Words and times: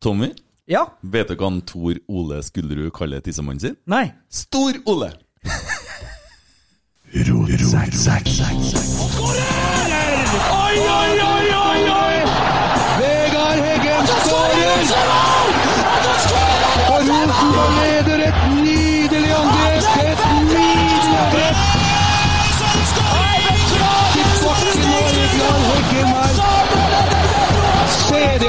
Tommy, 0.00 0.30
Ja? 0.68 0.84
vet 1.02 1.28
du 1.28 1.34
hva 1.34 1.48
han 1.48 1.60
Tor 1.66 1.96
Ole 2.08 2.42
Skulderud 2.44 2.92
kaller 2.94 3.20
tissemannen 3.24 3.60
sin? 3.62 3.76
Nei? 3.88 4.12
Stor-Ole! 4.30 5.12
Oi, 9.48 10.76
oi, 10.78 11.12
oi, 11.24 11.46
oi, 11.56 11.80
oi! 11.94 12.16
Vegard 13.00 13.62
Heggen 13.64 14.10
skårer! 14.12 14.82
Og 16.88 17.00
Rosenborg 17.08 17.72
leder 17.78 18.17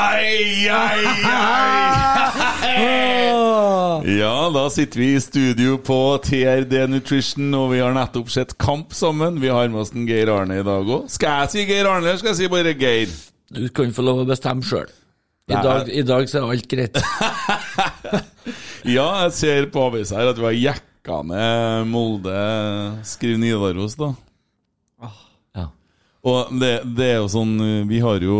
Ai, 0.00 0.68
ai, 0.68 1.04
ai! 1.28 1.80
Ja, 4.20 4.50
da 4.54 4.62
sitter 4.72 4.98
vi 5.00 5.08
i 5.14 5.20
studio 5.20 5.76
på 5.84 5.96
TRD 6.24 6.72
Nutrition, 6.90 7.50
og 7.54 7.70
vi 7.74 7.80
har 7.82 7.92
nettopp 7.94 8.30
sett 8.32 8.54
kamp 8.60 8.94
sammen. 8.96 9.36
Vi 9.42 9.50
har 9.52 9.68
med 9.70 9.80
oss 9.82 9.92
en 9.94 10.06
Geir 10.08 10.30
Arne 10.32 10.56
i 10.60 10.64
dag 10.66 10.88
òg. 10.88 11.04
Skal 11.12 11.42
jeg 11.44 11.52
si 11.52 11.64
Geir 11.68 11.88
Arne, 11.90 12.06
eller 12.08 12.20
skal 12.20 12.32
jeg 12.32 12.38
si 12.40 12.48
bare 12.52 12.72
Geir? 12.80 13.12
Du 13.52 13.66
kan 13.76 13.92
få 13.94 14.04
lov 14.06 14.22
å 14.24 14.26
bestemme 14.28 14.64
sjøl. 14.66 14.88
I, 15.50 15.56
dag- 15.58 15.88
I 15.90 16.02
dag 16.06 16.28
så 16.30 16.40
er 16.40 16.50
alt 16.54 16.68
greit. 16.70 17.00
Ja, 18.88 19.06
jeg 19.26 19.32
ser 19.36 19.66
på 19.74 19.82
avisa 19.90 20.16
her 20.16 20.30
at 20.32 20.38
vi 20.40 20.46
har 20.46 20.54
jekka 20.56 21.18
ned 21.28 21.90
Molde 21.92 22.36
Skriv 23.06 23.36
Nidaros, 23.42 23.94
da. 24.00 24.08
Og 26.26 26.52
det, 26.60 26.74
det 26.98 27.06
er 27.14 27.18
jo 27.22 27.30
sånn 27.32 27.54
Vi 27.88 27.96
har 28.04 28.20
jo 28.20 28.34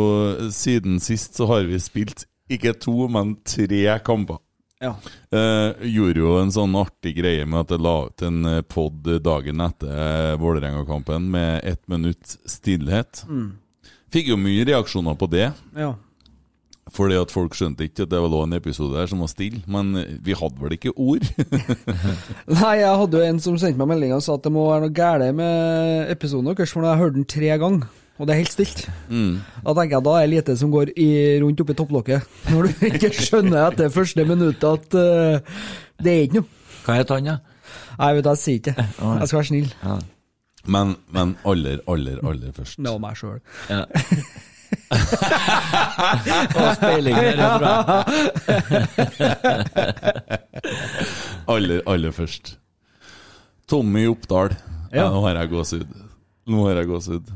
Siden 0.52 0.98
sist 1.00 1.38
så 1.38 1.46
har 1.48 1.64
vi 1.64 1.78
spilt 1.80 2.26
ikke 2.50 2.74
to, 2.76 3.06
men 3.08 3.36
tre 3.46 3.94
kamper. 4.04 4.40
Ja. 4.82 4.96
Eh, 5.30 5.84
gjorde 5.92 6.18
jo 6.18 6.32
en 6.40 6.50
sånn 6.50 6.72
artig 6.80 7.12
greie 7.20 7.44
med 7.46 7.60
at 7.62 7.74
jeg 7.76 7.84
la 7.84 7.92
ut 8.08 8.24
en 8.26 8.48
pod 8.66 9.06
dagen 9.22 9.62
etter 9.62 9.92
eh, 9.94 10.32
Vålerenga-kampen 10.40 11.28
med 11.30 11.60
ett 11.68 11.84
minutt 11.92 12.34
stillhet. 12.50 13.22
Fikk 14.10 14.32
jo 14.32 14.38
mye 14.40 14.64
reaksjoner 14.66 15.14
på 15.20 15.28
det, 15.30 15.52
ja. 15.78 15.92
Fordi 16.94 17.16
at 17.20 17.32
folk 17.32 17.54
skjønte 17.54 17.86
ikke 17.86 18.04
at 18.06 18.10
det 18.12 18.20
lå 18.20 18.42
en 18.44 18.56
episode 18.56 18.96
der 18.96 19.08
som 19.10 19.22
var 19.22 19.30
stille. 19.30 19.62
Men 19.70 19.92
vi 20.24 20.34
hadde 20.36 20.60
vel 20.60 20.74
ikke 20.76 20.94
ord? 20.96 21.26
Nei, 22.60 22.74
jeg 22.80 22.98
hadde 23.02 23.20
jo 23.20 23.26
en 23.26 23.40
som 23.42 23.58
sendte 23.60 23.80
meg 23.80 23.92
melding 23.92 24.14
og 24.16 24.24
sa 24.26 24.36
at 24.38 24.46
det 24.46 24.52
må 24.54 24.66
være 24.68 24.86
noe 24.86 24.96
galt 24.96 25.34
med 25.38 26.12
episoden 26.12 26.50
deres, 26.50 26.74
for 26.74 26.86
jeg 26.86 27.02
hørt 27.02 27.16
den 27.18 27.28
tre 27.30 27.52
ganger, 27.62 27.86
og 28.18 28.28
det 28.28 28.34
er 28.34 28.40
helt 28.42 28.54
stilt. 28.54 28.82
Da 29.64 29.74
tenker 29.76 29.96
jeg 29.96 30.06
da 30.06 30.16
er 30.16 30.26
det 30.26 30.34
lite 30.34 30.56
som 30.60 30.72
går 30.74 30.92
i, 30.96 31.10
rundt 31.42 31.62
oppi 31.64 31.76
topplokket. 31.78 32.34
Når 32.52 32.68
du 32.68 32.86
ikke 32.90 33.12
skjønner 33.16 33.68
etter 33.68 33.92
første 33.94 34.26
minuttet 34.28 34.66
at 34.70 34.98
uh, 34.98 35.62
det 36.00 36.14
er 36.14 36.26
ikke 36.26 36.40
noe. 36.40 36.56
Hva 36.84 36.96
het 36.98 37.12
han, 37.14 37.30
da? 37.30 37.38
Nei, 38.00 38.14
vet 38.16 38.24
du, 38.24 38.30
jeg 38.32 38.40
sier 38.40 38.60
ikke. 38.62 38.74
Jeg 39.20 39.28
skal 39.28 39.38
være 39.38 39.48
snill. 39.50 39.72
Men, 40.70 40.94
men 41.12 41.34
aller, 41.48 41.80
aller, 41.88 42.20
aller 42.26 42.54
først. 42.56 42.80
Det 42.80 42.92
var 42.92 43.00
meg 43.02 43.16
sjøl. 43.16 43.40
Og 44.90 46.74
speiling 46.76 47.14
der, 47.14 47.22
jeg 47.30 47.36
tror 47.38 47.66
jeg. 47.70 47.74
Aller, 51.50 51.82
aller 51.86 52.12
først. 52.14 52.56
Tommy 53.70 54.06
Oppdal. 54.10 54.50
Ja. 54.90 55.06
Nå 55.12 55.20
har 55.28 55.38
jeg 55.38 55.52
gåsehud. 55.52 55.90
Nå 56.50 56.64
har 56.66 56.74
jeg 56.82 56.90
gåsehud. 56.90 57.26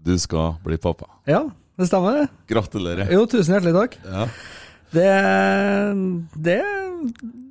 Du 0.00 0.14
skal 0.22 0.54
bli 0.64 0.78
pappa. 0.80 1.06
Ja, 1.28 1.42
det 1.80 1.86
stemmer, 1.90 2.10
det. 2.22 2.26
Gratulerer. 2.54 3.10
Jo, 3.12 3.26
tusen 3.30 3.52
hjertelig 3.56 3.74
takk. 3.76 3.92
Ja. 4.06 4.22
Det, 4.94 5.10
det 6.46 6.60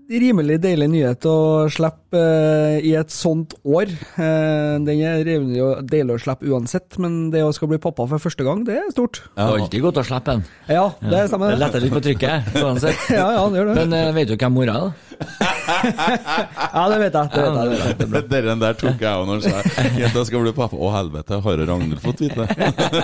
rimelig 0.09 0.58
deilig 0.64 0.88
nyhet 0.90 1.25
å 1.30 1.36
slippe 1.70 2.18
eh, 2.18 2.80
i 2.90 2.96
et 2.97 3.12
sånt 3.14 3.53
år. 3.62 3.92
Eh, 4.18 4.80
den 4.81 5.03
er 5.06 5.22
rimelig 5.28 5.68
deilig 5.92 6.16
å 6.18 6.22
slippe 6.24 6.50
uansett, 6.50 6.97
men 7.02 7.30
det 7.34 7.44
å 7.46 7.52
skal 7.53 7.70
bli 7.70 7.78
pappa 7.81 8.08
for 8.09 8.22
første 8.24 8.46
gang, 8.47 8.64
det 8.66 8.80
er 8.81 8.90
stort. 8.96 9.22
Det 9.36 9.46
er 9.46 9.59
alltid 9.62 9.86
godt 9.86 10.02
å 10.02 10.08
slippe 10.09 10.38
en. 10.40 10.44
Ja, 10.70 10.88
det 11.03 11.14
Det 11.14 11.24
stemmer. 11.30 11.58
letter 11.62 11.86
litt 11.86 11.94
på 11.94 12.03
trykket, 12.09 12.53
uansett. 12.64 13.06
Ja, 13.20 13.28
ja, 13.38 13.46
det 13.52 13.62
gjør 13.62 13.72
det. 13.74 13.78
Men 13.84 13.97
eh, 14.00 14.12
vet 14.18 14.34
du 14.34 14.38
hvem 14.38 14.58
mora 14.58 14.80
er, 14.80 14.90
da? 14.90 15.53
Ja, 15.69 16.84
det 16.91 17.00
vet 17.02 17.18
jeg. 17.18 17.31
Det 17.34 17.44
vet 17.44 17.57
jeg, 17.59 17.97
det 18.00 18.09
vet 18.13 18.34
jeg. 18.35 18.46
Den 18.50 18.63
der 18.63 18.78
tok 18.80 19.03
jeg 19.03 19.09
òg 19.09 19.28
når 19.30 19.40
han 19.40 19.63
sa 19.63 19.88
jenta 20.00 20.25
skal 20.28 20.44
bli 20.46 20.53
pappa. 20.57 20.80
Å, 20.80 20.91
helvete, 20.97 21.40
har 21.46 21.63
Ragnhild 21.69 22.02
fått 22.03 22.24
vite? 22.25 22.47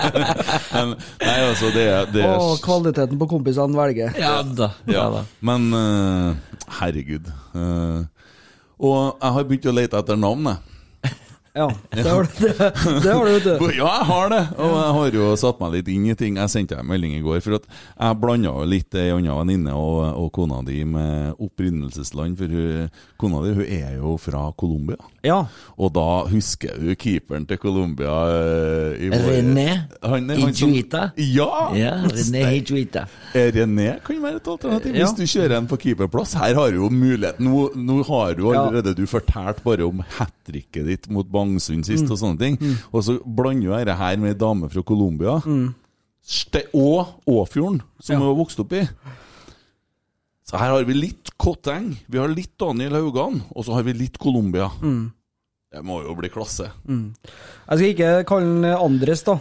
Men, 0.74 0.94
nei, 1.22 1.38
altså, 1.46 1.70
det 1.74 1.86
det 2.12 2.24
er 2.26 2.36
Og 2.36 2.60
kvaliteten 2.64 3.18
på 3.20 3.28
kompisene 3.30 3.76
velger. 3.76 4.14
Ja 4.20 4.38
da. 4.46 4.70
Ja, 4.90 5.06
men 5.44 5.68
uh, 5.74 6.60
herregud. 6.80 7.28
Uh, 7.56 8.04
og 8.76 9.16
jeg 9.20 9.34
har 9.36 9.46
begynt 9.48 9.68
å 9.70 9.74
lete 9.76 10.00
etter 10.00 10.18
navn, 10.20 10.50
jeg. 10.52 10.75
Ja, 11.56 11.70
det 11.96 12.02
har 12.04 12.26
du, 12.26 12.34
det, 12.36 12.54
det 13.02 13.12
har 13.16 13.24
du, 13.24 13.30
vet 13.32 13.44
du. 13.46 13.52
Ja, 13.78 13.86
jeg 13.88 14.06
har 14.10 14.28
det! 14.28 14.40
Og 14.60 14.72
jeg 14.76 14.90
har 14.98 15.14
jo 15.16 15.28
satt 15.40 15.60
meg 15.62 15.72
litt 15.78 15.86
inn 15.88 16.04
i 16.12 16.16
ting. 16.18 16.36
Jeg 16.36 16.52
sendte 16.52 16.76
deg 16.76 16.82
en 16.84 16.90
melding 16.90 17.14
i 17.16 17.22
går, 17.24 17.38
for 17.40 17.56
at 17.56 17.64
jeg 17.72 18.18
blanda 18.20 18.50
jo 18.52 18.66
litt 18.68 18.96
ei 19.00 19.06
anna 19.14 19.38
venninne 19.38 19.72
og, 19.72 20.02
og 20.20 20.28
kona 20.36 20.58
di 20.66 20.82
med 20.84 21.40
opprinnelsesland. 21.40 22.36
For 22.36 22.52
hun, 22.52 22.90
kona 23.22 23.40
di 23.46 23.54
hun 23.56 23.70
er 23.78 23.94
jo 24.02 24.12
fra 24.20 24.42
Colombia. 24.60 25.00
Ja. 25.24 25.38
Og 25.80 25.94
da 25.96 26.04
husker 26.28 26.76
du 26.76 26.92
keeperen 27.00 27.48
til 27.48 27.58
Colombia 27.62 28.18
eh, 28.36 29.08
René 29.16 30.36
som- 30.60 30.76
Ja! 31.16 31.48
Ja, 31.80 31.94
René 32.12 32.44
Hijuita. 32.52 33.06
Eh, 33.32 33.48
René 33.56 33.94
kan 34.04 34.20
være 34.22 34.42
et 34.42 34.52
alternativ 34.52 34.92
Ja. 34.94 35.06
hvis 35.08 35.16
du 35.16 35.24
kjører 35.24 35.56
en 35.62 35.70
på 35.72 35.80
keeperplass. 35.86 36.36
Her 36.36 36.52
har 36.60 36.70
du 36.76 36.82
jo 36.84 36.92
muligheten. 36.92 37.48
Nå, 37.48 37.70
nå 37.80 38.02
har 38.12 38.36
du 38.36 38.44
allerede 38.52 38.92
du 39.00 39.06
fortalt 39.08 39.64
bare 39.64 39.88
om 39.88 40.04
hat 40.20 40.36
tricket 40.46 40.84
ditt 40.86 41.08
mot 41.10 41.24
Bangsund 41.26 41.45
Mm. 41.54 41.84
sist 41.86 42.10
og 42.10 42.18
sånne 42.18 42.38
ting. 42.38 42.58
Og 42.92 43.02
så 43.06 43.18
blander 43.24 43.68
jo 43.70 43.76
dette 43.76 43.96
her 43.96 44.16
med 44.18 44.34
ei 44.34 44.38
dame 44.38 44.68
fra 44.72 44.82
Colombia. 44.82 45.38
Ste 46.26 46.64
og 46.74 47.20
Åfjorden, 47.26 47.80
som 48.00 48.16
Mm. 48.16 48.20
Hun 48.20 48.28
har 48.28 48.38
vokst 48.44 48.60
opp 48.60 48.72
i. 48.72 48.88
Så 50.46 50.58
her 50.58 50.70
har 50.70 50.84
vi 50.84 50.94
litt 50.94 51.30
Kotteng, 51.38 51.96
vi 52.08 52.18
har 52.18 52.28
litt 52.28 52.56
Daniel 52.58 52.92
Haugan, 52.94 53.42
og 53.54 53.64
så 53.64 53.74
har 53.74 53.82
vi 53.82 53.92
litt 53.92 54.18
Colombia. 54.18 54.68
Mm. 54.80 55.12
Det 55.72 55.82
må 55.84 56.02
jo 56.04 56.14
bli 56.14 56.28
klasse. 56.30 56.70
Jeg 56.86 57.78
skal 57.78 57.88
ikke 57.90 58.10
kalle 58.28 58.46
den 58.62 58.64
Andres, 58.76 59.22
da. 59.26 59.38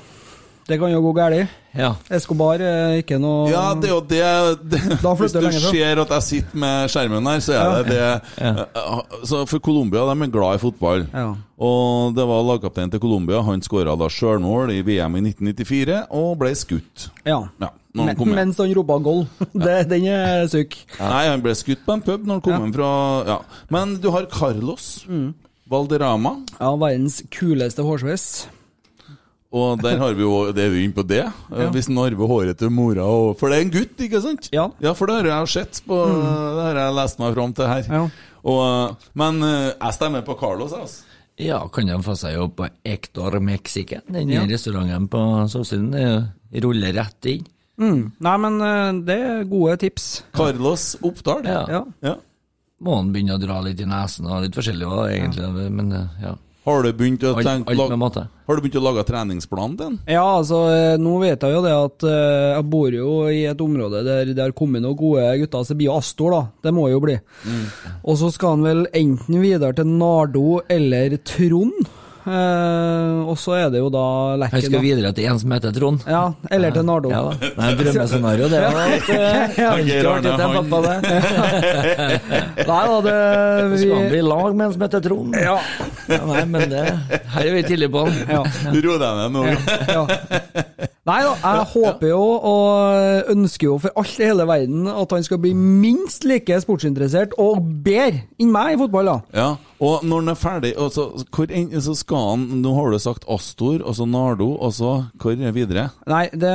Det 0.65 0.79
kan 0.81 0.89
jo 0.89 0.99
gå 1.05 1.11
galt. 1.13 1.47
Ja. 1.77 1.91
Escobar 2.09 2.57
er 2.63 2.95
ikke 3.01 3.19
noe 3.21 3.49
Ja, 3.51 3.73
det 3.75 3.89
er 3.89 3.93
jo 3.93 4.01
det, 4.01 4.79
Hvis 5.03 5.19
flytter 5.19 5.43
du 5.45 5.57
ser 5.67 5.99
at 6.01 6.09
jeg 6.15 6.23
sitter 6.23 6.57
med 6.63 6.89
skjermen 6.89 7.27
her, 7.29 7.39
så 7.43 7.53
er 7.59 7.83
det 7.83 7.91
det 7.91 8.21
Ja. 8.41 9.01
så 9.27 9.43
For 9.47 9.59
Colombia 9.59 10.05
de 10.07 10.15
er 10.23 10.31
glad 10.33 10.55
i 10.55 10.61
fotball. 10.63 11.05
Ja. 11.13 11.35
Og 11.59 12.15
det 12.15 12.25
var 12.25 12.41
lagkapteinen 12.47 12.91
til 12.91 12.99
Colombia. 13.03 13.41
Han 13.45 13.61
skåra 13.61 13.93
da 13.99 14.07
sjølmål 14.09 14.71
i 14.73 14.81
VM 14.87 15.15
i 15.19 15.21
1994 15.29 16.07
og 16.09 16.37
ble 16.39 16.55
skutt. 16.55 17.09
ja. 17.25 17.43
Ja, 17.61 17.69
når 17.93 18.07
han 18.07 18.17
Men, 18.25 18.35
mens 18.35 18.57
han 18.57 18.73
ropa 18.75 18.97
goal. 19.03 19.27
Det, 19.53 19.87
den 19.89 20.07
er 20.07 20.47
syk. 20.51 20.75
Nei, 20.99 21.27
han 21.29 21.41
ble 21.45 21.53
skutt 21.55 21.85
på 21.85 21.93
en 21.93 22.01
pub 22.01 22.25
når 22.25 22.33
han 22.39 22.41
kom 22.41 22.53
Ja. 22.53 22.59
hjem 22.59 22.73
fra 22.73 22.91
Ja. 23.27 23.39
Men 23.69 23.97
du 24.01 24.09
har 24.11 24.25
Carlos 24.25 25.05
Valderrama, 25.69 26.37
Ja, 26.59 26.75
verdens 26.75 27.21
kuleste 27.31 27.83
hårsveis. 27.83 28.47
Og 29.55 29.81
der 29.83 29.97
har 30.01 30.13
vi 30.17 30.25
jo 30.25 30.51
Det 30.55 30.65
er 30.65 30.71
vi 30.73 30.83
inne 30.85 30.95
på 30.97 31.05
det. 31.07 31.21
Ja. 31.23 31.67
Hvis 31.71 31.87
han 31.87 31.99
arver 32.03 32.27
håret 32.31 32.59
til 32.59 32.71
mora 32.73 33.05
og 33.07 33.37
For 33.39 33.49
det 33.51 33.57
er 33.57 33.65
en 33.65 33.73
gutt, 33.73 33.95
ikke 34.07 34.21
sant? 34.23 34.49
Ja. 34.55 34.67
ja 34.83 34.93
for 34.97 35.07
det 35.09 35.21
har 35.21 35.29
jeg 35.31 35.53
sett 35.55 35.81
på 35.87 35.99
Det 36.11 36.67
har 36.67 36.79
jeg 36.81 36.95
lest 36.99 37.21
meg 37.23 37.35
fram 37.37 37.55
til 37.55 37.71
her. 37.71 37.89
Ja. 37.89 38.03
Og, 38.45 38.61
eh, 38.67 39.09
men 39.23 39.41
eh, 39.47 39.71
jeg 39.73 39.97
stemmer 39.97 40.25
på 40.27 40.35
Carlos, 40.37 40.75
jeg, 40.75 40.85
altså. 40.85 41.19
ja, 41.41 41.63
kan 41.73 41.89
de 41.89 41.97
få 42.05 42.13
seg 42.19 42.35
jobb 42.35 42.55
på 42.59 42.69
Ector 42.85 43.39
Mexican? 43.39 44.05
Den 44.11 44.29
Ja. 44.35 44.45
restauranten 44.45 45.07
på 45.09 45.23
Solsiden 45.49 45.95
ruller 46.61 46.93
rett 46.99 47.31
inn. 47.31 47.47
Mm. 47.81 48.11
Nei, 48.23 48.35
men 48.39 48.61
eh, 48.63 48.91
det 49.07 49.17
er 49.19 49.43
gode 49.49 49.75
tips. 49.81 50.23
Carlos 50.35 50.95
Oppdal. 51.03 51.43
Ja. 51.49 51.65
Ja. 51.69 51.83
Ja. 52.05 52.15
Må 52.85 52.97
han 52.99 53.11
begynne 53.15 53.37
å 53.37 53.41
dra 53.41 53.61
litt 53.63 53.79
i 53.81 53.87
nesen 53.87 54.27
og 54.29 54.43
litt 54.45 54.55
forskjellig 54.55 54.87
òg, 54.87 55.05
egentlig. 55.13 55.69
Men 55.75 55.91
eh, 55.95 56.21
ja. 56.23 56.35
Har 56.65 56.81
du 56.81 56.89
begynt 56.97 57.23
å 57.23 57.35
tenke 57.37 57.75
alt 57.75 57.93
alt. 57.93 58.15
Har 58.47 58.57
du 58.57 58.61
begynt 58.63 58.77
å 58.79 58.85
lage 58.85 59.03
treningsplanen 59.05 59.75
din? 59.77 59.97
Ja, 60.09 60.23
altså, 60.39 60.63
eh, 60.73 60.95
nå 61.01 61.19
vet 61.21 61.43
jeg 61.45 61.53
jo 61.53 61.61
det 61.61 61.73
at 61.77 62.05
eh, 62.09 62.55
jeg 62.55 62.65
bor 62.73 62.97
jo 62.97 63.09
i 63.29 63.43
et 63.49 63.61
område 63.61 64.01
der 64.05 64.31
det 64.31 64.41
har 64.41 64.55
kommet 64.57 64.81
noen 64.81 64.97
gode 64.97 65.27
gutter, 65.43 65.61
så 65.61 65.73
det 65.73 65.79
blir 65.81 65.91
jo 65.91 65.99
Astor, 65.99 66.33
da. 66.33 66.41
Det 66.65 66.73
må 66.73 66.87
jo 66.89 67.03
bli. 67.03 67.19
Og 68.01 68.17
så 68.17 68.31
skal 68.33 68.57
han 68.57 68.65
vel 68.65 68.81
enten 68.97 69.37
videre 69.43 69.77
til 69.77 69.93
Nardo 69.93 70.59
eller 70.69 71.17
Trond. 71.21 71.85
Eh, 72.25 73.19
og 73.29 73.35
så 73.37 73.53
er 73.53 73.67
det 73.69 73.79
jo 73.83 73.89
da 73.93 74.03
Jeg 74.49 74.63
skal 74.65 74.81
videre 74.81 75.11
til 75.13 75.27
en 75.29 75.37
som 75.41 75.51
heter 75.53 75.73
Trond. 75.75 76.01
Ja, 76.09 76.23
eller 76.49 76.73
til 76.73 76.85
Nardo. 76.87 77.11
Ja, 77.13 77.21
da. 77.27 77.35
det 77.37 77.51
er 77.53 77.67
et 77.69 77.81
drømmescenario, 77.83 78.47
det. 78.49 78.61
og 78.65 78.79
At, 78.81 79.59
alltid 79.69 79.91
Geir 79.91 80.09
Arne, 80.09 80.31
til 80.33 80.47
pappa, 80.55 80.79
det. 80.87 80.95
Nei 82.71 82.81
da, 82.89 82.97
det 83.05 83.15
Så 83.69 83.81
skal 83.83 83.95
han 83.99 84.09
bli 84.09 84.21
i 84.23 84.25
lag 84.25 84.55
med 84.57 84.65
en 84.67 84.73
som 84.73 84.85
heter 84.87 85.05
Trond. 85.05 85.37
Ja. 85.37 85.57
Ja, 86.09 86.21
nei, 86.29 86.43
men 86.49 86.67
det 86.73 86.83
Her 87.35 87.45
er 87.45 87.53
vi 87.55 87.63
tidlig 87.69 87.91
på 87.93 88.05
den. 88.09 88.17
ja. 88.29 88.41
Ro 88.85 88.97
deg 89.01 89.21
ned 89.21 89.29
nå. 89.37 89.45
Nei 91.05 91.19
da, 91.21 91.31
jeg 91.37 91.65
håper 91.75 92.07
jo 92.09 92.21
og 92.49 93.29
ønsker 93.35 93.67
jo 93.67 93.75
for 93.83 93.93
alt 94.01 94.15
i 94.17 94.25
hele 94.25 94.47
verden 94.49 94.87
at 94.89 95.11
han 95.13 95.25
skal 95.27 95.37
bli 95.43 95.51
minst 95.53 96.25
like 96.25 96.57
sportsinteressert 96.63 97.35
og 97.41 97.61
bedre 97.85 98.23
enn 98.41 98.49
meg 98.53 98.73
i 98.73 98.79
fotball, 98.81 99.11
da. 99.11 99.17
Ja, 99.37 99.49
og 99.83 100.03
når 100.07 100.21
den 100.23 100.31
er 100.31 100.37
ferdig 100.39 100.71
og 100.79 100.91
så, 100.95 101.03
hvor, 101.35 101.51
en- 101.51 101.71
så 101.81 101.95
skal 101.99 102.29
han 102.31 102.45
Nå 102.61 102.71
har 102.77 102.91
du 102.93 102.99
sagt 102.99 103.25
Astor, 103.27 103.81
og 103.83 103.95
så 103.97 104.05
Nardo, 104.07 104.47
og 104.55 104.71
så 104.73 104.91
Hvor 105.19 105.35
er 105.35 105.51
videre? 105.51 105.89
Nei, 106.07 106.29
det, 106.31 106.53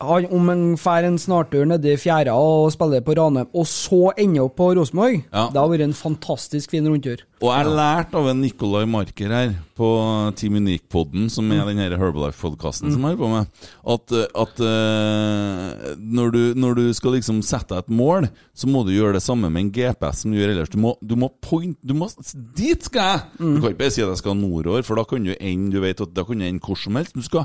han, 0.00 0.26
om 0.32 0.48
han 0.48 0.62
får 0.80 1.04
en 1.10 1.18
snartur 1.20 1.66
nedi 1.68 1.96
fjæra 2.00 2.32
og 2.38 2.72
spiller 2.72 3.04
på 3.04 3.16
Ranheim, 3.18 3.50
og 3.52 3.66
så 3.68 4.12
ender 4.16 4.46
opp 4.46 4.56
på 4.56 4.70
Rosenborg, 4.78 5.24
Ja. 5.32 5.48
det 5.52 5.60
har 5.60 5.68
vært 5.68 5.84
en 5.88 5.92
fantastisk 5.98 6.70
fin 6.72 6.88
rundtur. 6.88 7.24
Og 7.38 7.52
jeg 7.54 7.70
lærte 7.70 8.18
av 8.18 8.26
en 8.32 8.40
Nicolai 8.42 8.84
Marker 8.90 9.30
her 9.30 9.52
på 9.78 9.88
Team 10.34 10.56
Unique-podden, 10.58 11.28
som 11.30 11.52
er 11.54 11.68
den 11.68 11.78
her 11.78 11.92
Herbalife-podkasten 12.00 12.90
som 12.90 13.04
jeg 13.06 13.14
holder 13.14 13.20
på 13.20 13.28
med, 13.30 13.68
at, 13.94 14.14
at 14.42 14.62
uh, 14.64 15.94
når, 15.98 16.32
du, 16.34 16.40
når 16.58 16.74
du 16.80 16.84
skal 16.98 17.14
liksom 17.14 17.38
sette 17.46 17.74
deg 17.76 17.84
et 17.86 17.94
mål, 17.94 18.26
så 18.58 18.66
må 18.70 18.82
du 18.86 18.90
gjøre 18.94 19.14
det 19.18 19.22
samme 19.22 19.50
med 19.54 19.66
en 19.66 19.70
GPS 19.74 20.24
som 20.24 20.32
du 20.34 20.38
gjør 20.40 20.54
ellers. 20.56 20.72
Du 20.72 20.78
må, 20.82 20.96
du 20.98 21.14
må 21.20 21.30
point 21.44 21.78
du 21.86 21.94
må, 21.94 22.08
Dit 22.56 22.84
skal 22.86 23.00
jeg! 23.02 23.20
Du 23.38 23.60
kan 23.60 23.70
ikke 23.72 23.78
bare 23.78 23.90
si 23.90 24.02
at 24.04 24.08
jeg 24.12 24.18
skal 24.20 24.36
nordover, 24.38 24.82
for 24.86 24.94
da 25.00 25.02
kan 25.08 25.24
du 25.26 25.32
ende 25.40 25.72
du 25.74 25.80
vet 25.82 26.00
at 26.04 26.12
da 26.14 26.22
kan 26.28 26.38
du 26.38 26.44
ende 26.46 26.60
hvor 26.62 26.76
som 26.78 26.94
helst. 26.96 27.14
Du 27.16 27.22
skal 27.26 27.44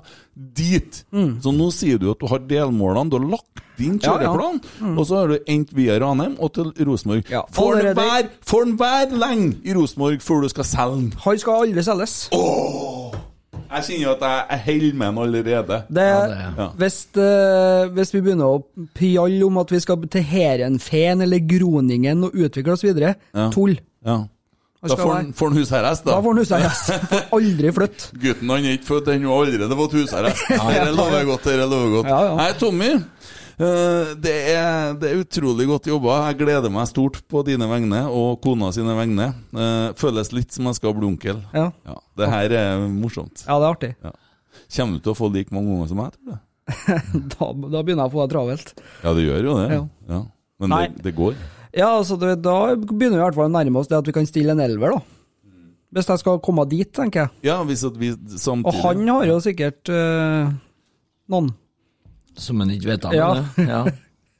dit! 0.58 1.04
Så 1.42 1.54
nå 1.56 1.70
sier 1.74 1.98
du 1.98 2.12
at 2.12 2.20
du 2.22 2.28
har 2.30 2.44
delmålene, 2.50 3.10
du 3.10 3.18
har 3.18 3.26
lagt 3.32 3.64
din 3.80 3.96
Ja, 4.04 4.20
ja. 4.22 4.30
Mm. 4.82 4.98
og 5.00 5.06
så 5.10 5.16
har 5.24 5.28
du 5.34 5.38
endt 5.50 5.72
via 5.74 5.96
Ranheim 6.04 6.36
og 6.38 6.54
til 6.54 6.70
Rosenborg. 6.86 7.24
Ja, 7.32 7.42
Får 7.52 7.72
den 7.74 7.88
allerede- 7.88 7.96
være 7.96 8.30
Får 8.46 8.66
den 8.70 9.20
lenge 9.20 9.56
i 9.66 9.74
Rosenborg 9.74 10.22
før 10.22 10.42
du 10.46 10.50
skal 10.50 10.64
selge 10.64 10.96
den? 11.00 11.14
Han 11.26 11.40
skal 11.40 11.54
aldri 11.64 11.82
selges. 11.84 12.30
Jeg 13.74 13.84
kjenner 13.88 14.12
at 14.14 14.22
jeg, 14.22 14.44
jeg 14.52 14.60
holder 14.68 14.94
med 15.00 15.08
den 15.08 15.18
allerede. 15.18 15.78
Det, 15.90 15.96
det- 15.96 16.38
Ja. 16.58 16.68
hvis, 16.78 17.08
uh, 17.18 17.94
hvis 17.96 18.14
vi 18.14 18.22
begynner 18.22 18.46
å 18.46 18.64
pjalle 18.94 19.46
om 19.46 19.58
at 19.58 19.72
vi 19.72 19.80
skal 19.80 20.08
til 20.08 20.22
Heerenveen 20.22 21.22
eller 21.22 21.40
Groningen 21.40 22.24
og 22.24 22.32
utvikle 22.36 22.72
oss 22.74 22.84
videre, 22.84 23.16
Ja. 23.34 23.50
tull. 23.50 23.80
Da 24.90 24.96
får 25.00 25.14
han- 25.14 25.34
får 25.34 25.50
han 25.54 25.58
husarrest, 25.62 26.04
da. 26.06 26.12
Da 26.12 26.22
får 26.22 26.34
han 26.34 26.42
husarrest. 26.44 26.90
Får 27.14 27.22
aldri 27.40 27.72
flytte. 27.78 28.10
Gutten 28.20 28.50
han 28.52 28.66
er 28.68 28.78
ikke 28.78 28.90
født 28.90 29.08
ennå, 29.14 29.30
har 29.32 29.46
allerede 29.48 29.78
fått 29.80 29.94
husarrest. 30.00 30.44
Dette 30.50 30.92
lover 30.98 31.24
godt. 31.30 31.44
dette 31.48 31.68
lover 31.72 31.94
godt. 31.98 32.10
Ja, 32.12 32.20
ja. 32.28 32.34
Nei, 32.42 32.48
Tommy. 32.60 32.90
eh, 33.64 34.14
det, 34.26 34.34
er, 34.56 34.94
det 35.00 35.12
er 35.14 35.22
utrolig 35.24 35.68
godt 35.70 35.88
jobba. 35.88 36.18
Jeg 36.30 36.40
gleder 36.44 36.74
meg 36.74 36.88
stort 36.92 37.22
på 37.32 37.44
dine 37.48 37.68
vegne 37.72 38.04
og 38.12 38.42
kona 38.44 38.72
sine 38.76 38.96
vegne. 38.98 39.30
Eh, 39.56 39.94
føles 40.00 40.34
litt 40.36 40.52
som 40.56 40.68
jeg 40.72 40.80
skal 40.82 40.96
bli 40.98 41.08
onkel. 41.14 41.40
Ja. 41.56 41.70
Ja, 41.88 41.98
det 42.20 42.30
her 42.34 42.58
er 42.64 42.88
morsomt. 42.92 43.46
ja, 43.48 43.56
det 43.60 43.68
er 43.70 43.72
artig. 43.78 43.94
Ja. 44.04 44.12
Kommer 44.74 44.98
du 45.00 45.04
til 45.06 45.14
å 45.14 45.18
få 45.18 45.32
like 45.34 45.54
mange 45.54 45.70
unger 45.78 45.88
som 45.94 45.98
meg, 46.04 46.12
tror 46.18 46.34
du? 46.34 46.40
Da, 47.34 47.48
da 47.52 47.82
begynner 47.84 48.06
jeg 48.06 48.12
å 48.12 48.14
få 48.14 48.24
det 48.28 48.32
travelt. 48.36 48.70
Ja, 49.04 49.12
det 49.18 49.26
gjør 49.28 49.48
jo 49.50 49.56
det. 49.60 49.68
Ja. 49.74 49.84
Ja. 50.14 50.22
Men 50.64 50.76
det, 50.76 51.04
det 51.08 51.16
går. 51.18 51.36
Ja, 51.74 51.90
altså, 51.98 52.18
det, 52.22 52.38
da 52.46 52.76
begynner 52.78 53.18
vi 53.18 53.22
i 53.22 53.26
hvert 53.26 53.38
fall 53.38 53.50
å 53.50 53.54
nærme 53.54 53.82
oss 53.82 53.90
det 53.90 53.98
at 53.98 54.08
vi 54.10 54.14
kan 54.16 54.28
stille 54.30 54.54
en 54.54 54.62
elver, 54.62 54.94
da. 54.94 55.02
Hvis 55.94 56.10
jeg 56.10 56.22
skal 56.24 56.40
komme 56.42 56.66
dit, 56.70 56.90
tenker 56.90 57.26
jeg. 57.26 57.34
Ja, 57.52 57.60
hvis 57.68 57.84
at 57.86 57.98
vi 58.02 58.12
samtidig... 58.14 58.72
Og 58.72 58.80
han 58.82 59.10
har 59.12 59.28
jo 59.30 59.36
sikkert 59.46 59.92
eh, 59.94 60.54
noen. 61.30 61.52
Som 62.34 62.64
en 62.64 62.72
ikke 62.74 62.96
vet 62.96 63.06
om. 63.06 63.14
Ja. 63.14 63.28
det. 63.38 63.68
ja. 63.70 63.84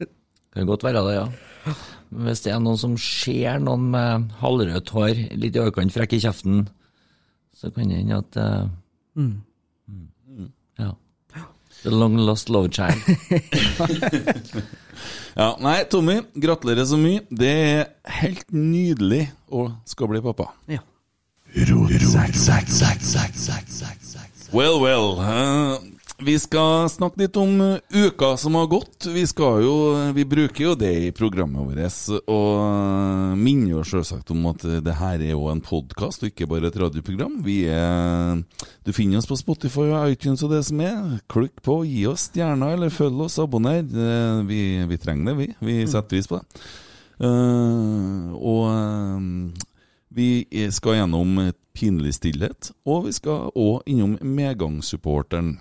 Kan 0.54 0.70
godt 0.70 0.86
være 0.86 1.04
det, 1.06 1.14
ja. 1.20 1.76
Men 2.14 2.30
Hvis 2.30 2.44
det 2.46 2.54
er 2.54 2.62
noen 2.62 2.80
som 2.82 2.96
ser 3.02 3.62
noen 3.62 3.86
med 3.94 4.34
halvrødt 4.42 4.94
hår, 4.94 5.22
litt 5.42 5.58
i 5.58 5.62
overkant 5.62 5.94
frekk 5.94 6.18
i 6.18 6.22
kjeften, 6.26 6.66
så 7.54 7.70
kan 7.74 7.90
det 7.90 8.02
hende 8.02 8.20
at 8.22 8.38
eh, 8.42 8.66
mm. 9.22 9.34
The 11.84 11.92
long 11.92 12.16
lost 12.18 12.50
love 12.50 12.70
child. 12.72 13.02
Ja, 15.36 15.56
Nei, 15.60 15.84
Tommy, 15.90 16.20
gratulerer 16.38 16.86
så 16.86 16.98
mye. 17.02 17.24
Det 17.34 17.50
er 17.50 17.86
helt 18.22 18.52
nydelig 18.54 19.26
å 19.52 19.66
skal 19.90 20.08
bli 20.12 20.22
pappa. 20.24 20.52
Ja. 20.70 20.80
Well, 24.54 24.78
well. 24.82 25.18
eh, 25.20 25.80
vi 26.22 26.36
skal 26.40 26.90
snakke 26.90 27.24
litt 27.24 27.38
om 27.38 27.62
eh, 27.62 27.80
uka 27.90 28.38
som 28.38 28.56
har 28.56 28.68
gått. 28.68 29.06
Vi 29.06 29.26
jo, 29.26 29.74
vi 30.14 30.26
bruker 30.26 30.64
jo 30.64 30.76
det 30.76 30.92
i 31.08 31.12
programmet 31.12 31.66
vårt, 31.66 32.22
og 32.30 32.60
uh, 32.60 33.34
minner 33.40 33.74
jo 33.74 33.84
selvsagt 33.88 34.32
om 34.32 34.46
at 34.52 34.64
eh, 34.68 34.82
det 34.84 34.98
her 35.00 35.18
er 35.20 35.34
jo 35.34 35.50
en 35.50 35.64
podkast, 35.64 36.24
og 36.24 36.30
ikke 36.32 36.48
bare 36.52 36.70
et 36.70 36.78
radioprogram. 36.80 37.40
Vi 37.44 37.64
er, 37.66 38.44
du 38.86 38.94
finner 38.94 39.20
oss 39.20 39.30
på 39.30 39.40
Spotify 39.40 39.90
og 39.90 40.14
iTunes 40.14 40.46
og 40.46 40.54
det 40.54 40.62
som 40.70 40.86
er. 40.86 41.18
Klikk 41.34 41.64
på, 41.66 41.82
gi 41.90 42.06
oss 42.10 42.30
stjerner, 42.30 42.78
eller 42.78 42.94
følg 42.94 43.26
oss, 43.26 43.40
abonner. 43.42 43.82
Eh, 43.82 44.46
vi, 44.50 44.62
vi 44.90 45.02
trenger 45.02 45.32
det, 45.32 45.38
vi. 45.42 45.50
Vi 45.66 45.82
setter 45.88 46.10
pris 46.14 46.30
på 46.30 46.40
det. 46.40 46.64
Eh, 47.24 48.32
og 48.38 48.64
eh, 48.70 49.68
vi 50.14 50.32
skal 50.70 51.02
gjennom 51.02 51.50
pinlig 51.74 52.14
stillhet, 52.20 52.70
og 52.86 53.08
vi 53.08 53.18
skal 53.18 53.50
òg 53.58 53.88
innom 53.90 54.20
medgangssupporteren. 54.22 55.56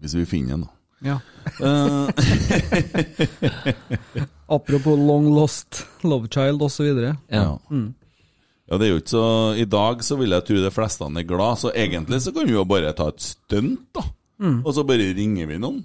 Hvis 0.00 0.14
vi 0.16 0.24
finner 0.28 0.56
den, 0.56 0.64
da. 0.66 0.70
ja. 1.10 1.18
Eh, 1.60 2.08
Apropos 4.56 4.98
long 4.98 5.28
lost 5.34 5.86
love 6.02 6.28
child 6.32 6.62
osv. 6.62 6.86
ja. 7.02 7.14
Ja. 7.28 7.58
ja, 7.70 8.78
det 8.78 8.86
er 8.86 8.90
jo 8.92 9.00
ikke 9.00 9.14
så 9.14 9.26
I 9.58 9.64
dag 9.70 10.02
så 10.04 10.16
vil 10.20 10.34
jeg 10.34 10.46
tro 10.46 10.56
de 10.62 10.72
fleste 10.74 11.04
er 11.04 11.26
glad, 11.28 11.58
så 11.62 11.72
egentlig 11.74 12.20
så 12.22 12.32
kan 12.34 12.46
vi 12.48 12.54
jo 12.56 12.64
bare 12.64 12.92
ta 12.96 13.08
et 13.12 13.22
stunt, 13.22 13.86
da. 13.94 14.04
Og 14.64 14.74
så 14.74 14.84
bare 14.84 15.14
ringer 15.16 15.46
vi 15.48 15.58
noen. 15.62 15.84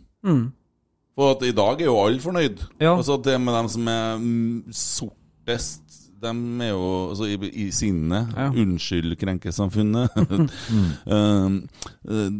For 1.15 1.35
at 1.35 1.43
i 1.47 1.51
dag 1.55 1.81
er 1.81 1.89
jo 1.89 1.99
alle 1.99 2.21
fornøyd. 2.23 2.61
Ja. 2.79 2.95
Altså 2.95 3.17
det 3.23 3.35
med 3.41 3.53
dem 3.53 3.67
som 3.73 3.87
er 3.91 4.17
mm, 4.17 4.73
sortest 4.73 5.90
de 6.21 6.31
er 6.61 6.69
jo 6.69 6.87
altså, 7.09 7.27
i, 7.27 7.49
i 7.65 7.67
sinnet. 7.73 8.31
Ja. 8.37 8.49
Unnskyld, 8.49 9.15
krenkesamfunnet. 9.19 10.15
mm. 10.75 11.57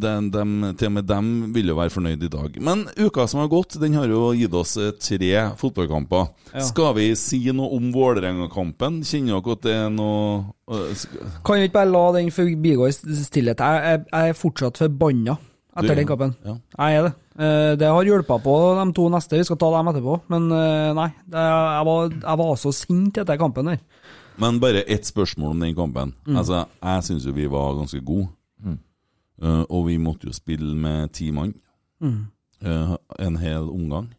de, 0.02 0.12
de, 0.32 0.72
til 0.78 0.88
og 0.88 0.94
med 0.96 1.08
dem 1.08 1.30
vil 1.54 1.72
jo 1.72 1.78
være 1.78 1.94
fornøyd 1.94 2.26
i 2.26 2.32
dag. 2.32 2.58
Men 2.62 2.86
uka 2.96 3.26
som 3.30 3.42
har 3.42 3.50
gått, 3.52 3.78
den 3.82 3.98
har 3.98 4.10
jo 4.10 4.30
gitt 4.38 4.54
oss 4.56 4.76
eh, 4.80 4.92
tre 5.02 5.32
fotballkamper. 5.60 6.30
Ja. 6.52 6.64
Skal 6.68 6.94
vi 6.98 7.10
si 7.18 7.42
noe 7.54 7.72
om 7.76 7.90
Vålerenga-kampen? 7.94 9.02
Kjenner 9.06 9.40
dere 9.40 9.56
at 9.56 9.64
det 9.66 9.78
er 9.78 9.88
noe 9.92 10.42
øh, 10.72 11.06
Kan 11.44 11.58
vi 11.58 11.68
ikke 11.68 11.78
bare 11.80 11.92
la 11.92 12.04
den 12.18 12.30
forbigå 12.34 12.90
i 12.90 12.94
stillhet? 12.96 13.62
Jeg, 13.62 13.88
jeg, 13.88 14.04
jeg 14.12 14.34
er 14.34 14.38
fortsatt 14.38 14.84
forbanna 14.84 15.38
etter 15.76 15.96
den 15.96 16.06
kampen. 16.06 16.34
Ja. 16.44 16.54
Jeg 16.78 16.96
er 16.98 17.02
det. 17.08 17.12
Eh, 17.38 17.76
Det 17.80 17.88
har 17.88 18.04
hjulpet 18.04 18.42
på 18.44 18.56
de 18.78 18.92
to 18.92 19.08
neste, 19.08 19.38
vi 19.38 19.44
skal 19.48 19.56
ta 19.56 19.70
dem 19.76 19.88
etterpå. 19.92 20.18
Men 20.28 20.50
eh, 20.52 20.92
nei, 20.98 21.08
det, 21.26 21.38
jeg, 21.48 21.86
var, 21.88 22.10
jeg 22.20 22.38
var 22.42 22.54
så 22.60 22.72
sint 22.76 23.18
etter 23.22 23.38
kampen 23.40 23.70
der. 23.72 23.80
Men 24.40 24.60
bare 24.60 24.84
ett 24.88 25.04
spørsmål 25.06 25.50
om 25.56 25.60
den 25.60 25.74
kampen. 25.76 26.14
Altså, 26.28 26.66
Jeg 26.82 27.04
syns 27.04 27.26
jo 27.26 27.32
vi 27.36 27.46
var 27.52 27.74
ganske 27.78 28.00
gode. 28.04 28.28
Eh, 29.42 29.64
og 29.68 29.86
vi 29.88 29.96
måtte 29.98 30.28
jo 30.28 30.32
spille 30.36 30.74
med 30.76 31.12
ti 31.12 31.30
mann. 31.34 31.54
Eh, 32.02 32.96
en 33.18 33.36
hel 33.42 33.68
omgang. 33.70 34.12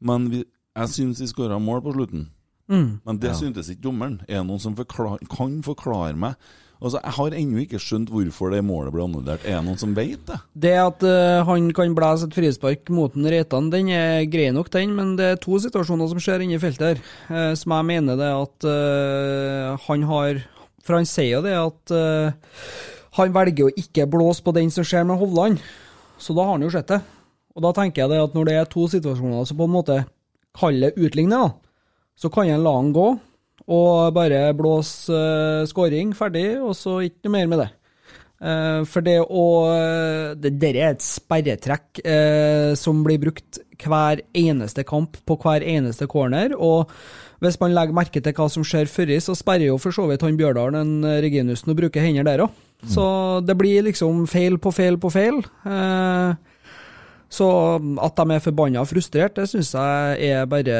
Men 0.00 0.30
vi, 0.30 0.44
jeg 0.78 0.88
syns 0.94 1.20
vi 1.20 1.26
skåra 1.26 1.58
mål 1.60 1.82
på 1.82 1.92
slutten. 1.96 2.28
Men 2.68 3.18
det 3.18 3.34
syntes 3.36 3.68
ikke 3.72 3.82
dommeren. 3.88 4.20
Er 4.28 4.42
det 4.42 4.46
noen 4.46 4.60
som 4.60 4.74
forklar, 4.76 5.18
kan 5.32 5.62
forklare 5.64 6.16
meg? 6.16 6.34
Altså, 6.78 7.00
Jeg 7.02 7.14
har 7.16 7.34
ennå 7.34 7.62
ikke 7.64 7.80
skjønt 7.82 8.10
hvorfor 8.12 8.52
det 8.54 8.60
målet 8.62 8.94
ble 8.94 9.02
annullert. 9.02 9.42
Er 9.42 9.58
det 9.58 9.64
noen 9.66 9.80
som 9.80 9.96
vet 9.96 10.20
det? 10.28 10.36
Det 10.54 10.74
at 10.78 11.02
uh, 11.02 11.42
han 11.48 11.66
kan 11.74 11.96
blæse 11.96 12.28
et 12.28 12.36
frispark 12.36 12.92
mot 12.94 13.16
en 13.18 13.26
Reitan, 13.26 13.70
den 13.72 13.90
er 13.90 14.28
grei 14.30 14.52
nok, 14.54 14.70
den, 14.74 14.94
men 14.94 15.16
det 15.18 15.32
er 15.32 15.40
to 15.42 15.58
situasjoner 15.58 16.12
som 16.12 16.22
skjer 16.22 16.46
inne 16.46 16.54
i 16.54 16.62
feltet 16.62 16.86
her, 16.92 17.02
uh, 17.32 17.52
som 17.58 17.74
jeg 17.74 17.88
mener 17.90 18.20
det 18.20 18.30
at 18.30 18.68
uh, 18.70 19.74
han 19.88 20.06
har 20.12 20.44
For 20.86 20.96
han 20.96 21.08
sier 21.08 21.34
jo 21.34 21.42
det 21.44 21.52
at 21.58 21.92
han 23.18 23.32
velger 23.34 23.66
å 23.66 23.74
ikke 23.76 24.06
blåse 24.08 24.40
på 24.40 24.54
den 24.56 24.70
som 24.72 24.86
skjer 24.86 25.04
med 25.04 25.18
Hovland, 25.20 25.58
så 26.16 26.32
da 26.32 26.46
har 26.46 26.54
han 26.54 26.64
jo 26.64 26.70
sett 26.72 26.88
det. 26.88 27.02
Og 27.52 27.64
da 27.66 27.74
tenker 27.76 28.04
jeg 28.04 28.12
det 28.14 28.22
at 28.22 28.36
når 28.36 28.48
det 28.48 28.54
er 28.56 28.70
to 28.72 28.86
situasjoner 28.88 29.44
som 29.44 29.58
på 29.58 29.66
en 29.68 29.74
måte 29.74 29.98
kaller 30.56 30.96
utligner, 30.96 31.50
så 32.16 32.30
kan 32.32 32.48
en 32.48 32.64
la 32.64 32.72
han 32.78 32.94
gå, 32.94 33.10
og 33.68 34.14
bare 34.16 34.48
blåse 34.56 35.12
uh, 35.12 35.66
scoring, 35.68 36.14
ferdig, 36.16 36.56
og 36.60 36.72
så 36.76 36.98
ikke 37.04 37.28
noe 37.28 37.34
mer 37.36 37.50
med 37.50 37.62
det. 37.64 37.68
Uh, 38.38 38.84
for 38.86 39.02
det 39.02 39.16
å 39.18 39.44
Det 40.38 40.52
der 40.62 40.76
er 40.78 40.92
et 40.92 41.02
sperretrekk 41.02 42.02
uh, 42.06 42.74
som 42.78 43.02
blir 43.02 43.18
brukt 43.18 43.58
hver 43.82 44.22
eneste 44.36 44.84
kamp 44.86 45.18
på 45.26 45.38
hver 45.42 45.66
eneste 45.66 46.06
corner. 46.10 46.54
og 46.56 46.90
hvis 47.38 47.60
man 47.60 47.70
legger 47.70 47.94
merke 47.94 48.18
til 48.18 48.34
hva 48.34 48.48
som 48.50 48.64
skjer 48.66 48.88
før, 48.90 49.12
så 49.22 49.34
sperrer 49.38 49.68
jo 49.68 49.76
for 49.78 49.94
så 49.94 50.08
vidt 50.10 50.24
han 50.26 50.34
Bjørdal 50.34 50.72
den 50.74 51.04
Reginussen 51.22 51.70
og 51.70 51.76
bruker 51.78 52.02
hender 52.02 52.26
der 52.26 52.42
òg. 52.42 52.56
Mm. 52.82 52.90
Så 52.94 53.04
det 53.46 53.56
blir 53.58 53.82
liksom 53.86 54.26
feil 54.30 54.58
på 54.58 54.70
feil 54.74 54.98
på 54.98 55.10
feil. 55.10 55.38
Eh, 55.66 56.34
så 57.28 57.46
at 58.00 58.16
de 58.16 58.32
er 58.32 58.40
forbanna 58.40 58.82
frustrert, 58.88 59.36
det 59.36 59.44
syns 59.50 59.74
jeg 59.76 60.30
er 60.30 60.46
bare 60.48 60.78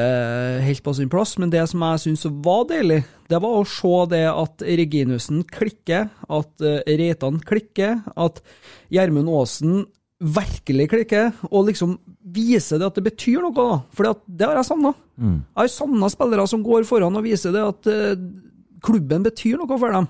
helt 0.65 0.81
på 0.85 0.95
sin 0.97 1.11
plass. 1.13 1.35
Men 1.41 1.53
det 1.53 1.67
som 1.69 1.85
jeg 1.85 2.03
syns 2.07 2.25
var 2.45 2.65
deilig, 2.71 3.03
det 3.29 3.41
var 3.45 3.59
å 3.59 3.67
se 3.69 3.93
det 4.15 4.25
at 4.31 4.65
Reginussen 4.81 5.43
klikker, 5.45 6.09
at 6.09 6.65
eh, 6.65 6.81
Reitan 7.01 7.37
klikker, 7.45 8.01
at 8.17 8.41
Gjermund 8.95 9.29
Aasen 9.29 9.83
virkelig 10.19 10.89
klikker, 10.91 11.29
og 11.53 11.69
liksom 11.69 11.99
viser 12.35 12.81
det 12.81 12.89
at 12.89 12.97
det 12.97 13.05
betyr 13.11 13.45
noe. 13.45 13.53
da. 13.55 13.83
For 13.95 14.09
det 14.27 14.49
har 14.49 14.57
jeg 14.59 14.71
savna. 14.71 14.95
Mm. 15.21 15.37
Jeg 15.45 15.61
har 15.61 15.75
savna 15.75 16.11
spillere 16.13 16.49
som 16.51 16.65
går 16.65 16.89
foran 16.89 17.21
og 17.21 17.27
viser 17.29 17.55
det 17.55 17.63
at 17.63 17.91
uh, 17.93 18.17
klubben 18.85 19.27
betyr 19.27 19.61
noe 19.61 19.79
for 19.79 19.95
dem. 19.95 20.09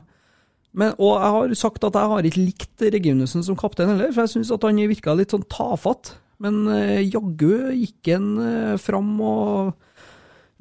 Men, 0.78 0.94
og 1.00 1.18
jeg 1.18 1.34
har 1.34 1.58
sagt 1.58 1.84
at 1.88 1.96
jeg 1.98 2.12
har 2.12 2.26
ikke 2.28 2.46
likt 2.46 2.86
Reginussen 2.94 3.44
som 3.44 3.58
kaptein 3.58 3.90
heller, 3.90 4.12
for 4.14 4.24
jeg 4.24 4.36
syns 4.36 4.54
han 4.54 4.80
virka 4.88 5.16
litt 5.18 5.34
sånn 5.34 5.46
tafatt. 5.50 6.14
Men 6.42 6.62
uh, 6.70 6.98
jaggu 7.02 7.52
gikk 7.74 8.10
han 8.14 8.32
uh, 8.38 8.74
fram 8.80 9.12
og 9.24 9.76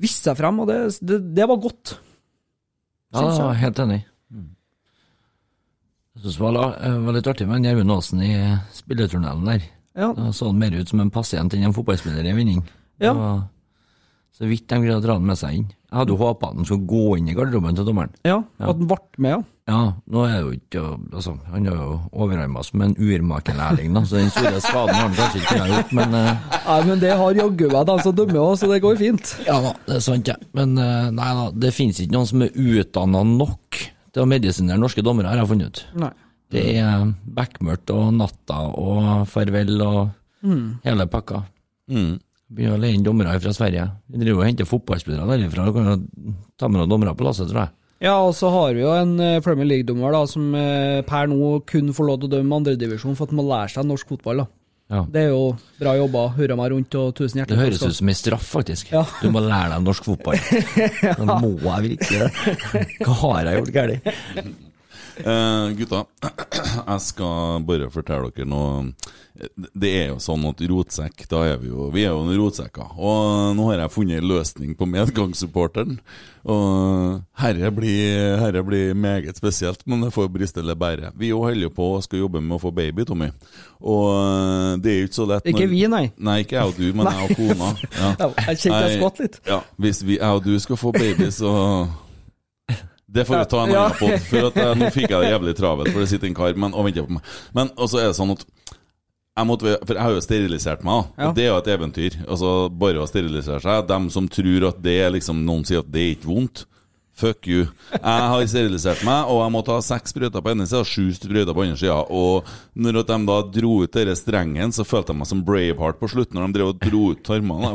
viste 0.01 0.29
seg 0.29 0.37
frem, 0.39 0.61
og 0.61 0.69
det, 0.69 0.77
det, 1.01 1.21
det 1.37 1.47
var 1.49 1.59
godt. 1.61 1.97
Ja, 3.15 3.25
jeg. 3.29 3.59
helt 3.63 3.81
enig. 3.81 3.99
Mm. 4.33 4.49
Jeg 6.17 6.23
syns 6.23 6.37
det 6.37 6.45
var, 6.45 6.57
var, 7.05 7.15
litt 7.15 7.29
artig 7.29 7.47
med 7.49 7.65
Gjermund 7.65 7.93
Aasen 7.95 8.23
i 8.25 8.33
spilletunnelen 8.75 9.47
der. 9.47 9.67
Ja. 9.97 10.11
Da 10.13 10.31
så 10.35 10.51
han 10.51 10.59
mer 10.61 10.75
ut 10.77 10.91
som 10.91 11.01
en 11.01 11.13
pasient 11.13 11.55
enn 11.55 11.65
en 11.65 11.73
fotballspiller 11.73 12.25
i 12.29 12.35
vinning. 12.37 12.61
Ja. 13.01 13.13
Så 14.37 14.45
vidt 14.45 14.67
de 14.69 14.81
greide 14.83 14.99
å 14.99 15.03
dra 15.03 15.15
han 15.17 15.25
med 15.25 15.39
seg 15.39 15.55
inn. 15.57 15.69
Jeg 15.87 15.97
hadde 15.97 16.13
jo 16.13 16.19
håpa 16.21 16.51
han 16.51 16.67
skulle 16.67 16.89
gå 16.89 17.17
inn 17.17 17.31
i 17.31 17.37
garderoben 17.37 17.77
til 17.77 17.87
dommeren. 17.87 18.13
Ja, 18.27 18.41
at 18.59 18.75
han 18.75 18.89
ble 18.89 18.99
med, 19.17 19.37
ja. 19.37 19.39
Ja, 19.67 19.79
nå 20.07 20.21
er 20.23 20.31
det 20.31 20.43
jo 20.45 20.51
ikke 20.55 20.81
altså, 21.11 21.33
Han 21.51 21.65
har 21.67 21.75
jo 21.75 21.95
overarma 22.15 22.61
som 22.63 22.83
en 22.85 22.93
urmakerlærling, 22.95 23.89
da, 23.97 24.03
så 24.07 24.21
den 24.21 24.29
store 24.31 24.61
skaden 24.63 24.95
har 24.95 25.01
han 25.09 25.17
kanskje 25.17 25.41
ikke 25.41 25.57
kunnet 25.57 25.73
gjort, 25.73 25.91
men 25.97 26.15
uh, 26.15 26.45
Nei, 26.55 26.77
men 26.87 27.01
det 27.01 27.11
har 27.19 27.39
jaggu 27.41 27.65
meg 27.73 27.89
de 27.89 27.97
som 28.05 28.15
dømmer 28.15 28.39
òg, 28.45 28.53
så 28.61 28.69
det 28.71 28.77
går 28.85 29.01
fint. 29.01 29.33
Ja 29.47 29.57
da, 29.65 29.73
det 29.89 29.97
er 29.97 30.05
sant, 30.05 30.31
ja. 30.31 30.37
Men 30.55 30.77
uh, 30.79 31.09
nei 31.11 31.31
da, 31.41 31.49
det 31.65 31.73
finnes 31.75 31.99
ikke 31.99 32.15
noen 32.15 32.29
som 32.29 32.45
er 32.45 32.55
utdanna 32.55 33.25
nok 33.27 33.81
til 34.15 34.23
å 34.23 34.29
medisinere 34.29 34.79
norske 34.79 35.03
dommere, 35.03 35.33
har 35.33 35.43
jeg 35.43 35.51
funnet 35.51 35.75
ut. 35.75 35.83
Nei. 36.05 36.13
Det 36.55 36.63
er 36.79 37.03
bekmørkt 37.35 37.91
og 37.91 38.05
natta 38.15 38.61
og 38.71 39.25
farvel 39.27 39.81
og 39.83 39.99
mm. 40.47 40.63
hele 40.85 41.07
pakka. 41.11 41.41
Mm. 41.91 42.13
Begynner 42.47 42.77
å 42.77 42.81
leie 42.85 42.95
inn 42.95 43.03
dommere 43.03 43.35
fra 43.43 43.51
Sverige. 43.51 43.83
Vi 44.07 44.21
driver 44.21 44.45
og 44.45 44.47
henter 44.47 44.69
fotballspillere 44.69 45.27
derifra. 45.27 45.67
Du 45.67 45.75
kan 45.75 46.07
ta 46.55 46.71
med 46.71 46.79
noen 46.79 46.93
dommere 46.93 47.15
på 47.19 47.27
lasset, 47.27 47.51
tror 47.51 47.65
jeg. 47.65 47.73
Ja, 48.03 48.19
og 48.21 48.35
så 48.37 48.51
har 48.53 48.75
vi 48.77 48.83
jo 48.83 48.91
en 48.93 49.15
uh, 49.17 49.39
Premier 49.45 49.65
League-dommer 49.71 50.13
da, 50.13 50.21
som 50.29 50.51
uh, 50.53 51.01
per 51.07 51.29
nå 51.31 51.57
kun 51.69 51.89
får 51.97 52.09
lov 52.09 52.21
til 52.21 52.29
å 52.29 52.35
dømme 52.37 52.61
andredivisjon 52.61 53.17
for 53.17 53.25
at 53.25 53.33
man 53.33 53.41
må 53.41 53.49
lære 53.55 53.73
seg 53.73 53.87
norsk 53.89 54.13
fotball. 54.13 54.43
da. 54.43 54.47
Ja. 54.87 55.01
Det 55.11 55.23
er 55.25 55.33
jo 55.33 55.49
bra 55.81 55.97
jobba. 55.99 56.21
Hurra 56.37 56.55
meg 56.55 56.71
rundt 56.71 56.95
og 56.95 57.09
tusen 57.17 57.41
hjertelig. 57.41 57.57
Det 57.57 57.65
høres 57.65 57.81
ut 57.83 57.97
som 57.97 58.11
en 58.13 58.19
straff, 58.21 58.45
faktisk. 58.53 58.93
Ja. 58.93 59.03
Du 59.19 59.27
må 59.33 59.41
lære 59.43 59.73
deg 59.73 59.83
norsk 59.83 60.07
fotball. 60.07 60.39
ja. 61.07 61.17
Nå 61.19 61.41
må 61.41 61.73
jeg 61.73 61.89
virkelig 61.89 62.21
det. 62.23 62.85
Hva 63.01 63.17
har 63.25 63.49
jeg 63.49 63.61
gjort 63.61 63.75
galt? 63.75 64.55
Uh, 65.23 65.71
gutta, 65.77 66.03
jeg 66.91 67.01
skal 67.07 67.63
bare 67.67 67.89
fortelle 67.93 68.29
dere 68.35 68.49
noe 68.49 68.91
det 69.77 69.89
er 69.99 70.07
jo 70.11 70.17
sånn 70.21 70.45
at 70.49 70.61
rotsekk, 70.69 71.25
da 71.29 71.43
er 71.45 71.59
vi 71.61 71.69
jo 71.69 71.89
Vi 71.93 72.03
er 72.05 72.13
jo 72.13 72.23
noen 72.25 72.39
rotsekker. 72.39 72.95
Og 72.97 73.53
nå 73.57 73.67
har 73.69 73.83
jeg 73.83 73.93
funnet 73.93 74.21
en 74.21 74.29
løsning 74.29 74.73
på 74.77 74.87
medgangssupporteren. 74.89 75.99
Og 76.47 77.19
herre 77.41 77.71
blir, 77.75 78.37
herre 78.41 78.63
blir 78.65 78.95
meget 78.97 79.37
spesielt, 79.37 79.83
men 79.85 80.05
det 80.05 80.13
får 80.15 80.31
briste 80.33 80.63
eller 80.63 80.77
bære. 80.79 81.11
Vi 81.19 81.31
jo 81.33 81.43
holder 81.43 81.73
på 81.73 81.91
og 81.97 82.05
skal 82.05 82.23
jobbe 82.23 82.41
med 82.41 82.57
å 82.57 82.61
få 82.61 82.71
baby, 82.73 83.05
Tommy. 83.07 83.29
Og 83.77 84.81
det 84.81 84.93
er 84.93 84.99
jo 85.01 85.09
ikke 85.11 85.19
så 85.19 85.27
lett 85.29 85.51
Ikke 85.51 85.69
vi, 85.69 85.83
nei. 85.91 86.07
Nei, 86.17 86.39
ikke 86.45 86.57
jeg 86.57 86.71
og 86.71 86.79
du, 86.79 86.87
men 86.97 87.11
jeg 87.11 87.29
og 87.29 87.37
kona. 87.37 87.73
Ja. 87.97 88.29
jeg 88.47 88.59
kjente 88.61 88.81
jeg 88.83 88.97
skvatt 88.97 89.19
litt. 89.21 89.39
Ja, 89.47 89.61
Hvis 89.81 90.01
vi, 90.05 90.17
jeg 90.17 90.39
og 90.39 90.45
du 90.45 90.53
skal 90.61 90.79
få 90.79 90.91
baby, 90.95 91.29
så 91.33 91.51
det 93.07 93.23
får 93.25 93.39
vi 93.39 93.45
ta 93.51 93.63
en 93.63 93.71
annen 93.71 93.97
pod. 93.99 94.15
For 94.27 94.49
at, 94.49 94.57
nå 94.77 94.89
fikk 94.91 95.11
jeg 95.13 95.23
det 95.23 95.31
jævlig 95.31 95.55
travelt, 95.57 95.93
for 95.93 96.03
det 96.03 96.09
sitter 96.11 96.27
en 96.27 96.37
kar 96.37 96.57
men, 96.59 96.73
og 96.75 96.87
venter 96.87 97.07
på 97.07 97.17
meg. 97.17 97.35
Men 97.55 97.71
også 97.79 98.01
er 98.01 98.09
det 98.11 98.17
sånn 98.19 98.33
at 98.35 98.43
jeg 99.37 99.45
måtte, 99.45 99.75
for 99.85 99.93
jeg 99.93 100.01
har 100.01 100.15
jo 100.15 100.23
sterilisert 100.25 100.81
meg, 100.85 101.11
ja. 101.13 101.27
og 101.29 101.37
det 101.37 101.43
er 101.45 101.51
jo 101.51 101.59
et 101.59 101.69
eventyr. 101.69 102.17
Altså 102.25 102.55
Bare 102.73 103.03
å 103.03 103.09
sterilisere 103.09 103.61
seg. 103.61 103.85
Dem 103.89 104.09
som 104.13 104.27
tror 104.33 104.65
at 104.71 104.81
det 104.81 104.97
er 105.05 105.13
liksom 105.13 105.43
Noen 105.45 105.63
sier 105.67 105.83
at 105.83 105.91
det 105.93 106.03
er 106.03 106.15
ikke 106.15 106.31
vondt. 106.31 106.65
Fuck 107.17 107.47
you. 107.49 107.63
Jeg 107.95 108.25
har 108.31 108.43
sterilisert 108.49 109.01
meg, 109.05 109.29
og 109.31 109.39
jeg 109.41 109.53
måtte 109.55 109.73
ha 109.73 109.81
seks 109.81 110.13
sprøyter 110.13 110.43
på 110.43 110.51
ene 110.53 110.67
sida 110.69 110.83
og 110.83 110.89
sju 110.89 111.07
sprøyter 111.17 111.55
på 111.55 111.63
andre 111.63 111.79
sida. 111.79 112.01
Og 112.13 112.49
når 112.77 112.99
de 112.99 113.19
da 113.29 113.39
dro 113.55 113.73
ut 113.81 113.97
denne 113.97 114.17
strengen, 114.19 114.73
så 114.75 114.85
følte 114.85 115.15
jeg 115.15 115.21
meg 115.21 115.31
som 115.31 115.45
Braveheart 115.47 116.01
på 116.01 116.11
slutten, 116.13 116.37
når 116.37 116.51
de 116.51 116.59
drev 116.59 116.73
og 116.73 116.81
dro 116.83 117.03
ut 117.13 117.23
tarmene. 117.25 117.71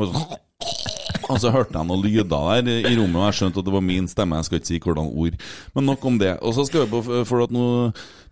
Og 1.32 1.40
så 1.42 1.52
hørte 1.54 1.74
jeg 1.74 1.88
noen 1.88 2.02
lyder 2.04 2.28
der 2.28 2.68
i 2.90 2.94
rommet, 2.98 3.18
og 3.20 3.28
jeg 3.28 3.38
skjønte 3.38 3.62
at 3.62 3.68
det 3.68 3.74
var 3.74 3.84
min 3.84 4.08
stemme. 4.10 4.38
Jeg 4.40 4.48
skal 4.48 4.60
ikke 4.60 4.70
si 4.70 4.80
hvordan 4.82 5.08
ord. 5.08 5.38
Men 5.74 5.88
nok 5.88 6.04
om 6.10 6.18
det. 6.20 6.34
Og 6.40 6.54
så 6.56 6.66
skal 6.68 6.84
vi 6.84 6.92
på, 6.92 7.02
for 7.28 7.46
at 7.46 7.54
nå 7.54 7.64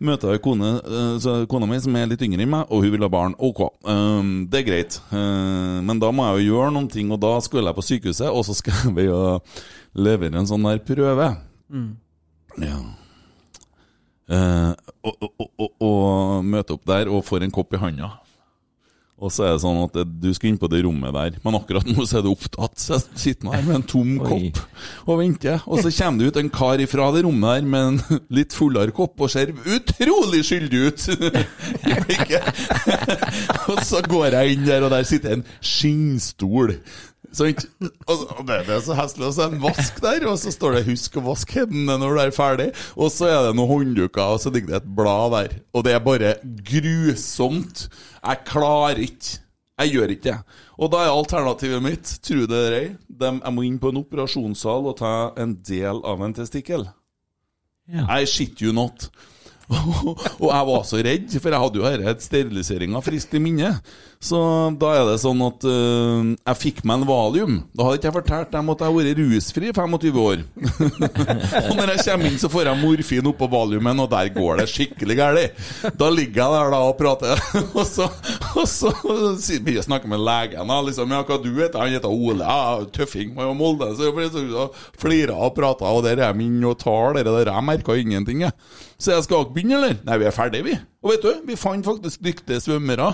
møter 0.00 0.34
jeg 0.34 0.42
kone, 0.44 0.70
eh, 0.80 1.44
kona 1.50 1.68
mi 1.68 1.80
som 1.80 1.96
er 1.96 2.08
litt 2.10 2.22
yngre 2.24 2.44
enn 2.44 2.52
meg, 2.52 2.70
og 2.72 2.84
hun 2.84 2.94
vil 2.94 3.04
ha 3.04 3.10
barn. 3.12 3.36
Ok, 3.38 3.66
um, 3.84 4.30
det 4.50 4.62
er 4.62 4.68
greit. 4.68 5.00
Uh, 5.12 5.80
men 5.84 6.00
da 6.00 6.12
må 6.14 6.28
jeg 6.28 6.46
jo 6.46 6.54
gjøre 6.54 6.72
noen 6.76 6.88
ting, 6.92 7.10
og 7.12 7.20
da 7.22 7.34
skulle 7.44 7.68
jeg 7.68 7.78
på 7.78 7.86
sykehuset, 7.88 8.30
og 8.30 8.46
så 8.48 8.56
skal 8.56 8.94
vi 8.96 9.08
jo 9.08 9.20
levere 9.96 10.40
en 10.40 10.48
sånn 10.48 10.64
der 10.68 10.80
prøve. 10.84 11.34
Mm. 11.68 11.92
Ja. 12.64 12.80
Uh, 14.30 14.72
og, 15.02 15.14
og, 15.26 15.46
og, 15.58 15.70
og 15.82 16.44
møte 16.46 16.76
opp 16.76 16.84
der 16.86 17.10
og 17.10 17.24
får 17.26 17.44
en 17.44 17.54
kopp 17.54 17.74
i 17.74 17.80
handa. 17.82 18.14
Og 19.20 19.28
så 19.32 19.44
er 19.44 19.52
det 19.52 19.62
sånn 19.62 19.82
at 19.84 19.96
du 20.22 20.30
skal 20.32 20.48
inn 20.50 20.58
på 20.60 20.68
det 20.72 20.80
rommet 20.86 21.12
der, 21.12 21.34
men 21.44 21.56
akkurat 21.58 21.84
nå 21.84 22.06
så 22.08 22.20
er 22.20 22.24
du 22.24 22.30
opptatt. 22.32 22.78
Så 22.80 22.96
jeg 22.96 23.20
sitter 23.20 23.52
her 23.52 23.66
med 23.66 23.76
en 23.76 23.84
tom 23.90 24.14
kopp 24.22 24.60
og 25.04 25.20
venter. 25.20 25.60
Og 25.68 25.82
så 25.84 25.92
kommer 25.92 26.22
det 26.22 26.30
ut 26.30 26.40
en 26.40 26.52
kar 26.54 26.80
ifra 26.80 27.10
det 27.12 27.24
rommet 27.26 27.60
der 27.60 27.68
med 27.74 27.88
en 27.90 28.00
litt 28.40 28.56
fullere 28.56 28.94
kopp 28.96 29.20
og 29.20 29.32
ser 29.32 29.52
utrolig 29.52 30.40
skyldig 30.48 30.82
ut! 30.88 31.06
og 33.70 33.84
så 33.84 34.00
går 34.08 34.38
jeg 34.38 34.56
inn 34.56 34.66
der, 34.68 34.88
og 34.88 34.94
der 34.94 35.04
sitter 35.08 35.36
en 35.36 35.46
skinnstol. 35.60 36.78
Så, 37.32 37.46
og 38.10 38.40
det, 38.48 38.56
det 38.66 38.74
er 38.74 38.80
så 38.82 38.96
heslig. 38.98 39.26
Og 39.28 39.34
så 39.34 39.44
er 39.44 39.52
det 39.52 39.58
en 39.58 39.64
vask 39.64 40.00
der, 40.02 40.26
og 40.30 40.38
så 40.40 40.50
står 40.54 40.76
det 40.76 40.86
'husk 40.88 41.18
å 41.20 41.26
vaske 41.28 41.60
hendene 41.62 41.98
når 42.02 42.16
du 42.16 42.22
er 42.22 42.34
ferdig'. 42.34 42.70
Og 42.96 43.12
så 43.14 43.28
er 43.30 43.38
det 43.46 43.54
noen 43.58 43.70
håndduker, 43.70 44.34
og 44.34 44.40
så 44.42 44.50
ligger 44.50 44.74
det 44.74 44.80
et 44.82 44.90
blad 44.96 45.36
der. 45.36 45.54
Og 45.72 45.86
det 45.86 45.94
er 45.94 46.02
bare 46.02 46.34
grusomt. 46.72 47.86
Jeg 48.18 48.44
klarer 48.50 48.98
ikke. 49.06 49.38
Jeg 49.80 49.94
gjør 49.94 50.12
ikke 50.12 50.28
det. 50.28 50.38
Og 50.80 50.90
da 50.92 51.04
er 51.04 51.14
alternativet 51.14 51.82
mitt, 51.84 52.14
tro 52.24 52.44
det 52.48 52.60
eller 52.66 52.78
ei, 52.78 52.88
jeg 53.20 53.52
må 53.52 53.64
inn 53.64 53.78
på 53.80 53.92
en 53.92 54.00
operasjonssal 54.00 54.88
og 54.88 54.96
ta 55.00 55.32
en 55.40 55.54
del 55.66 56.00
av 56.04 56.22
en 56.24 56.34
testikkel. 56.36 56.86
Ja. 57.90 58.06
I 58.08 58.26
shit 58.28 58.60
you 58.62 58.72
not. 58.76 59.08
og 60.42 60.48
jeg 60.50 60.66
var 60.66 60.86
så 60.88 61.00
redd, 61.04 61.34
for 61.38 61.54
jeg 61.54 61.62
hadde 61.62 61.78
jo 61.78 61.90
dette 62.04 62.26
steriliseringa 62.26 63.02
friskt 63.04 63.36
i 63.38 63.42
minne. 63.42 63.74
Så 64.20 64.36
da 64.76 64.88
er 64.98 65.06
det 65.08 65.14
sånn 65.22 65.38
at 65.46 65.64
uh, 65.64 66.26
jeg 66.36 66.58
fikk 66.60 66.80
meg 66.84 66.98
en 67.00 67.06
valium. 67.08 67.54
Da 67.72 67.86
hadde 67.86 67.96
ikke 67.96 68.08
jeg 68.10 68.16
fortalt 68.18 68.50
dem 68.52 68.68
at 68.68 68.82
jeg 68.82 68.90
har 68.90 68.96
vært 68.98 69.20
rusfri 69.22 69.70
i 69.70 69.72
25 69.72 70.18
år. 70.20 70.42
og 71.70 71.72
når 71.78 71.92
jeg 71.94 72.04
kommer 72.04 72.28
inn, 72.28 72.36
så 72.42 72.50
får 72.52 72.68
jeg 72.68 72.80
morfin 72.82 73.30
oppå 73.30 73.48
valiumen, 73.48 74.02
og 74.04 74.10
der 74.12 74.28
går 74.34 74.60
det 74.60 74.66
skikkelig 74.74 75.16
galt. 75.16 75.62
Da 75.96 76.10
ligger 76.12 76.42
jeg 76.42 76.52
der 76.58 76.74
da 76.76 76.82
og 76.90 76.98
prater, 77.00 77.40
og 77.78 77.80
så, 77.88 78.10
og 78.52 78.68
så 78.68 78.92
begynner 78.92 79.78
jeg 79.78 79.86
å 79.86 79.88
snakke 79.88 80.12
med 80.12 80.20
legen. 80.28 80.74
Liksom, 80.90 81.16
ja, 81.16 81.22
hva 81.24 81.40
du 81.40 81.50
heter 81.56 81.80
Han 81.80 81.96
heter 81.96 82.12
Ole. 82.12 82.44
Ja, 82.44 82.84
tøffing 82.92 83.32
fra 83.38 83.48
Molde. 83.56 83.88
Så 83.96 84.68
flirer 85.00 85.32
og 85.32 85.56
prater, 85.56 85.88
og 85.88 86.04
der 86.04 86.20
er 86.28 86.36
min 86.36 86.60
og 86.68 86.76
tar 86.84 87.16
dere 87.16 87.38
der. 87.38 87.54
Jeg 87.54 87.70
merka 87.72 87.96
ingenting, 87.96 88.44
jeg. 88.44 88.52
Så 89.00 89.14
jeg 89.14 89.24
skal 89.24 89.46
ikke 89.46 89.56
begynne, 89.56 89.80
eller? 89.80 90.00
Nei, 90.04 90.20
vi 90.20 90.28
er 90.28 90.36
ferdige, 90.36 90.66
vi. 90.66 90.76
Og 91.00 91.14
vet 91.14 91.22
du, 91.24 91.30
vi 91.48 91.56
fant 91.56 91.86
faktisk 91.86 92.20
dyktige 92.20 92.60
svømmere. 92.60 93.06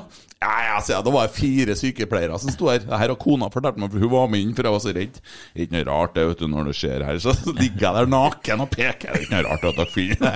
Ja, 0.42 0.54
ja, 0.66 0.80
jeg, 0.84 1.04
Det 1.06 1.12
var 1.14 1.28
fire 1.32 1.74
sykepleiere 1.78 2.38
som 2.42 2.50
sto 2.50 2.66
her. 2.68 2.80
Det 2.82 2.98
her 2.98 3.12
har 3.12 3.16
kona 3.16 3.46
fortalt 3.48 3.78
meg, 3.78 3.92
for 3.92 4.02
hun 4.02 4.10
var 4.10 4.26
med 4.28 4.42
inn, 4.42 4.54
for 4.56 4.66
jeg 4.66 4.74
var 4.74 4.82
så 4.82 4.94
redd. 4.96 5.20
Det 5.54 5.64
ikke 5.64 5.76
noe 5.76 5.86
rart 5.86 6.16
det, 6.16 6.24
vet 6.28 6.42
du, 6.42 6.48
når 6.50 6.66
det 6.66 6.74
skjer 6.80 7.04
her. 7.06 7.20
Så 7.22 7.34
ligger 7.60 7.86
jeg 7.86 7.96
der 7.96 8.10
naken 8.10 8.64
og 8.64 8.72
peker. 8.74 9.06
Det 9.06 9.20
er 9.20 9.22
ikke 9.22 9.36
noe 9.36 9.44
rart 9.46 9.66
at 9.70 9.78
dere 9.78 9.94
finner 9.94 10.34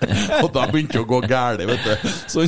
Og 0.44 0.48
da 0.54 0.68
begynte 0.70 0.94
det 0.94 1.02
å 1.02 1.08
gå 1.10 1.20
galt, 1.26 1.64
vet 1.66 1.84
du. 1.84 2.14
Så, 2.30 2.46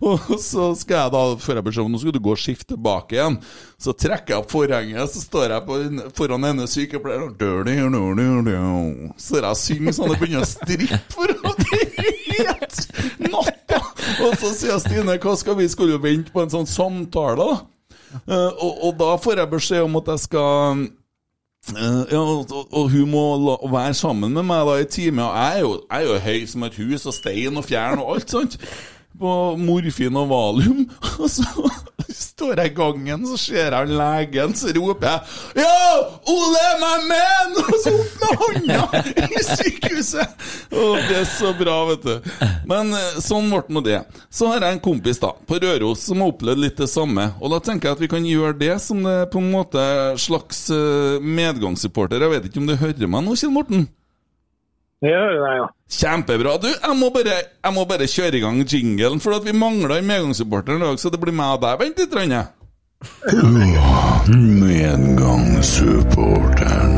og 0.00 0.32
så 0.42 0.70
skal 0.80 1.04
jeg 1.04 1.14
da, 1.18 1.22
før 1.44 1.60
jeg 1.60 1.68
beskjed 1.68 1.84
om 1.84 1.92
nå 1.92 2.02
skal 2.02 2.16
du 2.16 2.22
gå 2.24 2.34
og 2.34 2.40
skifte 2.40 2.72
tilbake 2.72 3.18
igjen. 3.18 3.38
Så 3.78 3.92
trekker 3.94 4.34
jeg 4.34 4.46
opp 4.46 4.50
forhenget, 4.56 5.12
så 5.12 5.22
står 5.22 5.54
jeg 5.58 5.66
på, 5.68 5.78
foran 6.16 6.48
ene 6.48 6.66
sykepleieren 6.72 7.36
Så 9.20 9.44
jeg 9.44 9.62
synger 9.62 10.00
sånn 10.00 10.16
og 10.16 10.18
begynner 10.18 10.48
å 10.48 10.50
strippe 10.56 11.02
for 11.12 11.36
henne. 11.36 11.87
Natta! 13.22 13.80
Og 14.24 14.36
så 14.40 14.52
sier 14.56 14.78
Stine 14.82 15.18
hva 15.22 15.34
skal 15.38 15.58
vi 15.58 15.68
skulle 15.70 15.98
vente 16.02 16.32
på 16.34 16.42
en 16.44 16.52
sånn 16.52 16.68
samtale, 16.68 17.44
da. 17.44 17.58
Uh, 18.24 18.48
og, 18.56 18.70
og, 18.86 18.92
da 18.96 19.10
får 19.20 19.42
jeg 19.42 19.50
beskjed 19.52 19.82
om 19.84 19.98
at 20.00 20.06
jeg 20.14 20.20
skal 20.22 20.78
uh, 21.74 22.04
ja, 22.08 22.22
og, 22.22 22.54
og, 22.72 22.86
hun 22.88 23.10
må 23.12 23.24
la, 23.42 23.56
være 23.68 23.98
sammen 23.98 24.32
med 24.32 24.46
meg 24.48 24.64
da 24.64 24.76
i 24.80 24.86
time. 24.88 25.26
Og 25.26 25.36
jeg 25.36 25.58
er, 25.58 25.60
jo, 25.60 25.74
jeg 25.82 25.98
er 25.98 26.08
jo 26.08 26.22
høy 26.24 26.46
som 26.48 26.64
et 26.64 26.78
hus, 26.80 27.04
og 27.04 27.16
stein 27.18 27.60
og 27.60 27.66
fjern 27.68 28.00
og 28.00 28.14
alt 28.14 28.32
sånt. 28.32 28.56
På 29.18 29.34
morfin 29.60 30.16
og 30.16 30.30
valium. 30.30 30.84
Og 31.20 31.30
så 31.32 31.44
står 32.38 32.60
jeg 32.62 32.70
i 32.70 32.76
gangen, 32.76 33.24
så 33.26 33.36
ser 33.40 33.74
jeg 33.74 33.90
legen, 33.98 34.54
så 34.54 34.70
roper 34.76 35.08
jeg 35.10 35.64
Ja, 35.64 35.88
Ole, 36.30 36.64
my 36.82 36.92
man! 37.08 37.56
Og 37.64 37.76
så 37.82 37.92
opp 37.98 38.22
med 38.22 38.42
hånda 38.42 39.02
i 39.26 39.42
sykehuset! 39.48 40.46
Oh, 40.70 40.94
det 41.08 41.22
er 41.24 41.28
så 41.30 41.50
bra, 41.58 41.76
vet 41.88 42.06
du. 42.06 42.30
Men 42.68 42.94
eh, 42.94 43.18
sånn 43.24 43.50
ble 43.50 43.64
nå 43.74 43.82
det. 43.84 44.02
Så 44.30 44.50
har 44.52 44.62
jeg 44.62 44.76
en 44.76 44.84
kompis 44.84 45.18
da, 45.22 45.32
på 45.48 45.58
Røros 45.62 46.04
som 46.06 46.22
har 46.22 46.32
opplevd 46.32 46.62
litt 46.62 46.78
det 46.78 46.90
samme. 46.92 47.30
Og 47.42 47.52
da 47.54 47.60
tenker 47.64 47.90
jeg 47.90 47.98
at 47.98 48.04
vi 48.04 48.12
kan 48.12 48.28
gjøre 48.28 48.58
det 48.60 48.74
som 48.84 49.02
det 49.02 49.18
på 49.32 49.42
en 49.42 49.50
måte 49.52 49.82
slags 50.20 50.68
eh, 50.74 51.18
medgangssupporter. 51.22 52.22
Jeg 52.22 52.36
vet 52.36 52.50
ikke 52.50 52.62
om 52.62 52.70
du 52.70 52.76
hører 52.78 53.10
meg 53.10 53.26
nå, 53.26 53.34
Kjell 53.38 53.54
Morten? 53.54 53.88
Deg, 54.98 55.14
ja. 55.14 55.68
Kjempebra. 55.88 56.58
Du, 56.58 56.68
jeg 56.68 56.96
må 56.98 57.10
bare, 57.14 57.42
jeg 57.64 57.72
må 57.74 57.84
bare 57.86 58.06
kjøre 58.10 58.34
i 58.34 58.40
gang 58.42 58.64
jinglen, 58.66 59.20
for 59.22 59.30
at 59.36 59.44
vi 59.46 59.52
mangler 59.54 59.94
en 59.98 60.06
medgangssupporter 60.10 60.74
i 60.74 60.80
dag, 60.82 60.98
så 60.98 61.10
det 61.14 61.20
blir 61.22 61.34
meg 61.38 61.54
og 61.54 61.62
deg. 61.62 61.78
Vent 61.84 61.98
litt, 62.02 62.14
Rønne. 62.18 62.42
Medgangssupporteren. 64.58 66.96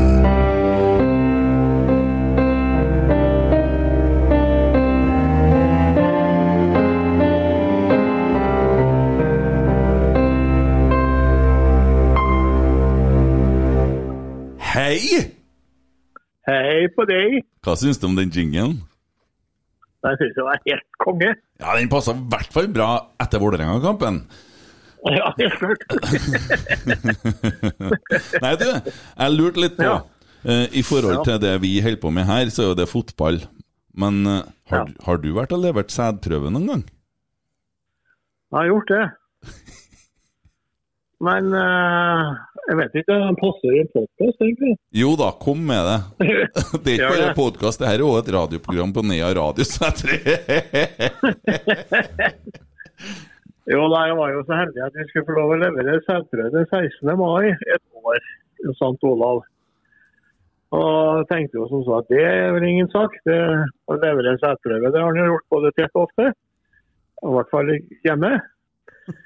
Hei! 14.71 15.40
Hei 16.49 16.87
på 16.95 17.05
deg. 17.09 17.41
Hva 17.65 17.75
syns 17.77 17.99
du 18.01 18.07
om 18.09 18.15
den 18.17 18.31
jinglen? 18.33 18.79
Jeg 20.01 20.17
syns 20.17 20.33
det 20.37 20.45
var 20.47 20.61
helt 20.65 20.87
konge. 21.03 21.33
Ja, 21.61 21.75
Den 21.77 21.89
passa 21.91 22.15
i 22.17 22.23
hvert 22.31 22.49
fall 22.53 22.69
bra 22.73 22.87
etter 23.21 23.41
Vålerenga-kampen. 23.43 24.23
Ja, 25.05 25.29
helt 25.37 25.55
klart. 25.61 25.85
Nei, 28.41 28.53
du, 28.61 28.65
jeg 28.69 29.35
lurte 29.35 29.61
litt 29.63 29.77
på 29.77 29.85
Ja. 29.85 29.95
eh, 30.45 30.65
I 30.77 30.83
forhold 30.85 31.23
til 31.25 31.39
det 31.41 31.53
vi 31.61 31.75
holder 31.81 32.01
på 32.01 32.11
med 32.13 32.25
her, 32.29 32.49
så 32.53 32.63
er 32.63 32.67
jo 32.71 32.79
det 32.81 32.89
fotball. 32.89 33.41
Men 33.93 34.25
eh, 34.25 34.41
har, 34.73 34.85
Ja. 34.87 35.05
har 35.05 35.17
du 35.21 35.29
vært 35.37 35.53
og 35.53 35.61
levert 35.61 35.91
sædprøve 35.93 36.49
noen 36.53 36.67
gang? 36.69 36.83
Jeg 38.51 38.57
har 38.57 38.69
gjort 38.71 38.89
det. 38.93 39.05
Men 41.29 41.53
eh, 41.53 42.33
jeg 42.69 42.77
vet 42.77 42.97
ikke 43.01 43.15
om 43.15 43.23
den 43.25 43.37
passer 43.39 43.71
i 43.73 43.81
en 43.81 43.89
podkast, 43.91 44.43
egentlig. 44.45 44.73
Jo 44.95 45.09
da, 45.19 45.29
kom 45.41 45.59
med 45.71 45.81
det. 45.87 45.99
Det 46.83 46.93
er 46.93 46.97
ikke 46.97 47.13
bare 47.15 47.37
podkast, 47.37 47.81
det 47.81 47.89
her 47.89 47.99
er 47.99 48.05
også 48.07 48.21
et 48.23 48.33
radioprogram 48.35 48.91
på 48.95 49.01
Nea 49.09 49.29
Radio. 49.37 49.63
Så 49.67 49.79
jeg 49.87 49.95
tror 50.01 50.17
Jo, 53.71 53.85
da, 53.93 53.99
jeg 54.09 54.15
var 54.17 54.29
jo 54.33 54.41
så 54.47 54.53
heldig 54.57 54.81
at 54.83 54.95
vi 54.97 55.07
skulle 55.09 55.27
få 55.27 55.37
lov 55.37 55.49
å 55.53 55.61
levere 55.61 55.99
sædprøve 56.05 56.51
den 56.53 56.67
16. 56.69 57.11
mai 57.19 57.51
et 57.53 57.83
år 58.01 58.19
i 58.19 58.73
St. 58.73 59.01
Olav. 59.09 59.43
Og 60.75 61.27
tenkte 61.29 61.59
jo 61.59 61.67
som 61.69 61.83
så 61.85 61.99
at 61.99 62.09
det 62.11 62.23
er 62.25 62.53
vel 62.55 62.65
ingen 62.67 62.89
sak. 62.93 63.15
Det, 63.27 63.37
å 63.91 63.97
levere 63.99 64.37
sædprøve 64.41 64.91
det 64.91 65.01
har 65.01 65.11
han 65.11 65.19
jo 65.19 65.29
gjort 65.33 65.53
både 65.55 65.73
tett 65.77 65.93
og 65.95 66.07
ofte. 66.07 66.31
I 67.21 67.33
hvert 67.35 67.51
fall 67.53 67.73
hjemme. 68.07 68.31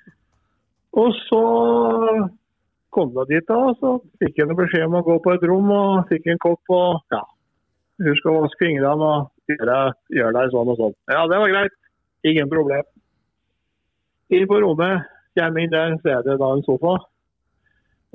Og 1.01 1.09
så 1.27 1.43
kom 2.95 3.11
jeg 3.19 3.31
dit 3.31 3.47
da, 3.49 3.59
så 3.79 3.95
fikk 4.21 4.37
jeg 4.39 4.57
beskjed 4.57 4.87
om 4.87 4.99
å 4.99 5.05
gå 5.05 5.15
på 5.23 5.33
et 5.35 5.47
rom 5.49 5.71
og 5.75 6.05
fikk 6.11 6.29
en 6.31 6.41
kopp 6.43 6.75
og 6.75 7.15
ja, 7.15 7.21
husk 8.05 8.29
å 8.29 8.37
vaske 8.43 8.63
fingrene 8.63 9.09
og 9.09 9.51
gjøre, 9.51 9.79
gjøre 10.15 10.35
deg 10.37 10.53
sånn 10.53 10.71
og 10.73 10.79
sånn. 10.79 10.95
Ja, 11.11 11.25
det 11.31 11.41
var 11.41 11.51
greit. 11.51 11.75
Ingen 12.25 12.51
problem. 12.51 12.87
Inn 14.33 14.47
på 14.49 14.61
rommet, 14.63 15.11
kommer 15.37 15.61
inn 15.61 15.73
der, 15.73 15.97
så 16.01 16.15
er 16.15 16.23
det 16.25 16.39
da 16.41 16.53
en 16.55 16.63
sofa. 16.65 16.95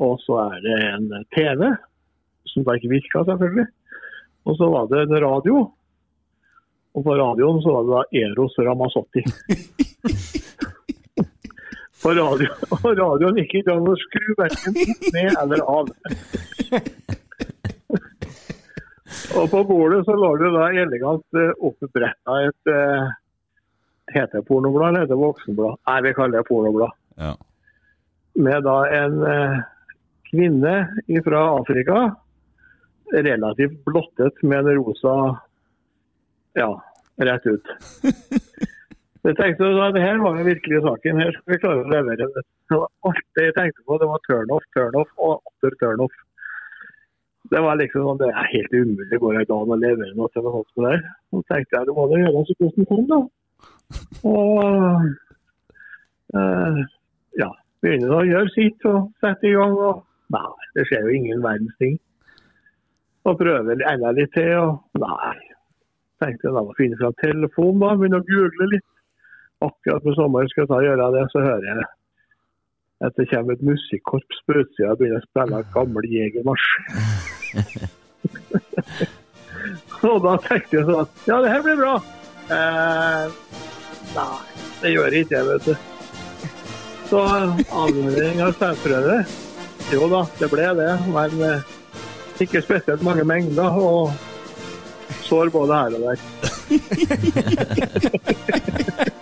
Og 0.01 0.17
så 0.25 0.41
er 0.49 0.65
det 0.65 0.79
en 0.89 1.11
TV, 1.37 1.69
som 2.49 2.65
da 2.67 2.79
ikke 2.79 2.95
virka 2.95 3.23
selvfølgelig. 3.29 3.69
Og 4.49 4.57
så 4.57 4.71
var 4.73 4.89
det 4.91 5.05
en 5.05 5.21
radio. 5.23 5.63
Og 6.97 7.07
på 7.07 7.15
radioen 7.15 7.61
så 7.63 7.77
var 7.77 7.87
det 7.87 7.95
da 7.95 8.25
Eros 8.25 8.59
Ramazzotti. 8.59 9.23
På 12.01 12.13
radio, 12.17 12.49
og 12.73 12.85
radioen 12.97 13.39
gikk 13.43 13.59
ikke 13.61 13.75
an 13.77 13.89
å 13.91 13.97
skru 14.01 14.35
verken 14.39 14.77
ned 15.13 15.35
eller 15.37 15.61
av. 15.69 15.91
Og 19.37 19.51
på 19.51 19.61
bordet 19.69 20.05
så 20.07 20.15
lå 20.17 20.31
det 20.41 20.51
da 20.55 20.69
elegant 20.83 21.39
eh, 21.39 21.53
oppbretta 21.67 22.39
et 22.47 22.71
eh, 22.73 23.11
Heter 24.11 24.41
det 24.41 24.47
pornoblad 24.49 24.89
eller 24.89 25.05
heter 25.05 25.15
det 25.15 25.21
voksenblad? 25.21 25.77
Nei, 25.87 25.99
vi 26.03 26.13
kaller 26.17 26.41
det 26.41 26.49
pornoblad. 26.49 26.97
Ja. 27.21 27.35
Med 28.43 28.65
da 28.67 28.79
en 28.97 29.21
eh, 29.23 29.61
kvinne 30.33 30.75
fra 31.27 31.43
Afrika, 31.61 32.01
relativt 33.15 33.85
blottet 33.87 34.43
med 34.43 34.67
en 34.67 34.81
rosa 34.81 35.15
Ja, 36.59 36.73
rett 37.23 37.47
ut. 37.47 37.71
Jeg 39.27 39.37
tenkte 39.37 39.69
at 39.85 39.95
det 39.95 40.03
her 40.03 40.19
var 40.23 40.39
jo 40.39 40.49
virkelig 40.49 40.81
saken. 40.87 41.21
Her 41.21 41.33
skal 41.37 41.53
vi 41.53 41.61
klare 41.63 41.85
å 41.85 41.93
levere. 41.93 42.29
det. 42.35 42.45
Alt 43.09 43.27
det 43.37 43.47
jeg 43.47 43.57
tenkte 43.59 43.85
på, 43.85 43.99
det 44.01 44.09
var 44.09 44.21
turnoff, 44.27 44.67
turnoff 44.77 45.11
og 45.19 45.33
atter 45.51 45.77
turnoff. 45.83 46.17
Det 47.51 47.61
var 47.65 47.81
liksom 47.81 48.07
sånn, 48.07 48.21
det 48.21 48.31
er 48.31 48.53
helt 48.53 48.77
umulig 48.77 49.19
går 49.21 49.41
det 49.41 49.57
an 49.57 49.75
å 49.75 49.81
levere 49.81 50.15
noe 50.17 50.31
til 50.33 50.45
noe 50.47 50.63
som 50.63 50.85
det 50.85 50.93
der. 50.95 51.03
Så 51.33 51.43
tenkte 51.51 51.77
jeg 51.77 51.89
det 51.89 51.97
må 51.97 52.07
da 52.09 52.21
gjøre 52.21 52.45
så 52.49 52.57
godt 52.61 52.79
som 52.79 52.89
kan, 52.91 53.05
da. 53.11 53.21
Og 54.31 54.49
øh, 56.39 56.81
ja, 57.41 57.51
Begynne 57.81 58.13
å 58.13 58.25
gjøre 58.29 58.53
sitt 58.53 58.85
og 58.89 59.09
sette 59.25 59.49
i 59.49 59.55
gang. 59.57 59.73
og 59.73 60.05
Nei, 60.35 60.69
det 60.77 60.85
skjer 60.89 61.07
jo 61.07 61.17
ingen 61.17 61.45
verdens 61.45 61.77
ting. 61.81 61.97
Og 63.29 63.39
prøve 63.41 63.77
enda 63.77 64.13
litt 64.17 64.33
til, 64.37 64.53
og 64.61 65.01
nei. 65.01 65.37
Tenkte 66.21 66.49
jeg 66.49 66.57
da 66.57 66.63
må 66.65 66.77
finne 66.77 66.99
fram 67.01 67.17
telefonen, 67.23 67.81
da, 67.81 67.95
begynne 67.97 68.21
å 68.21 68.27
google 68.29 68.69
litt. 68.75 68.90
Akkurat 69.61 70.05
på 70.05 70.15
sommeren 70.17 70.49
skal 70.51 70.65
jeg 70.65 70.71
ta 70.71 70.79
og 70.81 70.87
gjøre 70.87 71.09
det, 71.17 71.25
så 71.33 71.43
hører 71.45 71.67
jeg 71.69 71.89
at 73.01 73.17
det 73.17 73.31
kommer 73.31 73.57
et 73.57 73.63
musikkorps 73.65 74.39
på 74.47 74.59
utsida 74.61 74.91
og 74.93 74.99
begynner 75.01 75.23
å 75.23 75.25
spille 75.25 75.61
gammel 75.73 76.05
Jegermarsj. 76.13 76.71
og 80.11 80.19
da 80.27 80.35
tenkte 80.45 80.77
jeg 80.77 80.85
sånn 80.89 81.03
at 81.07 81.11
ja, 81.31 81.39
det 81.41 81.53
her 81.55 81.63
blir 81.65 81.79
bra. 81.81 81.95
Eh, 82.53 83.25
nei, 84.17 84.41
det 84.83 84.93
gjør 84.93 85.17
ikke 85.21 85.37
jeg, 85.39 85.47
vet 85.49 85.65
du. 85.71 85.75
Så 87.11 87.19
avlevering 87.25 88.39
av 88.45 88.53
sædprøve, 88.61 89.17
jo 89.91 90.03
da, 90.13 90.23
det 90.39 90.49
ble 90.53 90.69
det. 90.79 90.93
Men 91.11 91.31
eh, 91.49 91.65
ikke 92.45 92.63
spesielt 92.65 93.03
mange 93.07 93.25
mengder. 93.27 93.81
Og 93.81 94.13
sår 95.25 95.49
både 95.55 95.73
her 95.81 95.91
og 95.97 96.03
der. 96.11 96.19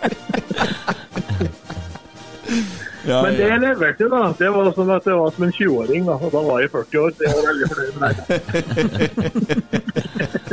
Ja, 3.09 3.23
Men 3.25 3.33
det 3.39 3.47
jeg 3.49 3.61
leverte, 3.63 4.05
da, 4.13 4.23
det 4.39 4.49
var 4.53 4.67
sånn 4.77 4.91
at 4.93 5.05
det 5.09 5.15
var 5.17 5.31
som 5.33 5.45
en 5.47 5.55
20-åring. 5.57 6.03
da, 6.09 6.15
og 6.19 6.29
Da 6.35 6.41
var 6.45 6.57
jeg 6.61 6.71
40 6.75 6.99
år. 7.03 7.11
så 7.17 7.21
jeg 7.25 7.33
var 7.37 7.45
veldig 7.51 7.67
fornøyd 7.73 7.95
med 8.03 8.11
det. 8.19 8.25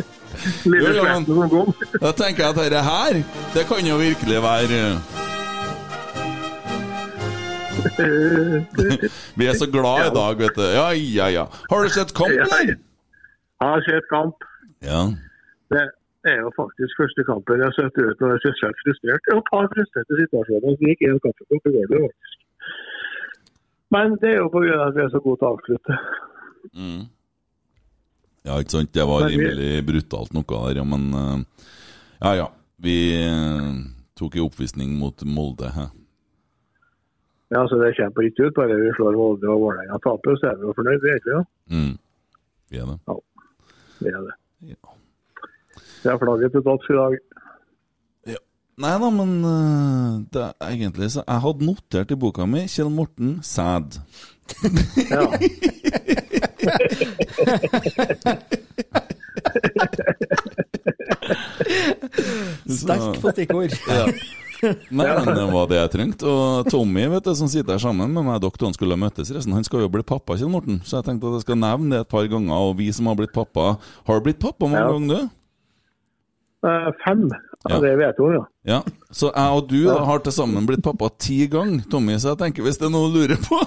Lille 0.71 0.89
Jo, 0.93 1.03
ja, 1.03 1.15
som 1.25 1.49
kom. 1.49 1.69
Da 2.01 2.11
tenker 2.15 2.39
jeg 2.43 2.49
at 2.53 2.59
dette 2.59 2.81
her, 2.85 3.13
det 3.55 3.63
kan 3.69 3.81
jo 3.89 3.95
virkelig 3.97 4.37
være 4.45 4.79
Vi 9.39 9.45
er 9.51 9.55
så 9.61 9.67
glad 9.75 9.99
i 10.09 10.13
dag, 10.19 10.33
vet 10.43 10.55
du. 10.57 10.65
Ja, 10.79 10.87
ja, 11.19 11.27
ja. 11.37 11.45
Har 11.71 11.79
du 11.83 11.89
sett 11.89 12.11
kamp, 12.19 12.33
eller? 12.45 12.75
Jeg 13.61 13.67
har 13.73 13.81
sett 13.89 14.07
kamp. 14.15 14.37
Ja. 14.89 15.01
Det, 15.73 15.83
er 16.31 16.39
jo 16.45 16.49
faktisk 16.61 16.93
første 17.01 17.21
kampen 17.29 17.61
jeg 17.61 17.67
har 17.69 17.75
sett 17.77 17.95
ut 18.01 18.17
når 18.21 18.27
jeg 18.33 18.39
er 18.51 18.57
selv 18.61 18.75
frustrert. 18.81 19.23
Jeg 19.27 19.33
har 19.33 19.41
et 19.43 19.51
par 19.53 19.65
frustrerte 19.73 20.13
situasjoner 20.21 20.69
og 20.71 20.81
gikk 20.85 20.99
en 21.09 21.21
kaffekopp. 21.25 21.63
Det 21.65 21.85
går 21.91 22.01
jo. 22.05 22.09
Men 23.93 24.15
det 24.21 24.31
er 24.33 24.39
jo 24.41 24.49
pga. 24.53 24.79
at 24.87 24.95
vi 24.95 25.03
er 25.05 25.11
så 25.13 25.21
gode 25.23 25.39
til 25.39 25.47
å 25.47 25.53
avslutte. 25.55 25.97
Ja, 28.45 28.59
ikke 28.59 28.77
sant. 28.77 28.93
Det 28.93 29.05
var 29.07 29.27
rimelig 29.29 29.83
brutalt 29.87 30.33
noe 30.35 30.45
der, 30.49 30.81
ja, 30.81 30.85
men 30.85 31.11
eh, 31.13 31.67
Ja 32.21 32.33
ja. 32.41 32.47
Vi 32.81 32.95
eh, 33.17 33.69
tok 34.19 34.35
en 34.35 34.47
oppvisning 34.49 34.97
mot 34.99 35.23
Molde. 35.23 35.69
He. 35.71 35.85
Ja, 37.53 37.67
så 37.69 37.79
Det 37.79 37.93
kommer 37.97 38.27
ikke 38.27 38.49
ut. 38.49 38.57
Bare 38.57 38.75
vi 38.81 38.91
slår 38.97 39.15
Molde 39.15 39.49
og 39.49 39.61
Vålerenga 39.63 39.99
taper, 40.03 40.35
så 40.39 40.51
er 40.51 40.59
vi 40.59 40.67
jo 40.67 40.75
fornøyd. 40.75 40.99
Vi 41.01 41.15
ikke 41.15 41.31
det? 41.31 41.45
Mm. 41.71 41.93
Vi 42.69 42.81
er 42.81 42.91
det. 42.91 42.97
Ja, 43.07 43.15
Vi 43.99 44.11
er 44.11 44.27
det. 44.27 44.35
Ja. 44.73 44.95
Det 46.03 46.11
er 46.11 46.21
flagget 46.21 46.51
til 46.53 46.65
topps 46.65 46.89
i 46.89 46.97
dag. 46.99 47.17
Nei 48.75 48.91
da, 48.99 49.09
men 49.13 49.29
eh, 49.47 50.15
det, 50.35 50.41
er 50.59 50.73
egentlig 50.73 51.07
så 51.13 51.21
Jeg 51.23 51.43
hadde 51.45 51.67
notert 51.69 52.11
i 52.11 52.17
boka 52.19 52.43
mi 52.49 52.65
Kjell 52.67 52.91
Morten 52.91 53.37
Sæd. 53.45 53.99
Ja. 55.09 55.29
Sterkt 62.65 63.21
på 63.21 63.31
stikkord. 63.33 63.75
Ja. 63.89 64.07
Nei, 64.89 65.05
men 65.19 65.35
det 65.35 65.45
var 65.51 65.67
det 65.69 65.77
jeg 65.77 65.91
trengte. 65.93 66.29
Og 66.31 66.69
Tommy, 66.71 67.05
vet 67.11 67.25
du, 67.27 67.33
som 67.37 67.49
sitter 67.51 67.75
her 67.75 67.81
sammen 67.83 68.13
med 68.15 68.25
meg, 68.25 68.39
doktoren 68.43 68.71
han 68.71 68.77
skulle 68.77 68.97
møttes 68.99 69.29
resten, 69.35 69.53
han 69.55 69.65
skal 69.67 69.83
jo 69.83 69.91
bli 69.93 70.05
pappa, 70.07 70.37
Kjell 70.39 70.51
Morten. 70.53 70.79
Så 70.87 70.99
jeg 70.99 71.07
tenkte 71.09 71.29
at 71.29 71.39
jeg 71.39 71.45
skal 71.45 71.59
nevne 71.61 71.91
det 71.93 72.03
et 72.05 72.11
par 72.11 72.25
ganger. 72.31 72.55
Og 72.69 72.77
vi 72.79 72.89
som 72.95 73.09
har 73.11 73.17
blitt 73.19 73.35
pappa, 73.35 73.75
har 74.07 74.21
du 74.21 74.25
blitt 74.29 74.41
pappa 74.41 74.69
mange 74.69 74.85
Ja. 74.85 74.91
ganger, 74.95 75.15
du? 75.15 75.29
Eh, 76.65 76.89
Fem. 77.03 77.27
Ja, 77.65 77.75
Ja. 77.75 77.79
Det 77.81 77.91
vet 77.97 78.19
hun, 78.21 78.33
ja. 78.35 78.43
Ja, 78.65 78.79
Så 79.09 79.31
jeg 79.33 79.57
og 79.57 79.67
du 79.69 79.79
da, 79.87 79.95
har 80.05 80.19
til 80.21 80.31
sammen 80.35 80.67
blitt 80.67 80.83
pappa 80.85 81.09
ti 81.17 81.47
ganger, 81.49 81.81
Tommy. 81.89 82.13
Så 82.21 82.33
jeg 82.33 82.37
tenker 82.43 82.63
hvis 82.67 82.77
det 82.77 82.85
er 82.85 82.93
noe 82.93 83.07
å 83.09 83.13
lure 83.13 83.37
på 83.41 83.57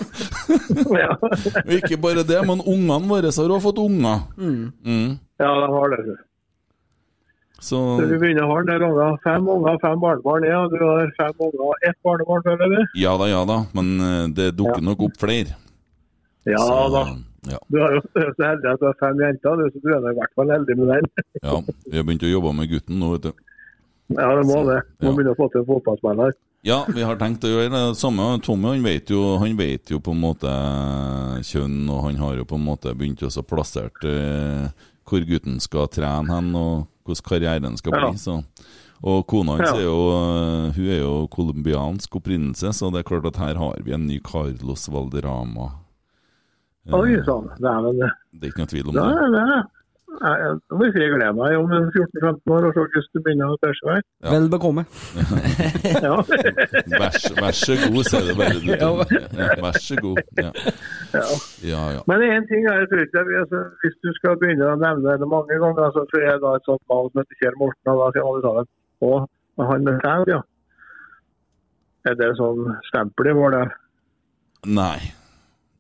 ja. 0.95 1.17
Og 1.67 1.73
ikke 1.81 1.99
bare 2.01 2.23
det, 2.27 2.39
men 2.47 2.63
ungene 2.63 3.11
våre 3.11 3.33
har 3.35 3.55
òg 3.57 3.63
fått 3.65 3.81
unger. 3.83 4.23
Mm. 4.39 5.19
Ja, 5.43 5.51
de 5.65 5.69
har 5.75 5.95
det. 5.97 6.17
Så 7.59 7.79
Så 7.99 8.07
vi 8.07 8.19
begynner 8.23 8.47
å 8.47 8.53
ha 8.53 8.59
en 8.63 8.69
del 8.71 8.83
unger. 8.87 9.17
Fem 9.25 9.49
unger, 9.51 9.79
fem 9.83 9.99
barnebarn. 10.03 10.45
Ja, 10.47 10.61
du 10.71 10.77
har 10.79 11.11
fem 11.19 11.35
unger 11.49 11.65
og 11.73 11.89
ett 11.89 11.99
barnebarn, 12.07 12.45
føler 12.47 12.77
du? 12.77 13.01
ja 13.03 13.17
da, 13.19 13.27
ja 13.33 13.41
da. 13.51 13.57
Men 13.75 13.89
eh, 14.01 14.27
det 14.37 14.53
dukker 14.61 14.85
nok 14.85 15.03
opp 15.09 15.19
flere. 15.19 15.57
Ja 16.47 16.63
så, 16.63 16.79
da. 16.95 17.03
Ja, 17.51 17.59
Du 17.71 17.79
er 17.83 17.97
jo 17.99 18.01
så 18.15 18.45
heldig 18.47 18.71
at 18.73 18.81
du 18.81 18.87
har 18.87 18.97
fem 19.03 19.19
jenter, 19.27 19.59
du, 19.59 19.67
så 19.75 19.83
du 19.83 19.91
er 19.95 20.07
i 20.13 20.17
hvert 20.21 20.35
fall 20.39 20.55
heldig 20.55 20.79
med 20.79 20.95
den. 20.95 21.11
ja. 21.43 21.59
Vi 21.91 21.97
har 21.99 22.07
begynt 22.07 22.27
å 22.29 22.31
jobbe 22.31 22.55
med 22.61 22.71
gutten 22.71 23.03
nå, 23.03 23.11
vet 23.17 23.27
du. 23.27 23.45
Ja, 24.09 24.29
det 24.37 24.45
må 24.49 24.53
Så, 24.63 24.65
det. 24.71 24.83
Må 25.03 25.11
ja. 25.11 25.17
begynne 25.17 25.33
å 25.35 25.37
få 25.37 25.49
til 25.53 25.61
en 25.61 25.67
fotballspiller. 25.69 26.33
Ja, 26.67 26.85
vi 26.89 27.03
har 27.07 27.17
tenkt 27.21 27.45
å 27.45 27.51
gjøre 27.53 27.71
det 27.71 27.97
samme. 27.97 28.41
Tommy 28.43 28.73
han 28.73 28.83
vet, 28.83 29.11
jo, 29.15 29.37
han 29.39 29.57
vet 29.57 29.91
jo 29.93 30.01
på 30.01 30.11
en 30.11 30.21
måte 30.21 30.49
kjønn, 31.47 31.89
og 31.93 32.03
han 32.09 32.17
har 32.17 32.37
jo 32.41 32.45
på 32.49 32.57
en 32.59 32.65
måte 32.67 32.95
begynt 32.99 33.23
å 33.23 33.45
plassert 33.47 34.03
eh, 34.09 34.67
hvor 35.09 35.25
gutten 35.29 35.61
skal 35.63 35.87
trene 35.93 36.29
hen, 36.35 36.51
og 36.59 36.89
hvordan 37.07 37.29
karrieren 37.31 37.79
skal 37.79 37.93
Ja. 37.95 38.09
bli. 38.11 38.19
Så. 38.19 38.43
Og 39.05 39.27
kona 39.31 39.57
hans 39.57 39.71
Ja. 39.71 39.77
er 39.77 39.85
jo 39.85 39.99
eh, 40.11 40.73
Hun 40.75 40.89
er 40.91 40.99
jo 41.01 41.29
colombiansk 41.29 42.17
opprinnelse, 42.19 42.73
så 42.75 42.91
det 42.93 43.01
er 43.05 43.09
klart 43.09 43.27
at 43.27 43.37
her 43.37 43.55
har 43.55 43.77
vi 43.85 43.93
en 43.95 44.07
ny 44.09 44.19
Carlos 44.21 44.89
Valderama. 44.89 45.71
Eh, 46.89 46.95
Oi 46.95 47.23
sann. 47.25 47.49
Dæven. 47.61 47.99
det- 48.01 48.13
Det 48.41 48.45
er 48.45 48.51
ikke 48.53 48.59
noe 48.59 48.67
tvil 48.67 48.89
om 48.89 48.95
det. 48.95 49.03
det. 49.03 49.13
er 49.13 49.31
det 49.31 49.31
Nei, 49.31 49.57
jeg- 49.57 49.67
Nå 50.19 50.77
må 50.79 50.87
jeg 50.89 51.35
meg 51.37 51.55
om 51.59 51.69
14-15 51.71 52.53
år 52.55 52.65
og 52.69 52.73
så 52.75 52.83
hvordan 52.85 53.05
du 53.15 53.21
begynner 53.23 53.53
å 53.55 53.59
tørre 53.63 53.89
meg. 53.89 54.07
Ja. 54.25 54.33
Vel 54.35 54.49
bekomme. 54.51 54.85
Ja. 56.09 56.17
Vær, 56.99 57.19
så- 57.23 57.35
vær 57.39 57.55
så 57.59 57.77
god, 57.85 58.01
sier 58.09 58.27
du 58.27 58.33
bare 58.39 58.59
du. 58.59 58.71
Ja. 58.83 58.91
Ja, 59.39 59.49
vær 59.63 59.79
så 59.85 59.99
god. 60.03 60.21
Ja, 60.43 60.51
ja. 61.15 61.25
ja. 61.71 61.83
ja. 61.97 62.03
Men 62.11 62.25
én 62.27 62.49
ting 62.51 62.67
er 62.67 62.83
jeg 62.83 62.91
tror 62.93 63.05
ikke 63.07 63.25
altså, 63.43 63.63
Hvis 63.85 63.97
du 64.05 64.11
skal 64.19 64.39
begynne 64.43 64.73
å 64.73 64.79
nevne 64.81 65.17
det 65.23 65.31
mange 65.31 65.59
ganger, 65.63 65.93
så 65.95 66.05
tror 66.11 66.25
jeg 66.27 66.43
da 66.45 66.55
et 66.59 66.69
sånt 66.69 66.83
navn 66.91 67.11
som 67.13 67.23
heter 67.23 67.41
Kjell 67.43 67.59
Morten, 67.63 67.93
og 67.95 68.03
da 68.03 68.09
alle 68.27 68.43
sammen 68.47 68.73
Å, 69.09 69.13
han 69.71 69.87
med 69.87 70.01
sau, 70.03 70.25
ja. 70.35 70.41
Er 72.09 72.19
det 72.19 72.33
sånn 72.39 72.67
stempel 72.89 73.31
i 73.31 73.37
vår, 73.39 73.55
det? 73.55 73.67
Nei. 74.79 74.99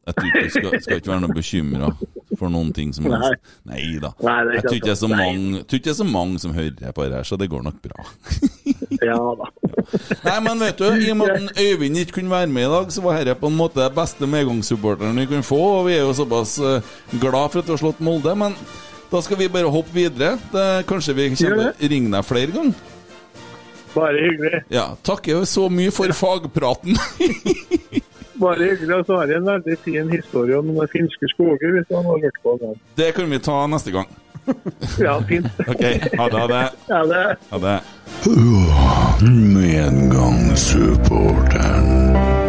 Jeg 0.08 0.14
tror 0.16 0.28
ikke, 0.28 0.50
skal, 0.54 0.76
skal 0.80 1.00
ikke 1.02 1.10
være 1.10 1.22
noe 1.26 1.36
bekymra 1.36 1.88
for 2.38 2.52
noen 2.52 2.70
ting 2.72 2.94
som 2.96 3.08
helst. 3.10 3.50
Nei 3.68 3.82
da. 4.00 4.14
Jeg 4.16 4.62
tror 4.64 4.76
ikke 4.78 4.88
det 4.88 5.92
er 5.92 5.98
så 5.98 6.06
mange, 6.08 6.40
som 6.40 6.54
hører 6.56 6.94
på 6.96 7.04
det 7.04 7.18
her, 7.18 7.26
så 7.28 7.36
det 7.40 7.50
går 7.52 7.66
nok 7.68 7.82
bra. 7.84 8.08
Ja 9.04 9.14
da. 9.38 9.46
Nei, 10.24 10.36
men 10.42 10.62
vet 10.62 10.80
du, 10.80 10.86
i 10.88 11.10
og 11.12 11.18
med 11.20 11.30
at 11.30 11.60
Øyvind 11.60 12.00
ikke 12.00 12.16
kunne 12.16 12.32
være 12.32 12.48
med 12.50 12.64
i 12.66 12.70
dag, 12.72 12.90
så 12.92 13.02
var 13.04 13.20
dette 13.20 13.36
på 13.38 13.50
en 13.50 13.58
måte 13.58 13.78
den 13.78 13.94
beste 13.94 14.26
medgangssupporteren 14.26 15.20
vi 15.20 15.26
kunne 15.30 15.46
få, 15.46 15.58
og 15.76 15.86
vi 15.86 15.94
er 15.98 16.02
jo 16.02 16.16
såpass 16.16 16.56
eh, 16.58 16.88
glad 17.20 17.52
for 17.52 17.60
at 17.60 17.68
vi 17.68 17.74
har 17.76 17.82
slått 17.84 18.02
Molde, 18.02 18.34
men 18.38 18.56
da 19.12 19.20
skal 19.24 19.38
vi 19.38 19.50
bare 19.52 19.70
hoppe 19.72 19.94
videre. 19.94 20.34
Det, 20.52 20.66
kanskje 20.88 21.14
vi 21.16 21.28
kommer 21.36 21.68
til 21.76 21.88
å 21.88 21.92
ringe 21.94 22.14
deg 22.16 22.26
flere 22.26 22.56
ganger? 22.56 22.82
Bare 23.94 24.24
hyggelig. 24.24 24.64
Ja, 24.72 24.88
takker 25.06 25.44
så 25.48 25.68
mye 25.72 25.94
for 25.94 26.12
fagpraten. 26.16 26.98
Bare 28.40 28.62
hyggelig. 28.70 28.94
Og 28.96 29.04
så 29.06 29.12
har 29.18 29.26
jeg 29.26 29.36
en 29.42 29.46
veldig 29.52 29.76
fin 29.84 30.08
historie 30.10 30.58
om 30.58 30.66
den 30.70 30.88
finske 30.92 31.26
skoger, 31.34 31.70
hvis 31.76 31.88
han 31.94 32.04
har 32.06 32.18
hørt 32.24 32.38
på 32.42 32.50
den. 32.62 32.74
Det 32.96 33.14
kan 33.14 33.30
vi 33.30 33.38
ta 33.38 33.66
neste 33.66 33.90
gang. 33.94 34.06
Ja, 35.04 35.20
fint. 35.28 35.46
Ok, 35.72 35.82
ha 36.18 36.24
det. 36.32 36.38
Ha 36.40 36.46
det. 36.48 36.64
Ha 36.90 37.02
det 37.04 37.36
Ha 37.50 37.58
det. 37.58 37.80
Medgangssupporteren. 39.54 42.47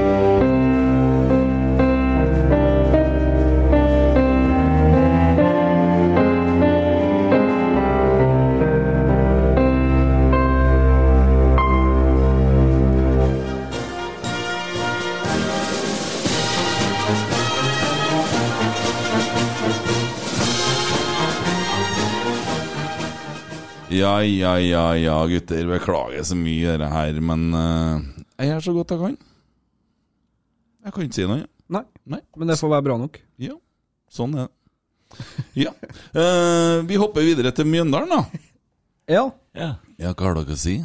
Ja, 24.00 24.14
ja, 24.24 24.54
ja, 24.64 24.84
ja, 24.96 25.16
gutter. 25.28 25.66
Beklager 25.68 26.24
så 26.28 26.38
mye 26.40 26.78
det 26.80 26.90
her, 26.94 27.18
men 27.26 27.50
uh, 27.52 28.06
jeg 28.40 28.54
gjør 28.54 28.66
så 28.68 28.76
godt 28.78 28.94
jeg 28.96 29.02
kan. 29.02 29.18
Jeg 30.86 30.96
kan 30.96 31.08
ikke 31.08 31.18
si 31.18 31.26
noe. 31.28 31.48
Nei, 31.70 31.84
Nei. 32.10 32.22
men 32.40 32.50
det 32.50 32.58
får 32.60 32.72
være 32.72 32.86
bra 32.88 32.96
nok. 33.02 33.20
Ja, 33.44 33.58
sånn 34.14 34.38
er 34.40 34.48
det. 34.48 34.54
Ja. 35.58 35.74
Uh, 36.14 36.86
vi 36.88 37.00
hopper 37.02 37.26
videre 37.26 37.52
til 37.56 37.68
Mjøndalen, 37.70 38.14
da. 38.14 38.24
Ja. 39.10 39.24
Ja. 39.58 39.72
Ja, 39.98 40.12
hva 40.14 40.28
har 40.28 40.36
dere 40.38 40.54
å 40.54 40.60
si? 40.62 40.76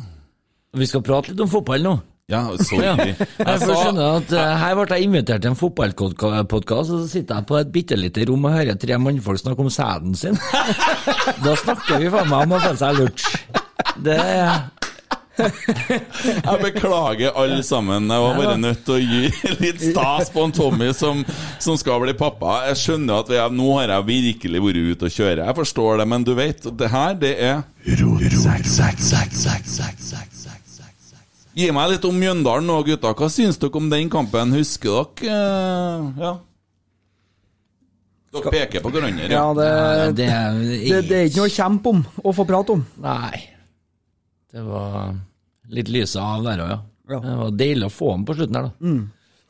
Vi 0.75 0.87
skal 0.89 1.03
prate 1.05 1.31
litt 1.31 1.43
om 1.45 1.51
fotball 1.53 1.83
nå. 1.85 1.91
Ja, 2.33 2.41
sorry. 2.57 2.85
Ja. 2.85 2.95
Jeg 2.97 3.17
Jeg 3.37 3.59
får 3.61 3.75
skjønne 3.77 4.05
at 4.17 4.31
uh, 4.33 4.43
Her 4.63 4.79
ble 4.79 4.97
jeg 4.97 5.09
invitert 5.11 5.43
til 5.45 5.51
en 5.53 5.59
fotballpodkast, 5.61 6.95
og 6.95 7.03
så 7.03 7.09
sitter 7.11 7.43
jeg 7.43 7.49
på 7.51 7.59
et 7.61 7.73
bitte 7.75 7.99
lite 8.01 8.25
rom 8.31 8.47
og 8.49 8.55
hører 8.57 8.79
tre 8.81 8.97
mannfolk 8.97 9.43
snakke 9.43 9.61
om 9.61 9.69
sæden 9.73 10.17
sin. 10.17 10.39
Da 11.45 11.53
snakker 11.61 12.01
vi 12.01 12.09
faen 12.15 12.31
meg 12.33 12.47
om 12.47 12.57
å 12.57 12.63
føle 12.65 12.81
seg 12.81 13.03
lurt. 13.03 13.27
Det 14.05 14.17
Jeg 15.35 16.59
beklager 16.63 17.35
alle 17.37 17.63
sammen. 17.67 18.09
Jeg 18.09 18.25
var 18.25 18.37
bare 18.39 18.57
nødt 18.63 18.85
til 18.87 18.95
å 18.95 18.99
gi 19.03 19.55
litt 19.61 19.83
stas 19.83 20.31
på 20.33 20.47
en 20.47 20.55
Tommy 20.55 20.93
som, 20.97 21.25
som 21.61 21.77
skal 21.77 22.01
bli 22.07 22.15
pappa. 22.17 22.63
Jeg 22.71 22.81
skjønner 22.87 23.21
at 23.21 23.33
vi 23.33 23.41
er, 23.43 23.53
nå 23.53 23.69
har 23.81 23.97
jeg 23.99 24.09
virkelig 24.13 24.65
vært 24.65 24.81
ute 24.95 25.11
og 25.11 25.17
kjøre. 25.19 25.49
Jeg 25.51 25.59
forstår 25.61 26.01
det, 26.01 26.09
men 26.15 26.25
du 26.25 26.33
vet, 26.39 26.71
det 26.79 26.89
her, 26.95 27.19
det 27.19 27.35
er 27.51 27.65
Gi 31.55 31.69
meg 31.75 31.93
litt 31.93 32.07
om 32.09 32.17
Mjøndalen 32.19 32.67
nå, 32.67 32.81
gutta. 32.87 33.13
Hva 33.15 33.29
syns 33.31 33.61
dere 33.63 33.79
om 33.79 33.87
den 33.93 34.11
kampen? 34.11 34.55
Husker 34.57 35.07
dere 35.21 35.39
eh, 35.39 36.09
Ja. 36.25 36.35
Dere 38.35 38.51
peker 38.51 38.83
på 38.83 38.91
hverandre. 38.91 39.29
ja 39.31 39.45
det, 39.55 39.67
Ja, 39.69 40.09
det, 40.11 40.25
det, 40.83 41.03
det, 41.07 41.19
er 41.19 41.29
ikke 41.29 41.45
noe 41.45 41.51
å 41.51 41.55
kjempe 41.55 41.93
om 41.93 42.01
å 42.03 42.33
få 42.35 42.47
prate 42.49 42.75
om. 42.75 42.83
Nei. 43.05 43.45
Det 44.51 44.63
var 44.67 45.15
litt 45.71 45.91
lyset 45.95 46.19
av 46.23 46.43
der 46.47 46.65
òg, 46.65 46.73
ja. 46.75 46.81
Ja. 47.15 47.21
Det 47.21 47.37
var 47.39 47.55
deilig 47.61 47.87
å 47.87 47.93
få 47.93 48.11
ham 48.15 48.25
på 48.27 48.35
slutten 48.35 48.59
her, 48.59 48.71
da. 48.71 48.95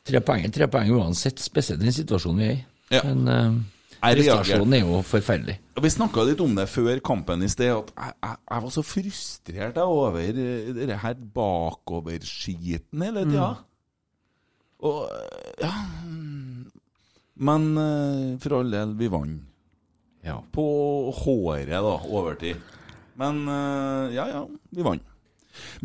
Tre 0.05 0.21
poeng 0.21 0.51
tre 0.53 0.67
poeng 0.69 0.91
uansett, 0.99 1.41
spesielt 1.41 1.81
i 1.81 1.87
den 1.87 1.95
situasjonen 1.95 2.41
vi 2.43 2.47
er 2.51 2.53
i. 2.53 2.59
Ja. 2.93 3.01
Men 3.07 3.25
uh. 3.25 3.57
Prestasjonen 4.13 4.75
er 4.77 4.83
jo 4.83 4.99
forferdelig. 5.05 5.55
Vi 5.83 5.91
snakka 5.91 6.23
litt 6.27 6.41
om 6.43 6.53
det 6.57 6.67
før 6.71 6.99
kampen 7.05 7.43
i 7.45 7.49
sted, 7.51 7.71
at 7.73 7.91
jeg, 7.91 8.13
jeg, 8.23 8.37
jeg 8.51 8.63
var 8.65 8.73
så 8.75 8.83
frustrert 8.85 9.79
over 9.83 10.19
eh, 10.21 10.69
det 10.77 10.99
her 11.01 11.17
bakoverskiten 11.35 13.03
hele 13.05 13.25
tida. 13.27 13.49
Og 14.85 15.05
ja 15.61 15.71
mm, 16.05 16.65
Men 17.47 17.67
eh, 17.81 18.29
for 18.43 18.59
all 18.59 18.71
del, 18.71 18.95
vi 18.99 19.11
vant. 19.11 19.43
Ja. 20.25 20.39
På 20.55 20.65
håret, 21.13 21.69
da, 21.69 21.97
overtid. 22.07 22.61
Men 23.19 23.43
eh, 23.51 24.15
ja, 24.15 24.29
ja, 24.31 24.45
vi 24.71 24.85
vant. 24.85 25.03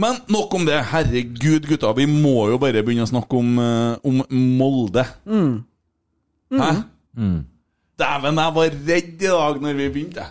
Men 0.00 0.18
nok 0.30 0.54
om 0.58 0.64
det. 0.66 0.80
Herregud, 0.90 1.66
gutta. 1.68 1.92
Vi 1.98 2.06
må 2.10 2.48
jo 2.50 2.58
bare 2.62 2.82
begynne 2.82 3.06
å 3.06 3.10
snakke 3.10 3.38
om, 3.38 3.58
om 4.06 4.22
Molde. 4.58 5.04
Hæ? 6.50 6.70
Dæven, 8.00 8.40
jeg 8.40 8.56
var 8.56 8.74
redd 8.90 9.14
i 9.22 9.28
dag 9.30 9.60
når 9.62 9.78
vi 9.78 9.88
begynte. 9.94 10.26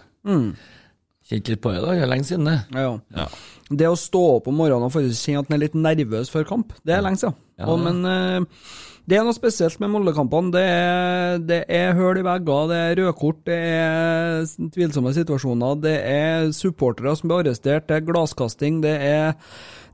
Kjente 1.30 1.54
litt 1.54 1.62
på 1.62 1.72
det 1.72 1.80
i 1.80 1.86
dag, 1.86 1.96
det 2.00 2.04
er 2.08 2.10
lenge 2.10 2.26
siden 2.26 2.48
det. 2.50 2.58
Ja. 2.74 2.92
Ja. 3.16 3.26
Det 3.70 3.86
å 3.86 3.98
stå 4.02 4.22
opp 4.40 4.48
om 4.50 4.56
morgenen 4.58 4.88
og 4.88 4.94
faktisk 4.96 5.28
kjenne 5.30 5.44
at 5.44 5.50
en 5.52 5.56
er 5.60 5.62
litt 5.68 5.76
nervøs 5.78 6.32
før 6.34 6.48
kamp, 6.50 6.72
det 6.88 6.96
er 6.96 7.04
lenge 7.06 7.22
siden. 7.22 7.36
Ja. 7.62 7.68
Og, 7.70 7.78
men 7.86 8.00
eh, 8.10 8.64
det 9.10 9.20
er 9.20 9.28
noe 9.28 9.36
spesielt 9.38 9.78
med 9.82 9.92
Molde-kampene. 9.94 10.50
Det, 10.56 10.64
er- 10.66 11.44
det 11.46 11.60
er 11.78 11.94
høl 11.98 12.18
i 12.22 12.26
vegger, 12.26 12.66
det 12.72 12.80
er 12.88 12.98
rødkort, 13.04 13.44
det 13.46 13.60
er 13.60 14.50
tvilsomme 14.74 15.14
situasjoner, 15.18 15.78
det 15.86 15.96
er 16.10 16.50
supportere 16.58 17.14
som 17.20 17.30
blir 17.30 17.44
arrestert, 17.44 17.86
det 17.92 18.00
er 18.00 18.08
glasskasting, 18.10 18.82
det 18.86 18.96
er, 19.12 19.38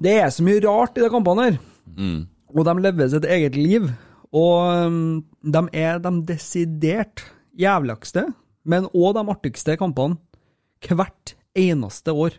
det 0.03 0.15
er 0.23 0.31
så 0.35 0.43
mye 0.47 0.63
rart 0.63 0.95
i 0.99 1.03
de 1.03 1.11
kampene 1.11 1.49
her. 1.49 1.59
Og 2.55 2.63
de 2.69 2.79
lever 2.87 3.11
sitt 3.11 3.27
eget 3.27 3.59
liv. 3.59 3.91
Og 4.35 4.87
um, 4.87 5.23
de 5.43 5.61
er 5.79 5.99
de 6.03 6.11
desidert 6.27 7.21
jævligste, 7.59 8.27
men 8.65 8.89
òg 8.93 9.15
de 9.17 9.25
artigste 9.31 9.77
kampene 9.79 10.17
hvert 10.85 11.35
eneste 11.55 12.11
år. 12.11 12.37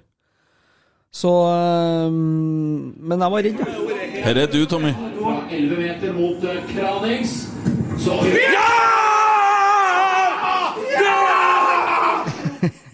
Så 1.16 1.30
um, 1.32 2.92
Men 3.00 3.20
jeg 3.20 3.32
var 3.32 3.46
redd, 3.46 3.60
ja. 3.62 4.22
Her 4.26 4.40
er 4.42 4.50
du, 4.50 4.64
Tommy. 4.68 4.92
11 5.50 5.76
meter 5.78 6.12
mot 6.12 6.44
eh, 6.44 6.62
Kranings. 6.72 7.46
Så 8.02 8.18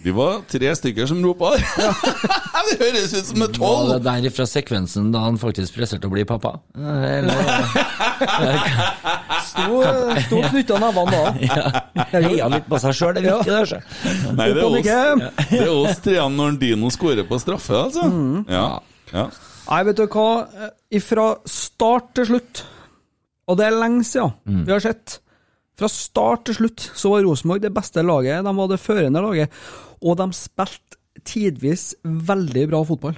Vi 0.03 0.11
var 0.11 0.41
tre 0.51 0.67
stykker 0.75 1.07
som 1.07 1.21
ropa 1.23 1.53
ja. 1.55 1.91
det 2.67 2.73
høres 2.81 3.13
ut 3.15 3.27
som 3.29 3.39
et 3.45 3.55
Var 3.55 3.77
tolv! 3.77 3.91
det 3.93 4.03
der 4.25 4.33
fra 4.35 4.43
sekvensen 4.49 5.13
da 5.13 5.21
han 5.23 5.37
faktisk 5.39 5.77
presterte 5.77 6.09
å 6.09 6.11
bli 6.11 6.25
pappa? 6.27 6.57
Eller, 6.75 7.31
Sto, 9.47 9.79
sto 10.25 10.37
knytta 10.49 10.77
nevene 10.81 11.11
da. 11.13 11.23
Heia 12.13 12.47
litt 12.51 12.67
på 12.69 12.77
seg 12.81 12.93
sjøl, 12.97 13.13
det 13.15 13.21
er 13.23 13.27
viktig, 13.37 13.53
det. 13.53 13.65
sjø. 13.69 13.79
Nei, 14.35 14.47
det 14.49 14.59
er 14.59 14.65
oss, 14.67 14.73
det 15.51 15.59
er 15.61 15.71
oss 15.73 15.97
treene 16.03 16.35
når 16.39 16.51
Dino 16.61 16.87
scorer 16.93 17.25
på 17.29 17.35
straffe, 17.41 17.75
altså. 17.85 18.03
Ja. 18.51 18.67
ja. 19.13 19.25
Nei, 19.69 19.81
vet 19.89 19.97
du 20.01 20.05
hva. 20.07 20.27
Fra 21.07 21.27
start 21.49 22.07
til 22.17 22.25
slutt, 22.33 22.55
og 23.49 23.53
det 23.59 23.65
er 23.69 23.73
lenge 23.77 24.03
siden 24.07 24.31
vi 24.67 24.71
har 24.73 24.81
sett 24.83 25.05
Fra 25.79 25.89
start 25.89 26.45
til 26.47 26.59
slutt 26.59 26.87
så 26.93 27.13
var 27.13 27.25
Rosenborg 27.25 27.63
det 27.63 27.73
beste 27.73 28.03
laget. 28.05 28.43
De 28.45 28.55
var 28.57 28.69
det 28.69 28.81
førende 28.81 29.23
laget. 29.25 29.61
Og 30.03 30.17
de 30.19 30.27
spilte 30.37 30.99
tidvis 31.25 31.93
veldig 32.03 32.67
bra 32.71 32.81
fotball. 32.85 33.17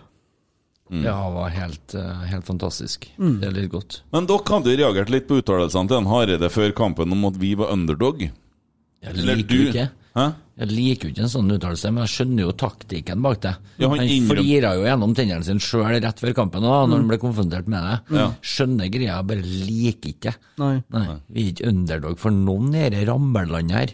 Ja, 0.93 1.15
det 1.17 1.33
var 1.33 1.49
helt, 1.49 1.95
eh, 1.97 2.25
helt 2.29 2.45
fantastisk. 2.45 3.07
Mm. 3.17 3.39
Det 3.41 3.47
er 3.47 3.55
litt 3.57 3.71
godt. 3.71 4.01
Men 4.13 4.27
dere 4.29 4.53
hadde 4.53 4.69
jo 4.69 4.77
reagert 4.83 5.09
litt 5.09 5.27
på 5.27 5.39
uttalelsene 5.41 5.89
til 5.89 5.97
en 5.97 6.09
Hareide 6.11 6.49
før 6.53 6.75
kampen 6.77 7.11
om 7.11 7.25
at 7.25 7.39
vi 7.41 7.55
var 7.57 7.73
underdog. 7.73 8.21
Jeg 8.21 9.13
Eller 9.15 9.41
liker 9.41 9.55
jo 9.55 9.69
ikke 9.71 9.89
Hæ? 10.15 10.27
Jeg 10.55 10.71
liker 10.71 11.09
jo 11.09 11.11
ikke 11.11 11.23
en 11.25 11.31
sånn 11.33 11.51
uttalelse, 11.51 11.89
men 11.91 12.05
jeg 12.05 12.11
skjønner 12.13 12.45
jo 12.45 12.51
taktikken 12.55 13.23
bak 13.25 13.41
det. 13.43 13.51
Ja, 13.81 13.89
han 13.91 13.99
han 13.99 14.29
flira 14.29 14.69
jo 14.77 14.85
gjennom 14.85 15.15
tennene 15.17 15.43
sine 15.43 15.63
sjøl 15.63 15.97
rett 15.99 16.21
før 16.23 16.35
kampen 16.37 16.63
da, 16.63 16.77
når 16.87 17.01
han 17.01 17.09
ble 17.11 17.17
konfrontert 17.19 17.67
med 17.71 17.83
det. 17.83 18.19
Ja. 18.21 18.27
Skjønner 18.39 18.91
greia, 18.93 19.17
bare 19.27 19.43
liker 19.43 20.13
ikke. 20.13 20.35
Nei. 20.63 20.77
Nei, 20.95 21.03
Vi 21.27 21.43
er 21.43 21.51
ikke 21.51 21.73
underdog 21.73 22.21
for 22.23 22.37
noen 22.37 22.71
i 22.71 22.85
dette 22.85 23.03
rammelandet 23.11 23.75
her. 23.75 23.93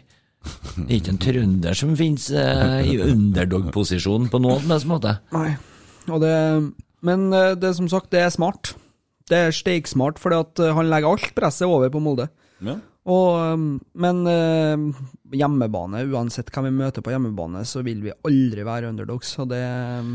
Det 0.75 0.85
er 0.85 0.95
ikke 0.99 1.13
en 1.15 1.21
trønder 1.21 1.77
som 1.77 1.97
finnes 1.97 2.29
eh, 2.29 2.77
i 2.93 2.95
underdog-posisjon 3.07 4.29
på 4.29 4.41
noen 4.41 4.61
som 4.61 4.75
helst 4.75 4.89
måte. 4.89 5.15
Nei. 5.33 5.49
Og 6.09 6.21
det, 6.21 6.35
men 7.05 7.27
eh, 7.33 7.55
det 7.61 7.73
som 7.77 7.89
sagt, 7.89 8.11
det 8.13 8.21
er 8.25 8.33
smart. 8.33 8.75
Det 9.29 9.37
er 9.47 9.53
steiksmart, 9.55 10.21
for 10.21 10.33
eh, 10.37 10.71
han 10.77 10.89
legger 10.93 11.13
alt 11.13 11.33
presset 11.37 11.65
over 11.69 11.89
på 11.93 12.01
Molde. 12.03 12.29
Ja. 12.61 12.77
Og, 13.09 13.53
um, 13.55 13.79
men 13.97 14.19
eh, 14.29 14.83
hjemmebane, 15.33 16.03
uansett 16.13 16.51
hvem 16.53 16.67
vi 16.69 16.73
møter 16.83 17.01
på 17.01 17.09
hjemmebane, 17.13 17.63
så 17.65 17.81
vil 17.85 18.03
vi 18.05 18.11
aldri 18.27 18.65
være 18.67 18.91
underdogs. 18.93 19.31
Og 19.41 19.49
det 19.49 19.61
um, 19.99 20.11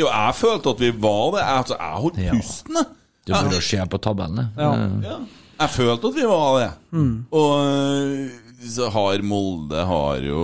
Jo, 0.00 0.06
jeg 0.08 0.34
følte 0.38 0.72
at 0.72 0.80
vi 0.80 0.90
var 1.04 1.34
det. 1.36 1.42
Altså, 1.44 1.76
jeg 1.76 2.00
holdt 2.06 2.22
Ja. 2.24 2.32
pusten, 2.38 2.78
jeg. 2.80 2.86
Du 3.26 3.32
burde 3.32 3.60
se 3.64 3.84
på 3.88 3.98
tabellen. 4.04 4.48
Ja. 4.56 4.70
Ja. 5.04 5.18
Jeg 5.60 5.70
følte 5.70 6.08
at 6.10 6.16
vi 6.16 6.24
var 6.28 6.48
det. 6.58 6.70
Og 7.32 7.52
øh, 7.66 8.30
så 8.70 8.88
har 8.92 9.22
Molde 9.26 9.82
har 9.88 10.24
jo 10.24 10.42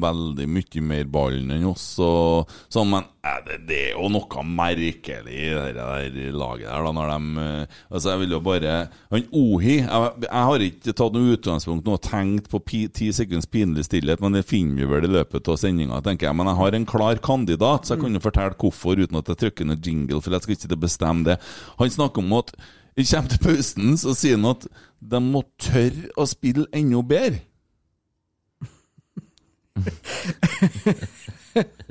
veldig 0.00 0.46
mye 0.50 0.82
mer 0.84 1.08
ballen 1.12 1.50
enn 1.54 1.66
oss, 1.68 1.86
og, 2.02 2.50
sånn, 2.72 2.90
men 2.92 3.06
eh, 3.26 3.40
det, 3.46 3.58
det 3.68 3.80
er 3.88 3.96
jo 3.96 4.08
noe 4.12 4.44
merkelig 4.46 5.34
i 5.34 5.48
det 5.52 5.74
der 5.76 6.36
laget 6.36 6.68
der, 6.68 6.86
da, 6.86 6.92
når 6.96 7.12
de 7.12 7.44
øh, 7.44 7.76
Altså, 7.88 8.10
jeg 8.12 8.20
vil 8.22 8.34
jo 8.36 8.40
bare 8.44 8.74
Han 9.12 9.26
Ohi 9.34 9.74
jeg, 9.78 10.12
jeg 10.24 10.46
har 10.50 10.64
ikke 10.68 10.94
tatt 11.00 11.16
noe 11.16 11.34
utgangspunkt 11.36 11.88
nå 11.88 11.96
og 11.98 12.02
tenkt 12.04 12.48
på 12.52 12.62
pi, 12.62 12.82
ti 12.94 13.10
sekunds 13.14 13.48
pinlig 13.50 13.86
stillhet, 13.88 14.22
men 14.24 14.38
det 14.38 14.46
finner 14.48 14.82
vi 14.82 14.90
vel 14.92 15.08
i 15.08 15.12
løpet 15.18 15.48
av 15.50 15.58
sendinga, 15.60 16.00
tenker 16.04 16.28
jeg. 16.28 16.38
Men 16.38 16.50
jeg 16.52 16.60
har 16.60 16.78
en 16.78 16.88
klar 16.88 17.22
kandidat, 17.24 17.86
så 17.86 17.96
jeg 17.96 18.04
kan 18.04 18.18
jo 18.18 18.24
fortelle 18.24 18.58
hvorfor 18.58 19.00
uten 19.00 19.20
at 19.20 19.30
jeg 19.32 19.42
trykker 19.42 19.68
noe 19.68 19.80
jingle, 19.84 20.20
for 20.24 20.34
jeg 20.34 20.44
skal 20.44 20.56
ikke 20.58 20.82
bestemme 20.84 21.26
det. 21.28 21.38
Han 21.80 21.92
snakker 21.92 22.24
om 22.24 22.36
at 22.38 22.52
vi 22.98 23.04
kommer 23.06 23.30
til 23.30 23.42
pausen, 23.44 23.92
så 24.00 24.14
sier 24.18 24.38
han 24.38 24.48
at 24.50 24.64
de 24.98 25.20
må 25.22 25.44
tørre 25.62 26.08
å 26.18 26.26
spille 26.26 26.66
enda 26.74 27.02
bedre. 27.06 27.44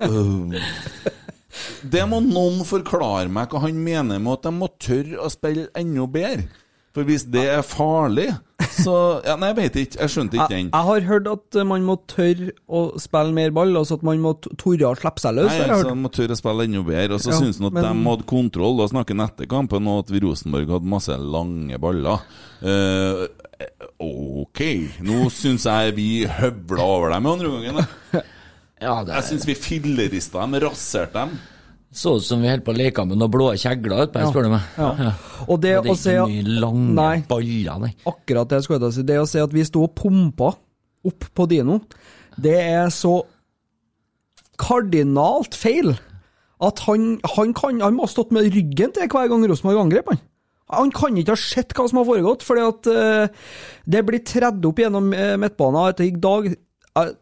Øh. 0.01 0.61
Det 1.89 2.03
må 2.09 2.19
noen 2.21 2.61
forklare 2.67 3.29
meg 3.33 3.49
hva 3.49 3.63
han 3.65 3.79
mener 3.81 4.19
med 4.21 4.37
at 4.37 4.43
de 4.45 4.51
må 4.53 4.67
tørre 4.81 5.17
å 5.25 5.29
spille 5.33 5.67
enda 5.77 6.05
bedre. 6.11 6.45
For 6.97 7.05
hvis 7.05 7.27
det 7.29 7.43
er 7.53 7.61
farlig, 7.65 8.27
så 8.73 8.93
ja, 9.25 9.35
Nei, 9.37 9.51
jeg 9.51 9.57
vet 9.59 9.75
ikke. 9.83 9.99
Jeg 10.01 10.09
skjønte 10.13 10.37
ikke 10.37 10.47
jeg, 10.49 10.63
den. 10.63 10.69
jeg 10.73 10.87
har 10.87 11.03
hørt 11.05 11.27
at 11.29 11.57
man 11.69 11.83
må 11.85 11.95
tørre 12.09 12.47
å 12.73 12.81
spille 13.01 13.35
mer 13.37 13.51
ball, 13.53 13.75
altså 13.77 13.99
at 13.99 14.05
man 14.07 14.21
må 14.23 14.31
tørre 14.41 14.89
å 14.89 14.97
slippe 14.97 15.21
seg 15.21 15.35
løs. 15.37 15.51
Nei, 15.51 15.59
jeg 15.61 15.73
altså, 15.75 15.91
man 15.93 16.01
må 16.07 16.11
tørre 16.17 16.33
å 16.37 16.39
spille 16.39 16.65
enda 16.65 16.81
bedre. 16.87 17.17
Og 17.19 17.21
så 17.25 17.33
Ja, 17.35 17.39
syns 17.41 17.59
han 17.61 17.69
at 17.69 17.77
men- 17.77 17.85
de 17.85 18.09
hadde 18.09 18.25
kontroll. 18.33 18.77
Da 18.81 18.87
snakker 18.93 19.13
han 19.17 19.25
etter 19.27 19.49
kampen 19.53 19.89
og 19.93 19.99
at 20.05 20.13
vi 20.15 20.23
Rosenborg 20.25 20.73
hadde 20.73 20.93
masse 20.95 21.17
lange 21.37 21.77
baller. 21.85 22.25
Eh, 22.65 23.27
ok, 24.03 24.61
nå 25.07 25.27
syns 25.33 25.65
jeg 25.65 25.93
vi 25.97 26.07
høvla 26.29 26.83
over 26.85 27.13
dem 27.15 27.25
i 27.27 27.31
andre 27.35 27.53
gangen. 27.55 27.85
Ja, 28.77 28.99
det 29.01 29.15
Jeg 29.15 29.25
syns 29.25 29.45
vi 29.49 29.53
fillerista 29.57 30.43
dem, 30.43 30.53
raserte 30.61 31.17
dem. 31.23 31.31
så 31.89 32.11
ut 32.19 32.25
som 32.27 32.43
vi 32.43 32.49
holdt 32.51 32.61
på 32.67 32.75
å 32.75 32.77
leke 32.77 33.05
med 33.09 33.17
noen 33.17 33.31
blå 33.33 33.47
kjegler 33.57 34.03
utpå 34.03 34.21
her, 34.21 34.27
spør 34.29 34.45
du 34.45 34.51
meg. 34.51 34.67
Ja. 34.77 35.13
Og 35.47 35.55
det, 35.63 35.71
Det 35.81 35.95
er 35.95 35.95
ikke 35.95 36.27
mye 36.29 36.59
lange 36.61 36.93
Nei. 36.99 37.15
baller, 37.31 37.79
nei. 37.87 37.89
Akkurat 38.05 38.51
det 38.51 38.59
jeg 38.59 38.67
skulle 38.67 38.91
si. 38.93 39.05
Det 39.09 39.17
å 39.17 39.25
si 39.25 39.41
at 39.41 39.55
vi 39.57 39.65
sto 39.65 39.81
og 39.87 39.95
pumpa 39.97 40.51
opp 41.09 41.25
på 41.33 41.47
Dino, 41.49 41.79
det 42.37 42.53
er 42.67 42.93
så 42.93 43.15
kardinalt 44.61 45.57
feil 45.57 45.95
at 46.61 46.79
han, 46.85 47.15
han, 47.33 47.57
kan, 47.57 47.81
han 47.81 47.97
må 47.97 48.05
ha 48.05 48.13
stått 48.13 48.29
med 48.33 48.49
ryggen 48.53 48.93
til 48.93 49.09
hver 49.09 49.29
gang 49.33 49.45
Rosenborg 49.49 49.81
angrep 49.87 50.13
han. 50.13 50.21
Han 50.75 50.91
kan 50.91 51.15
ikke 51.15 51.35
ha 51.35 51.39
sett 51.39 51.71
hva 51.77 51.85
som 51.87 52.01
har 52.01 52.07
foregått, 52.09 52.43
fordi 52.43 52.63
at 52.67 52.89
uh, 52.91 53.51
det 53.87 54.03
blir 54.07 54.23
tredd 54.27 54.65
opp 54.67 54.81
gjennom 54.83 55.13
uh, 55.15 55.35
midtbanen. 55.39 55.83
etter 55.93 56.09
i 56.09 56.15
dag 56.15 56.55
Uh, 56.97 57.13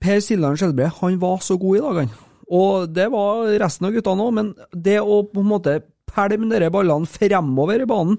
Per 0.00 0.20
Siljan 0.24 0.56
Skjelbre, 0.56 0.90
han 1.00 1.16
var 1.20 1.40
så 1.44 1.58
god 1.60 1.76
i 1.76 1.80
dag, 1.82 1.96
han. 2.02 2.12
Og 2.52 2.92
det 2.92 3.08
var 3.12 3.48
resten 3.60 3.88
av 3.88 3.96
guttene 3.96 4.24
òg, 4.24 4.36
men 4.36 4.52
det 4.72 5.00
å 5.00 5.22
på 5.28 5.42
en 5.42 5.50
måte 5.50 5.74
pælme 6.12 6.60
de 6.60 6.68
ballene 6.72 7.08
fremover 7.08 7.82
i 7.82 7.88
banen, 7.88 8.18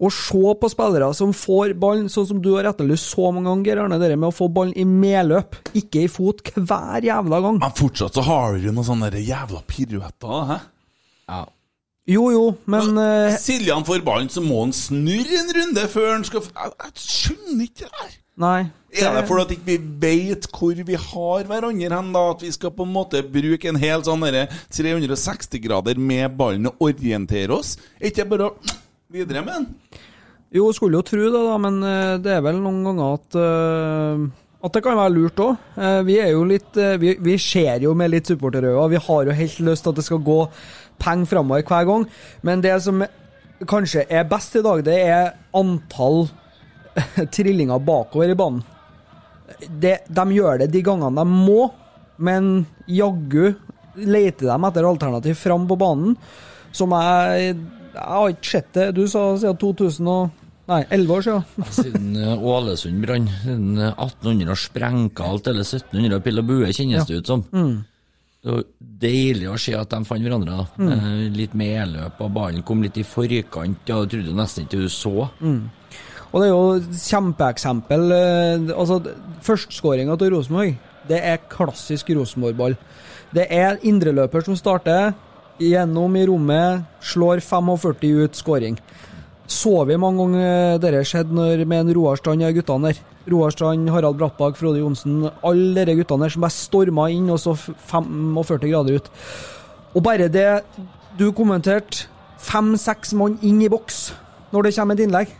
og 0.00 0.12
se 0.12 0.54
på 0.60 0.70
spillere 0.72 1.10
som 1.16 1.34
får 1.36 1.74
ballen, 1.80 2.08
sånn 2.12 2.28
som 2.30 2.40
du 2.42 2.50
har 2.54 2.68
etterlyst 2.70 3.12
så 3.12 3.30
mange 3.30 3.50
ganger, 3.50 3.68
Geir 3.68 3.82
Arne, 3.84 4.00
det 4.00 4.16
med 4.16 4.30
å 4.30 4.36
få 4.36 4.48
ballen 4.52 4.76
i 4.76 4.86
medløp, 4.88 5.58
ikke 5.76 6.06
i 6.06 6.12
fot, 6.12 6.42
hver 6.56 7.04
jævla 7.06 7.42
gang. 7.44 7.60
Men 7.62 7.76
fortsatt 7.76 8.16
så 8.16 8.24
har 8.26 8.56
du 8.60 8.70
noen 8.70 8.88
sånne 8.88 9.12
jævla 9.20 9.62
piruetter. 9.68 10.50
Hæ? 10.52 10.58
Ja. 11.26 11.44
Jo, 12.06 12.28
jo, 12.30 12.42
men 12.70 12.94
eh, 13.02 13.34
Siljan 13.42 13.82
får 13.86 14.04
ballen, 14.06 14.28
så 14.30 14.38
må 14.44 14.60
han 14.62 14.72
snurre 14.74 15.40
en 15.40 15.48
runde 15.56 15.86
før 15.90 16.12
han 16.12 16.26
skal 16.26 16.44
Jeg, 16.44 16.74
jeg 16.84 17.02
skjønner 17.02 17.64
ikke 17.64 17.82
det 17.82 17.90
der. 17.96 18.12
Nei. 18.36 18.60
Er 18.96 19.16
det 19.16 19.24
fordi 19.28 19.42
at 19.42 19.54
ikke 19.56 19.66
vi 19.66 19.76
vet 20.04 20.46
hvor 20.54 20.78
vi 20.86 20.98
har 21.00 21.48
hverandre 21.48 21.90
hen, 21.96 22.12
da? 22.14 22.22
At 22.30 22.44
vi 22.44 22.52
skal 22.54 22.72
på 22.76 22.86
en 22.86 22.94
måte 22.94 23.24
bruke 23.26 23.72
en 23.72 23.80
hel 23.80 24.04
sånn 24.06 24.22
360 24.22 25.64
grader 25.66 25.98
med 25.98 26.36
ballen 26.38 26.70
og 26.70 26.86
orientere 26.86 27.58
oss? 27.58 27.74
Er 27.98 28.12
ikke 28.12 28.28
bare 28.36 28.52
videre 29.16 29.42
med 29.42 29.54
den? 29.56 30.00
Jo, 30.54 30.70
skulle 30.76 31.00
jo 31.00 31.04
tro 31.10 31.26
det, 31.26 31.44
da, 31.50 31.58
men 31.58 31.82
eh, 31.82 32.16
det 32.22 32.36
er 32.38 32.44
vel 32.46 32.62
noen 32.62 32.82
ganger 32.86 33.16
at 33.18 33.42
uh 33.42 34.42
at 34.66 34.72
det 34.74 34.80
kan 34.82 34.96
være 34.98 35.12
lurt 35.12 35.38
òg. 35.38 35.58
Vi 36.08 36.14
er 36.18 36.32
jo 36.32 36.40
litt 36.48 36.78
Vi, 36.98 37.12
vi 37.22 37.34
ser 37.38 37.84
jo 37.84 37.92
med 37.94 38.10
litt 38.10 38.26
supporterøyne. 38.26 38.88
Vi 38.90 39.02
har 39.04 39.28
jo 39.28 39.36
helt 39.38 39.60
lyst 39.62 39.84
til 39.84 39.92
at 39.92 40.00
det 40.00 40.04
skal 40.08 40.22
gå 40.26 40.38
penger 41.02 41.30
framover 41.30 41.66
hver 41.66 41.86
gang. 41.88 42.06
Men 42.46 42.64
det 42.64 42.74
som 42.84 43.04
kanskje 43.68 44.06
er 44.12 44.28
best 44.28 44.56
i 44.58 44.64
dag, 44.64 44.82
det 44.86 44.96
er 45.06 45.34
antall 45.56 46.26
trillinger 47.34 47.82
bakover 47.82 48.32
i 48.32 48.38
banen. 48.38 48.64
Det, 49.68 50.00
de 50.10 50.24
gjør 50.34 50.60
det 50.60 50.72
de 50.74 50.82
gangene 50.84 51.22
de 51.22 51.24
må, 51.30 51.70
men 52.18 52.66
jaggu 52.90 53.54
leter 53.96 54.50
de 54.50 54.56
etter 54.68 54.88
alternativ 54.88 55.38
fram 55.40 55.64
på 55.68 55.78
banen, 55.80 56.16
som 56.72 56.92
jeg 56.92 57.56
Jeg 57.96 58.04
har 58.04 58.28
ikke 58.28 58.50
sett 58.50 58.74
det. 58.76 58.90
Du 58.92 59.06
sa 59.08 59.20
siden 59.40 59.56
2000 59.56 60.08
og 60.12 60.42
Nei, 60.66 60.80
11 60.90 61.12
år 61.14 61.22
siden. 61.22 61.42
Siden 61.78 62.16
eh, 62.18 62.42
Ålesund 62.42 63.04
brann. 63.04 63.28
Siden 63.44 63.78
eh, 63.78 63.92
1800 64.02 64.50
og 64.50 64.58
sprenka 64.58 65.28
alt, 65.30 65.46
eller 65.52 65.62
1700 65.62 66.40
og 66.42 66.48
bue, 66.48 66.72
kjennes 66.74 67.06
det 67.06 67.20
ut 67.22 67.30
som. 67.30 67.44
Det 68.46 68.52
var 68.54 68.62
deilig 69.02 69.48
å 69.50 69.56
se 69.58 69.72
at 69.74 69.90
de 69.90 69.98
fant 70.06 70.22
hverandre. 70.22 70.54
da. 70.60 70.66
Eh, 70.86 71.24
Litt 71.34 71.54
medløp, 71.58 72.20
og 72.22 72.30
ballen 72.36 72.62
kom 72.62 72.84
litt 72.84 72.96
i 72.96 73.02
forkant. 73.02 73.80
Ja, 73.90 74.04
du 74.04 74.12
trodde 74.12 74.36
nesten 74.38 74.68
ikke 74.68 74.84
du 74.84 74.88
så. 74.92 75.28
Og 76.30 76.42
det 76.42 76.46
er 76.46 76.52
jo 76.52 76.78
kjempeeksempel. 76.94 78.06
eh, 78.14 78.74
Altså, 78.76 79.00
Førstskåringa 79.42 80.16
til 80.18 80.30
Rosenborg, 80.30 80.76
det 81.08 81.20
er 81.24 81.38
klassisk 81.50 82.08
Rosenborg-ball. 82.14 82.76
Det 83.34 83.48
er 83.50 83.78
indreløper 83.82 84.44
som 84.44 84.54
starter, 84.54 85.14
gjennom 85.58 86.14
i 86.16 86.26
rommet, 86.26 86.84
slår 87.02 87.40
45 87.42 88.22
ut, 88.24 88.32
skåring. 88.34 88.78
Så 89.48 89.86
vi 89.86 89.96
mange 89.96 90.18
ganger 90.22 90.78
dette 90.78 91.02
skjedde 91.06 91.66
med 91.66 91.80
en 91.88 91.94
Roar 91.94 92.16
Strand 92.16 92.42
og 92.42 92.54
guttene 92.54 92.92
der. 92.92 92.98
Roar 93.30 93.54
Strand, 93.54 93.90
Harald 93.90 94.18
Brattbakk, 94.20 94.58
Frode 94.58 94.80
Johnsen. 94.80 95.24
Alle 95.46 95.86
disse 95.86 95.98
guttene 96.00 96.28
som 96.30 96.44
bare 96.46 96.54
storma 96.54 97.08
inn, 97.12 97.30
og 97.32 97.40
så 97.42 97.56
45 97.56 98.68
grader 98.68 99.00
ut. 99.00 99.10
Og 99.96 100.04
bare 100.04 100.28
det 100.32 100.46
du 101.18 101.30
kommenterte, 101.34 102.06
fem-seks 102.46 103.14
mann 103.16 103.38
inn 103.42 103.62
i 103.64 103.70
boks 103.72 104.10
når 104.52 104.66
det 104.68 104.74
kommer 104.76 104.94
et 104.96 105.06
innlegg. 105.06 105.32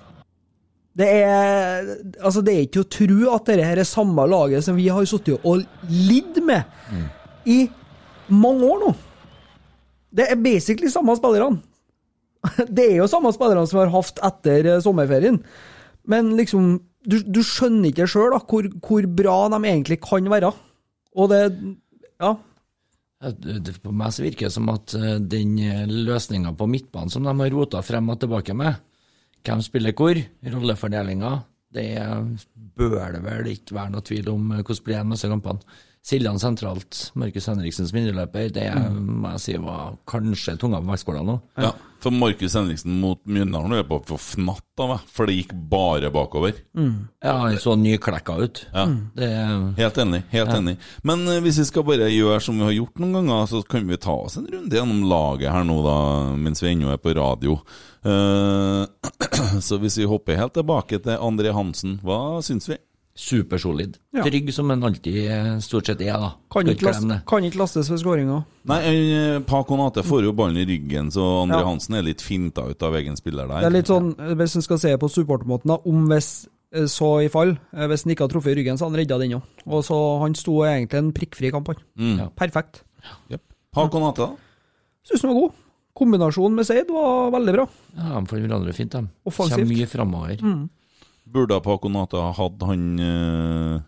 Det 0.96 1.06
er, 1.12 1.90
altså 2.24 2.40
det 2.40 2.54
er 2.54 2.64
ikke 2.64 2.82
å 2.82 2.88
tro 2.88 3.18
at 3.34 3.50
dette 3.50 3.66
er 3.68 3.82
samme 3.84 4.24
laget 4.32 4.64
som 4.64 4.78
vi 4.78 4.88
har 4.88 5.04
sittet 5.06 5.44
og 5.44 5.60
lidd 5.92 6.40
med 6.44 6.64
i 7.44 7.66
mange 8.32 8.64
år 8.64 8.80
nå. 8.86 8.92
Det 10.16 10.30
er 10.32 10.40
basically 10.40 10.88
samme 10.90 11.14
spillerne. 11.18 11.60
Det 12.76 12.86
er 12.92 12.96
jo 13.02 13.10
samme 13.10 13.32
spillerne 13.34 13.66
som 13.68 13.76
vi 13.76 13.84
har 13.84 13.92
hatt 13.92 14.22
etter 14.24 14.70
eh, 14.72 14.80
sommerferien. 14.80 15.40
Men 16.08 16.32
liksom, 16.38 16.78
du, 17.06 17.16
du 17.22 17.40
skjønner 17.46 17.90
ikke 17.90 18.08
sjøl 18.10 18.36
hvor, 18.36 18.68
hvor 18.84 19.08
bra 19.18 19.38
de 19.54 19.62
egentlig 19.62 20.00
kan 20.04 20.28
være. 20.32 20.52
Og 21.16 21.32
det 21.32 21.42
Ja. 22.20 22.36
På 23.82 23.92
meg 23.96 24.12
så 24.12 24.22
virker 24.24 24.46
det 24.46 24.54
som 24.54 24.68
at 24.68 24.92
eh, 24.94 25.16
den 25.20 25.56
løsninga 25.88 26.52
på 26.56 26.68
midtbanen 26.68 27.10
som 27.12 27.24
de 27.24 27.32
har 27.32 27.52
rota 27.54 27.80
frem 27.82 28.12
og 28.12 28.20
tilbake 28.20 28.54
med, 28.54 28.76
hvem 29.46 29.62
spiller 29.64 29.94
hvor, 29.96 30.20
rollefordelinga, 30.52 31.30
det 31.76 31.88
bør 32.76 33.16
det 33.16 33.22
vel 33.24 33.50
ikke 33.52 33.76
være 33.76 33.94
noe 33.94 34.04
tvil 34.04 34.30
om 34.32 34.52
eh, 34.52 34.62
hvordan 34.62 34.84
blir 34.84 35.00
de 35.00 35.10
neste 35.12 35.30
kampene. 35.32 35.78
Siljan 36.06 36.38
sentralt, 36.38 37.08
Markus 37.18 37.48
Henriksens 37.50 37.90
som 37.90 37.96
indreløper, 37.98 38.52
det 38.54 38.68
må 38.94 39.32
jeg 39.34 39.42
si 39.42 39.54
var 39.58 39.96
kanskje 40.06 40.54
tunga 40.60 40.78
på 40.78 40.92
vektskåla 40.92 41.24
nå. 41.26 41.34
Ja, 41.58 41.72
for 41.98 42.14
Markus 42.14 42.54
Henriksen 42.54 43.00
mot 43.02 43.18
Mjøndalen 43.26 43.74
er 43.74 43.82
på 43.88 43.98
for 44.06 44.22
fnatt 44.22 44.82
av 44.84 44.92
meg, 44.92 45.08
for 45.10 45.26
det 45.26 45.34
gikk 45.40 45.56
bare 45.72 46.12
bakover. 46.14 46.54
Ja, 46.78 47.34
han 47.42 47.58
så 47.58 47.74
nyklekka 47.80 48.38
ut. 48.38 48.62
Ja. 48.70 48.86
Det, 49.18 49.32
Helt 49.80 49.98
enig. 49.98 50.22
helt 50.30 50.54
enig 50.54 50.76
Men 51.02 51.26
eh, 51.26 51.40
hvis 51.42 51.58
vi 51.64 51.66
skal 51.72 51.86
bare 51.88 52.06
gjøre 52.12 52.38
som 52.44 52.60
vi 52.60 52.68
har 52.68 52.76
gjort 52.76 53.02
noen 53.02 53.18
ganger, 53.18 53.50
så 53.50 53.66
kan 53.66 53.90
vi 53.90 53.98
ta 53.98 54.14
oss 54.14 54.38
en 54.38 54.46
runde 54.52 54.78
gjennom 54.78 55.02
laget 55.10 55.50
her 55.50 55.66
nå, 55.66 55.80
da, 55.90 56.00
mens 56.38 56.62
vi 56.62 56.70
ennå 56.70 56.94
er 56.94 57.02
på 57.02 57.16
radio. 57.18 57.58
Uh, 58.06 58.86
så 59.66 59.82
hvis 59.82 59.98
vi 59.98 60.06
hopper 60.06 60.38
helt 60.38 60.54
tilbake 60.54 61.02
til 61.02 61.18
André 61.18 61.50
Hansen, 61.56 61.98
hva 62.06 62.38
syns 62.46 62.70
vi? 62.70 62.78
Supersolid. 63.16 63.96
Ja. 64.12 64.22
Trygg 64.26 64.50
som 64.54 64.70
han 64.70 64.82
alltid 64.84 65.16
eh, 65.30 65.52
stort 65.64 65.88
sett 65.88 66.02
er, 66.04 66.18
da. 66.20 66.28
Kan 66.52 66.68
ikke, 66.68 66.90
last, 66.90 67.06
kan 67.28 67.46
ikke 67.48 67.60
lastes 67.62 67.88
ved 67.90 68.02
skåringa. 68.02 68.42
Nei, 68.68 68.80
eh, 68.92 69.38
Pa 69.48 69.62
Konate 69.64 70.04
får 70.04 70.26
jo 70.28 70.34
ballen 70.36 70.60
i 70.60 70.66
ryggen, 70.68 71.08
så 71.14 71.24
Andre 71.46 71.62
Ja. 71.62 71.70
Hansen 71.70 71.96
er 71.96 72.04
litt 72.06 72.20
finta 72.24 72.66
ut 72.68 72.82
av 72.84 72.94
egen 73.00 73.16
spiller 73.16 73.48
der. 73.48 73.64
Det 73.64 73.70
er 73.70 73.76
litt 73.78 73.90
sånn, 73.90 74.12
hvis 74.36 74.56
en 74.56 74.66
skal 74.66 74.78
se 74.82 74.92
på 75.00 75.08
supportermåten, 75.08 75.72
da, 75.72 75.78
om 75.88 76.06
hvis 76.12 76.30
eh, 76.76 76.84
så 76.92 77.10
i 77.24 77.32
fall, 77.32 77.56
eh, 77.72 77.86
hvis 77.88 78.04
han 78.04 78.12
ikke 78.14 78.26
hadde 78.26 78.36
truffet 78.36 78.52
i 78.52 78.60
ryggen, 78.60 78.76
så 78.76 78.84
hadde 78.86 78.98
han 78.98 79.04
redda 79.04 79.18
den 79.24 79.36
òg. 79.40 79.42
Og 79.66 79.84
så 79.88 80.00
han 80.20 80.34
sto 80.36 80.60
egentlig 80.68 81.00
en 81.00 81.12
prikkfri 81.16 81.50
kamp, 81.56 81.72
han. 81.72 81.80
Mm. 81.96 82.16
Ja. 82.20 82.28
Perfekt. 82.36 82.82
Ja. 83.32 83.38
Pa 83.72 83.88
Konate, 83.88 84.28
da? 84.28 84.36
Syns 85.08 85.22
han 85.22 85.32
var 85.32 85.40
god. 85.46 85.62
Kombinasjonen 85.96 86.56
med 86.58 86.66
Seid 86.68 86.90
var 86.92 87.30
veldig 87.32 87.52
bra. 87.56 87.64
Ja, 87.96 88.20
De 88.20 88.40
hverandre 88.42 88.74
fint, 88.76 88.92
de. 88.92 89.08
Kommer 89.24 89.64
mye 89.64 89.86
framover. 89.88 90.42
Burde 91.26 91.58
Pa 91.64 91.76
Konate 91.82 92.16
ha 92.22 92.30
hatt 92.36 92.62
han 92.68 92.82
uh, 93.02 93.80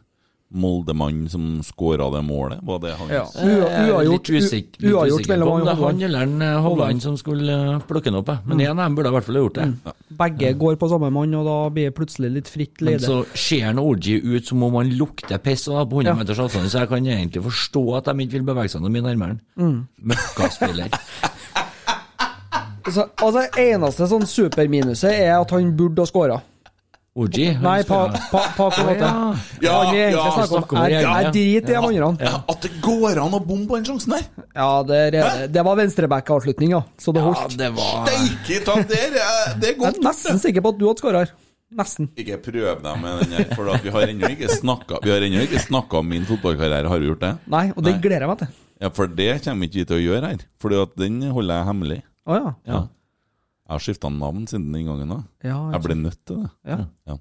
Moldemann 0.58 1.26
som 1.28 1.58
skåra 1.62 2.06
det 2.14 2.22
målet? 2.24 2.58
Var 2.64 2.78
det 2.82 2.92
han? 2.98 3.10
Ja. 3.12 3.24
Er 3.36 3.90
Uavgjort 3.92 4.30
litt 4.32 4.42
usik- 4.42 4.78
litt 4.80 4.90
uavgjort 4.94 5.20
usikker 5.20 5.42
på 5.44 5.50
om 5.52 5.64
det 5.66 5.72
er 5.74 5.82
han 5.82 6.02
eller 6.06 6.22
en, 6.24 6.42
eh, 6.42 6.56
Hovland 6.64 7.02
som 7.04 7.18
skulle 7.20 7.52
eh, 7.76 7.82
plukke 7.86 8.08
den 8.08 8.16
opp. 8.22 8.30
Men 8.48 8.62
en 8.64 8.72
av 8.78 8.86
dem 8.88 8.96
burde 8.96 9.12
i 9.12 9.16
hvert 9.18 9.26
fall 9.28 9.36
ha 9.36 9.42
gjort 9.44 9.58
det. 9.60 9.94
Begge 10.22 10.52
går 10.64 10.78
på 10.80 10.88
samme 10.88 11.10
mann, 11.12 11.34
og 11.36 11.44
da 11.50 11.56
blir 11.76 11.90
det 11.90 11.94
plutselig 12.00 12.30
litt 12.32 12.48
fritt 12.48 12.80
Men 12.80 12.98
så 13.04 13.18
ser 13.36 13.66
han 13.68 13.78
Orji 13.78 14.16
ut 14.24 14.46
som 14.48 14.62
om 14.64 14.74
han 14.80 14.88
lukter 14.96 15.36
piss 15.38 15.66
på 15.68 15.84
100 15.84 16.08
Ja. 16.08 16.14
meters 16.16 16.38
avstand, 16.46 16.70
så 16.72 16.80
jeg 16.80 16.88
kan 16.88 17.04
egentlig 17.06 17.44
forstå 17.44 17.84
at 17.98 18.04
de 18.08 18.24
ikke 18.24 18.38
vil 18.40 18.48
bevege 18.48 18.72
seg 18.72 18.80
noe 18.80 18.90
mye 18.90 19.04
nærmere 19.04 19.38
Mm. 19.58 19.86
Møkkaspiller. 20.02 20.88
Så, 22.88 23.04
altså, 23.20 23.42
eneste 23.60 24.06
sånn 24.08 24.24
superminuset 24.24 25.12
er 25.12 25.34
at 25.42 25.50
han 25.52 25.74
burde 25.76 26.00
ha 26.00 26.08
skåra. 26.08 26.38
Orji? 27.18 27.48
Nei, 27.58 27.80
pa, 27.82 27.96
pa, 28.30 28.42
pa, 28.54 28.68
på 28.70 28.82
en 28.84 28.86
måte. 28.92 29.08
Ja. 29.58 29.78
Ja, 29.90 29.94
ja, 30.12 30.26
snakker 30.46 30.76
om 30.78 30.84
Jeg 30.86 31.02
ja. 31.02 31.14
driter 31.34 31.72
i 31.74 31.90
de 31.90 32.02
andre. 32.04 32.30
At 32.52 32.62
det 32.62 32.70
går 32.84 33.18
an 33.24 33.34
å 33.34 33.40
bomme 33.42 33.66
på 33.66 33.74
den 33.80 33.88
sjansen 33.88 34.14
der! 34.14 34.28
Ja, 34.54 34.68
det, 34.86 35.00
er- 35.18 35.46
det 35.50 35.64
var 35.66 35.80
venstreback-avslutning, 35.80 36.76
ja. 36.76 36.82
Så 37.00 37.14
det 37.16 37.24
Ja, 37.26 37.48
det 37.58 37.70
var 37.74 38.06
Steike 38.06 38.60
ta 38.68 38.76
der! 38.82 39.18
Det 39.58 39.72
er 39.72 39.82
Jeg 39.82 39.90
er 39.90 40.00
nesten 40.06 40.38
sikker 40.42 40.62
på 40.62 40.74
at 40.76 40.78
du 40.78 40.86
hadde 40.86 41.02
skåra 41.02 41.24
her. 41.24 41.34
Nesten. 41.78 42.06
Ikke 42.16 42.38
prøv 42.40 42.78
deg 42.80 43.00
med 43.02 43.18
den 43.24 43.34
her, 43.36 43.50
for 43.58 43.68
at 43.74 43.82
vi 43.84 43.90
har 43.92 44.06
ennå 44.08 44.30
ikke 44.32 44.48
snakka 44.48 45.02
Vi 45.04 45.10
har 45.12 45.20
ennå 45.26 45.42
ikke 45.44 45.60
snakka 45.60 45.98
om 46.00 46.06
min 46.08 46.24
fotballkarriere, 46.24 46.88
har 46.88 47.02
vi 47.02 47.10
gjort 47.10 47.20
det? 47.26 47.32
Nei, 47.52 47.66
og 47.74 47.82
det 47.84 47.92
Nei. 47.98 48.00
gleder 48.06 48.24
jeg 48.24 48.30
meg 48.30 48.38
til. 48.44 48.54
Ja, 48.80 48.88
for 48.94 49.10
det 49.10 49.26
kommer 49.44 49.66
ikke 49.68 49.82
vi 49.82 49.84
til 49.90 49.98
å 49.98 50.04
gjøre 50.06 50.30
her. 50.30 50.46
Fordi 50.62 50.84
den 51.02 51.18
holder 51.34 51.58
jeg 51.60 51.68
hemmelig. 51.68 51.98
Å 52.28 52.38
ja. 52.38 52.54
Ja. 52.70 52.80
Jeg 53.68 53.74
har 53.76 53.82
skifta 53.84 54.08
navn 54.08 54.46
siden 54.48 54.70
den 54.72 54.86
gangen. 54.88 55.10
da 55.12 55.48
ja 55.50 55.56
Jeg 55.74 55.82
ble 55.84 55.94
nødt 56.00 56.18
til 56.24 56.38
det. 56.40 56.50
Ja. 56.64 56.78
Ja. 57.10 57.16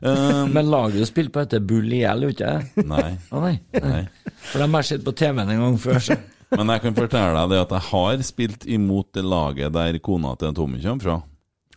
Um, 0.00 0.52
Men 0.54 0.68
laget 0.70 1.00
du 1.02 1.06
spilte 1.08 1.32
på 1.34 1.42
heter 1.42 1.58
Bull 1.66 1.90
IL, 1.90 2.22
gjorde 2.22 2.34
ikke 2.36 2.52
det? 2.76 2.84
nei, 2.86 3.16
Å 3.34 3.40
nei. 3.42 3.54
nei. 3.82 4.04
For 4.52 4.62
de 4.62 4.68
har 4.76 4.86
sett 4.86 5.02
på 5.04 5.14
TV-en 5.18 5.50
en 5.56 5.64
gang 5.64 5.78
før. 5.82 5.98
Så. 5.98 6.18
Men 6.54 6.70
jeg 6.72 6.84
kan 6.86 6.94
fortelle 6.96 7.34
deg 7.42 7.50
det 7.50 7.58
at 7.66 7.74
jeg 7.74 7.86
har 7.90 8.22
spilt 8.30 8.68
imot 8.70 9.10
det 9.18 9.24
laget 9.26 9.74
der 9.74 9.98
kona 9.98 10.36
til 10.38 10.54
Tommy 10.54 10.78
kommer 10.80 11.02
fra. 11.08 11.18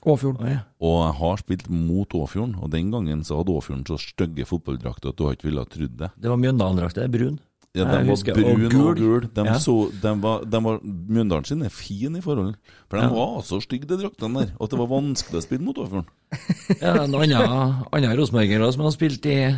Åfjorden. 0.01 0.45
Oh, 0.45 0.49
ja. 0.49 0.61
Og 0.81 0.95
jeg 1.03 1.17
har 1.19 1.41
spilt 1.43 1.67
mot 1.69 2.13
Åfjorden, 2.17 2.55
og 2.61 2.71
den 2.73 2.87
gangen 2.93 3.19
så 3.25 3.37
hadde 3.41 3.53
Åfjorden 3.53 3.83
så 3.89 3.97
stygge 4.01 4.45
fotballdrakter 4.49 5.11
at 5.11 5.17
du 5.19 5.25
har 5.27 5.35
ikke 5.35 5.49
villet 5.49 5.69
trodd 5.73 5.97
det. 5.99 6.09
Det 6.17 6.29
var 6.31 6.39
Mjøndalen-drakt, 6.41 6.97
det 6.97 7.09
brun. 7.13 7.35
Ja, 7.73 7.85
den 7.87 8.03
De 8.05 8.11
var 8.11 8.33
brun 8.35 8.43
og 8.43 8.57
brune 8.57 8.65
og 8.65 8.71
gul. 8.71 8.95
gule. 8.99 9.29
De 9.33 9.43
Ja. 9.47 9.53
så, 9.63 9.75
de 10.01 10.11
var, 10.21 10.41
de 10.43 10.59
var, 10.63 10.79
Mjøndalen 10.83 11.45
sin 11.47 11.61
er 11.63 11.69
fin 11.71 12.15
i 12.15 12.21
forhold. 12.21 12.55
For 12.89 12.97
de 12.97 13.03
Ja. 13.03 13.09
var 13.15 13.41
så 13.47 13.61
stygge, 13.63 13.87
de 13.87 13.97
draktene 13.97 14.41
der, 14.41 14.51
at 14.59 14.69
det 14.69 14.79
var 14.79 14.87
vanskelig 14.91 15.39
å 15.39 15.43
spille 15.45 15.63
mot 15.63 15.77
Åfjorden. 15.77 16.05
Ja, 16.81 17.03
en 17.03 17.15
annen, 17.15 17.85
annen 17.93 18.17
rosenborger 18.19 18.59
også 18.59 18.73
som 18.75 18.83
har 18.83 18.91
spilt 18.91 19.25
i 19.25 19.55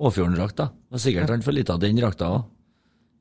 Åfjorden-drakta. 0.00 0.70
Det 0.90 1.00
sikkert 1.00 1.30
han 1.30 1.42
for 1.42 1.52
litt 1.52 1.70
av 1.70 1.78
den 1.78 1.96
drakta 1.96 2.26
òg. 2.34 2.44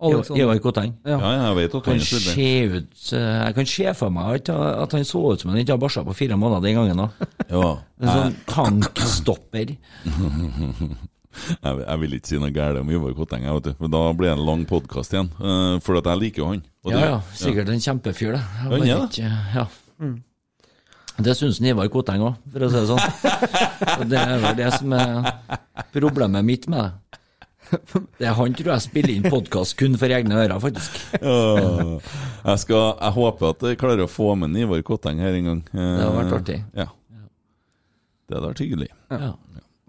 Ivar 0.01 0.57
Koteng. 0.57 0.95
Ja. 1.05 1.19
Ja, 1.21 1.53
jeg 1.53 1.55
vet 1.59 1.75
at 1.77 1.85
han 1.85 1.93
Han 1.93 2.01
er 2.01 2.05
ser 2.25 2.71
ut 2.79 3.13
eh, 3.13 3.45
Jeg 3.45 3.53
kan 3.53 3.65
se 3.69 3.93
for 3.93 4.09
meg 4.09 4.33
at, 4.33 4.49
at 4.49 4.91
han 4.97 5.03
så 5.05 5.21
ut 5.33 5.39
som 5.43 5.51
han 5.51 5.59
ikke 5.61 5.75
har 5.75 5.77
bæsja 5.83 6.01
på 6.03 6.15
fire 6.17 6.33
måneder 6.41 6.61
den 6.65 6.73
gangen. 6.79 6.97
da. 6.97 7.27
Ja. 7.51 7.77
En 8.01 8.09
sånn 8.09 8.35
tankstopper. 8.49 9.75
Jeg, 11.31 11.77
jeg 11.87 11.99
vil 12.01 12.15
ikke 12.17 12.27
si 12.31 12.39
noe 12.41 12.51
galt 12.55 12.79
om 12.81 12.89
Ivar 12.91 13.13
Kotteng, 13.15 13.43
jeg, 13.47 13.53
vet 13.57 13.69
du. 13.69 13.73
Men 13.79 13.91
da 13.93 14.01
blir 14.13 14.29
det 14.31 14.33
en 14.37 14.45
lang 14.49 14.65
podkast 14.69 15.13
igjen. 15.15 15.29
Uh, 15.39 15.77
for 15.85 15.99
at 16.01 16.09
jeg 16.11 16.19
liker 16.25 16.43
jo 16.43 16.49
han. 16.51 16.63
Og 16.83 16.91
Ja, 16.91 16.97
det- 16.99 17.07
ja, 17.09 17.19
sikkert 17.39 17.69
en 17.71 17.79
kjempefyr, 17.85 18.31
det. 18.35 18.41
Ja, 18.41 18.67
han 18.67 18.73
er 18.73 19.05
det. 19.07 19.21
Ja. 19.21 19.31
ja. 19.55 19.67
Det 21.21 21.35
syns 21.37 21.59
Ivar 21.61 21.87
Koteng 21.93 22.21
òg, 22.25 22.35
for 22.51 22.65
å 22.65 22.69
si 22.71 22.79
det 22.79 22.87
sånn. 22.89 23.99
Og 23.99 24.03
Det 24.09 24.17
er 24.19 24.39
vel 24.41 24.55
det 24.57 24.69
som 24.73 24.93
er 24.97 25.31
problemet 25.93 26.45
mitt 26.47 26.67
med 26.71 26.87
det. 26.87 26.91
Det 28.19 28.27
er 28.27 28.33
Han 28.35 28.51
tror 28.57 28.73
jeg 28.73 28.83
spiller 28.83 29.13
inn 29.13 29.23
podkast 29.31 29.77
kun 29.79 29.93
for 29.99 30.11
egne 30.11 30.35
ører, 30.41 30.57
faktisk. 30.59 30.97
Ja. 31.21 31.99
jeg, 32.49 32.59
skal, 32.65 32.97
jeg 32.99 33.13
håper 33.15 33.53
at 33.53 33.61
jeg 33.69 33.77
klarer 33.79 34.03
å 34.03 34.09
få 34.11 34.33
med 34.39 34.57
Ivar 34.59 34.81
Kotteng 34.87 35.21
her 35.23 35.37
en 35.37 35.47
gang. 35.51 35.61
Eh, 35.71 35.79
Det 35.79 36.01
hadde 36.03 36.17
vært 36.17 36.35
artig. 36.41 36.57
Ja. 36.75 36.87
Det 38.27 38.35
hadde 38.39 38.49
vært 38.49 38.63
hyggelig. 38.65 38.89
Ja. 39.11 39.31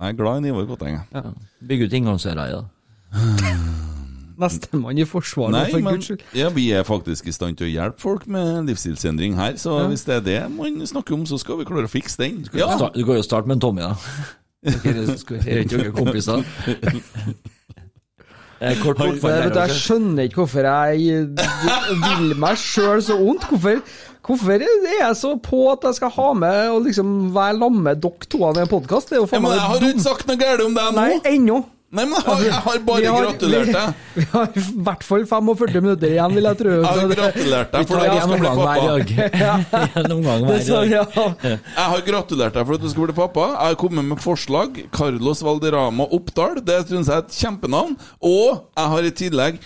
Jeg 0.02 0.08
er 0.10 0.16
glad 0.18 0.44
i 0.44 0.50
Ivar 0.50 0.64
Kotteng. 0.66 0.96
jeg. 0.98 1.06
Ja. 1.14 1.30
Bygge 1.68 1.86
ut 1.86 1.92
inngangsører 1.94 2.48
i 2.50 2.54
det. 2.56 2.64
Nestemann 4.42 4.98
i 4.98 5.04
forsvaret, 5.06 5.52
Nei, 5.54 5.66
for 5.70 5.84
men 5.84 5.94
guds 6.00 6.08
skyld. 6.08 6.22
ja, 6.34 6.48
vi 6.50 6.64
er 6.74 6.82
faktisk 6.88 7.28
i 7.30 7.34
stand 7.36 7.58
til 7.60 7.68
å 7.68 7.70
hjelpe 7.70 8.00
folk 8.02 8.24
med 8.26 8.64
livsstilsendring 8.66 9.36
her, 9.38 9.54
så 9.60 9.76
hvis 9.92 10.02
det 10.08 10.16
er 10.16 10.24
det 10.26 10.38
man 10.50 10.80
snakker 10.88 11.14
om, 11.14 11.26
så 11.28 11.38
skal 11.38 11.60
vi 11.60 11.66
klare 11.68 11.86
å 11.86 11.92
fikse 11.92 12.18
den. 12.24 12.40
Du 12.42 12.50
kan 12.50 12.64
jo 12.64 12.70
sta- 12.80 12.90
Du 12.96 13.04
kan 13.06 13.20
jo 13.20 13.22
starte 13.22 13.46
med 13.46 13.60
en 13.60 13.60
Tommy, 13.60 13.82
da. 13.82 13.94
Dere 14.82 15.04
Er 15.06 15.62
ikke 15.62 15.78
dere 15.78 15.92
kompiser? 15.94 16.42
Er 18.62 18.76
kort 18.78 18.94
bortfall 19.00 19.32
vet 19.42 19.56
jeg 19.58 19.74
skjønner 19.74 20.28
ikke 20.28 20.44
hvorfor 20.44 20.66
jeg 20.68 21.22
vil 22.04 22.34
meg 22.38 22.58
sjøl 22.62 23.00
så 23.02 23.16
vondt. 23.18 23.42
Hvorfor, 23.50 23.80
hvorfor 24.26 24.54
er 24.54 24.64
jeg 25.00 25.18
så 25.18 25.34
på 25.42 25.64
at 25.72 25.84
jeg 25.88 25.98
skal 26.00 26.10
ha 26.16 26.30
med 26.38 26.64
og 26.72 26.82
liksom 26.86 27.12
være 27.34 27.58
sammen 27.58 27.84
med 27.90 28.02
dere 28.04 28.32
to 28.32 28.42
i 28.48 28.64
en 28.64 28.72
podkast? 28.72 29.12
Ja, 29.14 29.22
men 29.38 29.54
jeg 29.54 29.68
har 29.68 29.86
ikke 29.90 30.08
sagt 30.08 30.26
noe 30.30 30.40
galt 30.40 30.66
om 30.66 30.74
deg 30.78 30.90
nå! 30.92 31.00
Nei, 31.00 31.14
ennå. 31.34 31.62
Nei, 31.92 32.06
men 32.08 32.14
jeg 32.16 32.24
har, 32.24 32.38
jeg 32.40 32.60
har 32.64 32.78
bare 32.86 33.08
har- 33.12 33.24
gratulert 33.26 33.68
deg. 33.74 33.96
Vi 34.16 34.22
har 34.30 34.54
i 34.56 34.62
hvert 34.86 35.02
fall 35.04 35.26
45 35.28 35.82
minutter 35.84 36.08
igjen, 36.08 36.32
vil 36.38 36.46
jeg 36.48 36.58
tro. 36.62 36.70
Jeg 36.72 36.86
har 36.88 37.10
gratulert 37.10 37.74
deg 37.74 37.90
for 37.90 38.00
at 38.00 38.14
du 38.14 38.22
skal 38.22 38.40
bli 38.40 38.52
pappa. 38.56 38.76
dag. 38.88 39.12
En 40.00 40.14
omgang 40.16 40.46
så, 40.48 40.78
hver 40.80 40.88
dag. 40.88 41.44
ja. 41.44 41.52
Jeg 41.52 41.90
har 41.92 42.06
gratulert 42.06 42.56
deg 42.56 42.64
for 42.70 42.78
at 42.78 42.86
du 42.86 42.88
skal 42.94 43.10
bli 43.10 43.16
pappa. 43.18 43.44
Jeg 43.50 43.74
har 43.74 43.78
kommet 43.84 44.08
med 44.08 44.24
forslag. 44.24 44.80
Carlos 44.96 45.44
Valderama 45.44 46.08
Oppdal. 46.16 46.62
Det 46.64 46.78
syns 46.88 47.12
jeg 47.12 47.18
er 47.18 47.26
et 47.26 47.38
kjempenavn. 47.42 47.98
Og 48.24 48.64
jeg 48.72 48.92
har 48.94 49.10
i 49.10 49.14
tillegg 49.20 49.60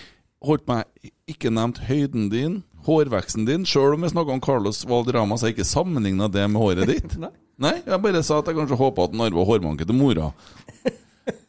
holdt 0.51 0.67
meg 0.67 0.83
ikke 1.31 1.49
nevnt 1.55 1.79
høyden 1.87 2.27
din, 2.33 2.59
hårveksten 2.87 3.45
din. 3.47 3.65
Sjøl 3.67 3.97
om 3.97 4.05
vi 4.05 4.11
snakker 4.13 4.35
om 4.37 4.43
Carlos 4.43 4.81
Valderama, 4.87 5.37
så 5.37 5.45
har 5.47 5.53
jeg 5.53 5.59
ikke 5.59 5.69
sammenligna 5.69 6.29
det 6.31 6.47
med 6.51 6.61
håret 6.63 6.89
ditt. 6.89 7.17
Nei. 7.23 7.33
Nei, 7.57 7.73
jeg 7.87 8.01
bare 8.03 8.21
sa 8.21 8.37
at 8.41 8.49
jeg 8.51 8.57
kanskje 8.59 8.77
håpa 8.77 9.07
at 9.07 9.15
han 9.15 9.23
arva 9.25 9.45
hårmanke 9.47 9.87
til 9.87 9.97
mora. 9.97 10.31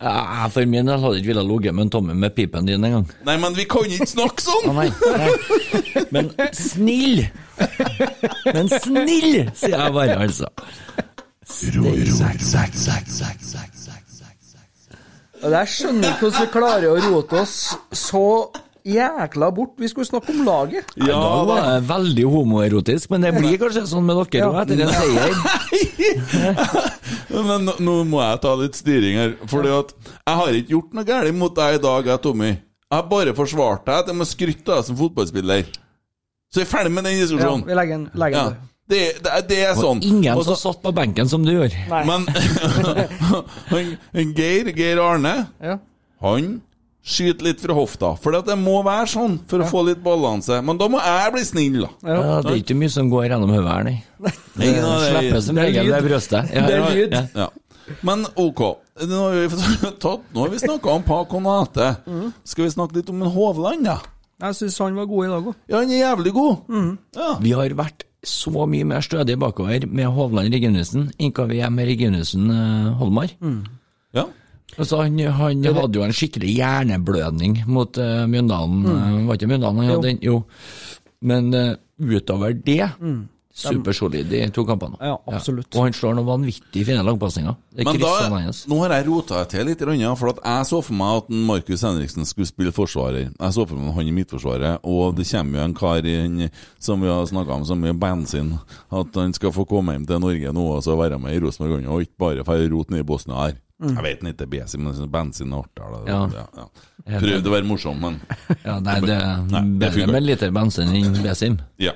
Ja, 0.02 0.48
for 0.50 0.66
min 0.66 0.88
del 0.90 0.98
hadde 0.98 1.20
ikke 1.20 1.28
villet 1.30 1.46
ligge 1.46 1.72
med 1.74 1.84
en 1.84 1.90
Tommy 1.94 2.14
med 2.18 2.34
pipen 2.34 2.66
din 2.66 2.82
engang. 2.84 3.04
Nei, 3.26 3.36
men 3.38 3.54
vi 3.54 3.62
kan 3.70 3.86
ikke 3.86 4.08
snakke 4.10 4.42
sånn! 4.42 4.72
nei, 4.74 4.88
nei. 5.20 6.04
Men 6.14 6.30
snill! 6.54 7.22
Men 8.48 8.70
snill, 8.72 9.36
sier 9.58 9.76
jeg 9.76 9.94
bare, 9.94 10.16
altså. 10.24 10.50
Og 15.38 15.54
Jeg 15.54 15.70
skjønner 15.70 16.10
ikke 16.10 16.26
hvordan 16.26 16.42
vi 16.42 16.52
klarer 16.52 16.88
å 16.90 16.98
rote 17.08 17.42
oss 17.44 17.56
så 17.94 18.24
jækla 18.86 19.48
bort. 19.54 19.74
Vi 19.78 19.88
skulle 19.88 20.06
snakke 20.06 20.30
om 20.34 20.44
laget. 20.46 20.84
Ja, 20.96 21.18
da 21.18 21.44
var 21.48 21.60
det 21.66 21.88
veldig 21.88 22.24
homoerotisk, 22.32 23.10
men 23.10 23.20
det 23.26 23.32
blir 23.36 23.58
kanskje 23.58 23.86
sånn 23.90 24.04
med 24.06 24.16
dere 24.16 24.38
Ja. 24.38 24.48
òg, 24.50 24.62
etter 24.62 24.80
en 24.82 24.92
seier. 24.92 25.34
Men 27.48 27.68
nå, 27.84 27.94
må 28.08 28.20
jeg 28.22 28.40
ta 28.42 28.54
litt 28.58 28.74
styring 28.78 29.18
her. 29.20 29.34
At 29.42 29.92
jeg 30.00 30.36
har 30.40 30.48
ikke 30.58 30.72
gjort 30.74 30.94
noe 30.96 31.04
galt 31.08 31.34
mot 31.36 31.54
deg 31.54 31.76
i 31.78 31.82
dag, 31.84 32.06
jeg, 32.12 32.20
Tommy. 32.24 32.48
Jeg 32.88 32.96
har 32.96 33.04
bare 33.10 33.34
forsvart 33.36 33.84
deg 33.86 33.94
at 34.02 34.06
jeg 34.08 34.16
må 34.16 34.24
skryte 34.28 34.72
av 34.72 34.80
deg 34.80 34.86
som 34.88 34.96
fotballspiller. 34.96 35.68
Så 36.48 36.62
jeg 36.62 36.66
er 36.66 36.70
ferdig 36.72 36.92
med 36.96 37.04
den 37.04 37.18
Ja, 37.18 37.24
diskusjonen. 37.26 37.66
vi 37.68 37.74
legger 37.76 37.94
en, 37.98 38.06
legger 38.14 38.38
Ja. 38.38 38.48
Det, 38.88 39.00
det, 39.22 39.32
det 39.50 39.58
er 39.68 39.74
sånn. 39.76 39.98
Ingen 40.02 40.38
Og 40.38 40.44
som 40.46 40.54
så- 40.56 40.72
satt 40.72 40.80
på 40.82 40.94
benken 40.96 41.28
som 41.28 41.44
du 41.44 41.50
gjør. 41.52 41.74
Nei. 41.90 42.04
Men 42.08 42.24
Geir, 44.38 44.70
Geir 44.72 44.98
Arne, 45.04 45.34
Ja. 45.60 45.76
han 46.22 46.62
skyter 47.08 47.46
litt 47.48 47.60
fra 47.62 47.74
hofta. 47.78 48.10
For 48.20 48.36
det 48.44 48.56
må 48.60 48.78
være 48.86 49.06
sånn 49.08 49.38
for 49.48 49.64
å 49.64 49.68
få 49.70 49.84
litt 49.88 50.02
balanse. 50.04 50.58
Men 50.64 50.76
da 50.80 50.88
må 50.92 51.00
jeg 51.00 51.32
bli 51.34 51.44
snill, 51.48 51.78
da. 51.86 51.90
Ja, 52.04 52.40
det 52.44 52.52
er 52.52 52.60
ikke 52.62 52.76
mye 52.76 52.92
som 52.92 53.08
går 53.12 53.30
gjennom 53.30 53.54
hodet 53.54 53.72
her, 53.72 53.86
nei. 53.88 53.96
Er 54.20 54.34
det- 54.58 55.08
Slipper 55.08 55.40
som 55.46 55.58
er 55.58 55.68
regel 55.70 55.86
lyd. 55.88 56.28
det. 56.28 56.42
Ja, 56.52 56.66
Det 56.66 56.74
er 56.76 56.94
lyd. 56.94 57.12
ja. 57.16 57.24
Ja. 57.34 57.48
Men 58.04 58.26
ok, 58.36 58.60
nå 59.08 59.18
har 59.24 59.32
vi, 59.32 59.48
fått 59.48 59.98
tatt, 60.04 60.20
nå 60.34 60.40
har 60.44 60.50
vi 60.52 60.58
snakka 60.60 60.90
om 60.92 61.02
Pa 61.02 61.22
Mm. 61.24 62.32
Skal 62.44 62.64
vi 62.64 62.70
snakke 62.70 62.96
litt 62.96 63.08
om 63.10 63.22
en 63.22 63.30
Hovland, 63.32 63.84
da? 63.84 63.98
Jeg 64.40 64.54
syns 64.54 64.78
han 64.78 64.94
var 64.94 65.06
god 65.06 65.24
i 65.24 65.28
dag 65.32 65.44
òg. 65.48 65.54
Ja, 65.68 65.78
han 65.80 65.90
er 65.90 66.02
jævlig 66.04 66.32
god. 66.32 66.98
Ja. 67.16 67.30
Vi 67.40 67.50
har 67.56 67.68
vært 67.70 68.04
så 68.22 68.66
mye 68.68 68.84
mer 68.84 69.00
stødige 69.00 69.38
bakover 69.38 69.86
med 69.90 70.06
Hovland 70.06 70.52
Reginussen 70.52 71.08
enn 71.18 71.32
hva 71.32 71.46
vi 71.48 71.60
er 71.60 71.70
med 71.70 71.88
Reginussen 71.88 72.50
Holmar. 72.98 73.30
Holmar. 73.40 73.64
ja. 74.14 74.24
Altså, 74.76 75.00
han, 75.02 75.18
han 75.18 75.64
hadde 75.64 75.98
jo 75.98 76.04
en 76.04 76.14
skikkelig 76.14 76.52
hjerneblødning 76.58 77.62
mot 77.66 77.98
uh, 77.98 78.26
Mjøndalen. 78.30 78.84
Mm. 78.84 79.26
var 79.30 79.40
ikke 79.40 79.50
Mjøndalen 79.50 79.82
han 79.82 79.90
hadde 79.94 80.06
den? 80.10 80.22
Jo. 80.22 80.42
Men 81.24 81.50
uh, 81.54 81.74
utover 81.98 82.54
det 82.54 82.84
Supersolid 83.58 84.32
i 84.32 84.44
to 84.54 84.62
kampene. 84.66 84.94
Ja, 85.02 85.16
absolutt. 85.26 85.72
Og 85.74 85.88
han 85.88 85.94
slår 85.96 86.14
noen 86.14 86.28
vanvittig 86.28 86.84
fine 86.86 87.02
langpasninger. 87.02 87.56
Er 87.74 87.88
Men 87.88 87.98
da, 87.98 88.12
nå 88.70 88.78
har 88.84 88.94
jeg 88.94 89.06
rota 89.08 89.42
til 89.50 89.66
litt, 89.66 89.82
for 90.20 90.30
at 90.30 90.38
jeg 90.44 90.68
så 90.70 90.80
for 90.84 90.98
meg 91.00 91.24
at 91.24 91.32
Markus 91.50 91.82
Henriksen 91.82 92.28
skulle 92.28 92.46
spille 92.46 92.74
forsvarer. 92.74 93.32
Jeg 93.32 93.56
så 93.56 93.66
for 93.66 93.74
meg 93.74 93.96
han 93.98 94.10
i 94.10 94.14
Midtforsvaret, 94.14 94.84
og 94.86 95.16
det 95.18 95.26
kommer 95.32 95.58
jo 95.58 95.64
en 95.64 95.76
kar 95.80 96.06
inn, 96.06 96.46
som 96.78 97.02
vi 97.02 97.10
har 97.10 97.26
snakka 97.26 97.58
om, 97.58 97.66
som 97.66 97.82
mye 97.82 97.98
bensin. 97.98 98.54
At 98.94 99.18
han 99.18 99.34
skal 99.34 99.54
få 99.56 99.66
komme 99.66 99.96
hjem 99.96 100.06
til 100.06 100.22
Norge 100.22 100.54
nå 100.54 100.68
og 100.76 100.84
så 100.86 100.94
være 100.98 101.18
med 101.18 101.34
i 101.34 101.42
Rosenborg, 101.42 101.82
og 101.82 102.06
ikke 102.06 102.22
bare 102.28 102.46
få 102.46 102.60
rote 102.70 102.94
ned 102.94 103.02
i 103.02 103.10
Bosnia 103.10 103.42
her. 103.48 103.58
Jeg 103.78 104.02
vet 104.02 104.22
ikke, 104.26 104.46
bensin, 104.50 104.82
men 104.82 105.10
bensin 105.14 105.52
er 105.54 105.60
artig. 105.62 105.82
da. 105.92 105.98
Ja. 106.10 106.20
Ja, 106.34 106.46
ja. 106.58 107.18
Prøvde 107.22 107.46
å 107.46 107.52
være 107.54 107.66
morsom, 107.68 108.00
men 108.02 108.16
Ja, 108.64 108.78
nei, 108.82 108.96
det 109.04 109.14
er 109.22 109.44
Nei, 109.52 109.62
bedre 109.84 110.06
med 110.10 110.18
en 110.18 110.26
liter 110.26 110.50
bensin 110.56 110.90
enn 110.98 111.20
Besim. 111.22 111.58
Ja. 111.78 111.92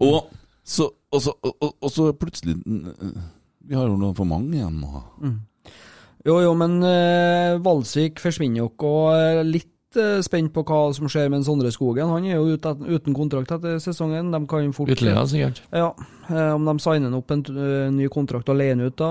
Og 0.00 0.30
så, 0.64 0.88
og 1.12 1.20
så, 1.22 1.34
og, 1.44 1.60
og- 1.76 1.92
så 1.92 2.08
plutselig 2.16 2.56
Vi 2.64 3.74
har 3.76 3.86
jo 3.90 3.98
noe 4.00 4.14
for 4.16 4.24
mange 4.28 4.56
igjen 4.56 4.80
nå. 4.80 5.04
Jo, 6.26 6.40
jo, 6.42 6.54
men 6.58 6.80
uh, 6.82 7.58
Valsvik 7.62 8.18
forsvinner 8.18 8.64
jo 8.64 8.70
ikke, 8.72 8.88
og 8.90 9.12
jeg 9.14 9.36
er 9.36 9.50
litt 9.96 10.02
eh, 10.02 10.20
spent 10.24 10.52
på 10.54 10.62
hva 10.66 10.80
som 10.94 11.08
skjer 11.10 11.30
med 11.30 11.40
en 11.40 11.46
Sondre 11.46 11.70
Skogen. 11.72 12.08
Han 12.10 12.24
er 12.28 12.36
jo 12.36 12.56
uten 12.56 13.14
kontrakt 13.16 13.50
etter 13.56 13.78
sesongen. 13.82 14.30
De 14.34 14.40
kan 14.50 14.72
fort 14.76 14.90
Utleia, 14.92 15.24
sikkert. 15.28 15.62
Ja, 15.72 15.88
eh, 16.30 16.52
om 16.54 16.64
de 16.68 16.74
signer 16.82 17.14
opp 17.16 17.30
en 17.34 17.42
eh, 17.50 17.88
ny 17.94 18.08
kontrakt 18.12 18.48
og 18.52 18.58
leier 18.58 18.76
han 18.76 18.84
ut, 18.86 18.96
da. 18.98 19.10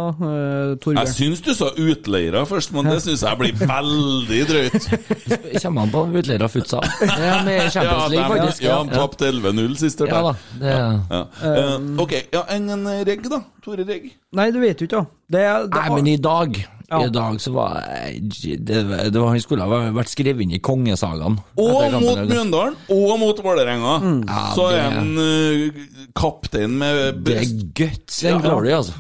Torbjørn 0.82 1.02
Jeg 1.02 1.14
syns 1.16 1.42
du 1.46 1.52
sa 1.58 1.72
utleiere 1.76 2.46
først, 2.50 2.74
men 2.76 2.90
det 2.92 3.00
syns 3.06 3.24
jeg 3.26 3.42
blir 3.42 3.56
veldig 3.62 4.42
drøyt. 4.52 4.90
Kommer 5.66 5.86
han 5.86 5.94
på 5.96 6.06
utleiere 6.22 6.50
futsal? 6.52 6.86
Ja, 7.02 7.42
med 7.48 7.72
Champions 7.74 8.10
League, 8.14 8.30
faktisk. 8.36 8.64
ja, 8.66 8.78
han 8.84 8.94
tapte 8.94 9.32
11-0 9.32 9.76
sist. 9.82 10.06
Ja 10.06 10.22
da. 10.30 10.36
Det, 10.60 10.76
Ja. 10.76 11.24
Eh, 11.46 11.76
ok, 12.02 12.14
ja, 12.34 12.46
enn 12.56 12.70
en 12.74 12.86
Regg, 13.08 13.26
da? 13.32 13.42
Tore 13.66 13.86
Regg? 13.88 14.10
Nei, 14.36 14.50
du 14.54 14.60
vet 14.62 14.82
jo 14.82 14.88
ikke, 14.90 15.02
da. 15.02 15.22
Det, 15.32 15.42
er- 15.42 15.68
det, 15.68 15.80
Nei, 15.82 15.90
men 15.96 16.08
i 16.12 16.18
dag 16.22 16.58
Ja. 16.90 17.00
I 17.02 17.10
dag 17.10 17.40
så 17.42 17.52
var 17.56 17.80
det, 17.82 18.58
det 18.62 18.82
var, 19.18 19.30
Han 19.32 19.42
skulle 19.42 19.66
ha 19.66 19.80
vært 19.96 20.12
skrevet 20.12 20.46
inn 20.46 20.54
i 20.54 20.62
kongesagaen. 20.64 21.40
Og 21.58 21.96
mot. 21.98 22.20
Mjøndalen, 22.30 22.76
og 22.94 23.14
mot 23.22 23.40
Vålerenga. 23.46 23.96
Ja, 24.30 24.42
Så 24.54 24.68
er 24.74 24.84
han 24.94 25.16
uh, 25.18 25.80
kaptein 26.18 26.78
med 26.82 27.24
Det 27.26 27.40
er 27.42 27.56
guts 27.78 28.22
and 28.30 28.46
glory, 28.46 28.74
altså. 28.76 28.98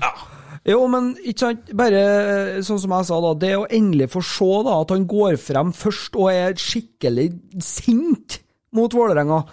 Jo, 0.65 0.79
men 0.89 1.11
ikke 1.21 1.43
sant, 1.43 1.67
bare 1.77 1.99
eh, 2.01 2.55
sånn 2.65 2.79
som 2.81 2.93
jeg 2.95 3.05
sa 3.05 3.19
da, 3.21 3.33
det 3.37 3.51
å 3.53 3.67
endelig 3.69 4.07
få 4.15 4.23
se 4.25 4.47
da, 4.65 4.79
at 4.81 4.93
han 4.95 5.03
går 5.05 5.37
frem 5.37 5.69
først 5.77 6.17
og 6.17 6.31
er 6.31 6.57
skikkelig 6.57 7.27
sint 7.61 8.39
mot 8.75 8.93
Vålerenga. 8.97 9.43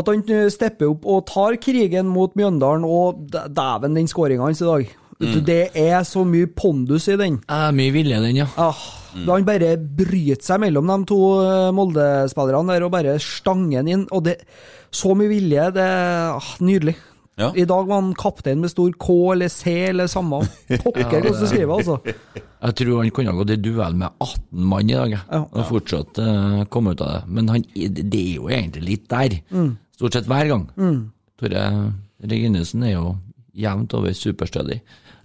At 0.00 0.08
han 0.08 0.24
eh, 0.32 0.48
stepper 0.52 0.88
opp 0.94 1.04
og 1.04 1.26
tar 1.28 1.58
krigen 1.60 2.08
mot 2.08 2.32
Mjøndalen, 2.40 2.88
og 2.88 3.20
dæven, 3.28 4.00
den 4.00 4.08
skåringa 4.08 4.48
hans 4.48 4.64
i 4.64 4.70
dag. 4.70 4.96
Du, 5.20 5.40
Det 5.44 5.70
er 5.78 6.02
så 6.08 6.24
mye 6.26 6.48
pondus 6.48 7.08
i 7.12 7.16
den. 7.20 7.38
Eh, 7.48 7.70
mye 7.76 7.92
vilje, 7.94 8.18
i 8.18 8.26
den, 8.26 8.42
ja. 8.42 8.48
Ah, 8.56 8.78
Da 9.12 9.36
han 9.36 9.44
bare 9.44 9.76
bryter 9.76 10.40
seg 10.40 10.62
mellom 10.64 10.88
de 10.88 10.98
to 11.10 11.20
eh, 11.42 11.70
Molde-spillerne 11.76 12.72
der 12.72 12.86
og 12.86 12.92
bare 12.94 13.18
stanger 13.20 13.82
den 13.82 13.92
inn. 13.92 14.04
Og 14.10 14.24
det 14.24 14.40
Så 14.92 15.14
mye 15.16 15.30
vilje. 15.30 15.70
Det 15.76 15.88
ah, 15.88 16.54
Nydelig. 16.60 16.96
Ja. 17.40 17.48
I 17.56 17.64
dag 17.64 17.86
var 17.88 17.96
han 18.02 18.12
kaptein 18.14 18.60
med 18.60 18.70
stor 18.70 18.92
K 19.00 19.14
eller 19.32 19.48
C 19.48 19.72
eller 19.88 20.06
samme. 20.10 20.42
Pokker 20.68 21.08
hvordan 21.08 21.38
du 21.40 21.46
skriver, 21.48 21.72
altså. 21.78 21.96
Jeg 22.36 22.76
tror 22.76 23.00
han 23.00 23.12
kunne 23.16 23.32
ha 23.32 23.38
gått 23.38 23.54
i 23.54 23.56
duell 23.56 23.96
med 23.96 24.12
18 24.20 24.66
mann 24.68 24.90
i 24.92 24.98
dag. 24.98 25.14
Ja. 25.16 25.40
og 25.40 25.64
fortsatt 25.70 26.20
uh, 26.20 26.60
komme 26.68 26.92
ut 26.92 27.00
av 27.00 27.14
det. 27.14 27.22
Men 27.32 27.48
han, 27.48 27.64
det 27.72 28.20
er 28.20 28.36
jo 28.36 28.52
egentlig 28.52 28.84
litt 28.84 29.08
der, 29.10 29.38
stort 29.96 30.18
sett 30.18 30.28
hver 30.28 30.52
gang. 30.52 30.68
Tore 31.40 31.64
Reginesen 32.22 32.84
er 32.86 32.94
jo 32.98 33.16
jevnt 33.58 33.96
over 33.96 34.14
superstødig. 34.16 34.80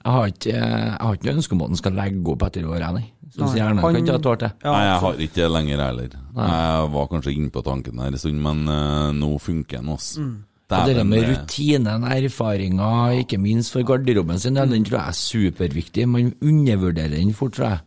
Jeg 0.08 0.16
har 0.16 0.30
ikke, 0.32 0.52
jeg 0.56 0.98
har 1.04 1.16
ikke 1.18 1.28
noe 1.28 1.36
ønske 1.42 1.56
om 1.58 1.62
at 1.66 1.72
han 1.74 1.80
skal 1.82 1.96
legge 1.98 2.32
opp 2.32 2.44
etter 2.48 2.68
året, 2.70 2.94
nei. 2.96 3.06
Så 3.28 3.42
Nei, 3.44 3.56
gjerne 3.60 3.82
han- 3.84 3.94
kan 3.94 3.98
ikke 4.00 4.14
ha 4.14 4.34
et 4.34 4.40
det. 4.40 4.52
Ja, 4.64 4.72
Nei, 4.72 4.84
jeg 4.86 5.00
har 5.04 5.14
ikke 5.26 5.36
det 5.42 5.52
lenger 5.52 5.82
heller. 5.84 6.10
Jeg 6.38 6.92
var 6.94 7.08
kanskje 7.12 7.34
inne 7.36 7.52
på 7.52 7.64
tanken 7.66 7.98
der 7.98 8.08
en 8.08 8.18
stund, 8.18 8.40
men 8.42 8.62
uh, 8.72 9.12
nå 9.12 9.32
funker 9.44 9.82
den, 9.82 9.90
også. 9.90 10.22
Mm. 10.24 10.38
Og 10.70 10.86
det 10.88 11.06
med 11.08 11.28
rutinen, 11.28 12.04
erfaringer, 12.04 13.20
ikke 13.24 13.38
minst 13.40 13.72
for 13.72 13.84
garderoben 13.84 14.40
sin, 14.40 14.56
den 14.56 14.84
tror 14.88 15.00
jeg 15.00 15.08
er 15.08 15.20
superviktig. 15.20 16.08
Man 16.08 16.34
undervurderer 16.42 17.16
den 17.16 17.34
fort, 17.34 17.54
tror 17.54 17.68
jeg. 17.70 17.80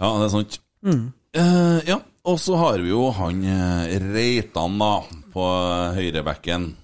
Ja, 0.00 0.12
det 0.14 0.24
er 0.24 0.34
sant. 0.34 0.58
Mm. 0.82 1.12
Uh, 1.38 1.78
ja, 1.86 1.98
og 2.24 2.38
så 2.38 2.56
har 2.56 2.78
vi 2.82 2.90
jo 2.90 3.10
han 3.14 3.42
eh, 3.44 3.98
Reitan, 4.14 4.78
da, 4.78 4.92
på 5.34 5.44
høyrebekken. 5.94 6.76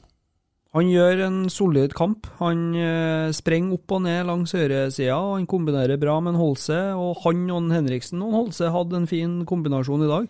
Han 0.74 0.88
gjør 0.90 1.20
en 1.28 1.36
solid 1.54 1.92
kamp. 1.94 2.26
Han 2.40 2.72
eh, 2.74 3.28
sprenger 3.36 3.76
opp 3.76 3.92
og 3.94 4.00
ned 4.08 4.24
langs 4.26 4.54
høyresida. 4.56 5.14
Han 5.36 5.46
kombinerer 5.46 6.00
bra 6.02 6.16
med 6.18 6.34
en 6.34 6.40
Holse, 6.40 6.78
og 6.98 7.20
han 7.22 7.44
og 7.46 7.60
en 7.60 7.74
Henriksen 7.76 8.22
og 8.24 8.32
en 8.32 8.38
Holse 8.40 8.72
hadde 8.74 8.98
en 8.98 9.06
fin 9.10 9.36
kombinasjon 9.46 10.02
i 10.02 10.10
dag. 10.10 10.26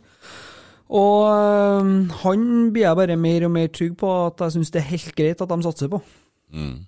Og 0.95 1.21
eh, 1.31 1.93
han 2.21 2.43
blir 2.75 2.85
jeg 2.85 3.01
bare 3.01 3.17
mer 3.17 3.47
og 3.49 3.55
mer 3.55 3.73
trygg 3.73 3.97
på 4.01 4.11
at 4.27 4.45
jeg 4.45 4.59
syns 4.59 4.75
det 4.75 4.83
er 4.83 4.91
helt 4.91 5.15
greit 5.17 5.41
at 5.41 5.55
de 5.55 5.59
satser 5.65 5.93
på. 5.95 6.03
Mm. 6.53 6.83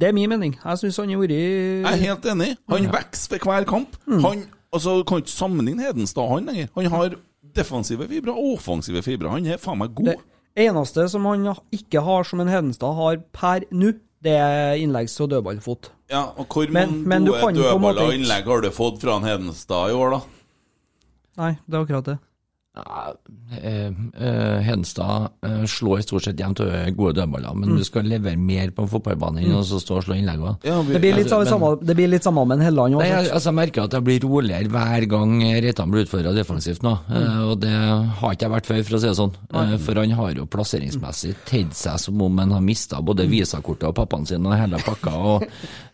Det 0.00 0.08
er 0.08 0.16
min 0.16 0.32
mening. 0.32 0.56
Jeg 0.58 0.82
syns 0.82 0.98
han 0.98 1.12
har 1.14 1.22
vært 1.22 1.36
Jeg 1.36 1.86
er 1.86 2.04
helt 2.08 2.26
enig. 2.32 2.50
Han 2.72 2.90
vokser 2.90 3.36
for 3.36 3.52
hver 3.52 3.68
kamp. 3.70 3.94
Mm. 4.08 4.24
Han 4.24 4.44
altså, 4.72 5.02
kan 5.06 5.22
ikke 5.22 5.36
sammenligne 5.36 5.86
Hedenstad 5.86 6.26
han 6.32 6.50
lenger. 6.50 6.74
Han 6.74 6.90
har 6.90 7.14
defensive 7.54 8.08
fibre, 8.08 8.34
offensive 8.34 9.02
fibre. 9.06 9.30
Han 9.30 9.46
er 9.46 9.62
faen 9.62 9.78
meg 9.78 9.94
god. 9.94 10.16
Det 10.16 10.18
eneste 10.56 11.08
som 11.10 11.24
han 11.24 11.46
ikke 11.72 12.02
har, 12.02 12.24
som 12.24 12.40
en 12.40 12.48
Hedenstad 12.48 12.94
har 12.96 13.20
per 13.32 13.66
nå, 13.70 13.92
det 14.22 14.34
er 14.36 14.76
innleggs- 14.76 15.20
og 15.20 15.30
dødballfot. 15.30 15.90
Ja, 16.10 16.26
og 16.36 16.46
Hvor 16.48 16.70
Men- 16.70 17.08
mange 17.08 17.26
du 17.26 17.32
gode 17.32 17.54
dødballer 17.54 18.02
og 18.02 18.12
innlegg 18.14 18.44
har 18.44 18.60
du 18.60 18.70
fått 18.70 19.00
fra 19.00 19.16
en 19.16 19.22
Hedenstad 19.24 19.90
i 19.90 19.94
år, 19.94 20.10
da? 20.10 20.20
Nei, 21.38 21.52
det 21.68 21.74
er 21.74 21.84
akkurat 21.84 22.04
det. 22.04 22.18
Ja, 22.76 23.14
eh, 23.60 23.86
eh, 24.14 24.60
Hedenstad 24.62 25.30
eh, 25.42 25.64
slår 25.66 26.04
stort 26.06 26.22
sett 26.22 26.38
jevnt 26.38 26.60
over 26.62 26.92
gode 26.94 27.16
dødballer, 27.18 27.56
men 27.58 27.72
du 27.76 27.82
skal 27.84 28.06
levere 28.06 28.38
mer 28.38 28.70
på 28.70 28.84
en 28.84 28.88
fotballbane 28.92 29.42
enn 29.42 29.56
å 29.58 29.62
så 29.66 29.80
stå 29.82 29.96
og 29.98 30.04
slå 30.06 30.14
innleggene. 30.14 30.52
Ja, 30.62 30.76
vi- 30.86 30.92
Det 30.94 31.00
blir 31.02 31.16
litt, 31.16 31.26
Altså, 31.32 31.50
samme, 31.50 31.84
det 31.84 31.96
blir 31.98 32.08
litt 32.08 32.22
samme 32.22 32.44
med 32.46 32.58
en 32.60 32.64
Helland. 32.68 32.94
Jeg, 33.02 33.26
altså, 33.34 33.50
jeg 33.50 33.54
merker 33.58 33.82
at 33.82 33.90
jeg 33.98 34.04
blir 34.06 34.20
roligere 34.22 34.68
hver 34.70 35.08
gang 35.10 35.34
Reitan 35.42 35.90
blir 35.90 36.04
utfordra 36.06 36.32
defensivt 36.32 36.82
nå. 36.86 36.94
eh, 37.10 37.42
Og 37.50 37.58
det 37.60 37.72
har 37.74 38.30
ikke 38.36 38.46
jeg 38.46 38.50
vært 38.54 38.66
før, 38.70 38.82
for 38.84 38.96
å 38.96 39.00
si 39.00 39.06
det 39.08 39.16
sånn. 39.18 39.34
Eh, 39.52 39.76
For 39.78 39.94
han 39.94 40.10
har 40.10 40.32
jo 40.34 40.46
plasseringsmessig 40.46 41.34
tedd 41.46 41.72
seg 41.74 41.98
som 41.98 42.22
om 42.22 42.38
han 42.38 42.50
har 42.52 42.60
mista 42.60 43.02
både 43.02 43.26
visakortet 43.28 43.88
og 43.88 43.96
pappaen 43.96 44.26
sin 44.28 44.46
og 44.46 44.54
hele 44.56 44.78
pakka. 44.78 45.10
Og 45.12 45.42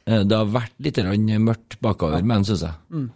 eh, 0.06 0.22
det 0.24 0.36
har 0.36 0.44
vært 0.44 0.72
litt 0.78 0.96
mørkt 1.40 1.80
bakover 1.80 2.22
med 2.22 2.36
han, 2.36 2.44
syns 2.44 2.60
jeg. 2.68 3.08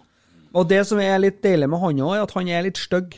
Og 0.55 0.67
det 0.67 0.87
som 0.87 0.99
er 0.99 1.19
litt 1.19 1.43
deilig 1.43 1.69
med 1.69 1.79
han 1.79 1.95
òg, 2.01 2.17
er 2.17 2.23
at 2.23 2.31
han 2.33 2.49
er 2.49 2.63
litt 2.63 2.79
stygg. 2.79 3.15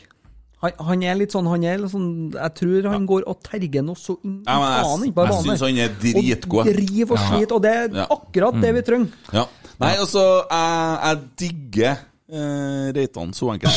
Han, 0.62 0.72
han 0.78 1.02
er 1.02 1.16
litt 1.18 1.32
sånn, 1.34 1.46
han 1.50 1.64
er 1.66 1.78
litt 1.82 1.90
sånn 1.90 2.10
Jeg 2.36 2.52
tror 2.54 2.86
han 2.92 3.06
går 3.10 3.24
og 3.26 3.40
terger 3.42 3.82
noe 3.82 3.98
så 3.98 4.14
inn 4.22 4.36
i 4.40 4.44
Ja, 4.46 4.58
jeg- 4.62 5.02
jeg 5.08 5.14
banen. 5.16 5.42
synes 5.42 5.60
han 5.66 5.78
er 5.78 5.88
dritgod. 6.00 6.60
Og 6.66 6.72
driver 6.74 7.12
og 7.12 7.18
sliter, 7.26 7.54
og 7.56 7.62
det 7.62 7.72
er 7.72 7.88
Ja. 7.98 8.06
akkurat 8.10 8.60
det 8.62 8.74
vi 8.74 8.82
trenger. 8.82 9.08
Ja. 9.32 9.44
Nei, 9.80 9.96
altså, 9.96 10.22
jeg, 10.50 10.98
jeg 11.02 11.18
digger 11.36 11.98
eh, 12.32 12.92
Reitan 12.94 13.32
så 13.34 13.50
enkelt. 13.52 13.72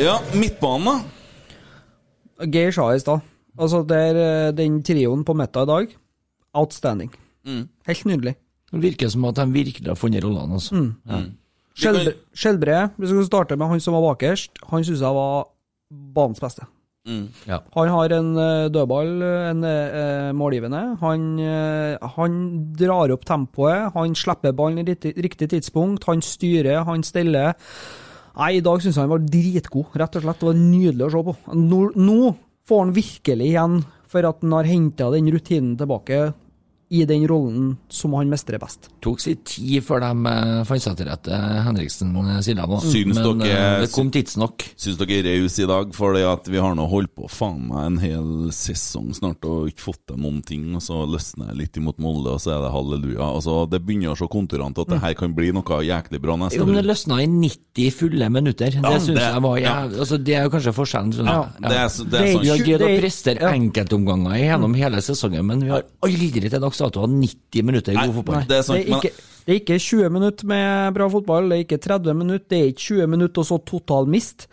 Ja, 0.00 0.16
midtbanen, 0.32 0.86
da? 2.40 2.46
Geir 2.48 2.72
sa 2.72 2.86
i 2.94 3.00
stad. 3.02 3.20
Altså, 3.60 3.82
det 3.84 3.96
er 4.00 4.16
eh, 4.16 4.52
den 4.56 4.78
trioen 4.86 5.24
på 5.28 5.34
Metta 5.36 5.66
i 5.66 5.68
dag. 5.68 5.90
Outstanding. 6.56 7.10
Mm. 7.44 7.66
Helt 7.86 8.04
nydelig. 8.08 8.34
Det 8.72 8.80
virker 8.80 9.10
som 9.12 9.24
at 9.28 9.34
de 9.36 9.44
virkelig 9.52 9.90
har 9.90 9.98
funnet 10.00 10.24
rollene. 10.24 10.56
Altså. 10.56 10.72
Mm. 10.78 10.94
Ja. 11.10 11.20
Skjelbre, 11.76 12.82
hvis 12.96 13.12
vi 13.12 13.16
skal 13.20 13.30
starte 13.30 13.56
med 13.58 13.70
han 13.70 13.80
som 13.82 13.96
var 13.96 14.10
bakerst, 14.10 14.60
han 14.70 14.84
syns 14.84 15.02
jeg 15.02 15.16
var 15.16 15.48
banens 15.90 16.42
beste. 16.42 16.66
Mm. 17.08 17.30
Ja. 17.48 17.60
Han 17.74 17.88
har 17.88 18.12
en 18.12 18.28
eh, 18.36 18.68
dødball, 18.72 19.22
en 19.24 19.64
eh, 19.64 20.32
målgivende. 20.36 20.82
Han, 21.00 21.24
eh, 21.40 22.10
han 22.16 22.36
drar 22.76 23.14
opp 23.14 23.24
tempoet, 23.28 23.90
han 23.94 24.14
slipper 24.18 24.54
ballen 24.56 24.84
i 24.84 24.96
riktig 25.16 25.48
tidspunkt, 25.54 26.04
han 26.10 26.22
styrer, 26.24 26.84
han 26.88 27.04
steller. 27.06 27.56
Nei, 28.36 28.52
i 28.58 28.64
dag 28.64 28.82
syns 28.82 28.98
jeg 28.98 29.04
han 29.06 29.14
var 29.14 29.24
dritgod, 29.24 29.96
rett 29.98 30.20
og 30.20 30.26
slett. 30.26 30.42
Det 30.42 30.50
var 30.50 30.60
nydelig 30.60 31.08
å 31.08 31.10
se 31.14 31.24
på. 31.26 31.36
Nå, 31.56 31.80
nå 31.96 32.20
får 32.68 32.84
han 32.84 32.94
virkelig 32.94 33.48
igjen 33.48 33.80
for 34.10 34.26
at 34.26 34.44
han 34.44 34.54
har 34.54 34.68
henta 34.68 35.10
den 35.14 35.32
rutinen 35.32 35.74
tilbake 35.80 36.22
i 36.90 37.04
den 37.06 37.22
rollen 37.30 37.76
som 37.88 38.12
han 38.18 38.28
mestrer 38.28 38.58
best. 38.58 38.88
tok 39.00 39.20
sin 39.22 39.36
tid 39.46 39.82
før 39.86 40.00
de 40.02 40.26
eh, 40.26 40.64
fant 40.66 40.82
seg 40.82 40.96
til 40.98 41.06
rette, 41.06 41.30
Henriksen 41.64 42.10
eh, 42.18 42.40
Silja 42.42 42.66
nå. 42.66 42.80
Syns 42.82 43.14
Men 43.20 43.38
dere- 43.44 43.76
eh, 43.76 43.80
det 43.84 43.92
kom 43.94 44.10
tidsnok. 44.10 44.64
Syns 44.76 44.98
dere 44.98 45.20
er 45.20 45.28
rause 45.42 45.62
i 45.62 45.68
dag, 45.70 45.94
for 45.94 46.18
at 46.18 46.48
vi 46.50 46.58
har 46.58 46.74
nå 46.74 46.88
holdt 46.90 47.14
på 47.14 47.28
faen 47.30 47.68
meg 47.68 47.84
en 47.86 47.98
hel 48.02 48.50
sesong 48.50 49.12
snart 49.14 49.46
og 49.46 49.68
ikke 49.70 49.84
fått 49.86 50.00
til 50.10 50.18
noen 50.18 50.42
ting, 50.44 50.64
og 50.74 50.82
så 50.82 51.04
løsner 51.06 51.52
det 51.52 51.56
litt 51.62 51.78
imot 51.78 51.98
Molde, 52.02 52.34
og 52.34 52.40
så 52.42 52.56
er 52.56 52.64
det 52.66 52.72
halleluja. 52.74 53.22
Altså, 53.36 53.68
Det 53.70 53.80
begynner 53.86 54.10
å 54.14 54.18
se 54.18 54.26
konturene 54.26 54.74
til 54.74 54.82
at 54.82 54.88
det 54.96 55.00
her 55.06 55.14
kan 55.14 55.32
bli 55.36 55.52
noe 55.54 55.62
jæklig 55.86 56.20
bra 56.20 56.34
neste 56.42 56.58
Jo, 56.58 56.66
men 56.66 56.74
det 56.80 56.84
år. 56.84 56.90
løsna 56.90 57.20
i 57.22 57.28
90 57.30 57.90
fulle 58.00 58.28
minutter. 58.34 58.74
Ja, 58.80 58.82
det 58.90 59.02
syns 59.06 59.22
jeg 59.22 59.42
var 59.46 59.56
ja. 59.62 59.76
altså, 59.86 60.18
Det 60.18 60.34
er 60.34 60.42
jo 60.48 60.50
kanskje 60.56 60.74
forskjellen. 60.74 61.12
Sånn, 61.14 61.26
Ja, 61.30 61.46
ja. 61.62 61.68
det 61.68 61.78
er, 61.78 61.88
så- 61.88 62.04
det 62.04 62.10
Det 62.10 62.20
er 62.20 62.32
sånn 62.34 62.42
Vi 62.42 62.48
har 62.50 62.58
greid 62.66 62.80
å 62.82 62.90
er- 62.90 63.00
prestere 63.00 63.54
enkeltomganger 63.54 64.36
gjennom 64.42 64.74
hele 64.76 65.00
sesongen, 65.00 65.46
men 65.46 65.60
vi 65.60 65.68
har 65.70 65.82
aldri 66.02 66.50
til 66.50 66.60
dags 66.60 66.79
dato 66.80 67.04
har 67.04 67.12
90 67.12 67.66
minutter 67.68 67.94
i 67.94 68.00
god 68.00 68.16
fotball. 68.20 68.48
det 68.48 68.58
er 68.58 68.66
sant, 68.66 68.80
det, 68.80 68.88
er 68.88 69.04
ikke, 69.04 69.28
det 69.46 69.54
er 69.54 69.60
ikke 69.60 69.78
20 69.78 70.10
minutter 70.16 70.50
med 70.50 70.96
bra 70.96 71.08
fotball, 71.12 71.50
det 71.50 71.58
er 71.58 71.66
ikke 71.66 71.80
30 71.86 72.16
minutter, 72.22 72.46
det 72.50 72.60
er 72.60 72.72
ikke 72.72 72.86
20 72.88 73.12
minutter 73.14 73.44
og 73.44 73.50
så 73.50 73.60
total 73.72 74.10
mist. 74.10 74.48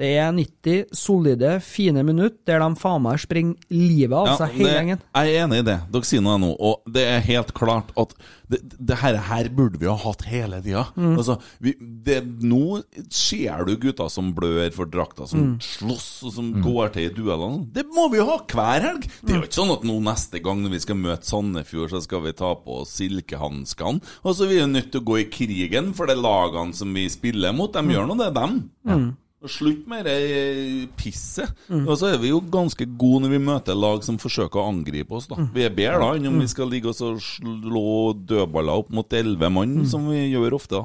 Det 0.00 0.08
er 0.16 0.30
90 0.32 0.94
solide, 0.96 1.58
fine 1.60 2.00
minutter 2.08 2.38
der 2.48 2.62
de 2.64 2.80
faen 2.80 3.02
meg 3.04 3.20
springer 3.20 3.54
livet 3.68 4.16
av 4.16 4.26
Ja, 4.30 4.36
seg, 4.40 4.54
hele 4.56 4.68
det- 4.70 4.76
gjengen. 4.78 5.00
Jeg 5.14 5.34
er 5.34 5.44
enig 5.44 5.58
i 5.60 5.66
det. 5.68 5.78
Dere 5.92 6.08
sier 6.08 6.22
noe 6.24 6.38
nå. 6.40 6.54
Og 6.58 6.80
det 6.90 7.02
er 7.06 7.20
helt 7.26 7.52
klart 7.52 7.90
at 8.00 8.14
det, 8.50 8.62
det 8.80 8.96
her, 8.98 9.14
her 9.28 9.48
burde 9.54 9.78
vi 9.78 9.86
ha 9.86 9.94
hatt 10.00 10.24
hele 10.26 10.58
tida. 10.64 10.86
Mm. 10.96 11.12
Altså, 11.20 11.36
vi, 11.60 11.74
det, 11.78 12.16
nå 12.42 12.80
ser 13.12 13.64
du 13.68 13.76
gutter 13.76 14.08
som 14.10 14.32
blør 14.34 14.72
for 14.74 14.86
drakta, 14.90 15.28
som 15.28 15.40
Mm. 15.40 15.52
slåss 15.60 16.08
og 16.26 16.32
som 16.32 16.48
går 16.64 16.92
til 16.96 17.10
i 17.10 17.14
duellene. 17.14 17.68
Det 17.72 17.84
må 17.94 18.08
vi 18.10 18.18
ha 18.24 18.38
hver 18.40 18.80
helg! 18.88 19.06
Det 19.22 19.30
er 19.36 19.38
jo 19.40 19.46
ikke 19.46 19.60
sånn 19.60 19.72
at 19.76 19.84
nå 19.86 20.00
neste 20.02 20.42
gang 20.42 20.64
når 20.64 20.70
vi 20.74 20.80
skal 20.80 20.96
møte 20.96 21.28
Sandefjord, 21.28 21.90
så 21.92 22.02
skal 22.02 22.22
vi 22.24 22.32
ta 22.40 22.54
på 22.56 22.80
silkehanskene. 22.88 24.00
Og 24.24 24.34
så 24.34 24.44
er 24.48 24.52
vi 24.54 24.66
nødt 24.72 24.90
til 24.92 25.00
å 25.02 25.08
gå 25.12 25.20
i 25.20 25.28
krigen 25.30 25.92
for 25.94 26.06
de 26.10 26.16
lagene 26.18 26.74
som 26.74 26.92
vi 26.96 27.06
spiller 27.12 27.52
mot. 27.54 27.72
De 27.72 27.82
gjør 27.94 28.08
nå 28.10 28.16
det, 28.18 28.32
dem. 28.34 28.70
Og 28.88 29.14
Slutt 29.48 29.86
med 29.88 30.04
det 30.04 30.88
pisset. 31.00 31.48
Mm. 31.70 31.86
Og 31.88 31.96
så 31.96 32.10
er 32.12 32.18
vi 32.20 32.28
jo 32.28 32.42
ganske 32.52 32.84
gode 33.00 33.22
når 33.24 33.30
vi 33.32 33.38
møter 33.46 33.78
lag 33.78 34.02
som 34.04 34.18
forsøker 34.20 34.60
å 34.60 34.68
angripe 34.68 35.16
oss. 35.16 35.26
da 35.30 35.36
Vi 35.54 35.64
er 35.64 35.72
bedre 35.72 35.98
da 36.02 36.10
enn 36.18 36.26
om 36.28 36.38
vi 36.42 36.46
skal 36.52 36.68
ligge 36.68 36.90
oss 36.92 37.00
og 37.00 37.22
slå 37.24 38.12
dødballer 38.20 38.82
opp 38.82 38.90
mot 38.92 39.08
elleve 39.16 39.48
mann, 39.50 39.86
som 39.88 40.08
vi 40.12 40.26
gjør 40.34 40.58
ofte. 40.60 40.82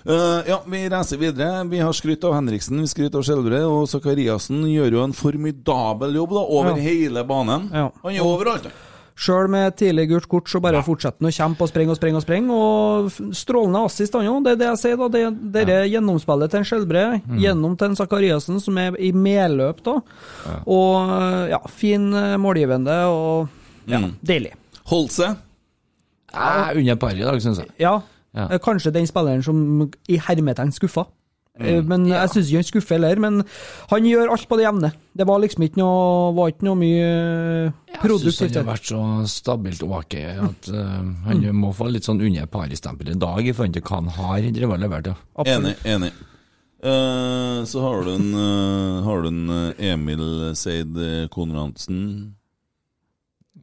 Uh, 0.00 0.40
ja, 0.48 0.62
Vi 0.64 0.78
reiser 0.88 1.18
videre. 1.20 1.68
Vi 1.68 1.76
har 1.78 1.92
skrytt 1.92 2.24
av 2.24 2.32
Henriksen, 2.32 2.78
vi 2.80 2.88
skryter 2.88 3.18
av 3.20 3.22
Skjelbre. 3.26 3.58
Og 3.68 3.82
Sakariassen 3.86 4.62
gjør 4.64 4.94
jo 4.96 5.02
en 5.04 5.12
formidabel 5.12 6.14
jobb 6.16 6.30
da 6.30 6.44
over 6.56 6.70
Ja. 6.70 6.82
hele 6.86 7.24
banen. 7.28 7.68
Ja. 7.70 7.90
Han 8.02 8.14
er 8.14 8.24
overalt. 8.24 8.62
han. 8.64 8.72
Sjøl 9.20 9.50
med 9.52 9.74
tidlig 9.76 10.06
gult 10.08 10.26
kort, 10.32 10.48
så 10.48 10.62
bare 10.64 10.80
fortsetter 10.86 11.20
han 11.20 11.28
å 11.28 11.34
kjempe 11.36 11.66
og 11.66 11.68
sprenge 11.68 11.92
og 11.92 11.98
sprenge 11.98 12.16
og 12.16 12.24
sprenge. 12.24 12.54
Og 12.56 13.34
strålende 13.36 13.82
assist, 13.84 14.14
han 14.16 14.28
òg. 14.30 14.38
Det 14.46 14.52
er 14.54 14.60
det 14.62 14.68
jeg 14.70 14.80
sier, 14.80 14.96
da. 14.96 15.08
Det, 15.12 15.22
det 15.52 15.64
er 15.74 15.88
gjennomspillet 15.92 16.50
til 16.54 16.62
en 16.62 16.68
Skjelbre, 16.70 17.02
gjennom 17.42 17.74
til 17.76 17.90
en 17.90 17.98
Sakariassen 18.00 18.62
som 18.64 18.78
er 18.80 18.96
i 18.96 19.10
medløp, 19.12 19.82
da. 19.84 19.98
Og 20.64 21.12
ja, 21.52 21.60
fin 21.68 22.08
eh, 22.16 22.38
målgivende 22.40 22.96
og 23.12 23.48
ja, 23.90 23.98
Mm. 24.00 24.14
deilig. 24.24 24.54
Holse. 24.88 25.28
Jeg 26.30 26.70
er 26.70 26.78
under 26.78 26.96
par 26.96 27.12
i 27.16 27.20
dag, 27.26 27.40
syns 27.42 27.58
jeg. 27.60 27.68
Ja, 27.82 27.98
Ja. 28.32 28.46
eh, 28.48 28.58
kanskje 28.62 28.92
den 28.94 29.06
spilleren 29.10 29.42
som 29.44 29.90
i 30.08 30.16
hermetegn 30.16 30.70
skuffa. 30.72 31.04
Eh, 31.60 31.82
Men 31.84 32.06
jeg 32.08 32.32
syns 32.32 32.48
ikke 32.48 32.60
han 32.60 32.68
skuffer 32.68 32.96
heller. 32.96 33.20
Men 33.22 33.42
han 33.90 34.08
gjør 34.08 34.32
alt 34.34 34.48
på 34.48 34.58
det 34.60 34.66
jevne. 34.66 34.92
Det 35.20 35.26
var 35.28 35.42
liksom 35.42 35.66
ikke 35.66 35.80
noe, 35.82 36.32
var 36.36 36.52
ikke 36.52 36.66
noe 36.68 36.78
mye 36.80 37.10
Jeg 37.90 38.18
syns 38.22 38.40
han 38.40 38.58
har 38.60 38.68
vært 38.70 38.90
så 38.92 39.02
stabilt 39.28 39.84
ok 39.84 40.16
at 40.22 40.70
uh, 40.72 41.00
han 41.26 41.44
må 41.58 41.72
få 41.76 41.90
litt 41.90 42.06
sånn 42.06 42.22
under 42.22 42.46
par-stempel 42.50 43.10
i 43.12 43.18
dag 43.20 43.42
i 43.44 43.54
forhold 43.56 43.76
til 43.76 43.84
hva 43.84 44.00
han 44.00 44.12
har 44.16 44.50
drevet 44.54 44.76
og 44.78 44.84
levert. 44.84 45.10
Ja. 45.10 45.46
Enig. 45.56 45.76
enig. 45.84 46.12
Uh, 46.80 47.60
så 47.68 47.82
har 47.84 48.06
du 48.06 48.14
en, 48.14 48.28
uh, 48.32 49.02
har 49.04 49.24
du 49.24 49.28
en 49.28 49.72
Emil 49.76 50.22
Seid 50.56 50.96
Konradsen. 51.34 52.04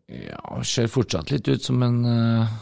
Ja, 0.08 0.60
ser 0.64 0.88
fortsatt 0.92 1.32
litt 1.34 1.48
ut 1.50 1.64
som 1.64 1.82
en 1.84 2.04
uh, 2.08 2.58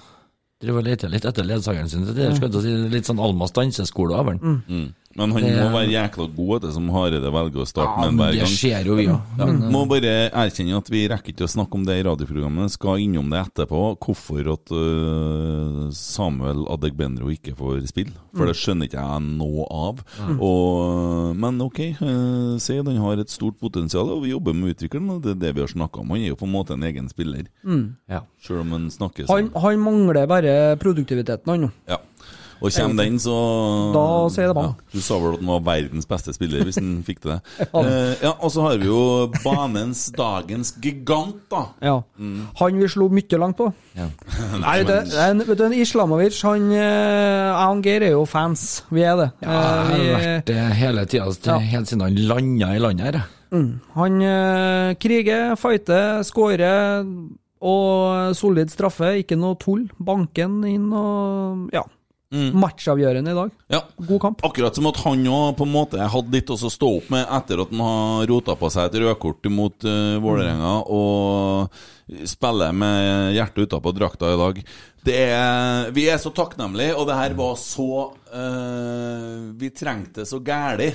Driver 0.64 0.80
og 0.80 0.88
leter 0.88 1.12
litt 1.12 1.26
etter 1.28 1.46
ledsageren 1.46 1.90
sin. 1.92 2.06
Det 2.08 2.30
er 2.30 2.36
skal 2.38 2.54
jeg 2.54 2.64
si, 2.64 2.76
litt 2.94 3.10
sånn 3.10 3.20
Almas 3.22 3.52
danseskole 3.56 4.16
over 4.16 4.38
han. 4.38 4.62
Mm. 4.66 4.86
Men 5.18 5.32
han 5.32 5.42
Det- 5.44 5.56
må 5.56 5.70
være 5.72 5.92
jækla 5.94 6.26
god, 6.36 6.56
etter 6.58 6.72
som 6.74 6.90
Hareide 6.90 7.32
velger 7.32 7.62
å 7.64 7.66
starte 7.66 8.04
Ja, 8.04 8.12
med 8.12 8.20
hver 8.20 8.32
det 8.34 8.40
gang. 8.42 8.52
skjer 8.52 8.86
jo, 8.86 8.96
vi. 8.96 9.06
Ja, 9.06 9.46
må 9.72 9.88
bare 9.88 10.30
erkjenne 10.32 10.76
at 10.78 10.90
vi 10.90 11.08
rekker 11.08 11.32
ikke 11.32 11.46
å 11.48 11.54
snakke 11.56 11.74
om 11.76 11.86
det 11.86 11.96
i 12.00 12.04
radioprogrammet. 12.04 12.70
Skal 12.72 13.00
innom 13.00 13.30
det 13.32 13.40
etterpå. 13.48 13.98
Hvorfor 13.98 14.52
at 14.54 14.72
uh, 14.76 15.90
Samuel 15.92 16.66
Adegbenro 16.68 17.30
ikke 17.32 17.56
får 17.56 17.88
spille. 17.88 18.12
For 18.36 18.46
det 18.50 18.56
skjønner 18.60 18.90
ikke 18.90 19.00
jeg 19.00 19.22
noe 19.38 19.66
av. 19.72 20.04
Og, 20.42 21.36
men 21.40 21.62
ok, 21.64 21.80
uh, 22.02 22.58
se, 22.62 22.78
han 22.82 22.98
har 22.98 23.22
et 23.24 23.32
stort 23.32 23.58
potensial, 23.62 24.10
og 24.18 24.24
vi 24.26 24.34
jobber 24.34 24.54
med 24.54 24.68
å 24.70 24.76
utvikle 24.76 25.00
den. 25.00 25.22
Det 25.24 25.32
er 25.36 25.40
det 25.46 25.54
vi 25.56 25.62
har 25.64 25.72
snakka 25.72 26.02
om. 26.04 26.10
Han 26.12 26.20
er 26.24 26.28
jo 26.34 26.36
på 26.40 26.48
en 26.50 26.56
måte 26.56 26.76
en 26.76 26.84
egen 26.84 27.08
spiller, 27.12 27.48
Ja. 28.10 28.22
Selv 28.44 28.62
om 28.62 28.72
han 28.76 28.90
snakker 28.92 29.26
Han, 29.28 29.50
sånn. 29.50 29.62
han 29.62 29.80
mangler 29.80 30.28
bare 30.28 30.76
produktiviteten, 30.78 31.46
han 31.48 31.62
nå. 31.66 31.72
Ja. 31.88 31.98
Og 32.66 32.72
kommer 32.74 33.04
den, 33.06 33.20
så 33.22 33.34
Da 33.94 34.04
sier 34.34 34.48
det 34.50 34.56
bang. 34.58 34.72
Ja, 34.74 34.94
du 34.96 35.02
sa 35.06 35.18
vel 35.22 35.34
at 35.36 35.42
han 35.44 35.50
var 35.54 35.60
verdens 35.68 36.08
beste 36.10 36.34
spiller, 36.34 36.64
hvis 36.66 36.80
han 36.82 37.04
fikk 37.06 37.22
til 37.24 37.36
det. 37.36 37.40
Eh, 37.86 38.14
ja, 38.24 38.32
Og 38.42 38.50
så 38.52 38.64
har 38.66 38.78
vi 38.82 38.88
jo 38.90 39.28
banens 39.44 40.08
dagens 40.16 40.74
gigant, 40.82 41.38
da. 41.52 41.62
Ja. 41.86 42.00
Mm. 42.18 42.48
Han 42.60 42.80
vi 42.82 42.88
slo 42.90 43.08
mye 43.14 43.40
langt 43.42 43.58
på. 43.60 43.70
Ja. 43.96 44.08
Nei, 44.66 44.78
det, 44.88 44.98
en, 45.22 45.44
vet 45.46 45.58
du, 45.60 45.64
en 45.68 45.78
Islamovic, 45.78 46.42
han 46.48 46.72
eh, 46.72 47.54
Jeg 47.54 47.70
og 47.78 47.86
Geir 47.86 48.08
er 48.10 48.14
jo 48.16 48.26
fans. 48.26 48.66
Vi 48.90 49.06
er 49.06 49.16
det. 49.22 49.30
Ja, 49.46 49.52
jeg 49.52 49.62
har 49.62 49.96
Eh, 49.96 50.12
vært 50.26 50.46
det 50.50 50.60
hele 50.82 51.06
tida, 51.06 51.30
Ja. 51.46 51.58
helt 51.60 51.88
siden 51.92 52.02
han 52.08 52.16
landa 52.30 52.74
i 52.76 52.80
landet 52.82 53.06
her. 53.06 53.22
mm, 53.52 53.72
han 53.96 54.22
eh, 54.22 54.94
kriger, 55.00 55.56
fighter, 55.56 56.24
skårer 56.28 57.06
og 57.66 58.36
solid 58.38 58.70
straffe. 58.74 59.14
Ikke 59.22 59.38
noe 59.40 59.56
tull. 59.62 59.86
Banken 60.00 60.64
inn 60.70 60.92
og 60.94 61.70
Ja. 61.74 61.84
Matchavgjørende 62.34 63.32
i 63.32 63.38
dag. 63.38 63.52
Ja. 63.72 63.82
God 63.98 64.22
kamp. 64.22 64.42
Akkurat 64.48 64.76
som 64.76 64.88
at 64.90 64.98
han 65.04 65.28
òg 65.30 65.62
hadde 65.62 66.34
litt 66.34 66.50
å 66.52 66.58
stå 66.58 66.90
opp 66.98 67.12
med 67.14 67.24
etter 67.38 67.62
at 67.62 67.72
han 67.72 67.84
har 67.86 68.26
rota 68.32 68.56
på 68.60 68.72
seg 68.74 68.90
et 68.90 68.98
rødkort 69.04 69.52
mot 69.54 69.88
uh, 69.88 70.18
Vålerenga 70.24 70.74
og 70.92 71.78
spiller 72.30 72.74
med 72.76 73.34
hjertet 73.38 73.70
utapå 73.70 73.94
drakta 73.96 74.34
i 74.34 74.42
dag. 74.42 74.60
Det 75.06 75.16
er, 75.30 75.92
vi 75.94 76.08
er 76.10 76.18
så 76.22 76.32
takknemlige, 76.34 76.96
og 76.98 77.08
det 77.10 77.18
her 77.18 77.36
var 77.38 77.56
så 77.62 78.08
eh, 78.36 79.36
Vi 79.60 79.70
trengte 79.76 80.22
det 80.22 80.28
så 80.30 80.40
gæli. 80.44 80.90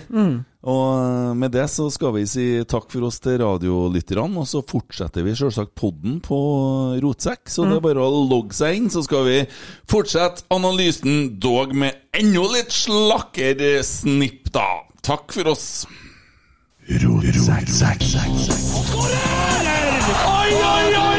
Og 0.60 1.36
med 1.40 1.54
det 1.54 1.64
så 1.72 1.86
skal 1.92 2.12
vi 2.18 2.26
si 2.28 2.46
takk 2.68 2.90
for 2.92 3.06
oss 3.08 3.16
til 3.24 3.38
radiolytterne, 3.40 4.42
og 4.42 4.48
så 4.48 4.60
fortsetter 4.68 5.24
vi 5.24 5.32
selvsagt 5.38 5.72
podden 5.78 6.18
på 6.24 6.40
Rotsekk. 7.00 7.48
Så 7.48 7.64
det 7.64 7.78
er 7.78 7.86
bare 7.86 8.04
å 8.04 8.22
logge 8.28 8.52
seg 8.58 8.76
inn, 8.76 8.90
så 8.92 9.00
skal 9.06 9.24
vi 9.28 9.38
fortsette 9.88 10.44
analysen, 10.52 11.38
dog 11.40 11.72
med 11.72 12.12
enda 12.12 12.44
litt 12.52 12.76
slakkere 12.76 13.80
snipp, 13.86 14.52
da. 14.52 14.68
Takk 15.00 15.32
for 15.32 15.54
oss. 15.54 15.86
Rotsekk, 16.90 17.70
sekk, 17.70 18.02
sekk. 18.02 18.34
oi, 20.28 20.52
oi, 20.52 20.98
oi! 21.00 21.09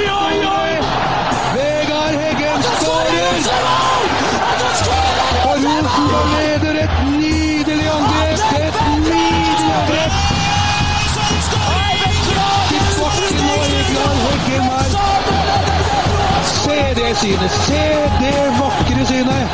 Synet! 17.21 17.51
Se 17.65 17.81
det 18.21 18.37
vakre 18.57 19.05
synet! 19.05 19.47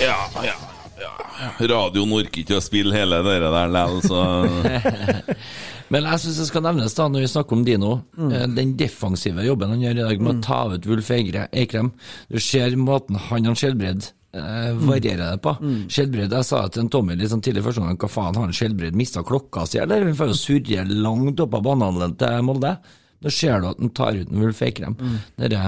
Ja, 0.00 0.18
ja, 0.44 0.54
ja. 1.00 1.12
Radioen 1.66 2.12
orker 2.14 2.42
ikke 2.44 2.58
å 2.58 2.64
spille 2.64 2.94
hele 2.94 3.22
det 3.26 3.38
der 3.42 3.72
likevel, 3.72 4.02
så 4.06 4.20
Men 5.92 6.06
jeg 6.10 6.22
syns 6.24 6.38
det 6.40 6.48
skal 6.48 6.64
nevnes, 6.66 6.94
da, 6.98 7.06
når 7.10 7.22
vi 7.22 7.30
snakker 7.30 7.54
om 7.54 7.64
Dino, 7.66 7.92
mm. 8.18 8.32
den 8.56 8.74
defensive 8.78 9.44
jobben 9.46 9.70
han 9.70 9.82
gjør 9.84 10.00
i 10.00 10.06
dag 10.08 10.22
med 10.22 10.32
å 10.32 10.42
ta 10.42 10.60
ut 10.72 10.86
Wulf 10.90 11.10
Eikrem. 11.14 11.92
Du 12.26 12.40
ser 12.42 12.74
måten 12.74 13.18
han 13.28 13.46
har 13.46 13.58
skjellbredd 13.58 14.08
eh, 14.34 14.72
varierer 14.82 15.36
det 15.36 15.42
på. 15.44 15.54
Skjelbred, 15.86 16.34
Jeg 16.34 16.48
sa 16.48 16.64
til 16.68 16.84
en 16.84 16.90
Tommy 16.92 17.14
litt 17.14 17.30
sånn 17.30 17.44
tidlig 17.44 17.64
første 17.66 17.84
gang, 17.84 17.98
hva 18.02 18.10
faen, 18.10 18.34
har 18.34 18.48
han 18.48 18.56
Skjelbred 18.56 18.98
mista 18.98 19.22
klokka 19.26 19.66
si, 19.66 19.78
eller? 19.82 20.06
Vi 20.08 20.16
får 20.18 20.32
jo 20.32 20.38
surre 20.40 20.86
langt 20.90 21.42
opp 21.46 21.54
av 21.54 21.66
banehallen 21.70 22.16
til 22.20 22.46
Molde. 22.46 22.76
Da 23.26 23.32
ser 23.34 23.60
du 23.64 23.68
at 23.72 23.80
han 23.82 23.90
tar 23.96 24.14
ut 24.20 24.30
en 24.30 24.40
Wulf 24.44 24.62
Eikrem. 24.62 24.94
Dere, 25.40 25.60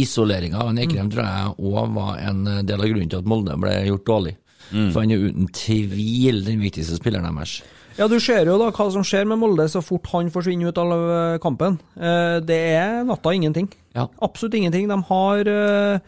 Isoleringa 0.00 0.62
av 0.62 0.70
en 0.72 0.78
Eikrem 0.80 1.10
tror 1.12 1.26
jeg 1.26 1.54
òg 1.68 1.90
var 1.98 2.20
en 2.24 2.44
del 2.64 2.80
av 2.80 2.86
grunnen 2.88 3.10
til 3.12 3.20
at 3.20 3.26
Molde 3.28 3.56
ble 3.60 3.72
gjort 3.90 4.06
dårlig. 4.08 4.36
For 4.70 5.02
han 5.02 5.10
er 5.12 5.24
uten 5.28 5.48
tvil 5.52 6.38
den 6.46 6.62
viktigste 6.64 6.96
spilleren 6.96 7.26
deres. 7.36 7.58
Ja, 7.98 8.08
du 8.10 8.16
ser 8.18 8.48
jo 8.48 8.56
da 8.58 8.70
hva 8.74 8.86
som 8.90 9.04
skjer 9.06 9.26
med 9.30 9.38
Molde 9.38 9.66
så 9.70 9.82
fort 9.84 10.08
han 10.14 10.30
forsvinner 10.34 10.72
ut 10.72 10.78
av 10.82 10.94
eh, 10.94 11.36
kampen. 11.42 11.76
Eh, 11.94 12.38
Det 12.42 12.56
er 12.80 13.04
natta 13.06 13.34
ingenting. 13.36 13.68
Ja. 13.94 14.08
Absolutt 14.24 14.56
ingenting. 14.58 14.88
De 14.90 14.96
har 15.10 15.50
eh, 15.52 16.00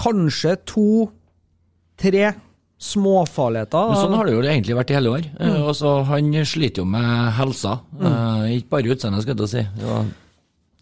kanskje 0.00 0.56
to-tre 0.72 2.32
småfarligheter. 2.80 3.90
Men 3.92 3.98
sånn 4.00 4.14
har 4.16 4.24
det 4.28 4.32
jo 4.34 4.40
egentlig 4.44 4.76
vært 4.78 4.90
i 4.92 4.96
hele 4.96 5.12
år. 5.16 5.26
Eh, 5.38 5.50
Mm. 5.50 5.62
og 5.68 5.74
så 5.76 5.90
Han 6.08 6.32
sliter 6.48 6.80
jo 6.82 6.84
med 6.88 7.32
helsa. 7.36 7.80
Eh, 8.00 8.56
ikke 8.58 8.70
bare 8.72 8.94
utseendet, 8.94 9.22
skal 9.22 9.34
jeg 9.36 9.40
til 9.40 9.48
å 9.48 9.54
si. 9.54 10.10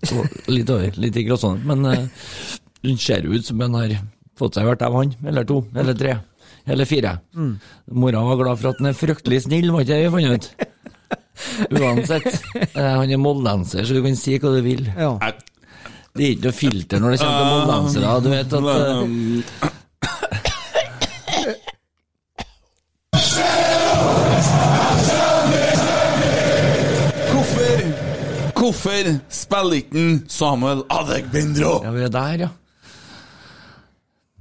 Så 0.09 0.26
litt 0.55 0.70
over, 0.70 0.92
litt 0.96 1.16
i 1.18 1.24
gråsonen. 1.26 1.64
Men 1.66 1.84
eh, 1.86 2.07
han 2.86 2.96
ser 3.03 3.26
ut 3.26 3.44
som 3.44 3.61
han 3.61 3.74
har 3.74 3.96
fått 4.38 4.55
seg 4.55 4.64
hvert 4.68 4.82
av 4.86 4.94
han, 4.94 5.14
eller 5.26 5.44
to, 5.44 5.64
eller 5.74 5.94
tre, 5.99 6.14
eller 6.66 6.84
fire. 6.86 7.16
Mm. 7.34 7.59
Mora 7.99 8.22
var 8.22 8.36
glad 8.44 8.59
for 8.61 8.70
at 8.70 8.78
han 8.78 8.86
er 8.92 8.99
fryktelig 8.99 9.42
snill, 9.49 9.72
var 9.74 9.82
ikke 9.82 9.96
det 9.99 10.05
vi 10.07 10.14
fant 10.14 10.34
ut? 10.38 10.66
Uansett. 11.82 12.28
Eh, 12.76 12.94
han 12.94 13.11
er 13.11 13.18
moldenser, 13.18 13.82
så 13.84 13.94
du 13.99 14.03
kan 14.05 14.14
si 14.18 14.38
hva 14.38 14.55
du 14.55 14.62
vil. 14.62 14.86
Ja. 14.96 15.16
Det 16.14 16.24
er 16.24 16.30
ikke 16.36 16.46
noe 16.49 16.57
filter 16.57 17.03
når 17.03 17.11
det 17.14 17.18
kommer 17.20 17.42
til 17.42 17.51
moldensere. 17.59 18.14
Du 18.22 18.30
vet 18.30 18.55
at 18.59 19.74
Hvorfor 28.79 29.16
spiller 29.35 29.72
ikke 29.81 29.99
han 29.99 30.18
Samuel 30.31 30.85
Adegbindro? 30.87 31.81
Ja, 31.83 31.91
vi 31.91 32.03
er 32.07 32.12
der, 32.14 32.35
ja. 32.45 32.49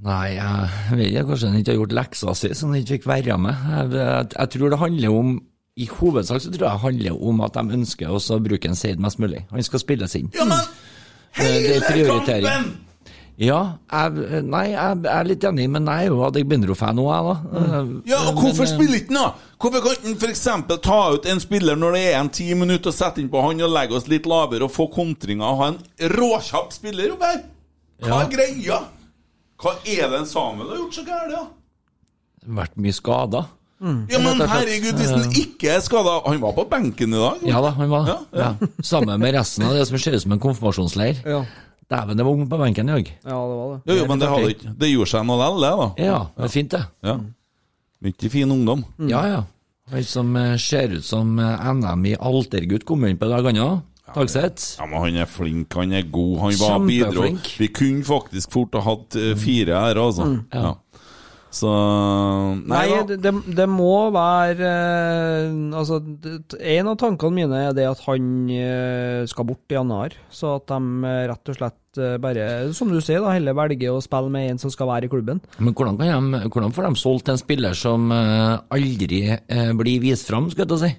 Nei, 0.06 0.36
jeg 0.36 0.94
vet 0.94 1.06
ikke, 1.08 1.24
kanskje 1.32 1.48
han 1.50 1.58
ikke 1.58 1.72
har 1.72 1.78
gjort 1.80 1.94
leksa 1.98 2.34
si, 2.38 2.50
så 2.54 2.68
han 2.68 2.76
ikke 2.78 2.92
fikk 3.00 3.08
være 3.10 3.38
med. 3.42 3.64
Jeg, 3.72 3.88
jeg, 3.98 4.28
jeg 4.36 4.50
tror 4.54 4.70
det 4.70 4.78
handler 4.78 5.16
om 5.18 5.32
I 5.78 5.88
hovedsak 5.90 6.40
så 6.42 6.52
tror 6.52 6.68
jeg 6.68 6.76
det 6.76 6.84
handler 6.84 7.24
om 7.32 7.40
at 7.46 7.58
de 7.58 7.78
ønsker 7.80 8.14
å 8.14 8.38
bruke 8.44 8.70
en 8.70 8.78
Seid 8.78 9.02
mest 9.02 9.18
mulig. 9.18 9.42
Han 9.50 9.66
skal 9.66 9.82
spilles 9.82 10.14
inn. 10.14 10.30
Ja, 10.38 10.46
men 10.46 10.62
Det 11.38 11.50
er 11.74 11.90
hele 11.90 12.06
kampen! 12.06 12.70
Ja, 13.38 13.58
jeg, 13.86 14.40
nei, 14.50 14.64
jeg, 14.72 14.96
jeg 15.04 15.12
er 15.14 15.26
litt 15.28 15.44
enig, 15.46 15.68
men 15.70 15.86
jeg 15.86 16.08
er 16.08 16.10
jo 16.10 16.24
Adegbenro-fan 16.26 16.98
òg, 16.98 17.10
jeg, 17.12 17.26
da. 17.28 17.82
Ja, 18.10 18.18
og 18.32 18.40
Hvorfor 18.40 18.64
men, 18.64 18.70
spiller 18.72 18.98
ikke 18.98 19.12
han 19.14 19.20
da? 19.20 19.28
Hvorfor 19.62 19.84
kan 19.84 20.08
han 20.08 20.16
f.eks. 20.18 20.42
ta 20.82 20.96
ut 21.14 21.28
en 21.30 21.42
spiller 21.44 21.78
når 21.78 21.94
det 21.94 22.00
er 22.08 22.16
en 22.18 22.30
ti 22.34 22.48
minutter, 22.58 22.90
og 22.90 22.96
sette 22.98 23.22
inn 23.22 23.30
på 23.30 23.42
han 23.44 23.62
og 23.62 23.70
legge 23.76 23.94
oss 23.94 24.08
litt 24.10 24.26
lavere 24.26 24.66
og 24.66 24.72
få 24.74 24.88
kontringer 24.90 25.46
og 25.46 25.60
ha 25.62 25.68
en 25.70 25.78
råkjapp 26.16 26.74
spiller 26.74 27.14
her? 27.14 27.44
Hva 28.02 28.10
Ja. 28.10 28.18
er 28.24 28.32
greia? 28.34 28.80
Hva 29.62 29.76
er 29.86 30.10
det 30.10 30.18
en 30.24 30.26
Samuel 30.30 30.68
har 30.72 30.82
gjort 30.82 30.98
så 30.98 31.06
gærent? 31.06 31.32
da? 31.38 31.46
Vært 32.58 32.74
mye 32.78 32.94
skada. 32.94 33.44
Ja, 33.78 34.18
men 34.18 34.40
herregud, 34.50 34.98
hvis 34.98 35.10
han 35.14 35.30
ikke 35.38 35.68
er 35.76 35.82
skada 35.86 36.16
Han 36.26 36.40
var 36.42 36.50
på 36.56 36.64
benken 36.66 37.12
i 37.14 37.18
dag. 37.22 37.42
Ja 37.46 37.60
da, 37.62 37.70
han 37.76 37.90
var. 37.92 38.08
Ja, 38.10 38.16
ja. 38.34 38.48
Ja, 38.58 38.68
Sammen 38.82 39.20
med 39.22 39.34
resten 39.38 39.62
av 39.68 39.76
det 39.78 39.84
som 39.86 39.98
ser 40.02 40.16
ut 40.18 40.24
som 40.26 40.34
en 40.34 40.42
konfirmasjonsleir. 40.42 41.20
Ja. 41.22 41.44
Dæven, 41.88 42.18
det 42.20 42.24
var 42.26 42.36
ung 42.36 42.48
på 42.48 42.58
benken 42.60 42.88
i 42.88 42.92
dag. 42.98 43.12
ja, 43.24 43.36
det 43.48 43.56
var 43.58 43.68
det. 43.72 43.78
Jo, 43.88 43.94
jo, 43.96 44.06
men 44.10 44.20
det, 44.20 44.28
hadde 44.28 44.50
ikke, 44.52 44.72
det 44.76 44.90
gjorde 44.92 45.10
seg 45.14 45.22
noe 45.28 45.38
likevel, 45.40 45.62
det, 45.64 45.70
da. 45.80 45.86
Ja, 46.04 46.18
det 46.36 46.44
er 46.44 46.52
fint, 46.52 46.74
det. 46.74 46.82
Ja. 47.08 47.14
Mye 48.04 48.30
fin 48.30 48.52
ungdom. 48.54 48.84
Ja, 49.08 49.22
ja. 49.26 49.44
Han 49.90 50.04
som 50.04 50.36
eh, 50.36 50.56
ser 50.60 50.92
ut 50.98 51.04
som 51.06 51.38
eh, 51.40 51.70
NM 51.72 52.04
i 52.10 52.16
altergutt 52.20 52.84
kom 52.84 53.06
inn 53.08 53.16
på 53.16 53.24
i 53.24 53.32
dag, 53.32 53.48
han 53.48 53.62
òg. 53.64 53.78
Tagseth. 54.14 54.78
Ja, 54.80 54.86
men 54.88 55.00
Han 55.02 55.16
er 55.20 55.28
flink, 55.28 55.74
han 55.76 55.92
er 55.92 56.04
god, 56.12 56.34
han 56.44 56.54
var 56.60 56.78
bidro. 56.84 57.10
Kjempeflink. 57.24 57.48
Vi 57.60 57.68
kunne 57.76 58.04
faktisk 58.04 58.52
fort 58.52 58.76
ha 58.76 58.84
hatt 58.84 59.16
eh, 59.20 59.34
fire 59.36 59.80
her, 59.84 60.00
altså. 60.00 60.28
Ja. 60.52 60.74
Så 61.48 61.68
Nei, 62.68 62.82
Nei, 62.92 63.04
det, 63.08 63.30
det, 63.56 63.66
må 63.72 64.10
være 64.12 64.68
eh, 64.68 65.54
Altså, 65.78 65.96
en 66.60 66.90
av 66.92 66.98
tankene 67.00 67.38
mine 67.38 67.62
er 67.70 67.76
det 67.76 67.86
at 67.88 68.02
han 68.04 68.26
eh, 68.52 69.22
skal 69.30 69.48
bort 69.48 69.72
i 69.72 69.78
januar. 69.78 70.16
Så 70.28 70.58
at 70.58 70.68
de 70.68 71.08
eh, 71.08 71.24
rett 71.32 71.52
og 71.52 71.60
slett 71.60 71.76
bare, 72.22 72.44
som 72.76 72.92
du 72.92 73.00
sier, 73.02 73.18
da, 73.24 73.32
heller 73.34 73.56
velger 73.58 73.96
å 73.96 74.02
spille 74.04 74.30
med 74.30 74.52
en 74.52 74.60
som 74.60 74.70
skal 74.70 74.86
være 74.86 75.08
i 75.08 75.10
klubben. 75.10 75.40
Men 75.58 75.74
hvordan, 75.74 75.96
kan 75.98 76.28
de, 76.30 76.44
hvordan 76.52 76.74
får 76.76 76.86
de 76.86 77.00
solgt 77.00 77.32
en 77.32 77.40
spiller 77.40 77.74
som 77.74 78.12
aldri 78.12 79.24
blir 79.80 80.04
vist 80.04 80.28
fram, 80.28 80.46
skal 80.52 80.62
jeg 80.62 80.70
til 80.70 80.76
å 80.76 80.82
si? 80.84 80.92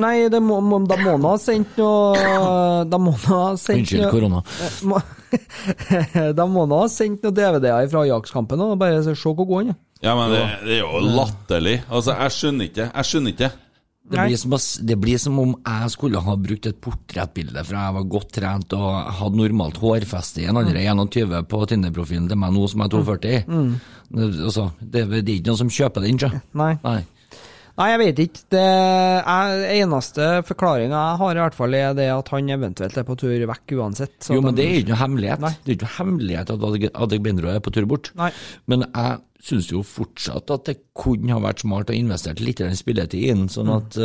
Nei, 0.00 0.14
det 0.32 0.40
må, 0.40 0.62
må, 0.64 0.78
da 0.88 0.96
må 1.02 1.18
han 1.18 1.26
ha 1.26 1.34
sendt 1.42 1.76
noe 1.80 2.86
Da 2.88 3.00
må 3.02 3.12
han 3.18 3.34
ha 3.34 3.42
sendt 3.60 3.82
Unnskyld, 3.82 4.06
korona. 4.14 4.40
Må- 4.86 5.02
Da 6.38 6.46
må 6.50 6.66
han 6.66 6.76
ha 6.76 6.84
sendt 6.90 7.24
noen 7.24 7.36
DVD-er 7.36 7.88
fra 7.92 8.04
Ajax-kampen 8.06 8.62
og 8.64 8.76
bare 8.80 9.02
se 9.06 9.14
hvor 9.20 9.38
god 9.42 9.56
han 9.62 9.72
er. 9.74 9.80
Ja, 10.00 10.14
men 10.16 10.30
det, 10.32 10.44
det 10.64 10.78
er 10.78 10.84
jo 10.84 11.00
latterlig. 11.04 11.82
Altså, 11.92 12.14
jeg 12.16 12.36
skjønner 12.36 12.70
ikke. 12.70 12.86
Jeg 12.88 13.08
skjønner 13.10 13.34
ikke. 13.34 13.50
Det 14.10 14.18
blir, 14.26 14.38
som, 14.40 14.54
det 14.88 14.96
blir 14.98 15.20
som 15.22 15.36
om 15.38 15.52
jeg 15.54 15.90
skulle 15.92 16.20
ha 16.24 16.32
brukt 16.40 16.66
et 16.66 16.78
portrettbilde 16.82 17.62
fra 17.62 17.84
jeg 17.84 17.94
var 17.94 18.06
godt 18.10 18.32
trent 18.34 18.74
og 18.74 18.88
hadde 19.20 19.38
normalt 19.38 19.78
hårfeste 19.78 20.42
i 20.42 20.48
en 20.50 20.58
alder 20.58 20.80
av 20.80 21.04
21 21.04 21.36
på 21.46 21.60
Tinder-profilen 21.70 22.26
til 22.32 22.40
meg 22.40 22.56
nå 22.56 22.64
som 22.72 22.82
jeg 22.82 22.90
er 22.90 22.96
42. 22.96 23.36
Det, 24.10 24.26
altså, 24.48 24.64
det, 24.80 25.04
det 25.12 25.20
er 25.20 25.36
ikke 25.36 25.52
noen 25.52 25.60
som 25.60 25.70
kjøper 25.76 26.06
den, 26.08 26.18
sjø. 26.18 26.32
Nei. 26.58 26.72
Nei. 26.82 26.98
Nei, 27.80 27.86
jeg 27.94 28.00
vet 28.02 28.18
ikke. 28.26 28.42
Det 28.52 28.60
er, 28.60 29.62
eneste 29.80 30.26
forklaringa 30.44 30.98
jeg 31.00 31.20
har, 31.22 31.38
i 31.38 31.42
hvert 31.46 31.56
fall, 31.56 31.76
er 31.78 31.94
det 31.96 32.08
at 32.12 32.28
han 32.34 32.50
eventuelt 32.52 32.98
er 33.00 33.06
på 33.08 33.16
tur 33.22 33.46
vekk 33.48 33.72
uansett. 33.78 34.28
Jo, 34.28 34.42
men 34.44 34.54
de- 34.54 34.60
det 34.60 34.66
er 34.68 34.78
ikke 34.82 34.92
noe 34.92 35.00
hemmelighet. 35.00 35.40
Nei. 35.46 35.52
Det 35.64 35.72
er 35.72 35.78
ikke 35.78 35.88
noe 35.88 35.96
hemmelighet 35.96 36.52
at 36.54 36.66
Adeg- 36.68 36.90
Adegbenro 37.06 37.48
er 37.54 37.60
på 37.64 37.72
tur 37.72 37.86
bort. 37.88 38.12
Nei. 38.20 38.30
Men 38.68 38.84
jeg 38.90 39.18
syns 39.40 39.70
jo 39.72 39.80
fortsatt 39.82 40.50
at 40.52 40.64
det 40.68 40.76
kunne 40.94 41.32
ha 41.32 41.40
vært 41.40 41.64
smart 41.64 41.88
å 41.88 41.96
investere 41.96 42.44
litt 42.44 42.60
i 42.60 42.68
den 42.68 42.76
spilletid 42.76 43.30
inn, 43.32 43.46
sånn 43.48 43.72
at 43.78 43.96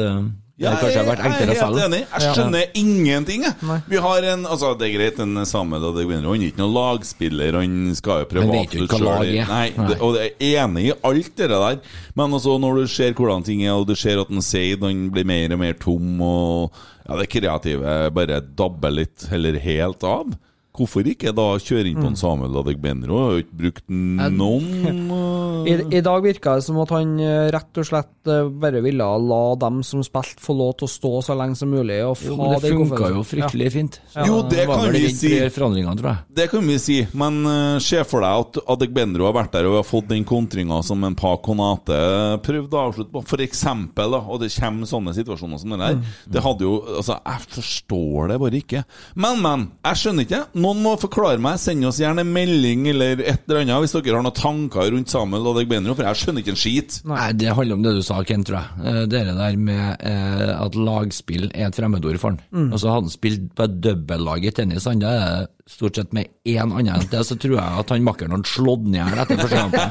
eh, 0.63 0.71
det 0.71 0.79
kanskje 0.79 1.01
vært 1.09 1.19
jeg 1.19 1.31
enklere 1.31 1.55
er 1.55 1.61
helt 1.65 1.81
enig. 1.83 1.99
Jeg 2.13 2.35
skjønner 2.37 2.77
ingenting, 2.79 3.43
jeg. 3.43 3.79
Vi 3.91 4.01
har 4.05 4.27
en 4.31 4.45
Altså, 4.45 4.69
det 4.79 4.87
er 4.87 4.93
greit, 4.95 5.19
en 5.19 5.41
Samuel 5.49 5.89
Adegbenro. 5.89 6.31
Han 6.31 6.45
er 6.45 6.53
ikke 6.53 6.61
noen 6.63 6.75
lagspiller, 6.77 7.57
han 7.59 7.75
skal 7.99 8.23
jo 8.23 8.29
prøve 8.31 8.47
å 8.47 8.53
vet 8.53 8.77
jo 8.77 8.85
avslutte 8.85 8.87
ikke 8.87 9.01
hva 9.03 9.17
lag 9.19 9.31
er. 9.33 9.51
Nei, 9.51 9.67
Nei. 9.75 9.87
det, 9.89 9.99
og 9.99 10.19
jeg 10.21 10.31
er 10.31 10.63
enig 10.63 10.87
i 10.87 10.95
alt 11.11 11.35
det 11.41 11.51
der. 11.51 11.79
Men 12.15 12.39
altså, 12.39 12.55
når 12.63 12.81
du 12.81 12.95
ser 12.95 13.17
hvordan 13.19 13.45
ting 13.47 13.65
er, 13.65 13.75
og 13.75 13.87
du 13.89 13.95
ser 13.99 14.23
at 14.23 14.31
en 14.31 14.45
Seid 14.45 14.83
han 14.85 15.07
blir 15.11 15.27
mer 15.27 15.57
og 15.57 15.63
mer 15.65 15.75
tom, 15.81 16.21
og 16.23 16.81
ja, 17.03 17.19
det 17.19 17.29
kreative 17.33 17.97
bare 18.15 18.39
dabber 18.55 18.95
litt, 18.95 19.27
eller 19.35 19.59
helt 19.59 20.07
av 20.07 20.37
Hvorfor 20.75 21.07
ikke 21.07 21.33
da 21.35 21.47
kjøre 21.61 21.91
inn 21.91 22.01
på 22.01 22.09
en 22.11 22.19
Samuel 22.19 22.59
Adegbenro? 22.61 23.21
Har 23.21 23.37
jo 23.37 23.45
ikke 23.45 23.59
brukt 23.63 23.85
noen 23.87 24.67
I, 25.65 25.73
eh, 25.73 25.83
I 25.97 26.01
dag 26.05 26.25
virka 26.25 26.57
det 26.57 26.65
som 26.65 26.77
at 26.83 26.91
han 26.93 27.15
eh, 27.21 27.47
rett 27.53 27.79
og 27.79 27.87
slett 27.87 28.29
eh, 28.31 28.49
bare 28.49 28.81
ville 28.83 29.05
la 29.05 29.41
dem 29.59 29.81
som 29.87 30.03
spilte, 30.05 30.41
få 30.43 30.55
lov 30.57 30.75
til 30.79 30.89
å 30.89 30.91
stå 30.91 31.13
så 31.29 31.37
lenge 31.37 31.57
som 31.59 31.71
mulig. 31.71 32.01
Og 32.05 32.19
Jo, 32.25 32.35
men 32.39 32.53
det 32.59 32.73
funka 32.73 33.11
jo 33.15 33.23
fryktelig 33.25 33.71
fint. 33.73 33.99
Ja. 34.13 34.27
Jo, 34.29 34.41
det 34.49 34.65
det 34.65 34.73
kan 34.73 34.91
vi 34.93 35.09
si. 35.13 35.49
tror 35.49 36.09
jeg. 36.09 36.17
Det 36.35 36.47
kan 36.51 36.67
vi 36.67 36.77
si, 36.81 36.97
men 37.17 37.39
uh, 37.45 37.79
se 37.83 38.01
for 38.07 38.25
deg 38.25 38.45
at 38.45 38.59
Adegbenro 38.75 39.27
har 39.27 39.35
vært 39.35 39.55
der 39.55 39.69
og 39.69 39.79
har 39.79 39.87
fått 39.87 40.09
den 40.11 40.25
kontringa 40.27 40.81
som 40.85 41.03
en 41.05 41.17
Pa 41.17 41.35
Konate 41.43 41.97
prøvde 42.45 42.77
å 42.77 42.85
avslutte 42.89 43.13
på, 43.13 43.23
for 43.27 43.43
eksempel, 43.45 44.15
da, 44.15 44.21
og 44.21 44.41
det 44.41 44.51
kommer 44.55 44.89
sånne 44.89 45.15
situasjoner 45.17 45.61
som 45.61 45.75
den 45.75 45.83
der. 45.83 45.99
Det 46.25 46.43
hadde 46.43 46.67
jo 46.67 46.73
Altså, 46.85 47.17
jeg 47.17 47.47
forstår 47.55 48.29
det 48.31 48.37
bare 48.41 48.59
ikke. 48.59 48.81
Men, 49.19 49.39
men, 49.43 49.65
jeg 49.85 50.01
skjønner 50.01 50.27
ikke. 50.27 50.41
Noen 50.65 50.79
må 50.81 50.95
forklare 50.97 51.37
meg. 51.41 51.59
Send 51.61 51.85
oss 51.85 51.99
gjerne 52.01 52.23
en 52.25 52.31
melding 52.33 52.87
eller 52.89 53.19
et 53.21 53.43
eller 53.45 53.61
annet 53.61 53.83
hvis 53.85 53.93
dere 53.99 54.17
har 54.17 54.25
noen 54.25 54.35
tanker 54.35 54.89
rundt 54.95 55.11
Samuel 55.13 55.45
og 55.45 55.59
Adegbenro, 55.59 55.93
for 55.93 56.07
jeg 56.09 56.21
skjønner 56.23 56.41
ikke 56.41 56.53
en 56.55 56.61
skit. 56.61 56.97
Nei, 57.05 57.27
Det 57.37 57.53
handler 57.53 57.77
om 57.77 57.83
det 57.85 57.93
du 57.99 58.01
sa, 58.05 58.17
Ken, 58.25 58.43
tror 58.47 58.57
jeg. 58.63 58.85
Eh, 58.85 59.01
Det 59.13 59.21
der 59.29 59.57
med 59.61 60.01
eh, 60.01 60.53
at 60.55 60.75
lagspill 60.79 61.51
er 61.53 61.67
et 61.69 61.77
fremmedord 61.77 62.17
for 62.21 62.33
han. 62.33 62.71
Og 62.71 62.79
så 62.81 62.89
hadde 62.89 63.05
han 63.11 63.13
spilt 63.13 63.51
på 63.55 63.67
et 63.67 63.77
dobbeltlag 63.85 64.45
i 64.49 64.55
tennis, 64.57 64.89
han 64.89 65.03
da 65.03 65.13
er 65.13 65.45
det 65.45 65.64
stort 65.65 65.95
sett 65.97 66.11
med 66.13 66.29
én 66.45 66.61
annen 66.61 66.91
enn 66.93 67.07
det, 67.09 67.23
så 67.25 67.35
tror 67.41 67.55
jeg 67.57 67.79
at 67.81 67.89
han 67.89 68.03
makkeren 68.05 68.35
hadde 68.35 68.49
slått 68.51 68.83
ned 68.85 68.99
hjel 69.01 69.21
etter 69.23 69.39
første 69.41 69.57
kampen. 69.57 69.87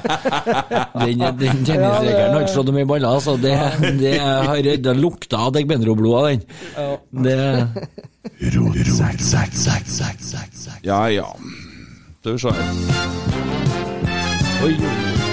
Den, 0.94 1.24
den 1.40 1.64
tennisregelen 1.66 2.36
har 2.36 2.44
ikke 2.44 2.52
slått 2.54 2.70
så 2.70 2.76
mye 2.76 2.88
baller, 2.92 3.18
så 3.24 3.34
det, 3.42 3.54
det 3.98 4.14
har 4.22 4.62
det 4.86 4.94
lukta 5.00 5.42
av 5.48 5.56
Degbenro-blod 5.56 6.14
av 6.20 6.30
den. 6.30 6.46
Det 7.26 7.38
Ja 10.86 11.02
ja. 11.10 11.28
Skal 12.20 12.32
vi 12.32 12.38
se 12.38 12.54
her. 12.54 12.64
Oi, 14.64 15.23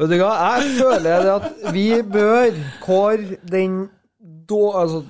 Vet 0.00 0.10
du 0.10 0.16
hva, 0.20 0.32
jeg 0.56 0.68
føler 0.78 1.30
at 1.34 1.48
vi 1.74 1.88
bør 2.02 2.54
kåre 2.84 3.36
den 3.50 3.88
då, 4.48 4.62
altså, 4.78 5.02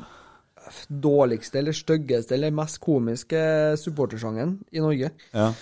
dårligste 0.90 1.58
eller 1.60 1.76
styggeste 1.76 2.34
eller 2.36 2.54
mest 2.54 2.80
komiske 2.82 3.42
supportersangen 3.80 4.58
i 4.72 4.82
Norge. 4.82 5.10
Ja. 5.34 5.52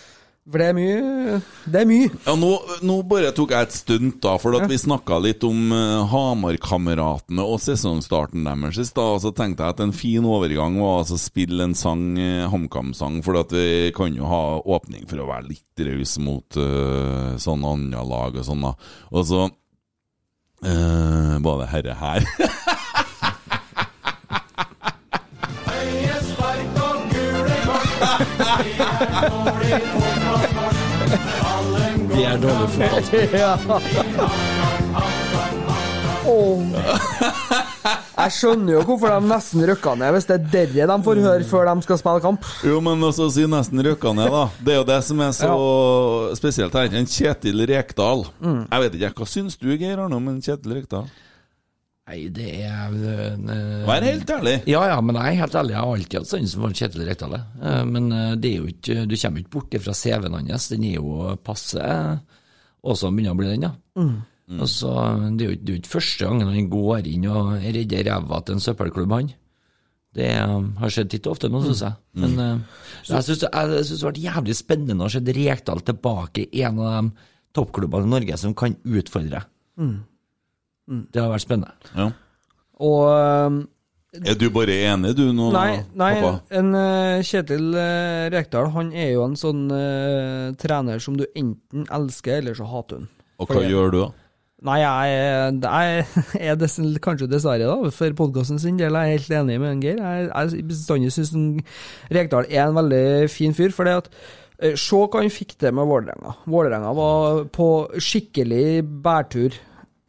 For 0.49 0.63
det 0.63 0.69
er 0.71 0.77
mye 0.77 1.39
Det 1.69 1.81
er 1.83 1.89
mye. 1.89 2.09
Ja, 2.25 2.35
nå, 2.41 2.51
nå 2.89 2.97
bare 3.09 3.33
tok 3.37 3.53
jeg 3.53 3.69
et 3.69 3.77
stunt, 3.77 4.17
da, 4.25 4.37
for 4.41 4.57
at 4.57 4.65
vi 4.71 4.79
snakka 4.81 5.19
litt 5.21 5.45
om 5.45 5.75
uh, 5.75 6.09
Hamar-kameratene 6.09 7.45
og 7.45 7.61
sesongstarten 7.61 8.49
deres 8.49 8.81
i 8.81 8.87
stad. 8.89 9.19
og 9.19 9.23
Så 9.27 9.35
tenkte 9.37 9.67
jeg 9.67 9.77
at 9.77 9.85
en 9.85 9.93
fin 9.97 10.25
overgang 10.25 10.81
var 10.81 11.03
altså 11.03 11.19
å 11.19 11.23
spille 11.23 11.69
en 11.69 11.77
sang, 11.77 12.17
uh, 12.17 12.49
HamKam-sang, 12.53 13.21
for 13.27 13.43
at 13.43 13.53
vi 13.53 13.93
kan 13.97 14.17
jo 14.17 14.29
ha 14.31 14.43
åpning 14.65 15.05
for 15.11 15.21
å 15.21 15.29
være 15.29 15.51
litt 15.53 15.85
raus 15.89 16.17
mot 16.25 16.61
uh, 16.61 17.37
sånne 17.41 17.75
andre 17.77 18.09
lag 18.09 18.41
og 18.41 18.49
sånn, 18.49 18.65
da. 18.65 18.73
Og 19.13 19.29
så 19.29 19.45
uh, 20.65 21.37
var 21.45 21.63
det 21.63 21.73
herre 21.77 22.01
her. 22.01 22.33
det 32.09 32.25
er 32.27 32.37
dårlig 32.43 32.69
fotball. 32.75 33.83
Åh. 36.29 36.61
Jeg 38.19 38.33
skjønner 38.35 38.73
jo 38.75 38.81
hvorfor 38.85 39.13
de 39.15 39.29
nesten 39.31 39.63
røkka 39.71 39.93
ned, 39.97 40.11
hvis 40.17 40.27
det 40.29 40.35
er 40.35 40.49
dere 40.53 40.89
de 40.91 40.97
får 41.07 41.21
høre 41.23 41.47
før 41.49 41.69
de 41.71 41.85
skal 41.87 42.01
spille 42.01 42.23
kamp. 42.25 42.49
Jo, 42.67 42.81
men 42.85 43.05
også 43.07 43.29
si 43.33 43.47
nesten 43.49 43.81
røkka 43.87 44.11
ned, 44.19 44.29
da. 44.35 44.43
Det 44.59 44.75
er 44.75 44.81
jo 44.81 44.89
det 44.91 44.99
som 45.07 45.23
er 45.25 45.33
så 45.39 45.53
spesielt 46.37 46.75
her. 46.77 46.91
En 46.99 47.07
Kjetil 47.09 47.63
Rekdal. 47.71 48.27
Jeg 48.43 48.85
vet 48.85 48.99
ikke, 48.99 49.13
hva 49.23 49.31
syns 49.31 49.57
du, 49.61 49.71
Geir 49.79 50.03
Arne, 50.03 50.19
om 50.19 50.29
en 50.35 50.43
Kjetil 50.45 50.75
Rekdal? 50.81 51.07
Nei, 52.09 52.23
det 52.33 52.47
er 52.65 52.95
uh, 52.95 53.83
Vær 53.89 54.05
helt 54.07 54.31
ærlig. 54.33 54.55
Ja, 54.71 54.81
ja, 54.89 54.95
men 55.05 55.19
jeg 55.21 55.35
er 55.35 55.41
helt 55.43 55.57
ærlig, 55.61 55.75
jeg 55.75 55.83
har 55.85 55.97
alltid 55.99 56.19
hatt 56.23 56.31
sansen 56.31 56.63
for 56.63 56.73
Kjetil 56.79 57.05
Rekdal. 57.09 57.35
Uh, 57.61 57.83
Men 57.85 58.07
uh, 58.15 58.31
det 58.41 58.53
er 58.55 58.63
jo 58.63 58.71
ikke, 58.73 58.97
du 59.11 59.15
kommer 59.21 59.43
ikke 59.45 59.53
bort 59.59 59.77
fra 59.85 59.93
CV-en 59.99 60.39
hans, 60.49 60.69
den 60.73 60.87
er 60.89 60.97
jo 60.97 61.37
passe 61.45 61.85
også 62.89 63.11
begynner 63.13 63.35
å 63.35 63.39
bli 63.43 63.51
den, 63.51 63.67
ja. 63.69 63.75
Og 64.49 64.69
så, 64.73 64.91
det 65.37 65.45
er 65.45 65.51
jo 65.51 65.57
ikke- 65.59 65.65
det 65.67 65.69
er 65.69 65.77
jo 65.77 65.81
ikke 65.83 65.93
første 65.99 66.25
gangen 66.25 66.49
han 66.55 66.71
går 66.73 67.07
inn 67.11 67.27
og 67.29 67.51
redder 67.61 68.07
ræva 68.09 68.39
til 68.47 68.55
en 68.57 68.61
søppelklubb, 68.65 69.13
han. 69.13 69.29
Det 70.17 70.31
har 70.33 70.89
skjedd 70.95 71.11
titt 71.13 71.27
og 71.29 71.35
ofte 71.37 71.51
nå, 71.53 71.61
syns 71.67 71.83
jeg. 71.85 71.93
Men 72.17 72.39
eh, 72.41 72.63
jeg 73.11 73.27
syns 73.27 73.43
det 73.45 73.51
synes 73.85 74.01
det 74.01 74.01
har 74.01 74.09
vært 74.09 74.23
jævlig 74.25 74.57
spennende 74.57 75.05
å 75.05 75.11
se 75.13 75.21
Rekdal 75.21 75.83
tilbake 75.85 76.47
i 76.57 76.63
en 76.65 76.79
av 76.81 76.95
de 77.05 77.13
toppklubbene 77.53 78.09
i 78.09 78.13
Norge 78.15 78.39
som 78.41 78.55
kan 78.57 78.73
utfordre. 78.89 79.43
Det 80.89 81.21
har 81.21 81.33
vært 81.33 81.45
spennende. 81.45 81.91
Ja. 81.95 82.09
Og 82.81 83.03
øhm, 83.11 83.59
Er 84.25 84.39
du 84.39 84.47
bare 84.55 84.77
enig, 84.89 85.13
du, 85.19 85.27
nå, 85.37 85.51
Nei, 85.53 85.83
nei 85.99 86.13
pappa? 86.23 86.39
en 86.61 86.71
øh, 86.79 87.25
Kjetil 87.27 87.75
uh, 87.75 88.29
Rekdal 88.33 88.71
han 88.73 88.93
er 88.97 89.13
jo 89.13 89.27
en 89.27 89.37
sånn 89.37 89.67
uh, 89.69 90.55
trener 90.61 91.03
som 91.03 91.19
du 91.19 91.27
enten 91.37 91.85
elsker, 91.93 92.41
eller 92.41 92.57
så 92.57 92.69
hater 92.71 93.03
hun. 93.03 93.13
Og 93.39 93.53
hva 93.53 93.67
gjør 93.67 93.93
du, 93.93 94.01
da? 94.07 94.29
Nei, 94.67 94.81
jeg, 94.83 96.07
jeg 96.41 96.51
er 96.51 96.57
dess, 96.59 96.79
kanskje 97.05 97.29
dessverre, 97.31 97.69
da, 97.69 97.93
for 97.95 98.17
podkasten 98.19 98.59
sin 98.63 98.81
del 98.81 98.97
er 98.99 99.13
helt 99.13 99.31
enig 99.31 99.59
med 99.63 99.77
en 99.77 99.85
Geir. 99.85 100.01
Jeg, 100.03 100.31
jeg 100.35 100.67
bestandig 100.73 101.13
syns 101.15 101.35
Rekdal 102.15 102.49
er 102.51 102.65
en 102.65 102.79
veldig 102.79 103.29
fin 103.31 103.55
fyr. 103.55 103.71
for 103.75 103.87
det 103.87 103.95
at 104.01 104.11
eh, 104.59 104.75
Se 104.75 104.99
hva 104.99 105.23
han 105.23 105.31
fikk 105.31 105.55
til 105.61 105.77
med 105.79 105.87
Vålerenga. 105.87 106.35
Vålerenga 106.51 106.91
var 106.99 107.45
på 107.55 107.69
skikkelig 108.03 108.83
bærtur, 109.05 109.55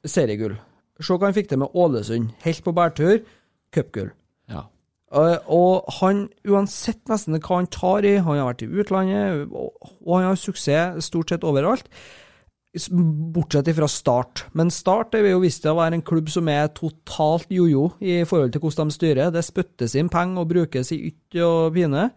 seriegull. 0.02 0.58
Se 1.00 1.16
hva 1.16 1.30
han 1.30 1.36
fikk 1.36 1.52
til 1.52 1.62
med 1.62 1.76
Ålesund. 1.80 2.34
Helt 2.44 2.64
på 2.66 2.76
bærtur, 2.76 3.20
cupgull. 3.76 4.12
Ja. 4.52 4.66
Uh, 5.10 5.38
og 5.50 5.92
han, 6.00 6.28
uansett 6.46 7.02
nesten 7.10 7.38
hva 7.40 7.62
han 7.62 7.70
tar 7.74 8.06
i, 8.06 8.20
han 8.22 8.38
har 8.38 8.52
vært 8.52 8.66
i 8.66 8.70
utlandet, 8.70 9.48
og, 9.50 9.94
og 10.06 10.12
han 10.20 10.28
har 10.30 10.38
suksess 10.38 11.08
stort 11.10 11.34
sett 11.34 11.48
overalt. 11.48 11.90
Bortsett 13.34 13.72
fra 13.74 13.88
Start. 13.90 14.44
Men 14.54 14.70
Start 14.70 15.16
er 15.18 15.26
jo 15.32 15.42
visst 15.42 15.64
til 15.64 15.74
å 15.74 15.80
være 15.80 15.98
en 15.98 16.06
klubb 16.06 16.30
som 16.30 16.52
er 16.52 16.70
totalt 16.78 17.50
jojo 17.50 17.88
i 17.98 18.20
forhold 18.30 18.54
til 18.54 18.62
hvordan 18.62 18.92
de 18.92 18.98
styrer. 18.98 19.32
Det 19.34 19.42
spyttes 19.46 19.96
inn 19.98 20.12
penger 20.14 20.44
og 20.44 20.52
brukes 20.52 20.94
i 20.94 21.00
ytt 21.10 21.40
og 21.42 21.74
pine. 21.74 22.12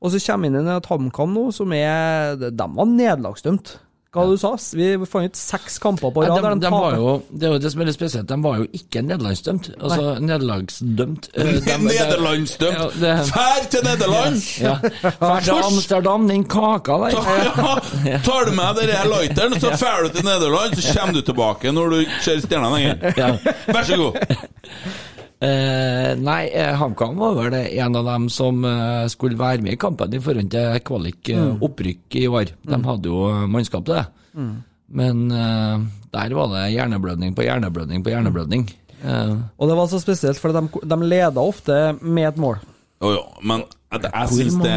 Og 0.00 0.14
så 0.14 0.22
kommer 0.24 0.48
inn 0.48 0.72
et 0.72 0.88
HamKam 0.88 1.36
nå 1.36 1.50
som 1.52 1.76
er 1.76 2.38
De 2.40 2.50
var 2.56 2.88
nederlagsdømt. 2.88 3.74
Hva 4.10 4.24
du 4.26 4.32
sa 4.42 4.48
Vi 4.74 4.86
fant 5.06 5.28
ut 5.30 5.36
seks 5.38 5.76
kamper 5.78 6.10
på 6.10 6.24
rad 6.24 6.32
de, 6.34 6.42
der 6.42 6.54
de 6.56 6.60
de 6.64 6.70
var 6.72 6.90
taper. 6.90 6.96
jo, 6.98 7.10
det 7.30 7.46
er 7.46 7.52
jo 7.52 7.58
det 7.62 7.70
som 7.70 7.80
er 7.80 7.86
litt 7.86 7.94
spesielt, 7.94 8.26
de 8.26 8.38
var 8.42 8.56
jo 8.58 8.64
ikke 8.74 9.02
nederlandsdømt. 9.06 9.68
Altså 9.78 10.06
nederlagsdømt. 10.18 11.28
eh, 11.34 11.44
de- 11.54 11.60
de- 11.60 11.76
Nederlandsdømt! 11.84 12.96
Fær 13.30 13.68
til 13.70 13.84
Nederland! 13.86 14.40
Ja. 14.60 14.74
Fær 15.20 15.40
til 15.46 15.62
Amsterdam, 15.62 16.26
den 16.28 16.42
kaka 16.50 16.98
der. 17.04 17.14
Ja, 18.10 18.18
tar 18.26 18.50
du 18.50 18.52
med 18.58 18.82
den 18.82 19.10
lighteren, 19.14 19.54
så 19.60 19.70
drar 19.78 20.02
du 20.02 20.08
til 20.18 20.24
Nederland, 20.26 20.74
så 20.82 20.98
kommer 20.98 21.14
du 21.14 21.22
tilbake 21.30 21.70
når 21.72 21.94
du 21.94 22.00
ser 22.26 22.42
stjernene 22.42 22.74
lenger. 22.76 23.14
Ja. 23.16 23.30
Vær 23.70 23.82
så 23.92 23.96
god. 23.96 24.18
Eh, 25.40 26.10
nei, 26.20 26.50
eh, 26.52 26.74
HamKam 26.76 27.14
var 27.16 27.34
vel 27.38 27.50
det 27.54 27.62
en 27.80 27.94
av 27.96 28.04
dem 28.04 28.26
som 28.28 28.58
eh, 28.68 29.06
skulle 29.08 29.38
være 29.40 29.62
med 29.64 29.72
i 29.72 29.78
kampen 29.80 30.12
i 30.12 30.20
forhold 30.20 30.50
til 30.52 30.80
kvalik 30.84 31.30
eh, 31.32 31.46
opprykk 31.64 32.18
i 32.20 32.26
år. 32.28 32.52
De 32.68 32.80
hadde 32.84 33.08
jo 33.08 33.22
mannskap 33.48 33.86
til 33.88 33.96
det. 33.96 34.04
Men 35.00 35.30
eh, 35.32 35.86
der 36.12 36.34
var 36.36 36.52
det 36.52 36.66
hjerneblødning 36.74 37.32
på 37.38 37.46
hjerneblødning 37.46 38.04
på 38.04 38.12
hjerneblødning. 38.12 38.66
Eh, 39.00 39.32
Og 39.56 39.68
det 39.70 39.76
var 39.78 39.88
så 39.88 40.00
spesielt, 40.02 40.36
for 40.42 40.52
de, 40.52 40.66
de 40.84 41.00
leda 41.08 41.40
ofte 41.40 41.78
med 42.02 42.28
et 42.34 42.36
mål. 42.42 42.60
Jo, 43.00 43.14
jo, 43.16 43.22
men 43.40 43.62
jeg, 43.94 44.02
jeg 44.12 44.28
syns 44.36 44.58
det, 44.60 44.76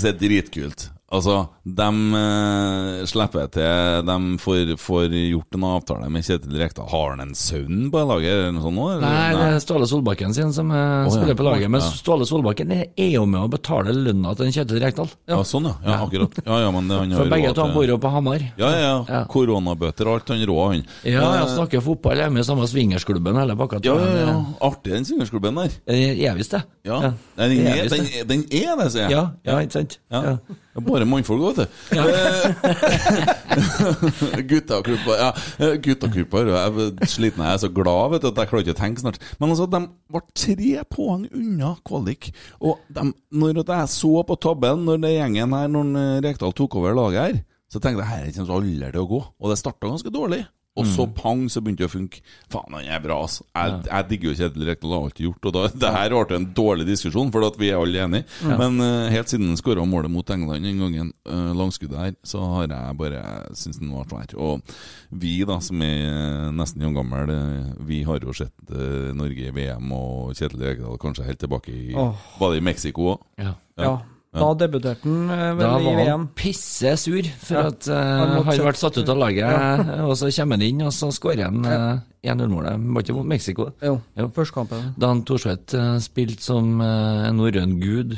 det 0.00 0.08
er 0.14 0.20
dritkult 0.24 0.86
Altså, 1.10 1.40
de 1.66 1.86
uh, 2.14 3.00
slipper 3.10 3.48
til 3.50 4.04
De 4.06 4.16
får, 4.38 4.68
får 4.78 5.08
gjort 5.10 5.56
en 5.58 5.64
avtale 5.66 6.10
med 6.14 6.22
Kjetil 6.22 6.54
Rekdal. 6.60 6.86
Har 6.92 7.08
han 7.16 7.22
en 7.24 7.32
sønn 7.34 7.88
på 7.90 8.02
laget, 8.06 8.30
eller 8.30 8.52
noe 8.54 8.62
sånt? 8.62 8.76
nå, 8.78 8.84
eller? 8.92 9.02
Nei, 9.02 9.32
det 9.34 9.48
er 9.56 9.64
Ståle 9.64 9.88
Solbakken 9.90 10.36
sin 10.36 10.52
som 10.54 10.70
eh, 10.70 10.78
ja. 10.78 11.10
spiller 11.10 11.34
på 11.38 11.46
laget. 11.48 11.66
Men 11.66 11.82
Ja. 11.82 11.88
Ståle 11.98 12.28
Solbakken 12.30 12.70
er 12.76 13.08
jo 13.10 13.24
med 13.26 13.42
å 13.42 13.50
betale 13.50 13.94
lønna 13.96 14.36
til 14.38 14.52
Kjetil 14.54 14.78
Rekdal. 14.84 15.10
Ja, 15.26 15.40
sånn, 15.42 15.66
ja. 15.72 15.74
ja 15.88 15.96
akkurat. 16.06 16.38
Ja, 16.46 16.60
ja, 16.62 16.70
men 16.76 16.86
det, 16.92 17.00
For 17.18 17.34
begge 17.34 17.52
to 17.58 17.66
bor 17.74 17.90
jo 17.90 17.98
på 18.06 18.14
Hamar. 18.14 18.46
Ja, 18.60 18.70
ja, 18.70 18.80
ja. 18.86 18.94
Ja. 19.10 19.24
Koronabøter 19.34 20.06
og 20.12 20.20
alt, 20.20 20.30
han 20.30 20.46
rå, 20.46 20.60
han. 20.70 20.86
Ja, 21.02 21.26
Eh, 21.30 21.36
jeg 21.40 21.50
snakker 21.56 21.82
fotball, 21.84 22.18
jeg 22.22 22.30
er 22.30 22.32
med 22.34 22.44
i 22.44 22.46
samme 22.46 22.66
swingersklubben 22.70 23.36
hele 23.40 23.58
pakka. 23.58 23.82
ja, 23.84 23.98
ja, 23.98 24.24
ja. 24.30 24.38
Artig 24.70 24.94
den 24.94 25.04
swingersklubben 25.08 25.58
der. 25.58 25.74
Jeg 25.90 26.30
Er 26.30 26.38
visst 26.38 26.54
det. 26.54 26.62
Ja. 26.86 27.02
Ja. 27.02 27.12
Den, 27.36 27.66
er 27.66 27.88
den, 27.90 28.46
det. 28.48 28.62
er- 28.62 28.84
er 28.84 28.88
sier 28.88 29.02
jeg. 29.08 29.10
Ja, 29.10 29.30
ja, 29.44 29.58
ikke 29.58 29.72
sant? 29.80 29.98
Ja. 30.10 30.38
Bare 30.86 31.06
mannfolk, 31.08 31.42
vet 31.50 31.58
du. 31.60 31.64
Ja. 31.96 32.04
Guttaklubber 34.50 35.16
ja, 36.50 36.58
er 36.64 36.70
sliten, 37.10 37.44
jeg 37.44 37.54
er 37.54 37.62
så 37.62 37.70
glad 37.74 38.14
vet 38.14 38.24
du, 38.24 38.28
at 38.30 38.40
jeg 38.40 38.50
klarer 38.50 38.64
ikke 38.66 38.76
å 38.76 38.80
tenke 38.80 39.02
snart. 39.02 39.20
Men 39.40 39.52
altså, 39.52 39.66
de 39.70 39.80
var 40.14 40.22
tre 40.36 40.72
poeng 40.92 41.22
unna 41.28 41.70
kvalik. 41.86 42.22
Og 42.60 42.72
de, 42.88 43.02
når 43.32 43.62
jeg 43.64 43.94
så 43.96 44.12
på 44.26 44.34
tabellen, 44.42 44.86
når 44.88 44.96
det 45.04 45.16
gjengen 45.16 45.56
her, 45.56 45.68
når 45.72 45.86
Rekdal 46.26 46.56
tok 46.56 46.72
over 46.80 46.96
laget 46.96 47.20
her, 47.20 47.34
så 47.70 47.76
tenkte 47.78 48.02
jeg 48.02 48.10
her 48.10 48.32
kommer 48.34 48.56
aldri 48.58 48.90
til 48.90 49.04
å 49.04 49.10
gå. 49.10 49.20
Og 49.38 49.46
det 49.52 49.60
starta 49.60 49.90
ganske 49.90 50.14
dårlig. 50.14 50.42
Og 50.80 50.88
så 50.88 51.06
pang, 51.16 51.44
så 51.52 51.62
begynte 51.62 51.84
det 51.84 51.90
å 51.90 51.92
funke. 51.92 52.22
Faen, 52.50 52.76
han 52.76 52.88
er 52.88 53.02
bra, 53.04 53.20
altså. 53.26 53.44
Jeg, 53.54 53.76
jeg 53.88 54.08
digger 54.10 54.30
jo 54.30 54.36
Kjetil 54.38 54.66
Rekdal, 54.68 54.94
har 54.94 55.08
alltid 55.08 55.26
gjort. 55.28 55.48
Og 55.50 55.56
da, 55.56 55.64
det 55.84 55.92
her 55.96 56.16
ble 56.16 56.38
en 56.38 56.48
dårlig 56.56 56.86
diskusjon, 56.88 57.32
for 57.34 57.46
at 57.46 57.58
vi 57.60 57.70
er 57.70 57.80
alle 57.80 58.04
enige. 58.06 58.26
Men 58.48 58.80
uh, 58.82 59.10
helt 59.12 59.32
siden 59.32 59.52
han 59.52 59.60
skåra 59.60 59.84
målet 59.88 60.12
mot 60.12 60.34
England 60.34 60.66
den 60.66 60.80
gangen, 60.82 61.12
uh, 61.28 61.52
langskuddet 61.56 62.00
her, 62.00 62.16
så 62.26 62.42
har 62.56 62.68
jeg 62.70 62.98
bare 63.00 63.22
syntes 63.54 63.80
den 63.82 63.92
var 63.94 64.08
svær. 64.10 64.34
Og 64.40 64.74
vi, 65.10 65.36
da, 65.48 65.58
som 65.64 65.80
er 65.82 66.04
eh, 66.06 66.50
nesten 66.54 66.84
jevngamle, 66.84 67.38
vi 67.86 68.02
har 68.06 68.22
jo 68.22 68.34
sett 68.36 68.54
uh, 68.70 69.10
Norge 69.16 69.48
i 69.48 69.54
VM 69.54 69.90
og 69.96 70.36
Kjetil 70.38 70.62
Rekdal 70.62 71.00
kanskje 71.02 71.26
helt 71.26 71.40
tilbake 71.42 71.74
i 71.74 71.96
oh. 71.98 72.14
Var 72.38 72.52
det 72.52 72.60
i 72.60 72.64
Mexico 72.64 73.08
òg? 73.14 73.26
Ja. 73.40 73.54
Ja. 73.80 73.94
Da 74.30 74.52
debuterte 74.54 75.08
han 75.10 75.26
vel 75.58 75.64
Da 75.64 75.70
VM. 75.74 75.84
Da 75.88 75.94
var 75.96 76.10
han 76.12 76.26
pissesur 76.38 77.26
for 77.42 77.56
Ja. 77.56 77.62
at 77.72 77.88
uh, 77.90 77.96
Han 77.96 78.28
hadde 78.44 78.44
vært 78.46 78.76
ble 78.76 78.82
satt 78.84 78.98
ut 79.00 79.08
av 79.10 79.18
laget, 79.18 79.80
og 80.06 80.12
så 80.20 80.30
kommer 80.36 80.54
han 80.60 80.62
inn, 80.68 80.82
og 80.86 80.92
så 80.94 81.08
skårer 81.10 81.48
han 81.48 81.64
uh, 81.66 81.98
1-0-målet. 82.22 82.84
Var 82.94 83.02
ikke 83.06 83.16
mot 83.16 83.26
Mexico? 83.26 83.70
Jo, 83.82 83.96
Jo. 84.20 84.28
førstekampen. 84.36 84.94
Da 85.02 85.10
han 85.10 85.24
Thorsvedt 85.26 85.74
uh, 85.74 85.96
spilte 85.98 86.42
som 86.46 86.76
uh, 86.78 87.26
en 87.26 87.36
norrøn 87.42 87.74
gud. 87.82 88.14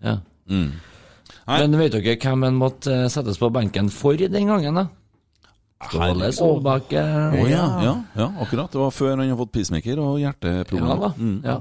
Ja. 0.00 0.16
Mm. 0.48 0.72
Men 1.46 1.76
vet 1.78 1.92
dere 1.98 2.16
hvem 2.16 2.44
han 2.46 2.54
måtte 2.56 2.92
eh, 2.94 3.08
settes 3.10 3.38
på 3.40 3.48
benken 3.52 3.88
for 3.90 4.14
den 4.16 4.46
gangen, 4.46 4.76
da? 4.78 4.86
Ståle 5.90 6.28
Solbakken. 6.32 7.34
Å 7.34 7.46
ja, 7.50 7.64
ja, 7.82 7.94
ja, 8.14 8.28
akkurat. 8.44 8.70
Det 8.70 8.78
var 8.78 8.92
før 8.94 9.16
han 9.16 9.24
hadde 9.26 9.40
fått 9.40 9.52
pacemaker 9.56 9.98
og 9.98 10.20
Ja 10.22 10.30
da. 11.02 11.10
Mm. 11.18 11.40
Ja. 11.44 11.56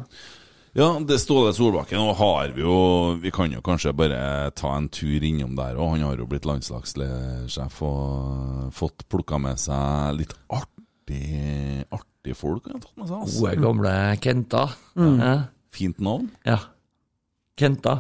Ja, 0.73 0.87
det 1.03 1.17
Ståle 1.19 1.51
Solbakken, 1.53 1.99
og 1.99 2.15
har 2.15 2.53
vi 2.55 2.61
jo 2.63 3.17
Vi 3.19 3.31
kan 3.35 3.51
jo 3.51 3.59
kanskje 3.65 3.91
bare 3.97 4.51
ta 4.55 4.69
en 4.77 4.87
tur 4.89 5.19
innom 5.27 5.55
der 5.57 5.75
òg. 5.75 5.89
Han 5.97 6.05
har 6.07 6.15
jo 6.21 6.27
blitt 6.31 6.45
landslagssjef 6.47 7.81
og 7.83 8.69
fått 8.77 9.03
plukka 9.11 9.39
med 9.41 9.59
seg 9.59 10.15
litt 10.21 10.35
artig 10.47 11.83
Artige 11.91 12.37
folk. 12.37 12.69
Han 12.69 12.77
har 12.77 12.85
tatt 12.85 12.97
med 13.01 13.09
seg, 13.09 13.17
altså. 13.17 13.41
Gode, 13.41 13.57
gamle 13.65 13.95
Kenta. 14.23 14.61
Ja. 14.95 15.33
Fint 15.75 15.99
navn. 15.99 16.29
ja. 16.47 16.59
Kenta. 17.59 17.97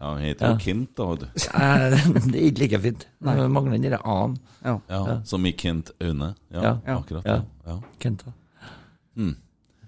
Ja, 0.00 0.10
Han 0.14 0.20
heter 0.24 0.46
jo 0.46 0.52
Ja. 0.52 0.58
Kent, 0.60 0.90
da. 0.96 1.04
vet 1.10 1.20
du. 1.20 1.26
Det 2.32 2.38
er 2.40 2.46
ikke 2.50 2.60
like 2.64 2.80
fint. 2.80 3.06
Nei. 3.24 3.34
Det 3.36 3.50
mangler 3.50 3.76
den 3.76 3.82
derre 3.90 4.00
a-en. 4.04 4.38
Ja. 4.64 4.78
Ja, 4.88 5.20
Som 5.24 5.44
i 5.46 5.52
Kent 5.52 5.90
Aune. 6.00 6.34
Ja, 6.52 6.62
Ja. 6.62 6.72
Ja. 6.86 6.96
akkurat. 6.98 7.24
Ja. 7.28 7.42
Ja. 7.66 7.76
Ja. 7.76 9.32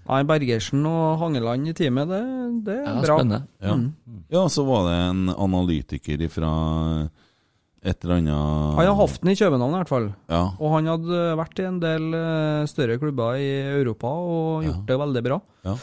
Nei, 0.08 0.22
Bergersen 0.24 0.86
og 0.88 1.18
Hangeland 1.20 1.68
i 1.68 1.74
teamet, 1.76 2.08
det, 2.08 2.20
det 2.66 2.76
er 2.80 2.86
Ja, 2.86 2.98
bra. 3.04 3.16
spennende. 3.18 3.40
Ja. 3.60 3.74
ja, 4.38 4.44
så 4.48 4.64
var 4.64 4.86
det 4.88 4.98
en 5.10 5.24
analytiker 5.36 6.28
fra 6.32 6.52
et 7.84 8.02
eller 8.04 8.18
annet 8.18 8.76
Han 8.78 8.86
har 8.88 8.96
hatt 8.98 9.20
den 9.22 9.32
i 9.32 9.38
København 9.38 9.74
i 9.74 9.78
hvert 9.82 9.90
fall. 9.92 10.06
Ja. 10.32 10.42
Og 10.58 10.72
han 10.74 10.88
hadde 10.90 11.24
vært 11.38 11.60
i 11.62 11.66
en 11.68 11.80
del 11.82 12.08
eh, 12.18 12.66
større 12.70 12.98
klubber 13.00 13.36
i 13.38 13.50
Europa 13.78 14.10
og 14.10 14.64
gjort 14.66 14.86
det 14.88 14.98
veldig 15.04 15.24
bra. 15.28 15.40
Ja. 15.68 15.76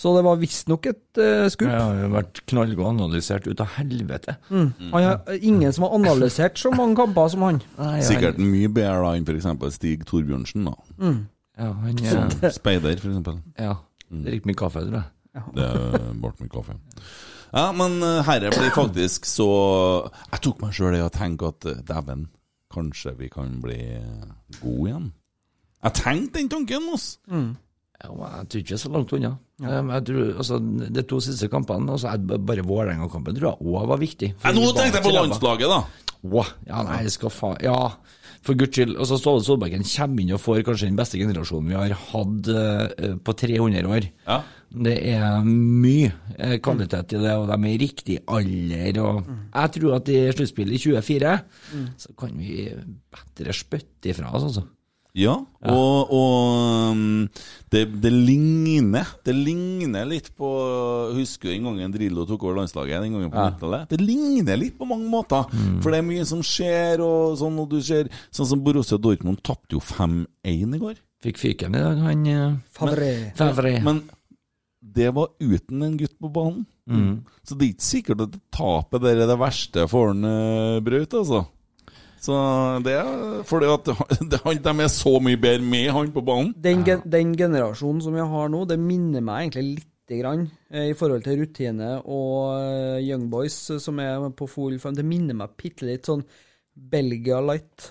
Så 0.00 0.14
det 0.16 0.22
var 0.24 0.38
visstnok 0.40 0.86
et 0.88 1.18
uh, 1.20 1.44
skup. 1.52 1.68
Jeg 1.68 1.76
har 1.76 1.98
jo 2.00 2.06
vært 2.14 2.38
knallgod 2.48 2.86
analysert 2.88 3.44
ut 3.44 3.58
av 3.60 3.74
helvete. 3.74 4.32
Mm. 4.48 4.70
Han 4.94 5.04
har 5.04 5.34
ingen 5.44 5.74
som 5.76 5.84
har 5.84 5.92
analysert 5.98 6.56
så 6.56 6.72
mange 6.72 6.96
kamper 6.96 7.28
som 7.28 7.44
han. 7.44 7.58
Nei, 7.76 7.98
Sikkert 8.08 8.40
mye 8.40 8.70
bedre 8.72 9.02
da 9.04 9.10
enn 9.18 9.28
f.eks. 9.28 9.76
Stig 9.76 10.06
Torbjørnsen. 10.08 10.70
da 10.70 11.12
Ja, 11.60 11.70
han 11.76 11.98
eh, 12.00 12.50
Speider, 12.56 12.96
f.eks. 12.96 13.32
Ja. 13.60 13.74
Drikker 14.10 14.50
mye 14.50 14.58
kaffe, 14.58 14.82
tror 14.86 15.02
jeg. 15.02 15.44
Det 15.54 15.68
ble 16.22 16.32
mye 16.40 16.52
kaffe. 16.52 16.76
Ja, 17.50 17.64
men 17.76 17.98
eh, 18.06 18.20
herre 18.26 18.52
blir 18.54 18.70
faktisk 18.74 19.26
så 19.26 19.46
Jeg 20.30 20.42
tok 20.46 20.60
meg 20.62 20.76
sjøl 20.76 20.96
i 20.98 21.02
å 21.04 21.10
tenke 21.12 21.50
at 21.50 21.66
eh, 21.68 21.80
dæven, 21.86 22.28
kanskje 22.70 23.16
vi 23.18 23.28
kan 23.32 23.58
bli 23.62 23.80
gode 24.60 24.86
igjen. 24.88 25.08
Jeg 25.80 25.96
tenkte 25.98 26.38
den 26.38 26.50
tanken, 26.52 26.88
altså. 26.92 27.40
Ja, 28.00 28.10
jeg 28.38 28.48
tror 28.52 28.62
ikke 28.62 28.78
så 28.80 28.90
langt 28.94 29.12
unna. 29.16 29.32
Ja. 29.60 29.80
Jeg 29.90 30.04
tror, 30.08 30.28
altså, 30.40 30.58
De 30.96 31.02
to 31.04 31.18
siste 31.24 31.48
kampene, 31.52 31.92
altså, 31.92 32.14
bare 32.48 32.64
Vålerenga-kampen, 32.64 33.36
tror 33.36 33.50
jeg 33.50 33.74
òg 33.74 33.90
var 33.90 34.00
viktig. 34.00 34.30
Nå 34.40 34.70
tenkte 34.76 35.00
jeg 35.00 35.04
på 35.08 35.12
landslaget, 35.16 35.68
da. 35.68 35.82
Wow. 36.20 36.48
ja, 36.68 36.82
nei, 36.84 36.98
jeg 37.06 37.14
skal 37.14 37.30
faen 37.32 37.54
Ja, 37.64 37.76
for 38.46 38.56
guds 38.58 38.72
skyld. 38.76 38.96
Altså, 38.96 39.18
Ståle 39.20 39.44
Solbakken 39.44 39.84
kommer 39.84 40.22
inn 40.22 40.32
og 40.36 40.42
får 40.42 40.62
kanskje 40.66 40.88
den 40.88 40.98
beste 40.98 41.20
generasjonen 41.20 41.70
vi 41.70 41.76
har 41.78 41.94
hatt 42.12 42.50
eh, 42.54 43.14
på 43.20 43.36
300 43.44 43.90
år. 43.90 44.08
Ja. 44.26 44.40
Det 44.70 44.96
er 45.12 45.46
mye 45.46 46.12
eh, 46.38 46.56
kvalitet 46.62 47.16
i 47.16 47.22
det, 47.24 47.36
og 47.36 47.48
de 47.50 47.56
er 47.58 47.70
i 47.72 47.80
riktig 47.82 48.18
alder. 48.30 49.00
Og 49.04 49.30
jeg 49.50 49.74
tror 49.76 49.96
at 49.98 50.12
i 50.14 50.20
sluttspillet 50.36 50.76
i 50.78 50.82
24 50.84 51.38
så 52.04 52.14
kan 52.18 52.36
vi 52.38 52.68
bedre 53.10 53.56
spytte 53.56 54.14
ifra 54.14 54.30
oss, 54.32 54.46
altså. 54.50 54.66
Ja, 55.18 55.32
og, 55.66 56.12
og 56.14 56.92
um, 56.94 57.24
det, 57.72 57.80
det 57.98 58.12
ligner 58.14 59.08
Det 59.26 59.32
ligner 59.34 60.06
litt 60.06 60.28
på 60.38 60.46
Husker 61.16 61.50
du 61.50 61.54
en 61.56 61.66
gang 61.66 61.80
en 61.82 61.94
Drillo 61.94 62.22
tok 62.28 62.44
over 62.46 62.60
landslaget? 62.60 63.02
Den 63.02 63.16
gangen 63.16 63.32
på 63.32 63.42
90-tallet? 63.42 63.90
Det 63.90 63.98
ligner 63.98 64.60
litt 64.60 64.78
på 64.78 64.86
mange 64.86 65.10
måter. 65.10 65.50
For 65.82 65.90
det 65.90 66.00
er 66.00 66.06
mye 66.06 66.28
som 66.28 66.44
skjer, 66.46 67.02
og 67.02 67.36
sånn, 67.40 67.58
og 67.58 67.68
du 67.72 67.80
ser 67.82 68.10
Sånn 68.30 68.52
som 68.52 68.62
Borussia 68.64 69.00
Dortmund 69.02 69.42
tapte 69.46 69.74
jo 69.76 69.82
5-1 69.82 70.78
i 70.78 70.82
går. 70.82 70.98
Fikk 71.24 71.40
fyken 71.40 71.74
i 71.76 71.82
dag, 71.82 72.00
han 72.06 72.26
Favre. 72.74 73.12
Men, 73.26 73.36
Favre. 73.36 73.74
Men 73.84 74.02
det 74.80 75.10
var 75.16 75.34
uten 75.42 75.82
en 75.84 75.96
gutt 76.00 76.16
på 76.18 76.30
banen. 76.32 76.66
Så 77.46 77.56
det 77.56 77.66
er 77.66 77.72
ikke 77.74 77.86
sikkert 77.86 78.24
at 78.24 78.36
tapet 78.54 79.04
der 79.04 79.22
er 79.22 79.30
det 79.30 79.38
verste 79.38 79.86
for 79.90 80.10
han 80.10 80.24
uh, 80.26 80.80
Braut, 80.84 81.18
altså. 81.20 81.44
Så 82.20 82.34
det 82.84 82.96
er 83.00 83.44
fordi 83.48 83.68
at 83.72 83.86
de 84.28 84.72
er 84.84 84.90
så 84.92 85.12
mye 85.24 85.40
bedre 85.40 85.64
med 85.64 85.88
han 85.96 86.10
på 86.12 86.24
banen. 86.24 86.50
Den, 86.60 86.82
gen 86.84 87.00
den 87.08 87.32
generasjonen 87.38 88.02
som 88.04 88.16
vi 88.16 88.26
har 88.34 88.52
nå, 88.52 88.66
det 88.68 88.76
minner 88.80 89.24
meg 89.24 89.46
egentlig 89.46 89.78
lite 89.78 90.18
grann 90.20 90.44
eh, 90.68 90.90
i 90.90 90.96
forhold 90.98 91.24
til 91.24 91.40
rutine 91.40 91.94
og 92.02 92.58
eh, 92.58 93.00
Young 93.06 93.28
Boys 93.32 93.56
eh, 93.72 93.80
som 93.80 93.98
er 94.02 94.28
på 94.36 94.48
full 94.50 94.76
form. 94.82 94.98
Det 94.98 95.06
minner 95.06 95.38
meg 95.38 95.56
bitte 95.60 95.88
litt 95.88 96.10
sånn 96.10 96.24
Belgia 96.74 97.40
light. 97.40 97.88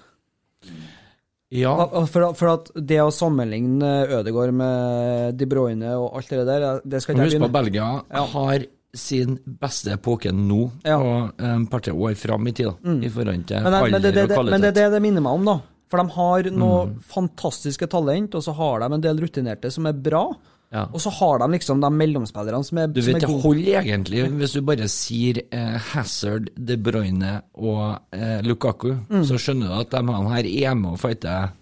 Ja. 1.49 1.73
For, 2.05 2.29
for 2.37 2.51
at 2.51 2.67
det 2.77 2.99
å 3.01 3.09
sammenligne 3.13 3.87
Ødegaard 4.19 4.53
med 4.53 5.37
De 5.39 5.47
Bruyne 5.49 5.95
og 5.97 6.19
alt 6.19 6.29
det 6.35 6.45
der, 6.45 6.65
det 6.85 7.01
skal 7.01 7.17
ikke 7.17 7.25
Husk 7.25 7.37
jeg 7.39 7.41
på 7.41 7.47
at 7.49 7.55
begynne 7.55 7.63
Belgia 7.63 7.87
Ja. 8.13 8.25
har 8.35 8.67
sin 8.93 9.37
beste 9.61 9.93
epoke 9.93 10.31
nå, 10.33 10.71
Ja. 10.85 10.97
og 10.97 11.41
en 11.41 11.67
par-tre 11.69 11.93
år 11.93 12.15
fram 12.17 12.47
i 12.47 12.53
tid, 12.53 12.71
mm. 12.83 13.03
i 13.03 13.09
forhold 13.09 13.45
til 13.45 13.63
men, 13.63 13.73
alder 13.73 13.91
men, 13.91 14.01
det, 14.01 14.13
det, 14.13 14.23
og 14.23 14.29
kvalitet. 14.29 14.51
men 14.51 14.61
det 14.61 14.69
er 14.69 14.77
det 14.79 14.91
det 14.95 15.01
minner 15.01 15.25
meg 15.25 15.33
om, 15.39 15.45
da. 15.45 15.59
For 15.89 15.97
de 16.01 16.13
har 16.13 16.51
noe 16.53 16.79
fantastiske 17.09 17.87
talent, 17.89 18.35
og 18.37 18.45
så 18.45 18.53
har 18.53 18.83
de 18.83 18.93
en 18.93 19.01
del 19.01 19.21
rutinerte 19.23 19.71
som 19.73 19.87
er 19.89 19.93
bra. 19.97 20.27
Ja. 20.69 20.83
Og 20.93 21.01
så 21.01 21.09
har 21.09 21.39
de 21.41 21.47
liksom 21.55 21.79
de 21.81 21.89
mellomspillerne 21.89 22.63
som 22.65 22.77
er, 22.77 22.91
Du 22.93 23.01
vet, 23.01 23.17
det 23.23 23.29
holder 23.41 23.79
egentlig 23.81 24.27
hvis 24.37 24.53
du 24.53 24.61
bare 24.61 24.85
sier 24.91 25.41
eh, 25.49 25.77
Hazard, 25.95 26.51
De 26.53 26.77
Bruyne 26.77 27.39
og 27.57 27.97
eh, 28.13 28.37
Lukaku, 28.45 28.91
så 29.25 29.39
skjønner 29.41 29.71
du 29.71 29.79
at 29.79 29.95
de 29.95 30.19
her 30.29 30.51
er 30.69 30.77
med 30.77 30.91
og 30.93 31.01
fighter 31.01 31.55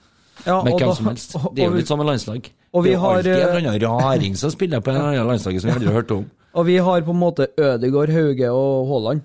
Ja, 0.43 0.59
med 0.63 0.75
hvem 0.75 0.91
som 0.99 1.07
helst. 1.07 1.37
Det 1.55 1.63
er 1.63 1.71
jo 1.71 1.79
litt 1.79 1.87
samme 1.87 2.03
landslag. 2.03 2.51
og 2.73 2.83
vi 2.83 2.89
det 2.89 2.93
er 2.93 2.97
jo 2.97 3.05
har, 3.05 3.15
alltid 3.17 3.31
en 3.31 3.39
eh, 3.39 3.47
eller 3.47 3.69
annen 3.69 3.81
raring 3.87 4.35
som 4.35 4.51
spiller 4.51 4.83
på 4.83 4.91
en 4.91 4.99
eller 4.99 5.15
annen 5.15 5.31
landslag 5.31 5.61
som 5.61 5.69
vi 5.69 5.75
aldri 5.77 5.87
har 5.87 6.01
hørt 6.01 6.11
om. 6.11 6.27
Og 6.57 6.65
vi 6.65 6.77
har 6.81 7.01
på 7.05 7.13
en 7.13 7.19
måte 7.21 7.47
Ødegaard, 7.57 8.09
Hauge 8.15 8.47
og 8.51 8.87
Haaland. 8.89 9.21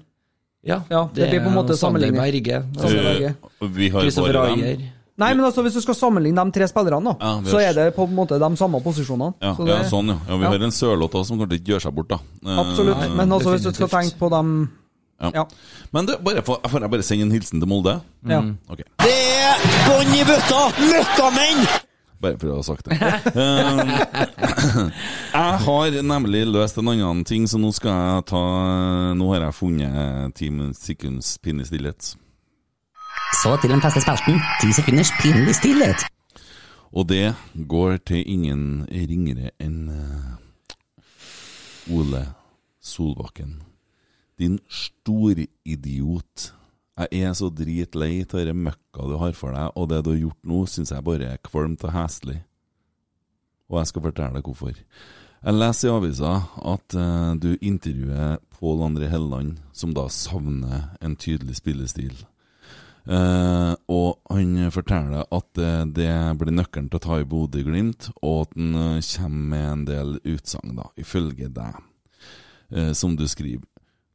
Ja, 0.62 0.82
Ja, 0.92 1.06
det 1.14 1.30
blir 1.30 1.40
på 1.42 1.48
en 1.50 1.56
måte 1.56 1.74
sammenlignet. 1.74 2.20
sammenligning. 2.20 2.44
Berge, 2.44 2.58
Sander 2.78 3.02
Berge. 3.08 3.34
Vi 3.78 3.88
har 3.90 4.00
Kristoffer 4.04 4.32
bare 4.36 4.50
dem. 4.52 4.60
Ayer. 4.62 4.82
Nei, 5.18 5.34
men 5.34 5.44
altså 5.44 5.62
hvis 5.62 5.74
du 5.74 5.80
skal 5.84 5.94
sammenligne 5.94 6.44
de 6.44 6.52
tre 6.56 6.66
spillerne, 6.68 7.04
da, 7.04 7.14
Ja, 7.20 7.32
så 7.50 7.58
er 7.60 7.72
det 7.76 7.94
på 7.96 8.04
en 8.08 8.14
måte 8.16 8.38
de 8.40 8.56
samme 8.56 8.80
posisjonene. 8.82 9.34
Ja, 9.42 9.54
Så 9.54 9.66
ja, 9.68 9.80
sånn, 9.84 10.08
ja. 10.08 10.18
ja 10.28 10.36
vi 10.36 10.44
Ja. 10.44 10.50
har 10.50 10.62
en 10.64 10.70
Sørloth 10.70 11.24
som 11.24 11.38
kanskje 11.38 11.58
ikke 11.60 11.72
gjør 11.74 11.82
seg 11.82 11.94
bort, 11.94 12.08
da. 12.08 12.18
Eh, 12.46 12.58
Absolutt. 12.58 13.16
Men 13.16 13.32
altså 13.32 13.50
hvis 13.52 13.62
du 13.62 13.72
skal 13.72 13.88
tenke 13.88 14.18
på 14.18 14.30
dem 14.30 14.70
Ja. 15.22 15.44
Men 15.92 16.06
du, 16.06 16.16
bare 16.18 16.42
for, 16.42 16.58
får 16.66 16.80
jeg 16.80 16.90
bare 16.90 17.02
sende 17.02 17.22
en 17.22 17.30
hilsen 17.30 17.60
til 17.60 17.68
Molde? 17.68 18.00
Ja. 18.26 18.40
Ok. 18.68 18.78
Det 18.98 19.12
er 19.12 19.58
bånn 19.86 20.14
i 20.18 20.24
bøtta! 20.24 20.72
Møkkamenn! 20.80 21.66
Bare 22.22 22.38
for 22.38 22.48
å 22.52 22.56
ha 22.60 22.64
sagt 22.66 22.86
det. 22.86 22.94
Eh, 23.32 23.78
jeg 25.34 25.58
har 25.66 25.88
nemlig 26.06 26.44
løst 26.46 26.78
en 26.78 26.88
annen 26.92 27.24
ting, 27.26 27.48
så 27.50 27.58
nå 27.58 27.72
skal 27.74 27.92
jeg 27.96 28.26
ta 28.30 28.42
Nå 29.18 29.26
har 29.32 29.40
jeg 29.48 29.58
funnet 29.58 30.36
ti 30.38 30.46
sekunds 30.78 31.34
pinlig 31.42 31.66
stillhet. 31.72 32.02
Så 33.42 33.50
til 33.58 33.70
den 33.74 33.82
feste 33.82 34.00
spalten. 34.04 34.34
Ti 34.62 34.68
sekunders 34.76 35.10
pinlig 35.22 35.54
stillhet. 35.58 36.00
Og 36.92 37.08
det 37.08 37.34
går 37.68 37.96
til 38.06 38.22
ingen 38.28 38.84
ringere 38.86 39.50
enn 39.62 39.88
eh, 39.90 40.32
Ole 41.96 42.26
Solbakken. 42.80 43.62
Din 44.38 44.58
storidiot. 44.68 46.52
Jeg 47.00 47.24
er 47.24 47.32
så 47.32 47.48
dritlei 47.48 48.20
av 48.26 48.34
denne 48.36 48.68
møkka 48.68 49.06
du 49.08 49.16
har 49.20 49.32
for 49.36 49.56
deg, 49.56 49.72
og 49.80 49.88
det 49.88 50.02
du 50.04 50.10
har 50.12 50.22
gjort 50.26 50.48
nå, 50.48 50.64
syns 50.68 50.92
jeg 50.92 51.06
bare 51.06 51.30
er 51.34 51.44
kvalmt 51.44 51.86
og 51.88 51.94
heslig. 51.94 52.42
Og 53.72 53.78
jeg 53.80 53.88
skal 53.88 54.04
fortelle 54.04 54.36
deg 54.36 54.48
hvorfor. 54.50 54.76
Jeg 55.42 55.56
leser 55.56 55.88
i 55.88 55.92
avisa 55.92 56.32
at 56.70 56.94
uh, 56.94 57.32
du 57.40 57.54
intervjuer 57.56 58.36
Pål 58.58 58.84
André 58.86 59.08
Helleland, 59.10 59.56
som 59.72 59.94
da 59.96 60.04
savner 60.12 60.92
en 61.02 61.16
tydelig 61.16 61.56
spillestil. 61.58 62.12
Uh, 63.02 63.72
og 63.90 64.20
han 64.30 64.70
forteller 64.70 65.24
at 65.24 65.58
uh, 65.58 65.82
det 65.90 66.12
blir 66.38 66.54
nøkkelen 66.54 66.92
til 66.92 67.00
å 67.00 67.02
ta 67.02 67.18
i 67.18 67.26
Bodø-Glimt, 67.26 68.12
og 68.20 68.44
at 68.44 68.54
han 68.54 68.76
uh, 68.76 69.08
kommer 69.16 69.48
med 69.56 69.66
en 69.72 69.84
del 69.88 70.14
utsagn, 70.36 70.76
da, 70.78 70.92
ifølge 71.00 71.48
deg, 71.50 71.80
som 72.96 73.18
du 73.18 73.26
skriver. 73.28 73.66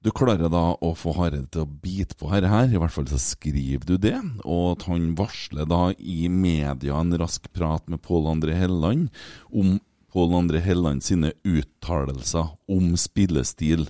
Du 0.08 0.14
klarer 0.16 0.48
da 0.48 0.70
å 0.80 0.94
få 0.96 1.12
Hareide 1.18 1.50
til 1.52 1.66
å 1.66 1.80
bite 1.84 2.16
på 2.16 2.30
dette 2.32 2.48
her, 2.48 2.70
i 2.72 2.80
hvert 2.80 2.94
fall 2.96 3.10
så 3.12 3.18
skriver 3.20 3.84
du 3.84 3.98
det, 4.00 4.16
og 4.48 4.78
at 4.78 4.86
han 4.88 5.10
varsler 5.20 5.68
da 5.68 5.90
i 6.00 6.30
media 6.32 6.96
en 6.96 7.12
rask 7.20 7.50
prat 7.52 7.84
med 7.92 8.00
Pål 8.06 8.30
André 8.32 8.56
Helleland 8.56 9.10
om 9.52 9.74
Pål 10.16 10.38
André 10.38 10.62
Helleland 10.64 11.04
sine 11.04 11.34
uttalelser 11.44 12.54
om 12.72 12.94
spillestil. 12.96 13.90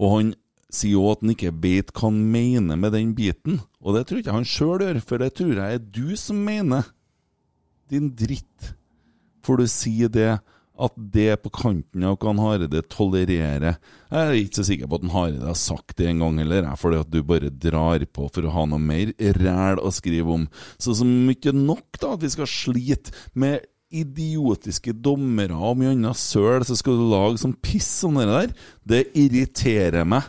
Og 0.00 0.14
han 0.14 0.30
sier 0.72 0.96
òg 0.96 1.18
at 1.18 1.26
han 1.26 1.34
ikke 1.34 1.52
vet 1.66 1.92
hva 1.92 2.06
han 2.06 2.22
mener 2.32 2.80
med 2.80 2.96
den 2.96 3.12
biten, 3.18 3.60
og 3.84 3.98
det 3.98 4.06
tror 4.08 4.22
ikke 4.22 4.38
han 4.38 4.48
sjøl 4.48 4.86
gjør, 4.86 5.02
for 5.04 5.20
det 5.20 5.34
tror 5.36 5.60
jeg 5.60 5.76
er 5.76 5.84
du 5.84 6.16
som 6.16 6.40
mener. 6.40 6.88
Din 7.92 8.14
dritt. 8.16 8.72
For 9.44 9.60
du 9.60 9.68
sier 9.68 10.08
det 10.08 10.38
at 10.80 10.94
det 11.14 11.34
på 11.44 11.52
kanten 11.54 12.04
av 12.08 12.16
hva 12.16 12.30
han 12.30 12.40
Hareide 12.42 12.82
tolererer. 12.92 13.78
Jeg 14.10 14.20
er 14.20 14.38
ikke 14.38 14.60
så 14.60 14.66
sikker 14.66 14.88
på 14.90 14.98
at 14.98 15.04
han 15.06 15.14
Hareide 15.14 15.50
har 15.50 15.58
sagt 15.58 15.96
det 16.00 16.08
en 16.10 16.22
gang 16.24 16.40
heller, 16.42 16.68
fordi 16.80 17.02
at 17.02 17.10
du 17.12 17.20
bare 17.26 17.52
drar 17.52 18.06
på 18.08 18.28
for 18.32 18.46
å 18.46 18.54
ha 18.54 18.64
noe 18.70 18.82
mer 18.82 19.12
ræl 19.40 19.82
å 19.82 19.92
skrive 19.94 20.38
om. 20.38 20.46
Så 20.80 20.96
som 20.98 21.10
ikke 21.32 21.54
nok 21.56 22.00
da 22.00 22.14
at 22.16 22.24
vi 22.24 22.32
skal 22.32 22.50
slite 22.50 23.14
med 23.38 23.66
idiotiske 23.90 24.94
dommere 25.02 25.56
og 25.56 25.80
mye 25.80 25.92
annet 25.96 26.18
søl, 26.18 26.62
så 26.66 26.76
skal 26.78 26.98
du 26.98 27.08
lage 27.10 27.42
sånn 27.42 27.56
piss 27.58 27.88
som 28.02 28.18
det 28.18 28.28
der. 28.30 28.54
Det 28.86 29.02
irriterer 29.18 30.06
meg. 30.08 30.26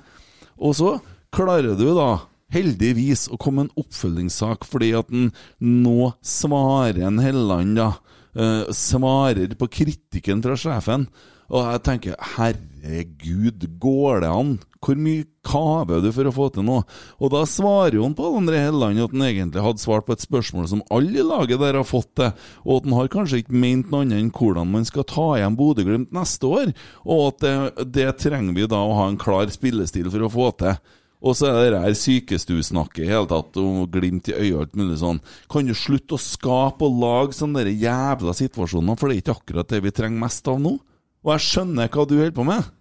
Og 0.62 0.76
så 0.78 0.96
klarer 1.34 1.78
du 1.78 1.88
da 1.98 2.12
heldigvis 2.52 3.30
å 3.32 3.40
komme 3.40 3.66
en 3.66 3.76
oppfølgingssak 3.80 4.66
fordi 4.68 4.92
at 4.98 5.12
den 5.12 5.30
nå 5.62 6.12
svarer 6.26 7.06
en 7.08 7.22
Helland, 7.24 7.78
da. 7.80 7.94
Eh, 8.36 8.72
svarer 8.76 9.56
på 9.60 9.70
kritikken 9.80 10.44
fra 10.46 10.58
sjefen. 10.60 11.08
Og 11.52 11.66
jeg 11.68 11.82
tenker, 11.84 12.14
herregud, 12.38 13.66
går 13.82 14.22
det 14.24 14.30
an? 14.32 14.52
Hvor 14.82 14.98
mye 14.98 15.26
kaver 15.46 16.00
du 16.02 16.08
for 16.16 16.30
å 16.30 16.34
få 16.34 16.48
til 16.56 16.64
noe? 16.66 16.86
Og 17.20 17.34
da 17.34 17.42
svarer 17.50 17.98
jo 17.98 18.06
han 18.06 18.16
på 18.18 18.30
André 18.40 18.62
Helleland 18.64 19.04
at 19.04 19.12
han 19.12 19.26
egentlig 19.28 19.66
hadde 19.66 19.84
svart 19.84 20.08
på 20.08 20.16
et 20.16 20.24
spørsmål 20.24 20.70
som 20.72 20.86
alle 20.94 21.20
i 21.20 21.26
laget 21.28 21.60
der 21.62 21.78
har 21.78 21.88
fått 21.88 22.14
det, 22.22 22.32
og 22.64 22.80
at 22.80 22.88
han 22.88 22.98
har 22.98 23.12
kanskje 23.14 23.42
ikke 23.44 23.60
ment 23.66 23.92
noe 23.92 24.06
annet 24.06 24.24
enn 24.24 24.32
hvordan 24.34 24.72
man 24.72 24.88
skal 24.88 25.06
ta 25.12 25.28
igjen 25.36 25.60
Bodø-Glimt 25.60 26.16
neste 26.16 26.50
år, 26.50 26.74
og 27.04 27.28
at 27.28 27.44
det, 27.44 27.86
det 28.00 28.08
trenger 28.24 28.56
vi 28.56 28.72
da 28.72 28.80
å 28.82 28.98
ha 29.02 29.12
en 29.12 29.20
klar 29.22 29.52
spillestil 29.52 30.10
for 30.14 30.26
å 30.26 30.32
få 30.32 30.50
til. 30.64 30.80
Og 31.22 31.36
så 31.38 31.52
er 31.54 31.70
det 31.70 31.82
her 31.84 31.96
sykestuesnakket 31.98 33.04
i 33.06 33.10
hele 33.12 33.30
tatt, 33.30 33.58
og 33.62 33.92
glimt 33.94 34.32
i 34.32 34.34
øyet 34.34 34.56
og 34.56 34.62
alt 34.64 34.78
mulig 34.80 34.98
sånn. 35.04 35.22
Kan 35.54 35.70
du 35.70 35.76
slutte 35.78 36.18
å 36.18 36.22
skape 36.22 36.88
og 36.88 36.98
lage 37.04 37.38
sånne 37.38 37.68
jævla 37.70 38.34
situasjoner, 38.38 38.98
for 38.98 39.08
det 39.08 39.20
er 39.20 39.24
ikke 39.24 39.38
akkurat 39.38 39.70
det 39.70 39.84
vi 39.86 39.94
trenger 39.94 40.24
mest 40.24 40.50
av 40.50 40.58
nå? 40.64 40.76
Og 41.22 41.34
jeg 41.36 41.46
skjønner 41.46 41.92
hva 41.94 42.08
du 42.10 42.16
holder 42.18 42.38
på 42.40 42.48
med. 42.48 42.72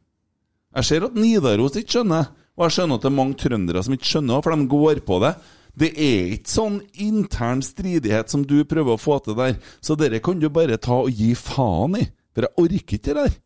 Jeg 0.78 0.88
ser 0.88 1.04
at 1.04 1.18
Nidaros 1.18 1.76
ikke 1.76 1.98
skjønner, 1.98 2.30
og 2.56 2.64
jeg 2.64 2.76
skjønner 2.78 2.96
at 2.96 3.04
det 3.04 3.10
er 3.10 3.18
mange 3.18 3.38
trøndere 3.42 3.84
som 3.84 3.96
ikke 3.96 4.08
skjønner, 4.14 4.40
for 4.46 4.56
de 4.56 4.70
går 4.72 5.02
på 5.04 5.20
det. 5.26 5.34
Det 5.80 5.92
er 5.92 6.32
ikke 6.38 6.54
sånn 6.54 6.80
intern 6.96 7.60
stridighet 7.64 8.32
som 8.32 8.42
du 8.48 8.58
prøver 8.68 8.96
å 8.96 9.00
få 9.00 9.20
til 9.24 9.36
der, 9.38 9.60
så 9.84 9.96
dere 10.00 10.22
kan 10.24 10.40
du 10.40 10.48
bare 10.52 10.80
ta 10.80 11.02
og 11.04 11.12
gi 11.12 11.34
faen 11.38 12.00
i, 12.00 12.08
for 12.32 12.48
jeg 12.48 12.56
orker 12.64 12.80
ikke 12.80 13.04
det 13.10 13.20
der. 13.20 13.38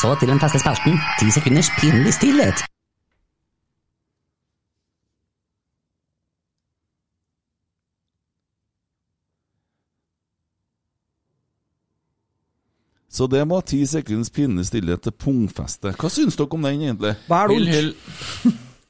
Så 0.00 0.16
til 0.16 0.30
den 0.30 0.40
feste 0.40 0.60
spalten. 0.62 0.96
Ti 1.18 1.32
sekunders 1.34 1.68
pinlig 1.80 2.14
stillhet. 2.16 2.62
Så 13.20 13.26
det 13.28 13.42
var 13.44 13.60
ti 13.68 13.82
sekunds 13.84 14.30
pinlig 14.32 14.62
stillhet 14.70 15.02
til 15.04 15.12
pungfeste. 15.12 15.90
Hva 15.92 16.08
syns 16.08 16.38
dere 16.40 16.56
om 16.56 16.62
den, 16.64 16.78
egentlig? 16.86 17.10
Hva 17.28 17.42
er 17.44 17.50
Hyll, 17.52 17.66
det 17.68 17.74
hyll. 17.74 17.90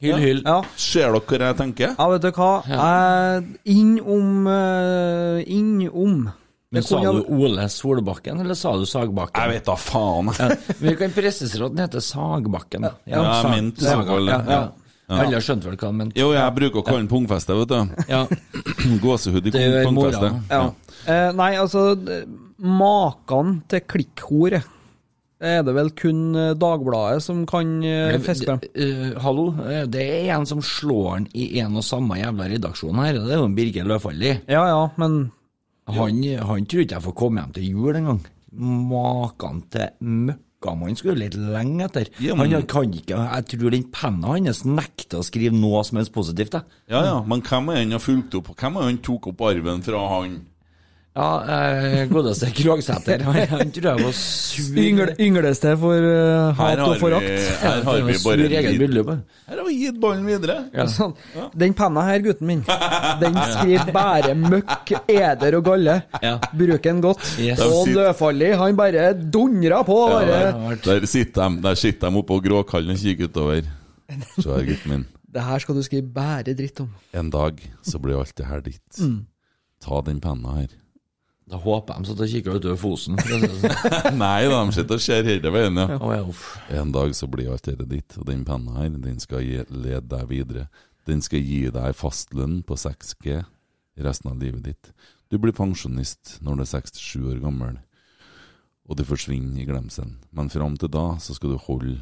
Hyll, 0.04 0.20
hyll. 0.22 0.42
Ja. 0.46 0.60
Ser 0.78 1.16
dere 1.16 1.22
hva 1.26 1.48
jeg 1.48 1.56
tenker? 1.58 1.96
ja, 1.98 2.04
vet 2.12 2.22
du 2.22 2.28
hva. 2.36 2.50
Eh, 2.76 3.48
Innom 3.74 4.46
uh, 4.46 5.40
Innom. 5.50 6.28
Men 6.70 6.86
sa 6.86 7.00
du 7.02 7.24
Ole 7.26 7.64
Solbakken, 7.74 8.38
eller 8.44 8.54
sa 8.54 8.76
du 8.78 8.86
Sagbakken? 8.86 9.34
Jeg 9.42 9.56
vet 9.56 9.66
da 9.66 9.74
faen. 9.74 10.30
Ja, 10.38 10.50
vi 10.78 10.92
kan 11.00 11.16
presisere 11.16 11.66
at 11.66 11.74
den 11.74 11.82
heter 11.82 12.04
Sagbakken. 12.06 12.86
Ja, 12.86 12.92
Ja, 13.10 13.24
jeg 13.24 13.40
Sag- 13.42 13.56
mente 13.56 13.88
Sagbakken, 13.88 14.30
Ja, 14.30 14.38
ja. 14.46 14.60
ja. 14.60 15.24
Alle 15.24 15.40
skjønte 15.42 15.66
vel 15.66 15.74
hva 15.74 15.88
han 15.90 15.98
mente. 16.04 16.20
Jo, 16.22 16.28
jeg 16.36 16.54
bruker 16.54 16.84
å 16.84 16.86
kalle 16.86 17.02
den 17.02 17.10
pungfeste, 17.10 17.58
vet 17.58 17.74
du. 17.74 18.06
Ja. 18.06 18.22
Gåsehud 19.02 19.50
i 19.50 19.54
pungfeste. 19.58 20.30
Ja. 20.46 20.68
Eh, 21.10 21.32
nei, 21.34 21.56
altså 21.58 21.88
Maken 22.60 23.62
til 23.70 23.80
klikkhor 23.88 24.58
er 25.40 25.62
det 25.64 25.72
vel 25.72 25.88
kun 25.96 26.34
eh, 26.36 26.50
Dagbladet 26.60 27.22
som 27.24 27.46
kan 27.48 27.70
uh, 27.80 28.18
fiske 28.20 28.44
frem. 28.44 28.60
Eh, 28.76 29.14
hallo, 29.24 29.46
eh, 29.64 29.86
det 29.88 30.02
er 30.04 30.34
en 30.36 30.44
som 30.48 30.60
slår 30.60 31.06
han 31.14 31.28
i 31.32 31.46
en 31.62 31.78
og 31.80 31.86
samme 31.86 32.18
jævla 32.20 32.50
redaksjon 32.52 33.00
her, 33.00 33.16
det 33.16 33.32
er 33.32 33.40
jo 33.40 33.46
Birger 33.56 33.88
Løfaldli. 33.88 34.34
Ja 34.52 34.66
ja, 34.68 34.82
men 35.00 35.30
Han, 35.90 36.20
han 36.44 36.66
tror 36.68 36.84
ikke 36.84 36.98
jeg 36.98 37.02
får 37.06 37.16
komme 37.18 37.40
hjem 37.40 37.54
til 37.56 37.70
jul 37.72 37.96
engang. 37.98 38.20
Maken 38.52 39.62
til 39.72 39.88
møkkamann 40.04 40.98
skulle 41.00 41.24
litt 41.24 41.34
lenge 41.40 41.88
etter. 41.88 42.12
Ja, 42.22 42.36
men- 42.36 42.52
Han 42.52 42.68
kan 42.68 42.92
ikke, 42.92 43.16
Jeg 43.16 43.46
tror 43.54 43.70
den 43.72 43.88
penna 43.90 44.36
hans 44.36 44.60
nekter 44.68 45.18
å 45.18 45.24
skrive 45.26 45.56
noe 45.56 45.82
som 45.88 45.96
helst 45.98 46.12
positivt. 46.12 46.52
jeg. 46.52 46.62
Ja, 46.92 47.00
ja, 47.08 47.16
men 47.24 47.40
hvem 47.40 47.70
er 47.72 47.80
han 47.80 47.90
har 47.96 47.98
fulgt 48.04 48.34
opp? 48.36 48.52
Hvem 48.54 48.76
er 48.76 48.82
han 48.82 48.98
tok 48.98 49.26
opp 49.32 49.40
arven 49.40 49.82
fra 49.82 50.04
han? 50.20 50.42
Ja, 51.10 51.42
eh, 51.42 52.04
godeste 52.06 52.46
Krogsæter. 52.54 53.24
Han, 53.26 53.70
tror 53.74 53.86
jeg 53.88 54.04
var 54.04 54.12
sur. 54.14 54.76
Yngle, 54.78 55.14
yngleste 55.18 55.72
for 55.82 56.04
uh, 56.06 56.52
hat 56.54 56.82
og 56.84 57.00
forakt. 57.02 57.48
her 57.64 57.80
har 57.82 58.04
vi 58.06 58.14
bare 58.22 58.44
her 58.46 59.56
har 59.58 59.64
vi 59.66 59.74
gitt 59.80 59.98
ballen 59.98 60.28
videre. 60.28 60.60
Ja. 60.70 60.84
Sånn. 60.86 61.16
Den 61.58 61.74
penna 61.74 62.04
her, 62.06 62.22
gutten 62.22 62.46
min, 62.46 62.60
den 63.18 63.38
skriver 63.50 63.90
bare 63.94 64.36
møkk, 64.38 64.92
eder 65.10 65.56
og 65.58 65.64
galle. 65.66 65.96
Ja. 66.22 66.36
Bruk 66.54 66.86
den 66.86 67.02
godt. 67.02 67.24
Yes. 67.42 67.62
Og 67.66 67.90
Løfaldli, 67.90 68.52
han 68.60 68.78
bare 68.78 69.10
dundra 69.18 69.82
på. 69.86 69.98
Ja, 70.12 70.20
Bare. 70.20 70.76
der, 70.78 70.84
der 70.84 71.08
sitter 71.10 71.48
de 71.50 71.64
der 71.64 71.80
sitter 71.80 72.06
de 72.06 72.22
oppå 72.22 72.36
på 72.36 72.44
Gråkallen 72.46 72.94
og 72.94 73.02
kikker 73.02 73.32
utover. 73.32 73.66
Se 74.36 74.46
her, 74.46 74.62
gutten 74.68 74.94
min. 74.94 75.08
Det 75.30 75.42
her 75.46 75.62
skal 75.62 75.74
du 75.78 75.82
skrive 75.86 76.06
bare 76.14 76.54
dritt 76.54 76.84
om. 76.86 76.94
En 77.14 77.34
dag 77.34 77.58
så 77.86 77.98
blir 78.02 78.18
alt 78.18 78.36
det 78.38 78.46
her 78.46 78.62
ditt. 78.62 79.02
Ta 79.82 80.00
den 80.06 80.22
penna 80.22 80.60
her. 80.60 80.70
Da 81.50 81.58
håper 81.58 81.96
jeg 81.96 82.04
de 82.04 82.10
sitter 82.10 82.26
og 82.26 82.32
kikker 82.32 82.58
utover 82.60 82.78
Fosen. 82.78 83.16
sånn. 83.26 84.18
Nei 84.20 84.44
da, 84.46 84.60
de 84.62 84.74
sitter 84.76 85.00
og 85.00 85.02
ser 85.02 85.26
hele 85.26 85.50
veien, 85.50 85.80
ja. 85.82 85.96
Oh, 85.98 86.12
ja. 86.14 86.22
En 86.78 86.92
dag 86.94 87.14
så 87.18 87.26
blir 87.30 87.50
alt 87.50 87.66
dette 87.66 87.88
ditt, 87.90 88.14
og 88.20 88.28
den 88.28 88.44
penna 88.46 88.76
her, 88.78 88.92
den 89.02 89.18
skal 89.22 89.42
gi, 89.42 89.58
lede 89.74 90.06
deg 90.12 90.28
videre. 90.30 90.68
Den 91.10 91.24
skal 91.26 91.42
gi 91.42 91.64
deg 91.74 91.96
fastlønn 91.98 92.60
på 92.68 92.78
6G 92.78 93.40
resten 94.00 94.30
av 94.30 94.38
livet 94.38 94.62
ditt. 94.68 94.92
Du 95.30 95.38
blir 95.42 95.54
pensjonist 95.56 96.38
når 96.44 96.60
du 96.60 96.64
er 96.64 96.70
67 96.70 97.26
år 97.34 97.42
gammel, 97.42 97.80
og 98.86 98.98
du 98.98 99.04
forsvinner 99.06 99.58
i 99.58 99.66
glemselen. 99.66 100.20
Men 100.30 100.50
fram 100.54 100.78
til 100.78 100.90
da 100.94 101.16
så 101.22 101.34
skal 101.34 101.54
du 101.54 101.60
holde 101.66 101.98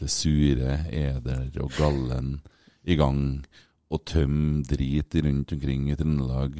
det 0.00 0.10
sure, 0.12 0.80
eder 0.92 1.46
og 1.60 1.76
gallen 1.76 2.38
i 2.84 2.96
gang, 2.96 3.44
og 3.92 4.04
tømme 4.08 4.64
drit 4.66 5.14
rundt 5.24 5.52
omkring 5.54 5.88
i 5.92 5.96
Trøndelag, 5.96 6.58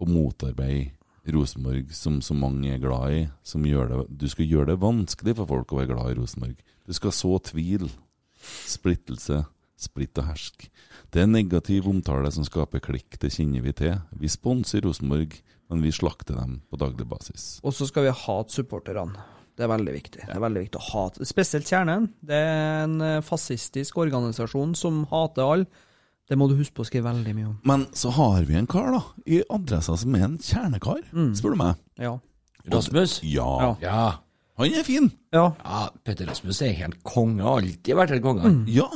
og 0.00 0.08
motarbeide 0.08 0.99
Rosenborg, 1.34 1.94
som 1.96 2.18
så 2.24 2.36
mange 2.36 2.74
er 2.74 2.82
glad 2.82 3.14
i. 3.16 3.22
Som 3.46 3.66
gjør 3.68 3.90
det, 3.92 4.02
du 4.22 4.26
skal 4.30 4.48
gjøre 4.50 4.72
det 4.72 4.82
vanskelig 4.82 5.36
for 5.38 5.50
folk 5.50 5.72
å 5.72 5.80
være 5.80 5.92
glad 5.92 6.12
i 6.12 6.18
Rosenborg. 6.20 6.60
Du 6.86 6.96
skal 6.96 7.14
så 7.14 7.36
tvil, 7.50 7.88
splittelse, 8.70 9.44
Splitt 9.80 10.18
og 10.20 10.28
hersk. 10.28 10.66
Det 11.10 11.22
er 11.22 11.28
negativ 11.30 11.88
omtale 11.88 12.28
som 12.34 12.44
skaper 12.44 12.82
klikk, 12.84 13.16
det 13.22 13.32
kjenner 13.32 13.64
vi 13.64 13.72
til. 13.76 13.96
Vi 14.20 14.28
sponser 14.28 14.84
Rosenborg, 14.84 15.38
men 15.72 15.84
vi 15.84 15.92
slakter 15.94 16.36
dem 16.36 16.58
på 16.68 16.78
daglig 16.80 17.06
basis. 17.08 17.58
Og 17.64 17.72
så 17.76 17.88
skal 17.88 18.08
vi 18.08 18.16
hate 18.24 18.52
supporterne. 18.52 19.24
Det 19.56 19.64
er 19.64 19.72
veldig 19.72 19.94
viktig. 19.94 20.24
Det 20.26 20.34
er 20.34 20.42
veldig 20.42 20.64
viktig 20.66 20.80
å 20.80 20.88
hate. 20.90 21.26
Spesielt 21.28 21.68
Kjernen. 21.68 22.10
Det 22.20 22.36
er 22.36 22.84
en 22.84 23.00
eh, 23.04 23.22
fascistisk 23.24 23.98
organisasjon 24.00 24.76
som 24.78 25.02
hater 25.10 25.44
alle. 25.46 25.86
Det 26.30 26.38
må 26.38 26.46
du 26.46 26.54
huske 26.54 26.76
på 26.78 26.84
å 26.84 26.86
skrive 26.86 27.08
veldig 27.10 27.32
mye 27.34 27.48
om. 27.50 27.54
Men 27.66 27.86
så 27.98 28.12
har 28.14 28.44
vi 28.46 28.54
en 28.54 28.68
kar 28.70 28.92
da, 28.94 29.00
i 29.26 29.40
Adressa 29.50 29.96
som 29.98 30.14
er 30.14 30.28
en 30.28 30.36
kjernekar, 30.38 31.00
spør 31.34 31.56
du 31.56 31.58
meg. 31.58 31.80
Ja. 31.98 32.12
Rasmus? 32.70 33.16
Ja. 33.26 33.48
Ja. 33.64 33.70
Ja. 33.82 34.02
Han 34.60 34.74
er 34.76 34.84
fin. 34.86 35.08
ja. 35.34 35.48
ja. 35.58 35.80
Petter 36.04 36.28
Rasmus 36.30 36.60
er 36.62 36.74
helt 36.76 37.00
konge. 37.02 37.42
Har 37.42 37.62
alltid 37.64 37.96
vært 37.98 38.14
helt 38.14 38.22
konge. 38.22 38.52
Ja. 38.70 38.86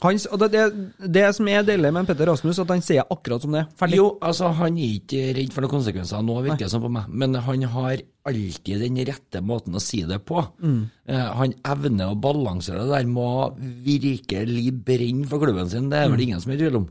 Han, 0.00 0.16
og 0.32 0.38
det, 0.40 0.48
det, 0.54 1.08
det 1.12 1.24
som 1.36 1.48
er 1.52 1.64
deilig 1.68 1.90
med 1.92 2.06
Petter 2.08 2.30
Rasmus, 2.30 2.58
at 2.62 2.70
han 2.72 2.80
sier 2.84 3.04
akkurat 3.12 3.44
som 3.44 3.52
det 3.52 3.64
er. 3.64 3.66
Ferdig. 3.76 3.98
Jo, 4.00 4.06
altså, 4.24 4.48
han 4.56 4.78
er 4.80 4.94
ikke 4.96 5.26
redd 5.36 5.52
for 5.52 5.66
noen 5.66 5.74
konsekvenser 5.74 6.22
nå, 6.24 6.38
virker 6.46 6.64
det 6.64 6.72
som 6.72 6.84
på 6.84 6.92
meg, 6.94 7.10
men 7.12 7.36
han 7.36 7.66
har 7.74 8.00
alltid 8.30 8.82
den 8.84 9.00
rette 9.08 9.40
måten 9.44 9.76
å 9.76 9.82
si 9.82 10.02
det 10.08 10.18
på. 10.28 10.40
Eh, 10.60 11.26
han 11.40 11.52
evner 11.72 12.12
å 12.12 12.18
balansere 12.20 12.84
det 12.84 12.94
der 12.94 13.10
med 13.12 13.24
å 13.24 13.50
virkelig 13.84 14.72
brenne 14.88 15.28
for 15.28 15.44
klubben 15.44 15.68
sin, 15.72 15.90
det 15.92 16.00
er 16.00 16.12
vel 16.12 16.24
ingen 16.26 16.40
som 16.40 16.52
er 16.52 16.58
i 16.58 16.62
tvil 16.64 16.80
om. 16.80 16.88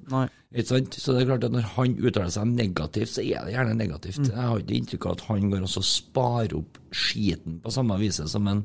Så 0.61 0.79
det 0.81 1.19
er 1.21 1.27
klart 1.29 1.45
at 1.45 1.53
når 1.53 1.67
han 1.75 1.97
uttaler 2.01 2.31
seg 2.33 2.53
negativt, 2.53 3.13
så 3.13 3.25
er 3.25 3.45
det 3.45 3.53
gjerne 3.57 3.75
negativt. 3.77 4.21
Jeg 4.29 4.37
har 4.37 4.61
ikke 4.61 4.77
inntrykk 4.79 5.05
av 5.09 5.17
at 5.17 5.25
han 5.29 5.49
går 5.53 5.65
og 5.65 5.89
sparer 5.89 6.55
opp 6.61 6.79
skiten 6.89 7.59
på 7.61 7.73
samme 7.73 7.97
vis 8.01 8.21
som 8.29 8.49
en 8.49 8.63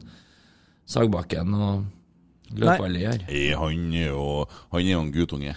Sagbakken 0.84 1.54
og 1.56 1.84
Løkvalli 2.60 3.02
gjør. 3.04 3.26
Eh, 3.28 3.50
Han 3.58 3.90
er 3.92 4.08
jo 4.12 4.28
Han 4.72 4.80
er 4.80 4.92
jo 4.92 5.02
en 5.02 5.12
guttunge. 5.14 5.56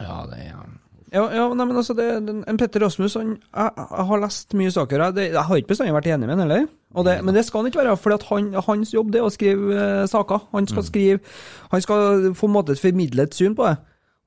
Ja, 0.00 0.22
det 0.30 0.38
er 0.46 0.54
han. 0.56 0.78
Ja, 1.12 1.26
ja 1.28 1.48
nei, 1.52 1.66
men 1.68 1.76
altså, 1.76 1.92
det, 1.92 2.06
den, 2.24 2.40
en 2.48 2.56
Petter 2.56 2.80
Rasmus 2.80 3.18
han, 3.20 3.34
jeg, 3.36 3.72
jeg 3.76 4.06
har 4.08 4.22
lest 4.22 4.54
mye 4.56 4.72
saker. 4.72 5.02
Jeg, 5.04 5.16
det, 5.18 5.26
jeg 5.34 5.44
har 5.48 5.60
ikke 5.60 5.72
bestandig 5.74 5.96
vært 5.98 6.08
enig 6.08 6.28
med 6.28 6.34
han 6.38 6.44
heller. 6.46 6.68
Og 6.96 7.04
det, 7.04 7.18
men 7.24 7.36
det 7.36 7.44
skal 7.44 7.60
han 7.60 7.68
ikke 7.68 7.82
være, 7.82 7.96
for 8.00 8.16
han, 8.30 8.48
hans 8.66 8.94
jobb 8.94 9.12
det 9.12 9.20
er 9.20 9.28
å 9.28 9.32
skrive 9.32 9.76
uh, 9.76 10.04
saker. 10.08 10.46
Han 10.56 10.68
skal 10.68 10.86
skrive 10.88 11.20
Han 11.72 11.84
skal 11.84 12.30
på 12.36 12.48
en 12.48 12.54
måte 12.54 12.76
formidle 12.80 13.28
et 13.28 13.36
syn 13.36 13.56
på 13.56 13.68
det. 13.68 13.76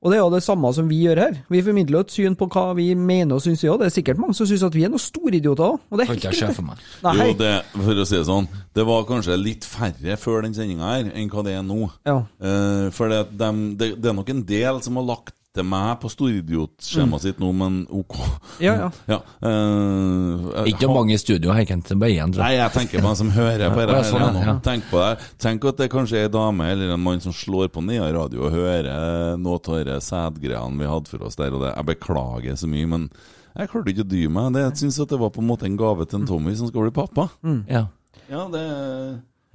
Og 0.04 0.12
det 0.12 0.18
er 0.18 0.22
jo 0.22 0.30
det 0.34 0.42
samme 0.44 0.68
som 0.76 0.88
vi 0.90 0.98
gjør 1.06 1.18
her. 1.22 1.38
Vi 1.50 1.62
formidler 1.64 2.04
et 2.04 2.12
syn 2.12 2.34
på 2.38 2.46
hva 2.52 2.66
vi 2.76 2.90
mener 2.94 3.38
og 3.38 3.42
syns. 3.42 3.64
Og 3.72 3.80
det 3.80 3.88
er 3.88 3.94
sikkert 3.94 4.20
mange 4.22 4.36
som 4.36 4.46
syns 4.46 4.62
at 4.68 4.74
vi 4.76 4.84
er 4.86 4.92
noen 4.92 5.02
storidioter 5.02 5.64
òg. 5.64 5.78
Og 5.88 5.98
det 5.98 6.04
er 6.04 6.10
Kan 6.10 6.14
helt 6.14 6.24
ikke 6.24 6.32
jeg 6.34 6.38
se 6.38 6.44
greit. 6.46 6.58
for 6.58 6.68
meg. 6.68 6.84
Nei, 7.06 7.14
Jo, 7.16 7.32
det, 7.40 7.52
for 7.72 8.02
å 8.02 8.06
si 8.06 8.16
det 8.18 8.26
sånn, 8.28 8.48
det 8.76 8.84
var 8.86 9.08
kanskje 9.08 9.38
litt 9.40 9.64
færre 9.66 10.18
før 10.20 10.44
den 10.46 10.54
sendinga 10.54 10.92
her 10.92 11.10
enn 11.16 11.32
hva 11.32 11.46
det 11.48 11.56
er 11.56 11.64
nå. 11.66 11.80
Ja. 12.06 12.18
Uh, 12.38 12.90
for 12.92 13.08
det, 13.10 13.22
de, 13.40 13.50
det, 13.80 13.90
det 14.04 14.12
er 14.12 14.18
nok 14.20 14.30
en 14.36 14.44
del 14.46 14.82
som 14.84 15.00
har 15.00 15.08
lagt 15.14 15.34
til 15.56 15.66
meg 15.66 15.96
på 16.02 16.10
storidiotskjemaet 16.12 17.24
sitt 17.24 17.40
nå, 17.42 17.48
men 17.56 17.80
OK. 17.90 18.14
Ja, 18.62 18.74
ja. 18.86 18.90
Ja, 19.12 19.18
uh, 19.42 20.64
Ikke 20.68 20.86
ha, 20.88 20.94
mange 20.94 21.14
i 21.16 21.20
studio 21.20 21.52
her, 21.56 21.64
Kent. 21.68 21.90
Bare 21.98 22.14
én, 22.14 22.32
tror 22.34 22.44
Nei, 22.44 22.52
jeg. 22.54 22.62
jeg 22.62 22.74
tenker 22.76 23.02
på 23.02 23.08
dem 23.10 23.18
som 23.20 23.30
hører 23.34 23.72
på 23.74 23.80
dette. 23.82 23.96
det. 23.96 24.08
sånn, 24.10 24.38
her 24.40 24.50
ja. 24.50 24.54
Tenk 24.66 24.88
på 24.90 25.00
det. 25.02 25.28
Tenk 25.42 25.66
at 25.70 25.80
det 25.82 25.88
kanskje 25.92 26.20
er 26.20 26.28
ei 26.28 26.32
dame 26.36 26.68
eller 26.72 26.94
en 26.96 27.02
mann 27.02 27.22
som 27.24 27.34
slår 27.36 27.70
på 27.74 27.82
nede 27.84 28.08
radio 28.16 28.46
og 28.48 28.54
hører 28.56 29.36
noe 29.40 29.58
av 29.60 29.84
de 29.88 29.98
sædgreiene 30.04 30.80
vi 30.80 30.90
hadde 30.90 31.12
for 31.12 31.26
oss 31.28 31.38
der 31.40 31.54
og 31.56 31.64
det. 31.64 31.72
Jeg 31.76 31.90
beklager 31.92 32.58
så 32.60 32.70
mye, 32.70 32.90
men 32.94 33.08
jeg 33.56 33.70
klarte 33.72 33.92
ikke 33.94 34.04
å 34.04 34.10
dy 34.12 34.24
meg. 34.28 34.52
Det- 34.52 34.64
Jeg 34.66 34.76
syns 34.82 35.00
det 35.08 35.18
var 35.20 35.30
på 35.32 35.40
en 35.40 35.48
måte 35.48 35.64
en 35.68 35.76
gave 35.80 36.04
til 36.06 36.20
en 36.20 36.26
Tommy 36.28 36.54
som 36.54 36.68
skal 36.68 36.82
bli 36.88 36.94
pappa. 36.96 37.28
Ja. 37.68 37.86
Ja, 38.28 38.48
det, 38.52 38.66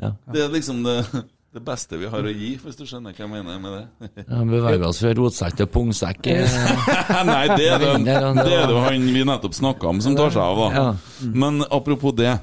Ja. 0.02 0.12
det 0.32 0.42
er 0.46 0.50
liksom 0.50 0.84
det, 0.84 1.06
det 1.52 1.62
beste 1.68 1.98
vi 2.00 2.08
har 2.08 2.24
å 2.24 2.32
gi, 2.32 2.54
hvis 2.64 2.78
du 2.80 2.86
skjønner 2.88 3.12
hva 3.12 3.26
jeg 3.26 3.30
mener 3.32 3.60
med 3.60 3.74
det. 3.76 4.24
Ja, 4.30 4.38
Beveger 4.48 4.86
oss 4.88 5.02
fra 5.04 5.12
rotsekk 5.18 5.58
til 5.60 5.68
pungsekk. 5.68 6.28
eh. 6.32 6.54
Nei, 7.28 7.42
det 7.58 7.66
er 7.74 7.82
det, 7.84 7.90
Det 8.06 8.14
er 8.16 8.30
det- 8.34 8.46
det 8.48 8.62
det 8.72 8.84
han 8.86 9.08
vi 9.18 9.24
nettopp 9.28 9.54
snakka 9.58 9.90
om, 9.92 10.00
som 10.02 10.16
tar 10.16 10.32
seg 10.32 10.42
av, 10.46 10.62
da. 10.72 10.96
Men 11.34 11.62
apropos 11.70 12.16
det. 12.16 12.38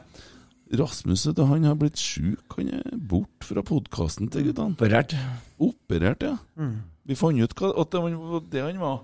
Rasmus 0.76 1.22
han 1.38 1.64
har 1.64 1.74
blitt 1.80 1.96
sjuk. 1.96 2.58
Han 2.58 2.68
er 2.68 2.82
bort 3.00 3.40
fra 3.48 3.62
podkasten 3.64 4.28
til 4.30 4.50
guttene. 4.50 4.76
Operert. 4.76 5.14
Operert, 5.58 6.20
ja. 6.28 6.36
Vi 7.08 7.16
fant 7.16 7.40
ut 7.40 7.54
hva, 7.56 7.70
at 7.80 7.90
det 7.94 8.02
var 8.04 8.42
det 8.52 8.60
han 8.66 8.78
var. 8.82 8.98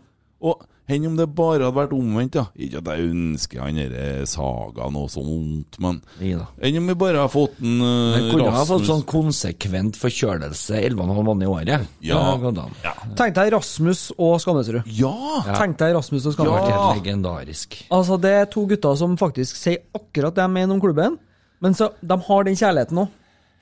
Og 0.44 0.66
enn 0.86 1.06
om 1.08 1.14
det 1.16 1.24
bare 1.32 1.64
hadde 1.64 1.76
vært 1.78 1.94
omvendt, 1.96 2.36
ja. 2.36 2.44
Ikke 2.60 2.82
at 2.82 2.88
jeg 2.92 3.08
ønsker 3.08 3.62
han 3.64 3.78
derre 3.78 4.26
Saga 4.28 4.90
noe 4.92 5.08
sånt, 5.12 5.78
men 5.80 6.00
enn 6.20 6.78
om 6.80 6.90
vi 6.92 6.96
bare 7.00 7.22
har 7.22 7.30
fått 7.32 7.56
en 7.62 7.80
uh, 7.80 8.16
Men 8.18 8.28
kunne 8.30 8.50
ha 8.52 8.64
fått 8.66 8.82
Rasmus 8.82 8.90
sånn 8.90 9.04
konsekvent 9.08 9.98
forkjølelse 10.00 10.82
11,5 10.90 11.22
måneder 11.24 11.46
i 11.46 11.52
året. 11.54 11.88
Ja. 12.04 12.20
ja. 12.36 12.66
ja. 12.84 12.94
Tenk 13.16 13.36
deg 13.38 13.52
Rasmus 13.56 14.06
og 14.18 14.36
Skamnesrud. 14.44 14.90
Ja! 15.00 15.42
Tenk 15.54 15.78
deg 15.80 15.96
Rasmus 15.96 16.28
og 16.28 16.36
Det 16.38 16.48
Ja. 16.50 16.64
helt 16.68 17.00
legendarisk. 17.00 17.78
Altså, 17.90 18.20
det 18.20 18.32
er 18.42 18.50
to 18.52 18.66
gutter 18.68 18.96
som 19.00 19.16
faktisk 19.20 19.56
sier 19.56 19.80
akkurat 19.96 20.34
det 20.36 20.44
de 20.44 20.52
mener 20.52 20.74
om 20.76 20.82
klubben, 20.82 21.16
men 21.64 21.72
så, 21.74 21.92
de 22.02 22.18
har 22.28 22.44
den 22.44 22.58
kjærligheten 22.60 23.06
òg. 23.06 23.08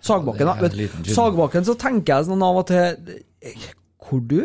Sagbakken, 0.02 0.48
Ja. 0.50 1.14
Sagbakken, 1.14 1.62
så 1.64 1.76
tenker 1.78 2.16
jeg 2.16 2.26
sånn 2.26 2.42
av 2.42 2.56
og 2.58 2.66
til 2.66 2.96
hvor 4.08 4.20
du, 4.20 4.42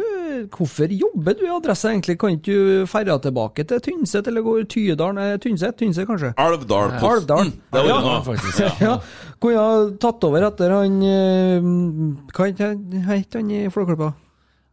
Hvorfor 0.54 0.86
jobber 0.94 1.34
du 1.34 1.46
i 1.48 1.50
Adresse, 1.50 1.90
egentlig? 1.90 2.18
Kan 2.22 2.36
ikke 2.36 2.54
du 2.54 2.86
ferde 2.86 3.16
tilbake 3.24 3.64
til 3.66 3.80
Tynset, 3.82 4.28
eller 4.30 4.44
gå 4.46 4.52
i 4.62 4.66
Tydalen? 4.70 5.40
Tynset, 5.42 5.74
Tynset, 5.80 6.06
kanskje? 6.06 6.34
Alvdal. 6.38 6.92
Alvdal. 7.02 7.50
Det 7.50 7.74
var 7.74 7.88
Ja. 7.88 7.88
det 7.88 7.90
Ja, 7.90 8.02
nå. 8.20 8.24
faktisk. 8.28 8.60
Ja. 8.60 8.70
Ja, 8.82 8.98
kunne 9.42 9.58
ha 9.58 9.90
tatt 9.98 10.24
over 10.24 10.46
etter 10.46 10.70
han 10.76 11.02
eh, 11.02 11.62
Hva 12.38 12.52
het 13.16 13.34
han 13.34 13.50
i 13.52 13.64
Flåklypa? 13.74 14.12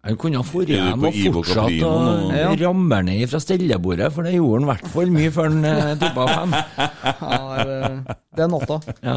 Han 0.05 0.17
kunne 0.21 0.37
ha 0.37 0.45
dratt 0.45 0.69
hjem 0.69 1.05
og 1.09 1.15
fortsatt 1.39 1.85
å? 1.87 1.93
Ja. 2.37 2.49
ramme 2.61 2.99
ned 3.07 3.23
fra 3.31 3.39
stellebordet, 3.41 4.11
for 4.13 4.27
det 4.27 4.35
gjorde 4.35 4.59
han 4.59 4.67
i 4.67 4.71
hvert 4.73 4.91
fall 4.93 5.13
mye 5.15 5.31
før 5.33 5.49
han 5.49 5.65
eh, 5.71 5.95
toppa 6.03 6.27
fem. 6.29 6.55
Ja, 7.25 7.39
det 7.65 7.77
er, 7.77 7.95
det 8.35 8.43
er 8.45 8.51
natta. 8.53 8.77
Ja. 9.05 9.15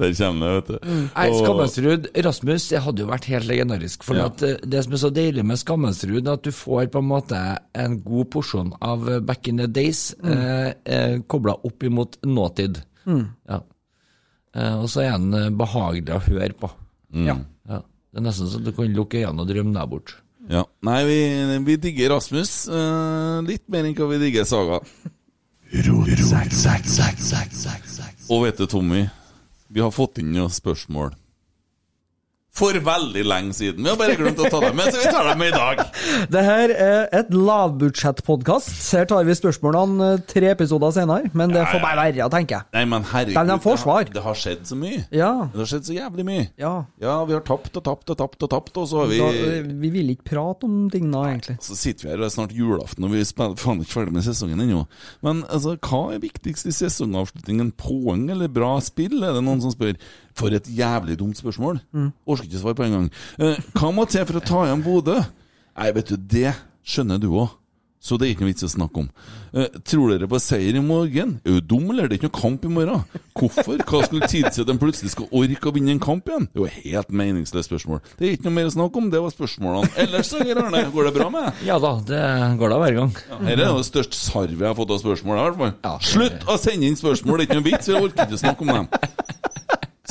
Der 0.00 0.14
kommer 0.18 0.50
det, 0.50 0.56
vet 0.56 0.68
du. 0.70 0.90
Nei, 1.14 1.26
Og- 1.30 1.38
Skammelsrud, 1.44 2.08
Rasmus, 2.26 2.66
det 2.72 2.82
hadde 2.86 3.04
jo 3.04 3.08
vært 3.10 3.28
helt 3.30 3.48
legendarisk. 3.50 4.06
For 4.06 4.18
Ja. 4.18 4.26
at 4.32 4.42
eh, 4.46 4.56
det 4.66 4.82
som 4.86 4.96
er 4.96 5.02
så 5.04 5.10
deilig 5.14 5.44
med 5.46 5.60
Skammelsrud, 5.62 6.20
er 6.26 6.32
at 6.34 6.46
du 6.46 6.50
får 6.54 6.90
på 6.90 7.02
en 7.04 7.10
måte 7.10 7.40
en 7.84 7.98
god 8.02 8.30
porsjon 8.34 8.72
av 8.82 9.06
eh, 9.08 9.20
back 9.20 9.46
in 9.52 9.62
the 9.62 9.68
days 9.70 10.08
mm. 10.22 10.34
eh, 10.84 11.16
kobla 11.30 11.54
opp 11.70 11.86
imot 11.86 12.18
nåtid. 12.26 12.82
Ja. 13.06 13.60
Eh, 14.56 14.74
og 14.80 14.88
så 14.90 15.04
er 15.06 15.14
han 15.14 15.30
eh, 15.38 15.50
behagelig 15.54 16.16
å 16.16 16.22
høre 16.26 16.52
på. 16.58 16.70
Mm. 17.14 17.26
Ja. 17.30 17.38
Det 18.10 18.18
er 18.18 18.26
nesten 18.26 18.50
så 18.50 18.58
du 18.58 18.72
kan 18.74 18.90
lukke 18.96 19.22
øynene 19.22 19.44
og 19.44 19.48
drømme 19.50 19.74
deg 19.76 19.90
bort. 19.92 20.16
Ja. 20.50 20.64
Nei, 20.86 20.98
vi, 21.06 21.18
vi 21.68 21.76
digger 21.78 22.16
Rasmus 22.16 22.52
eh, 22.66 23.36
litt 23.46 23.68
mer 23.70 23.86
enn 23.86 23.94
hva 23.94 24.08
vi 24.10 24.18
digger 24.24 24.48
Saga. 24.48 24.80
Og 28.30 28.44
vet 28.46 28.58
du, 28.58 28.66
Tommy, 28.70 29.04
vi 29.70 29.84
har 29.84 29.94
fått 29.94 30.18
inn 30.22 30.32
noen 30.34 30.50
spørsmål. 30.50 31.14
For 32.52 32.74
veldig 32.74 33.22
lenge 33.30 33.54
siden. 33.54 33.84
Vi 33.86 33.88
har 33.92 33.96
bare 34.00 34.16
glemt 34.18 34.40
å 34.42 34.48
ta 34.50 34.58
dem 34.64 34.74
med, 34.76 34.90
så 34.90 34.98
vi 34.98 35.10
tar 35.14 35.28
dem 35.30 35.38
med 35.38 35.52
i 35.52 35.56
dag. 35.56 35.82
Det 36.34 36.40
her 36.44 36.72
er 36.74 37.04
et 37.20 37.30
lavbudsjettpodkast. 37.30 38.72
Her 38.96 39.06
tar 39.10 39.24
vi 39.28 39.36
spørsmålene 39.38 40.08
eh, 40.16 40.22
tre 40.28 40.50
episoder 40.54 40.92
senere, 40.94 41.30
men 41.36 41.54
det 41.54 41.62
får 41.70 41.82
bare 41.82 42.04
være, 42.08 42.26
tenker 42.32 42.58
jeg. 42.58 42.68
Nei, 42.76 42.84
men 42.90 43.06
herregud, 43.10 43.36
Men 43.38 43.52
de 43.52 43.56
får 43.64 43.76
det, 43.78 43.82
svar. 43.84 44.00
har, 44.02 44.12
det 44.16 44.24
har 44.24 44.40
skjedd 44.42 44.64
så 44.68 44.78
mye. 44.78 45.02
Ja. 45.14 45.30
Det 45.52 45.62
har 45.62 45.70
skjedd 45.72 45.88
så 45.90 45.96
jævlig 45.96 46.26
mye. 46.30 46.46
ja. 46.60 46.72
Ja, 47.00 47.16
vi 47.24 47.34
har 47.36 47.42
tapt 47.46 47.76
og 47.78 47.84
tapt 47.86 48.10
og 48.12 48.18
tapt 48.20 48.44
og 48.44 48.50
tapt, 48.52 48.76
og 48.82 48.88
så 48.90 49.00
har 49.02 49.10
vi 49.10 49.20
Da, 49.22 49.28
eh, 49.30 49.70
vi 49.84 49.90
vil 49.94 50.10
ikke 50.14 50.28
prate 50.34 50.66
om 50.68 50.88
ting 50.92 51.06
nå, 51.10 51.22
egentlig. 51.30 51.56
Så 51.64 51.78
sitter 51.78 52.06
vi 52.06 52.12
her, 52.12 52.18
og 52.20 52.24
det 52.26 52.30
er 52.32 52.34
snart 52.36 52.56
julaften, 52.56 53.06
og 53.06 53.14
vi 53.14 53.22
er 53.22 53.54
faen 53.60 53.80
ikke 53.84 53.94
ferdig 53.94 54.16
med 54.18 54.26
sesongen 54.26 54.60
ennå. 54.66 54.84
Men 55.26 55.44
altså, 55.48 55.76
hva 55.78 56.02
er 56.16 56.22
viktigst 56.26 56.68
i 56.68 56.74
sesongavslutningen? 56.76 57.72
Poeng 57.80 58.26
eller 58.34 58.50
bra 58.52 58.74
spill, 58.84 59.22
er 59.22 59.38
det 59.38 59.44
noen 59.46 59.62
som 59.64 59.72
spør. 59.74 59.94
For 60.38 60.54
et 60.54 60.68
jævlig 60.70 61.18
dumt 61.20 61.38
spørsmål. 61.40 61.80
Orker 62.26 62.46
ikke 62.48 62.60
svare 62.62 62.78
på 62.78 62.86
en 62.86 62.96
gang. 62.98 63.08
Eh, 63.38 63.56
hva 63.76 63.92
må 63.94 64.06
til 64.08 64.24
for 64.28 64.40
å 64.40 64.44
ta 64.44 64.66
igjen 64.68 64.84
Bodø? 64.86 65.16
Nei, 65.80 65.90
vet 65.96 66.12
du, 66.12 66.16
det 66.16 66.52
skjønner 66.86 67.18
du 67.22 67.30
òg. 67.32 67.56
Så 68.00 68.16
det 68.16 68.24
er 68.24 68.30
ikke 68.32 68.46
noe 68.46 68.54
vits 68.54 68.64
å 68.64 68.68
snakke 68.72 69.02
om. 69.02 69.08
Eh, 69.52 69.66
tror 69.84 70.08
dere 70.14 70.24
på 70.30 70.38
seier 70.40 70.78
i 70.78 70.80
morgen? 70.80 71.34
Er 71.44 71.58
du 71.58 71.66
dum, 71.74 71.90
eller? 71.92 72.06
Det 72.08 72.16
er 72.16 72.20
ikke 72.22 72.30
noe 72.30 72.38
kamp 72.38 72.62
i 72.64 72.70
morgen. 72.72 73.02
Hvorfor? 73.36 73.76
Hva 73.84 74.00
skulle 74.06 74.28
tilsi 74.30 74.62
at 74.62 74.70
de 74.70 74.76
plutselig 74.80 75.12
skal 75.12 75.28
orke 75.36 75.68
å 75.68 75.74
vinne 75.76 75.92
en 75.92 76.00
kamp 76.00 76.30
igjen? 76.30 76.46
Det 76.48 76.62
er 76.62 76.64
jo 76.64 76.86
helt 76.94 77.12
meningsløst 77.20 77.68
spørsmål. 77.68 78.00
Det 78.16 78.24
er 78.24 78.32
ikke 78.38 78.48
noe 78.48 78.56
mer 78.56 78.70
å 78.70 78.72
snakke 78.72 79.02
om, 79.02 79.10
det 79.12 79.20
var 79.20 79.34
spørsmålene. 79.34 79.92
Ellers, 80.00 80.32
Geir 80.32 80.62
Arne, 80.64 80.80
går 80.94 81.10
det 81.10 81.14
bra 81.18 81.28
med? 81.34 81.60
Ja 81.68 81.76
da, 81.84 81.92
det 82.08 82.22
går 82.62 82.72
da 82.72 82.80
hver 82.86 82.96
gang. 83.02 83.12
Her 83.34 83.52
er 83.52 83.62
det 83.66 83.68
størst 83.90 84.16
sarvet 84.16 84.56
jeg 84.64 84.70
har 84.70 84.80
fått 84.80 84.96
av 84.96 85.04
spørsmål. 85.04 85.36
i 85.36 85.44
hvert 85.50 85.60
fall. 85.60 86.00
Slutt 86.14 86.48
å 86.48 86.56
sende 86.64 86.88
inn 86.88 86.96
spørsmål, 86.96 87.36
det 87.36 87.44
er 87.44 87.50
ikke 87.50 87.60
noe 87.60 87.68
vits. 87.68 87.92
Vi 87.92 88.00
orker 88.00 88.24
ikke 88.24 88.40
å 88.40 88.44
snakke 88.46 88.64
om 88.64 88.72
dem. 88.78 88.88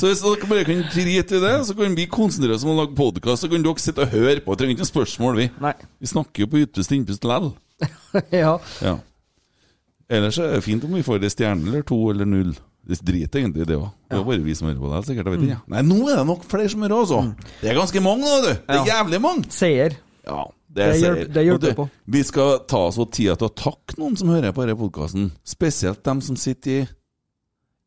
Så 0.00 0.08
hvis 0.08 0.22
dere 0.24 0.48
bare 0.48 0.64
kan 0.64 0.78
drite 0.94 1.36
i 1.36 1.42
det, 1.42 1.52
så 1.68 1.74
kan 1.76 1.92
vi 1.98 2.06
konsentrere 2.08 2.56
oss 2.56 2.64
om 2.64 2.72
å 2.72 2.78
lage 2.78 2.96
podkast. 2.96 3.44
Så 3.44 3.50
kan 3.52 3.60
dere 3.64 3.82
sitte 3.82 4.06
og 4.06 4.14
høre 4.14 4.40
på. 4.40 4.54
Vi 4.54 4.60
Trenger 4.62 4.72
ikke 4.78 4.86
noe 4.86 4.88
spørsmål, 4.94 5.36
vi. 5.36 5.46
Nei. 5.60 5.74
Vi 6.00 6.08
snakker 6.08 6.46
jo 6.46 6.48
på 6.54 6.62
ytterste 6.62 6.96
innpust 6.96 7.26
lell. 7.28 7.50
ja. 8.32 8.54
Ja. 8.80 8.94
Ellers 10.10 10.40
er 10.40 10.56
det 10.56 10.64
fint 10.64 10.86
om 10.88 10.96
vi 10.96 11.04
får 11.04 11.20
en 11.20 11.32
stjerne 11.34 11.68
eller 11.68 11.84
to 11.86 11.98
eller 12.14 12.28
null. 12.28 12.54
Det 12.88 12.96
driter 13.04 13.42
egentlig 13.42 13.66
i 13.66 13.68
det 13.68 13.76
òg. 13.76 13.90
Det 14.08 14.16
er 14.16 14.24
bare 14.26 14.42
vi 14.42 14.54
som 14.56 14.70
hører 14.70 14.80
på 14.80 14.92
det. 14.94 15.02
sikkert, 15.06 15.28
jeg 15.28 15.34
vet 15.36 15.44
ikke. 15.46 15.58
Nei, 15.74 15.82
nå 15.86 15.98
er 16.08 16.16
det 16.22 16.24
nok 16.30 16.46
flere 16.48 16.70
som 16.72 16.86
hører 16.86 16.96
også. 16.96 17.20
Det 17.60 17.68
er 17.70 17.76
ganske 17.78 18.02
mange 18.02 18.24
nå, 18.24 18.38
du. 18.46 18.48
Det 18.56 18.78
er 18.78 18.88
jævlig 18.88 19.20
mange. 19.26 19.44
Seier. 19.54 19.98
Ja, 20.24 20.46
Det 20.70 20.86
det 20.86 20.96
hjelper, 21.02 21.28
det 21.34 21.44
hjelper 21.44 21.76
på. 21.76 21.86
Vi 22.16 22.22
skal 22.24 22.56
ta 22.70 22.80
oss 22.88 22.98
tida 23.12 23.36
til 23.36 23.50
å 23.50 23.52
takke 23.52 23.98
noen 24.00 24.16
som 24.18 24.32
hører 24.32 24.56
på 24.56 24.64
denne 24.64 24.80
podkasten. 24.80 25.28
Spesielt 25.44 26.02
dem 26.08 26.24
som 26.24 26.40
sitter 26.40 26.80
i 26.80 26.88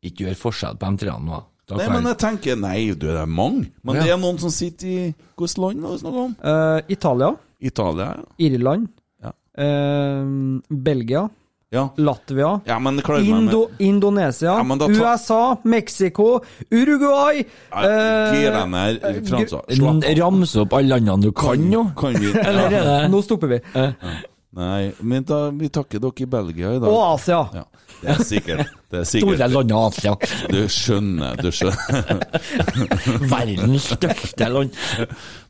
Ikke 0.04 0.28
gjør 0.28 0.40
forskjell 0.46 0.78
på 0.78 0.90
de 0.94 1.02
treene 1.04 1.26
nå. 1.26 1.42
Da 1.68 1.76
Nei, 1.78 1.86
men 1.88 2.04
jeg 2.10 2.18
tenker 2.20 2.56
Nei, 2.60 2.80
du, 2.92 3.06
det 3.08 3.14
er 3.16 3.26
mange. 3.30 3.70
Men 3.82 3.96
Ja. 3.96 4.02
det 4.04 4.10
er 4.12 4.18
noen 4.20 4.38
som 4.42 4.50
sitter 4.52 4.86
i 4.86 5.14
Hvilket 5.38 5.58
land 5.62 5.80
var 5.80 5.94
det 5.94 6.00
snakk 6.02 6.18
om? 6.24 6.34
Uh, 6.44 6.80
Italia, 6.92 7.30
Italia, 7.60 8.10
ja. 8.18 8.26
Irland, 8.48 8.88
Ja. 9.24 9.32
Uh, 9.56 10.60
Belgia, 10.68 11.28
Ja, 11.74 11.88
Latvia, 11.98 12.60
ja 12.68 12.76
men 12.78 13.00
klarer 13.02 13.24
meg 13.24 13.30
med 13.32 13.40
Indo 13.48 13.62
Indonesia, 13.82 14.52
Ja, 14.58 14.62
men 14.62 14.78
da 14.78 14.86
ta- 14.86 15.14
USA, 15.14 15.56
Mexico, 15.64 16.40
Uruguay 16.70 17.40
Ja, 17.72 17.80
eh, 17.82 18.36
Gi 18.36 19.24
Fransa. 19.26 19.62
Ramse 20.20 20.60
opp 20.62 20.72
alle 20.78 20.94
landene 21.00 21.22
du 21.24 21.32
kan 21.32 21.64
jo. 21.72 21.86
Kan 21.98 22.14
vi 22.20 22.30
Eller 22.48 22.70
ja. 22.70 22.78
er 22.78 22.84
det 22.84 23.10
Nå 23.10 23.22
stopper 23.26 23.48
vi. 23.56 23.58
Nei, 24.54 24.92
men 25.00 25.24
da, 25.26 25.48
vi 25.50 25.66
takker 25.68 25.98
dere 25.98 26.22
i 26.22 26.26
Belgia 26.30 26.76
i 26.76 26.78
dag. 26.78 26.86
Og 26.92 27.00
Asia. 27.16 27.40
Ja, 27.56 27.64
det 28.04 28.14
er 28.14 28.24
sikkert. 28.28 28.72
Det 28.94 29.00
er 29.00 29.06
Store 29.08 29.34
sikkert. 29.34 29.54
land 29.54 29.72
av 29.74 29.86
Asia. 29.88 30.12
Du 30.52 30.60
skjønner, 30.70 31.40
du 31.40 31.48
skjønner, 31.54 32.20
Verdens 33.32 33.88
største 33.94 34.48
land. 34.52 34.76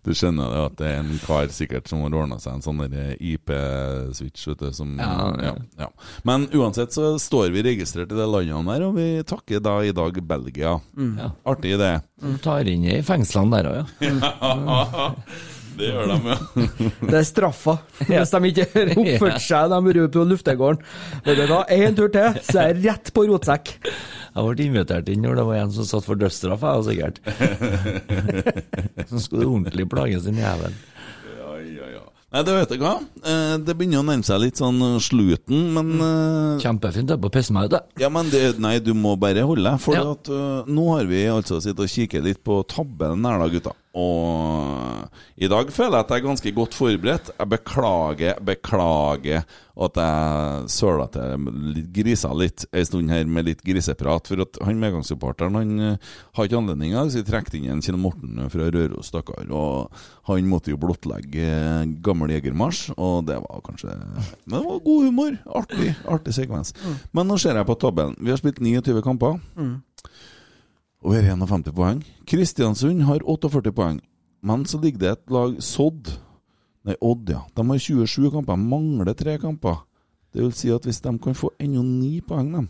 du 0.05 0.13
skjønner 0.17 0.53
det 0.55 0.63
at 0.69 0.77
det 0.81 0.89
er 0.91 0.99
en 1.03 1.13
kar 1.25 1.51
sikkert 1.53 1.89
som 1.91 2.03
har 2.05 2.17
ordna 2.23 2.39
seg 2.41 2.57
en 2.59 2.65
sånn 2.65 2.83
IP-switch, 3.19 4.47
vet 4.53 4.65
du. 4.65 4.69
Som, 4.77 4.95
Ja, 5.01 5.29
ja, 5.43 5.55
ja. 5.81 5.91
Men 6.29 6.47
uansett 6.55 6.95
så 6.97 7.15
står 7.21 7.51
vi 7.55 7.65
registrert 7.67 8.13
i 8.13 8.19
det 8.19 8.29
landet 8.29 8.71
der, 8.71 8.87
og 8.89 8.97
vi 8.99 9.09
takker 9.29 9.63
da 9.65 9.79
i 9.85 9.93
dag 9.97 10.21
Belgia. 10.25 10.77
Mm. 10.97 11.19
Artig 11.45 11.77
det. 11.81 11.93
De 12.23 12.37
tar 12.45 12.71
inn 12.71 12.85
i 12.89 13.01
fengslene 13.05 13.61
der 13.61 13.71
òg, 13.71 13.77
ja. 14.01 15.11
Det 15.79 15.89
gjør 15.91 16.11
de, 16.11 16.17
ja. 16.31 16.37
Det 17.11 17.17
er 17.19 17.27
straffa 17.27 17.75
hvis 18.07 18.31
de 18.35 18.51
ikke 18.51 18.67
oppførte 19.03 19.41
seg 19.43 19.49
seg 19.55 19.71
de 19.73 19.79
bor 19.87 20.09
på 20.15 20.25
luftegården. 20.31 20.85
Vet 21.27 21.41
du 21.41 21.45
hva, 21.51 21.63
en 21.75 21.97
tur 21.99 22.11
til, 22.15 22.39
så 22.47 22.61
er 22.63 22.71
jeg 22.73 22.85
rett 22.89 23.11
på 23.17 23.25
rotsekk. 23.31 23.75
Jeg 24.35 24.49
ble 24.49 24.67
invitert 24.69 25.11
inn 25.13 25.23
når 25.25 25.39
det 25.41 25.45
var 25.51 25.61
en 25.63 25.75
som 25.75 25.87
satt 25.89 26.07
for 26.07 26.19
dødsstraff, 26.19 26.65
jeg, 26.67 26.87
sikkert. 26.89 27.21
Så 29.11 29.21
skulle 29.27 29.45
du 29.45 29.53
ordentlig 29.53 29.87
plage 29.91 30.19
sin 30.25 30.39
jævel. 30.41 30.75
Ja, 31.39 31.55
ja, 31.63 31.91
ja. 31.99 32.03
Nei, 32.35 32.43
det 32.43 32.55
vet 32.57 32.73
du 32.75 32.81
hva. 32.83 32.95
Eh, 33.23 33.53
Det 33.63 33.77
begynner 33.79 34.03
å 34.03 34.07
nærme 34.09 34.27
seg 34.27 34.41
litt 34.43 34.59
sånn 34.59 34.81
slutten, 34.83 35.05
sluten, 35.07 35.69
men 35.77 35.93
eh, 36.03 36.63
Kjempefint 36.65 37.07
det 37.13 37.15
er 37.15 37.23
på 37.23 37.31
å 37.31 37.35
pisse 37.37 37.55
meg 37.55 37.71
ut. 37.71 37.79
Ja, 38.03 38.11
men 38.11 38.31
det, 38.33 38.43
nei, 38.63 38.77
du 38.83 38.91
må 38.99 39.15
bare 39.21 39.45
holde 39.47 39.69
deg. 39.69 39.79
For 39.85 39.95
Ja. 39.95 40.03
at, 40.17 40.31
nå 40.67 40.89
har 40.97 41.07
vi 41.11 41.23
altså 41.31 41.61
sittet 41.63 41.85
og 41.87 41.93
kikket 41.95 42.27
litt 42.27 42.43
på 42.47 42.59
tabellen 42.71 43.23
her, 43.29 43.39
da, 43.39 43.51
gutta. 43.55 43.77
Og 43.95 45.05
i 45.39 45.49
dag 45.51 45.71
føler 45.71 45.99
jeg 45.99 46.05
at 46.05 46.11
jeg 46.11 46.23
er 46.23 46.27
ganske 46.27 46.53
godt 46.55 46.75
forberedt. 46.75 47.31
Jeg 47.39 47.51
beklager, 47.51 48.41
beklager 48.43 49.45
at 49.75 49.99
jeg 49.99 50.69
søla 50.71 51.07
til 51.11 51.47
litt 51.75 51.89
grisa 51.95 52.31
litt 52.35 52.65
ei 52.75 52.85
stund 52.87 53.11
her 53.11 53.27
med 53.27 53.49
litt 53.49 53.63
griseprat. 53.67 54.31
For 54.31 54.43
at 54.45 54.59
han 54.67 54.83
medgangssupporteren 54.83 55.59
han 55.59 55.73
øh, 55.79 56.13
har 56.39 56.49
ikke 56.49 56.59
anledning 56.61 56.95
til 57.11 57.23
å 57.23 57.29
trekte 57.29 57.59
inn 57.59 57.71
en 57.71 57.83
Kjell 57.85 57.99
Morten 57.99 58.43
fra 58.51 58.69
Røros, 58.75 59.11
stakkar. 59.11 59.47
Og 59.51 60.05
han 60.31 60.51
måtte 60.51 60.75
jo 60.75 60.81
blottlegge 60.83 61.47
eh, 61.47 61.95
gammel 62.05 62.35
jegermarsj, 62.35 62.95
og 62.99 63.27
det 63.31 63.41
var 63.43 63.65
kanskje 63.67 63.95
Men 63.95 64.59
det 64.59 64.65
var 64.67 64.85
god 64.91 65.09
humor. 65.09 65.41
Artig, 65.63 65.91
artig 66.11 66.35
sekvens. 66.35 66.75
Men 67.15 67.31
nå 67.31 67.39
ser 67.43 67.59
jeg 67.59 67.71
på 67.71 67.79
tabellen. 67.79 68.19
Vi 68.19 68.35
har 68.35 68.43
spilt 68.43 68.63
29 68.63 69.03
kamper. 69.07 69.39
Og 69.59 69.94
har 71.13 71.23
51 71.37 71.73
poeng. 71.75 72.05
Kristiansund 72.27 73.03
har 73.03 73.21
48 73.25 73.73
poeng. 73.73 74.01
Men 74.43 74.65
så 74.67 74.81
ligger 74.81 74.99
det 74.99 75.11
et 75.13 75.31
lag 75.31 75.59
Sodd 75.63 76.11
Nei, 76.85 76.95
Odd, 77.01 77.31
ja. 77.33 77.41
De 77.57 77.65
har 77.65 77.79
27 77.81 78.31
kamper. 78.31 78.57
Mangler 78.61 79.15
tre 79.17 79.39
kamper. 79.41 79.87
Det 80.35 80.43
vil 80.43 80.53
si 80.53 80.69
at 80.69 80.85
hvis 80.85 81.01
de 81.01 81.13
kan 81.19 81.35
få 81.35 81.51
enda 81.61 81.81
ni 81.83 82.21
poeng, 82.21 82.53
dem 82.53 82.69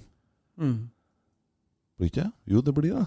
Blir 1.99 2.07
ikke 2.11 2.21
det? 2.21 2.31
Jo, 2.47 2.61
det 2.61 2.75
blir 2.75 2.95
det. 2.95 3.07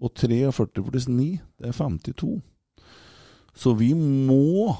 Og 0.00 0.14
43 0.14 0.82
pluss 0.88 1.08
9, 1.08 1.38
det 1.58 1.68
er 1.68 1.72
52. 1.72 2.40
Så 3.54 3.74
vi 3.74 3.92
må 3.94 4.74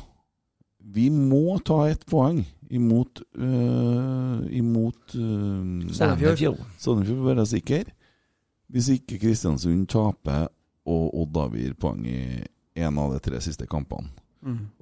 Vi 0.81 1.09
må 1.11 1.59
ta 1.65 1.85
ett 1.91 2.07
poeng 2.07 2.41
imot 2.71 3.21
øh, 3.37 4.41
Imot 4.51 5.15
øh, 5.15 5.93
Sandefjord. 5.93 6.59
Sandefjord 6.79 7.17
for 7.19 7.23
å 7.23 7.29
være 7.35 7.47
sikker. 7.47 7.85
Hvis 8.73 8.89
ikke 8.95 9.21
Kristiansund 9.21 9.87
taper 9.93 10.49
og 10.89 11.13
Odd 11.23 11.39
avgir 11.45 11.77
poeng 11.79 12.03
i 12.09 12.43
en 12.83 12.99
av 12.99 13.13
de 13.13 13.21
tre 13.23 13.39
siste 13.45 13.69
kampene. 13.71 14.09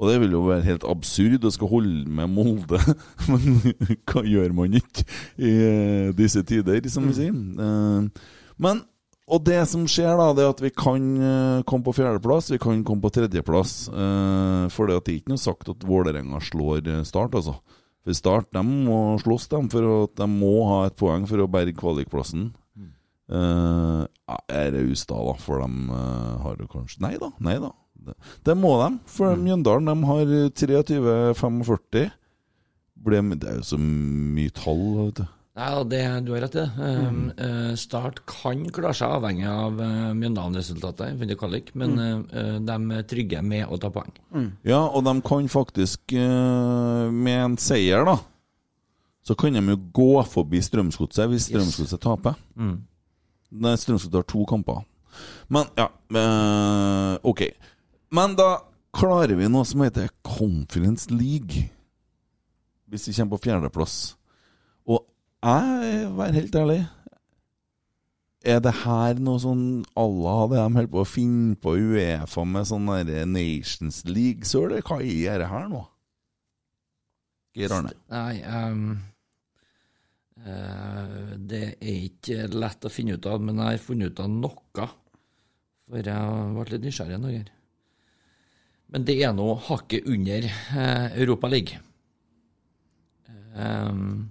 Og 0.01 0.09
det 0.09 0.21
vil 0.23 0.33
jo 0.33 0.47
være 0.47 0.65
helt 0.65 0.85
absurd 0.89 1.43
å 1.45 1.51
skal 1.53 1.69
holde 1.69 2.09
med 2.09 2.31
Molde, 2.33 2.79
men 3.29 3.59
hva 4.09 4.23
gjør 4.25 4.55
man 4.57 4.79
ikke 4.79 5.05
i 5.37 5.51
eh, 5.51 6.07
disse 6.17 6.41
tider, 6.49 6.81
som 6.89 7.05
vi 7.11 7.19
sier. 7.19 7.35
Eh, 7.35 8.23
Men 8.57 8.81
og 9.31 9.45
det 9.47 9.61
som 9.71 9.85
skjer, 9.87 10.17
da, 10.19 10.31
det 10.35 10.43
er 10.43 10.55
at 10.55 10.63
vi 10.65 10.73
kan 10.75 11.05
eh, 11.23 11.61
komme 11.69 11.87
på 11.87 11.93
fjerdeplass, 11.95 12.49
vi 12.51 12.59
kan 12.63 12.81
komme 12.83 13.05
på 13.05 13.13
tredjeplass. 13.15 13.75
For 13.91 14.89
det 14.91 14.97
at 14.97 15.05
det 15.07 15.13
er 15.13 15.21
ikke 15.21 15.35
noe 15.37 15.43
sagt 15.45 15.71
at 15.71 15.85
Vålerenga 15.87 16.41
slår 16.43 16.89
Start, 17.07 17.37
altså. 17.39 17.61
For 18.03 18.17
Start 18.17 18.49
de 18.57 18.65
må 18.65 19.21
slåss, 19.23 19.47
dem, 19.53 19.69
for 19.71 19.87
at 20.01 20.17
de 20.19 20.27
må 20.33 20.55
ha 20.73 20.81
et 20.89 20.97
poeng 20.99 21.29
for 21.31 21.45
å 21.45 21.51
berge 21.53 21.77
kvalikplassen. 21.79 22.49
Uh, 23.31 24.07
er 24.51 24.73
det 24.75 24.89
Ustad, 24.91 25.23
da, 25.29 25.35
for 25.39 25.63
de 25.63 25.69
uh, 25.91 26.41
har 26.43 26.57
det 26.59 26.67
kanskje 26.73 27.05
Nei 27.05 27.15
da, 27.21 27.31
nei 27.39 27.59
da. 27.63 27.71
Det, 28.01 28.15
det 28.49 28.57
må 28.59 28.73
de, 28.81 28.95
for 29.11 29.37
Mjøndalen 29.39 29.91
de 29.91 30.09
har 30.09 30.33
23-45. 30.59 32.09
Det 33.01 33.49
er 33.49 33.61
jo 33.61 33.69
så 33.71 33.79
mye 33.81 34.53
tall, 34.57 34.83
vet 34.99 35.21
du. 35.21 35.29
Nei, 35.61 35.69
det, 35.91 36.01
du 36.25 36.31
har 36.33 36.45
rett 36.45 36.55
i 36.55 36.63
det. 36.63 36.71
Um, 36.79 37.23
eh, 37.35 37.73
Start 37.79 38.23
kan 38.29 38.63
klare 38.73 38.95
seg 38.97 39.17
avhengig 39.19 39.49
av 39.51 39.81
uh, 39.83 40.13
Mjøndalen-resultatet, 40.17 41.19
men 41.19 41.33
mm. 41.35 41.73
men 41.81 41.99
eh, 42.31 42.55
de 42.65 42.77
er 42.97 43.09
trygge 43.11 43.43
med 43.45 43.67
å 43.67 43.79
ta 43.81 43.91
poeng. 43.93 44.15
Ja, 44.65 44.85
og 44.87 45.05
de 45.09 45.17
kan 45.27 45.51
faktisk, 45.51 46.15
eh, 46.15 47.11
med 47.11 47.43
en 47.45 47.59
seier, 47.61 48.07
da, 48.07 48.17
så 49.27 49.37
kan 49.37 49.59
de 49.59 49.65
jo 49.75 49.81
gå 49.93 50.13
forbi 50.31 50.63
Strømsgodset 50.65 51.29
hvis 51.29 51.51
Strømsgodset 51.51 52.01
taper. 52.01 52.39
Nei, 53.51 53.75
Strømsgodset 53.75 54.15
har 54.15 54.27
to 54.31 54.45
kamper. 54.49 54.85
Men, 55.51 55.71
ja 55.79 55.89
eh, 56.15 57.19
Ok. 57.27 57.43
Men 58.15 58.37
da 58.39 58.61
klarer 58.95 59.37
vi 59.39 59.49
noe 59.51 59.67
som 59.67 59.83
heter 59.85 60.11
Conference 60.27 61.11
League. 61.11 61.69
Hvis 62.91 63.09
vi 63.09 63.15
kommer 63.19 63.37
på 63.37 63.45
fjerdeplass. 63.49 63.99
Og 64.87 65.05
jeg, 65.43 66.09
vær 66.19 66.35
helt 66.35 66.57
ærlig 66.59 66.81
Er 68.45 68.59
det 68.65 68.73
her 68.83 69.21
noe 69.23 69.41
sånn 69.41 69.63
Allah 69.99 70.43
hadde 70.43 70.59
de 70.59 70.77
holder 70.79 70.91
på 70.95 71.03
å 71.03 71.09
finne 71.09 71.59
på 71.61 71.77
Uefa 71.77 72.45
med 72.49 72.69
sånn 72.71 72.89
der 73.07 73.29
Nations 73.29 74.03
League, 74.09 74.49
så 74.49 74.65
hva 74.65 75.01
er 75.05 75.43
det 75.43 75.51
her 75.51 75.69
nå? 75.69 75.85
Geir 77.57 77.75
Arne? 77.75 77.93
Nei, 78.09 78.41
eh, 78.41 79.10
det 80.41 81.63
er 81.77 81.97
ikke 82.07 82.47
lett 82.55 82.87
å 82.89 82.93
finne 82.93 83.19
ut 83.19 83.27
av, 83.29 83.43
men 83.45 83.59
jeg 83.61 83.77
har 83.77 83.83
funnet 83.85 84.13
ut 84.15 84.23
av 84.25 84.31
noe. 84.33 84.87
For 85.91 86.11
jeg 86.11 86.55
ble 86.57 86.67
litt 86.71 86.87
nysgjerrig 86.87 87.19
en. 87.19 87.51
Men 88.91 89.07
det 89.07 89.19
er 89.21 89.35
nå 89.37 89.49
hakket 89.69 90.09
under 90.09 90.49
Europa 91.21 91.51
League. 91.53 91.81
Um, 93.55 94.31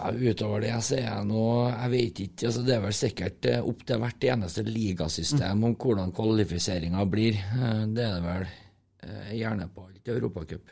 ja, 0.00 0.10
utover 0.14 0.62
det 0.62 0.74
så 0.86 0.94
er 0.96 1.06
jeg 1.08 1.26
nå 1.26 1.44
Jeg 1.66 1.90
vet 1.92 2.20
ikke. 2.24 2.46
altså 2.48 2.62
Det 2.64 2.74
er 2.74 2.82
vel 2.84 2.96
sikkert 2.96 3.48
eh, 3.50 3.64
opp 3.72 3.80
til 3.86 4.00
hvert 4.00 4.26
eneste 4.32 4.64
ligasystem 4.66 5.64
om 5.66 5.74
hvordan 5.74 6.12
kvalifiseringa 6.16 7.06
blir. 7.10 7.40
Eh, 7.40 7.82
Det 7.90 8.04
er 8.06 8.14
det 8.14 8.26
vel 8.26 8.46
eh, 8.46 9.32
gjerne 9.40 9.68
på 9.74 9.88
alt 9.88 10.12
Europacup. 10.14 10.70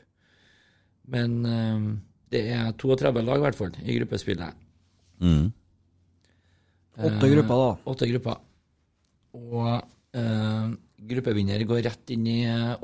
Men 1.13 1.37
eh, 1.45 1.89
det 2.33 2.43
er 2.55 2.73
32 2.81 3.23
lag, 3.25 3.39
i 3.41 3.47
hvert 3.47 3.59
fall, 3.59 3.79
i 3.85 3.97
gruppespillet. 3.99 4.67
Mm. 5.23 5.49
Åtte 6.99 7.31
grupper, 7.31 7.63
da. 7.63 7.71
Åtte 7.93 8.09
grupper. 8.11 8.39
Og 9.39 9.69
eh, 10.19 10.71
gruppevinner 11.11 11.65
går 11.69 11.85
rett 11.87 12.15
inn 12.15 12.27
i 12.27 12.39
eh, 12.49 12.75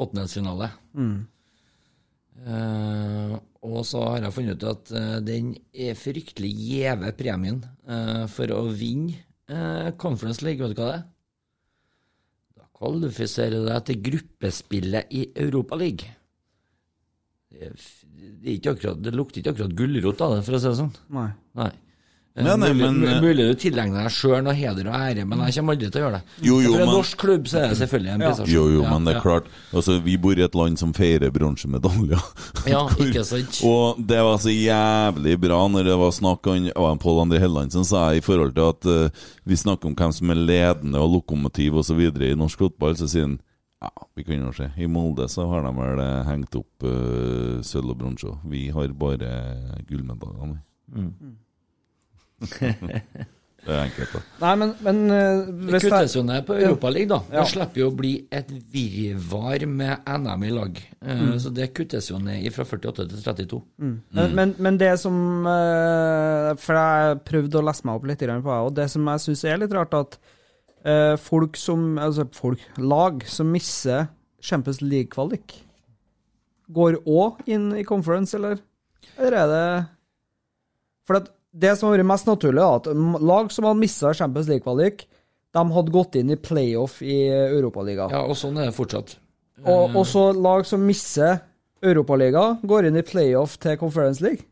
Mm. 0.95 1.17
Eh, 2.45 3.35
og 3.65 3.81
så 3.89 4.03
har 4.05 4.27
jeg 4.27 4.37
funnet 4.37 4.61
ut 4.61 4.69
at 4.71 4.93
eh, 4.95 5.17
den 5.25 5.55
er 5.73 5.99
fryktelig 5.99 6.51
gjeve 6.53 7.13
premien 7.19 7.63
eh, 7.89 8.25
for 8.31 8.53
å 8.55 8.65
vinne 8.71 9.17
eh, 9.49 9.91
Conference 10.01 10.45
League. 10.45 10.61
Vet 10.63 10.77
du 10.77 10.83
hva 10.83 10.91
det 10.91 10.99
er? 11.01 11.07
Da 12.61 12.69
kvalifiserer 12.79 13.57
du 13.65 13.71
deg 13.71 13.89
til 13.89 14.03
gruppespillet 14.11 15.17
i 15.17 15.27
Europaligaen. 15.47 16.21
Det, 18.45 18.61
akkurat- 18.67 19.01
det 19.03 19.15
lukter 19.15 19.41
ikke 19.43 19.55
akkurat 19.55 19.75
gulrot 19.77 20.21
av 20.21 20.37
det, 20.37 20.45
for 20.45 20.53
å 20.57 20.61
si 20.61 20.69
det 20.69 20.77
sånn. 20.83 20.93
Nei. 21.11 21.31
Nei. 21.57 21.71
Nei, 22.37 22.57
nei, 22.59 22.73
mulig, 22.73 22.81
men, 22.99 23.05
eh, 23.07 23.21
mulig 23.23 23.45
du 23.47 23.55
tilegner 23.55 24.03
deg 24.03 24.11
sjøl 24.11 24.41
noe 24.43 24.55
heder 24.59 24.89
og 24.91 24.95
ære, 24.99 25.23
men 25.25 25.39
jeg 25.47 25.55
kommer 25.55 25.77
aldri 25.77 25.87
til 25.93 26.01
å 26.01 26.05
gjøre 26.11 26.17
det. 26.19 26.23
Jo, 26.43 26.57
jo, 26.65 26.73
For 26.73 26.81
en 26.81 26.87
men- 26.89 26.97
norsk 26.97 27.17
klubb 27.17 27.45
så 27.47 27.59
er 27.63 27.69
det 27.69 27.77
selvfølgelig 27.79 28.11
en 28.11 28.21
prestasjon. 28.25 28.49
Jo, 28.55 28.65
jo, 28.73 28.83
Ja, 28.83 28.91
men 28.91 29.05
det 29.05 29.13
er 29.15 29.19
ja. 29.19 29.23
klart 29.23 29.45
altså, 29.73 30.03
Vi 30.03 30.17
bor 30.17 30.33
i 30.35 30.43
et 30.43 30.55
land 30.57 30.77
som 30.77 30.93
feirer 30.93 31.31
bronsemedaljer. 31.31 32.19
Ja, 32.67 32.89
Hvor- 32.89 33.07
ikke 33.07 33.25
sant. 33.25 33.61
Og 33.63 34.03
det 34.05 34.19
var 34.19 34.39
så 34.43 34.51
jævlig 34.51 35.39
bra 35.41 35.69
når 35.69 35.85
det 35.85 35.97
var 35.97 36.11
snakk 36.11 36.47
om 36.75 36.99
Pål 36.99 37.23
André 37.29 37.39
Helland 37.39 37.71
som 37.71 37.85
sa 37.85 38.11
i 38.11 38.19
forhold 38.21 38.53
til 38.57 38.67
at 38.69 38.85
uh, 38.85 39.11
vi 39.47 39.55
snakker 39.55 39.87
om 39.87 39.95
hvem 39.95 40.13
som 40.13 40.31
er 40.31 40.35
ledende 40.35 40.99
og 40.99 41.13
lokomotiv 41.23 41.77
osv. 41.79 42.01
i 42.01 42.35
norsk 42.35 42.59
fotball, 42.59 42.97
så 42.97 43.07
sier 43.09 43.29
han 43.29 43.39
ja, 43.85 44.09
vi 44.17 44.25
kan 44.25 44.43
jo 44.47 44.53
se. 44.57 44.71
I 44.81 44.89
Molde 44.91 45.29
så 45.33 45.47
har 45.51 45.65
de 45.67 45.73
vel 45.77 46.03
eh, 46.03 46.27
hengt 46.29 46.57
opp 46.59 46.87
uh, 46.89 47.61
sølv 47.67 47.95
og 47.95 48.01
bronse. 48.01 48.35
Vi 48.51 48.67
har 48.75 48.93
bare 48.99 49.31
gullmedaljene. 49.89 50.61
Mm. 50.95 51.35
det 53.65 53.73
er 53.73 53.83
enkelt, 53.87 54.13
da. 54.13 54.21
Nei, 54.43 54.53
men, 54.61 54.73
men 54.85 54.99
eh, 55.15 55.43
Det 55.73 55.81
kuttes 55.87 56.17
jo 56.17 56.23
ned 56.27 56.45
på 56.49 56.57
Europaligaen, 56.59 57.13
da. 57.15 57.21
Ja. 57.33 57.45
Det 57.45 57.55
slipper 57.55 57.83
jo 57.83 57.89
å 57.91 57.97
bli 57.97 58.13
et 58.33 58.51
virvar 58.73 59.65
med 59.71 60.09
NM 60.25 60.47
i 60.49 60.53
lag. 60.55 60.85
Uh, 61.01 61.13
Mm. 61.15 61.35
Så 61.41 61.51
det 61.53 61.67
kuttes 61.77 62.09
jo 62.09 62.17
ned 62.23 62.47
fra 62.55 62.65
48 62.65 63.05
til 63.11 63.21
32. 63.21 63.59
Men, 63.77 64.31
men, 64.37 64.55
men 64.57 64.79
det 64.81 64.95
som 65.03 65.17
uh, 65.45 66.55
For 66.61 66.79
jeg 66.79 67.19
prøvde 67.29 67.61
å 67.61 67.65
lese 67.69 67.85
meg 67.85 67.99
opp 68.01 68.09
litt 68.09 68.25
grann 68.25 68.45
på 68.45 68.53
det, 68.53 68.63
og 68.69 68.79
det 68.79 68.89
som 68.93 69.13
jeg 69.13 69.25
syns 69.27 69.45
er 69.49 69.61
litt 69.61 69.75
rart, 69.77 69.93
at 69.97 70.17
eh, 70.87 71.15
folk 71.21 71.57
som 71.61 71.99
Altså 71.99 72.27
folk, 72.37 72.63
lag 72.79 73.25
som 73.29 73.51
misser 73.53 74.09
Champions 74.45 74.83
League-kvalik, 74.85 75.57
går 76.75 77.01
òg 77.05 77.45
inn 77.49 77.71
i 77.77 77.85
conference, 77.85 78.37
eller? 78.37 78.61
Eller 79.17 79.39
er 79.43 79.51
det 79.51 79.65
For 81.05 81.25
det 81.55 81.75
som 81.77 81.89
har 81.89 81.99
vært 81.99 82.09
mest 82.09 82.29
naturlig, 82.29 82.63
er 82.63 82.81
at 82.81 83.21
lag 83.23 83.51
som 83.53 83.69
har 83.69 83.77
mista 83.79 84.13
Champions 84.17 84.49
League-kvalik, 84.51 85.05
de 85.55 85.65
hadde 85.77 85.95
gått 85.95 86.17
inn 86.19 86.33
i 86.35 86.39
playoff 86.41 86.99
i 87.05 87.29
Europaligaen. 87.31 88.11
Ja, 88.11 88.25
og 88.27 88.37
sånn 88.39 88.59
er 88.59 88.71
det 88.71 88.77
fortsatt. 88.77 89.19
Og, 89.63 89.95
og 89.95 90.03
så 90.09 90.33
lag 90.35 90.65
som 90.67 90.83
misser 90.83 91.39
Europaligaen, 91.85 92.59
går 92.67 92.89
inn 92.89 92.99
i 92.99 93.05
playoff 93.07 93.59
til 93.63 93.79
Conference 93.79 94.25
League. 94.25 94.49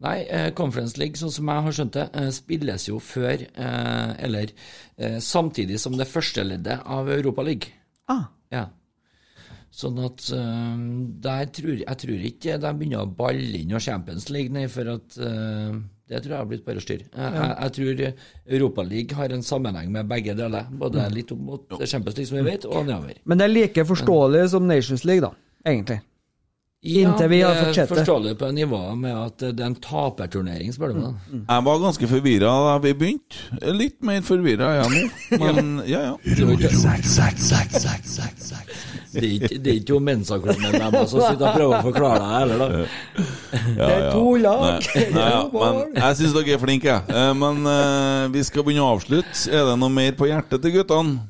Nei, 0.00 0.24
eh, 0.32 0.48
Conference 0.56 0.96
League, 0.96 1.18
sånn 1.20 1.32
som 1.34 1.48
jeg 1.52 1.64
har 1.66 1.74
skjønt 1.76 1.96
det, 1.98 2.06
eh, 2.16 2.30
spilles 2.32 2.88
jo 2.88 2.98
før, 3.04 3.42
eh, 3.44 4.12
eller 4.24 4.52
eh, 4.96 5.18
samtidig 5.20 5.78
som 5.82 5.96
det 5.98 6.08
første 6.08 6.44
leddet 6.46 6.80
av 6.86 7.10
Europaligaen. 7.12 7.74
Ah. 8.08 8.24
Ja. 8.50 8.64
Sånn 9.70 10.00
at 10.02 10.24
eh, 10.34 10.80
der 11.22 11.44
tror 11.54 11.76
jeg 11.84 12.00
tror 12.00 12.24
ikke 12.32 12.56
de 12.64 12.72
begynner 12.80 13.04
å 13.04 13.12
balle 13.20 13.60
inn 13.60 13.76
og 13.76 13.84
Champions 13.84 14.30
League, 14.32 14.50
nei, 14.56 14.66
for 14.72 14.88
at 14.96 15.20
eh, 15.20 15.76
det 16.10 16.24
tror 16.24 16.32
jeg 16.32 16.40
har 16.40 16.48
blitt 16.50 16.64
bare 16.66 16.82
styr. 16.82 17.04
Jeg, 17.04 17.34
jeg, 17.36 17.54
jeg 17.60 17.74
tror 17.76 18.04
Europaligaen 18.56 19.20
har 19.20 19.36
en 19.36 19.44
sammenheng 19.46 19.92
med 19.94 20.08
begge 20.10 20.34
deler. 20.34 20.66
Både 20.80 21.06
litt 21.14 21.30
opp 21.30 21.44
mot 21.44 21.76
Champions 21.84 22.16
League, 22.16 22.26
som 22.32 22.40
vi 22.40 22.48
vet, 22.48 22.66
og 22.66 22.88
nedover. 22.88 23.20
Men 23.30 23.38
det 23.38 23.46
er 23.46 23.52
like 23.52 23.84
forståelig 23.92 24.48
som 24.56 24.66
Nations 24.66 25.04
League, 25.06 25.22
da, 25.22 25.36
egentlig. 25.62 26.00
Inntil 26.80 27.28
vi 27.28 27.42
har 27.42 27.54
fått 27.54 27.66
det 27.66 27.74
sett 27.74 27.88
det. 27.88 27.96
forståelig 27.98 28.38
på 28.40 28.48
nivået 28.56 28.98
med 28.98 29.12
at 29.12 29.42
det 29.52 29.60
er 29.60 29.66
en 29.66 29.74
taperturnering, 29.84 30.70
spør 30.72 30.94
du 30.94 31.00
meg. 31.02 31.18
Mm. 31.28 31.42
Jeg 31.44 31.64
var 31.66 31.82
ganske 31.82 32.08
forvirra 32.08 32.52
da 32.64 32.76
vi 32.80 32.92
begynte. 32.96 33.58
Litt 33.76 33.98
mer 34.00 34.22
forvirra 34.24 34.70
er 34.70 34.78
jeg 34.78 34.94
nå. 34.94 35.02
Men 35.42 35.68
ja, 35.84 36.00
ja. 36.06 36.14
Det 36.24 36.40
er 36.40 36.54
ikke, 39.28 39.90
jo 39.90 39.98
Mensa-klubben 40.06 40.96
som 41.10 41.20
sitter 41.20 41.44
og 41.50 41.58
prøver 41.58 41.74
å 41.74 41.82
forklare 41.84 42.22
deg 42.22 42.32
heller, 42.38 42.64
da. 42.64 42.66
Det 43.76 43.90
er 43.90 44.06
to 44.14 44.32
lag. 44.40 44.88
Nei, 45.18 45.28
ja, 45.34 45.42
men 45.52 46.00
jeg 46.00 46.18
syns 46.22 46.36
dere 46.38 46.56
er 46.56 46.62
flinke, 46.64 46.94
jeg. 46.94 47.12
Eh, 47.12 47.32
Men 47.42 47.60
eh, 47.74 48.24
vi 48.32 48.46
skal 48.46 48.64
begynne 48.64 48.86
å 48.86 48.94
avslutte. 48.94 49.36
Er 49.52 49.68
det 49.68 49.76
noe 49.82 49.92
mer 49.92 50.16
på 50.16 50.30
hjertet 50.32 50.64
til 50.64 50.78
guttene? 50.78 51.20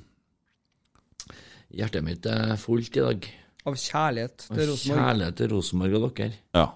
Hjertet 1.74 2.06
mitt 2.06 2.26
er 2.30 2.54
fullt 2.60 2.94
i 3.00 3.06
dag. 3.08 3.30
Av 3.68 3.76
kjærlighet 3.76 4.46
til 4.48 4.62
Rosenborg. 4.70 5.00
Kjærlighet 5.00 5.36
til 5.40 5.50
Rosenborg 5.54 5.96
og 5.98 6.06
dere. 6.16 6.38
Ja. 6.56 6.66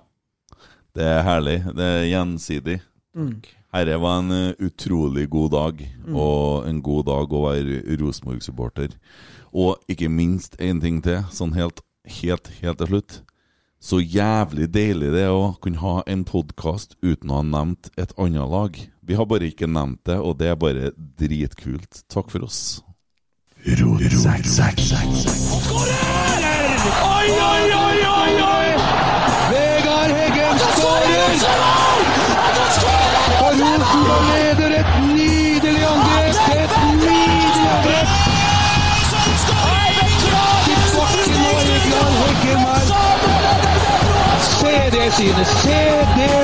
Det 0.95 1.07
er 1.11 1.23
herlig. 1.27 1.59
Det 1.75 1.87
er 1.91 2.05
gjensidig. 2.11 2.81
Herre 3.75 3.99
var 3.99 4.21
en 4.21 4.31
eh, 4.35 4.55
utrolig 4.63 5.29
god 5.31 5.51
dag, 5.51 5.81
og 6.15 6.69
en 6.69 6.81
god 6.83 7.07
dag 7.09 7.33
å 7.35 7.45
være 7.49 7.81
Rosenborg-supporter. 7.99 8.95
Og 9.55 9.81
ikke 9.91 10.11
minst 10.11 10.59
én 10.63 10.83
ting 10.83 11.01
til, 11.03 11.25
sånn 11.35 11.55
helt, 11.59 11.83
helt, 12.21 12.51
helt 12.61 12.79
til 12.83 12.93
slutt. 12.93 13.21
Så 13.85 13.99
jævlig 14.01 14.71
deilig 14.73 15.11
det 15.13 15.27
er 15.27 15.35
å 15.35 15.57
kunne 15.61 15.83
ha 15.83 15.99
en 16.09 16.23
podkast 16.25 16.95
uten 17.03 17.31
å 17.31 17.43
ha 17.43 17.45
nevnt 17.45 17.91
et 18.01 18.15
annet 18.17 18.49
lag. 18.49 18.79
Vi 19.05 19.19
har 19.19 19.29
bare 19.29 19.51
ikke 19.51 19.69
nevnt 19.69 20.01
det, 20.09 20.17
og 20.17 20.39
det 20.41 20.49
er 20.53 20.57
bare 20.57 20.93
dritkult. 21.21 22.05
Takk 22.09 22.33
for 22.33 22.47
oss. 22.47 22.81
Oi, 26.85 27.31
oi, 27.31 27.65
oi, 27.73 27.99
oi, 28.07 28.33
oi! 28.43 28.69
Vegard 29.51 30.11
Heggen 30.19 30.59
skårer! 30.77 31.33
Og 33.41 33.53
Rosenborg 33.61 34.25
leder 34.29 34.73
et 34.81 34.91
nydelig 35.07 35.85
angrep! 35.93 36.37
Et 36.57 36.73
nydelig 36.99 37.69
angrep! 37.77 38.09
Til 40.67 40.83
bakken 40.97 41.43
og 41.55 41.61
Vegard 41.71 42.15
Heggen 42.21 42.61
her. 42.67 42.85
Se 44.51 44.75
det 44.97 45.07
synet! 45.17 45.47
Se 45.47 45.81
det 46.19 46.37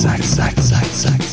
Sack, 0.00 0.22
sack, 0.22 0.58
sack, 0.58 0.86
sack. 0.86 1.29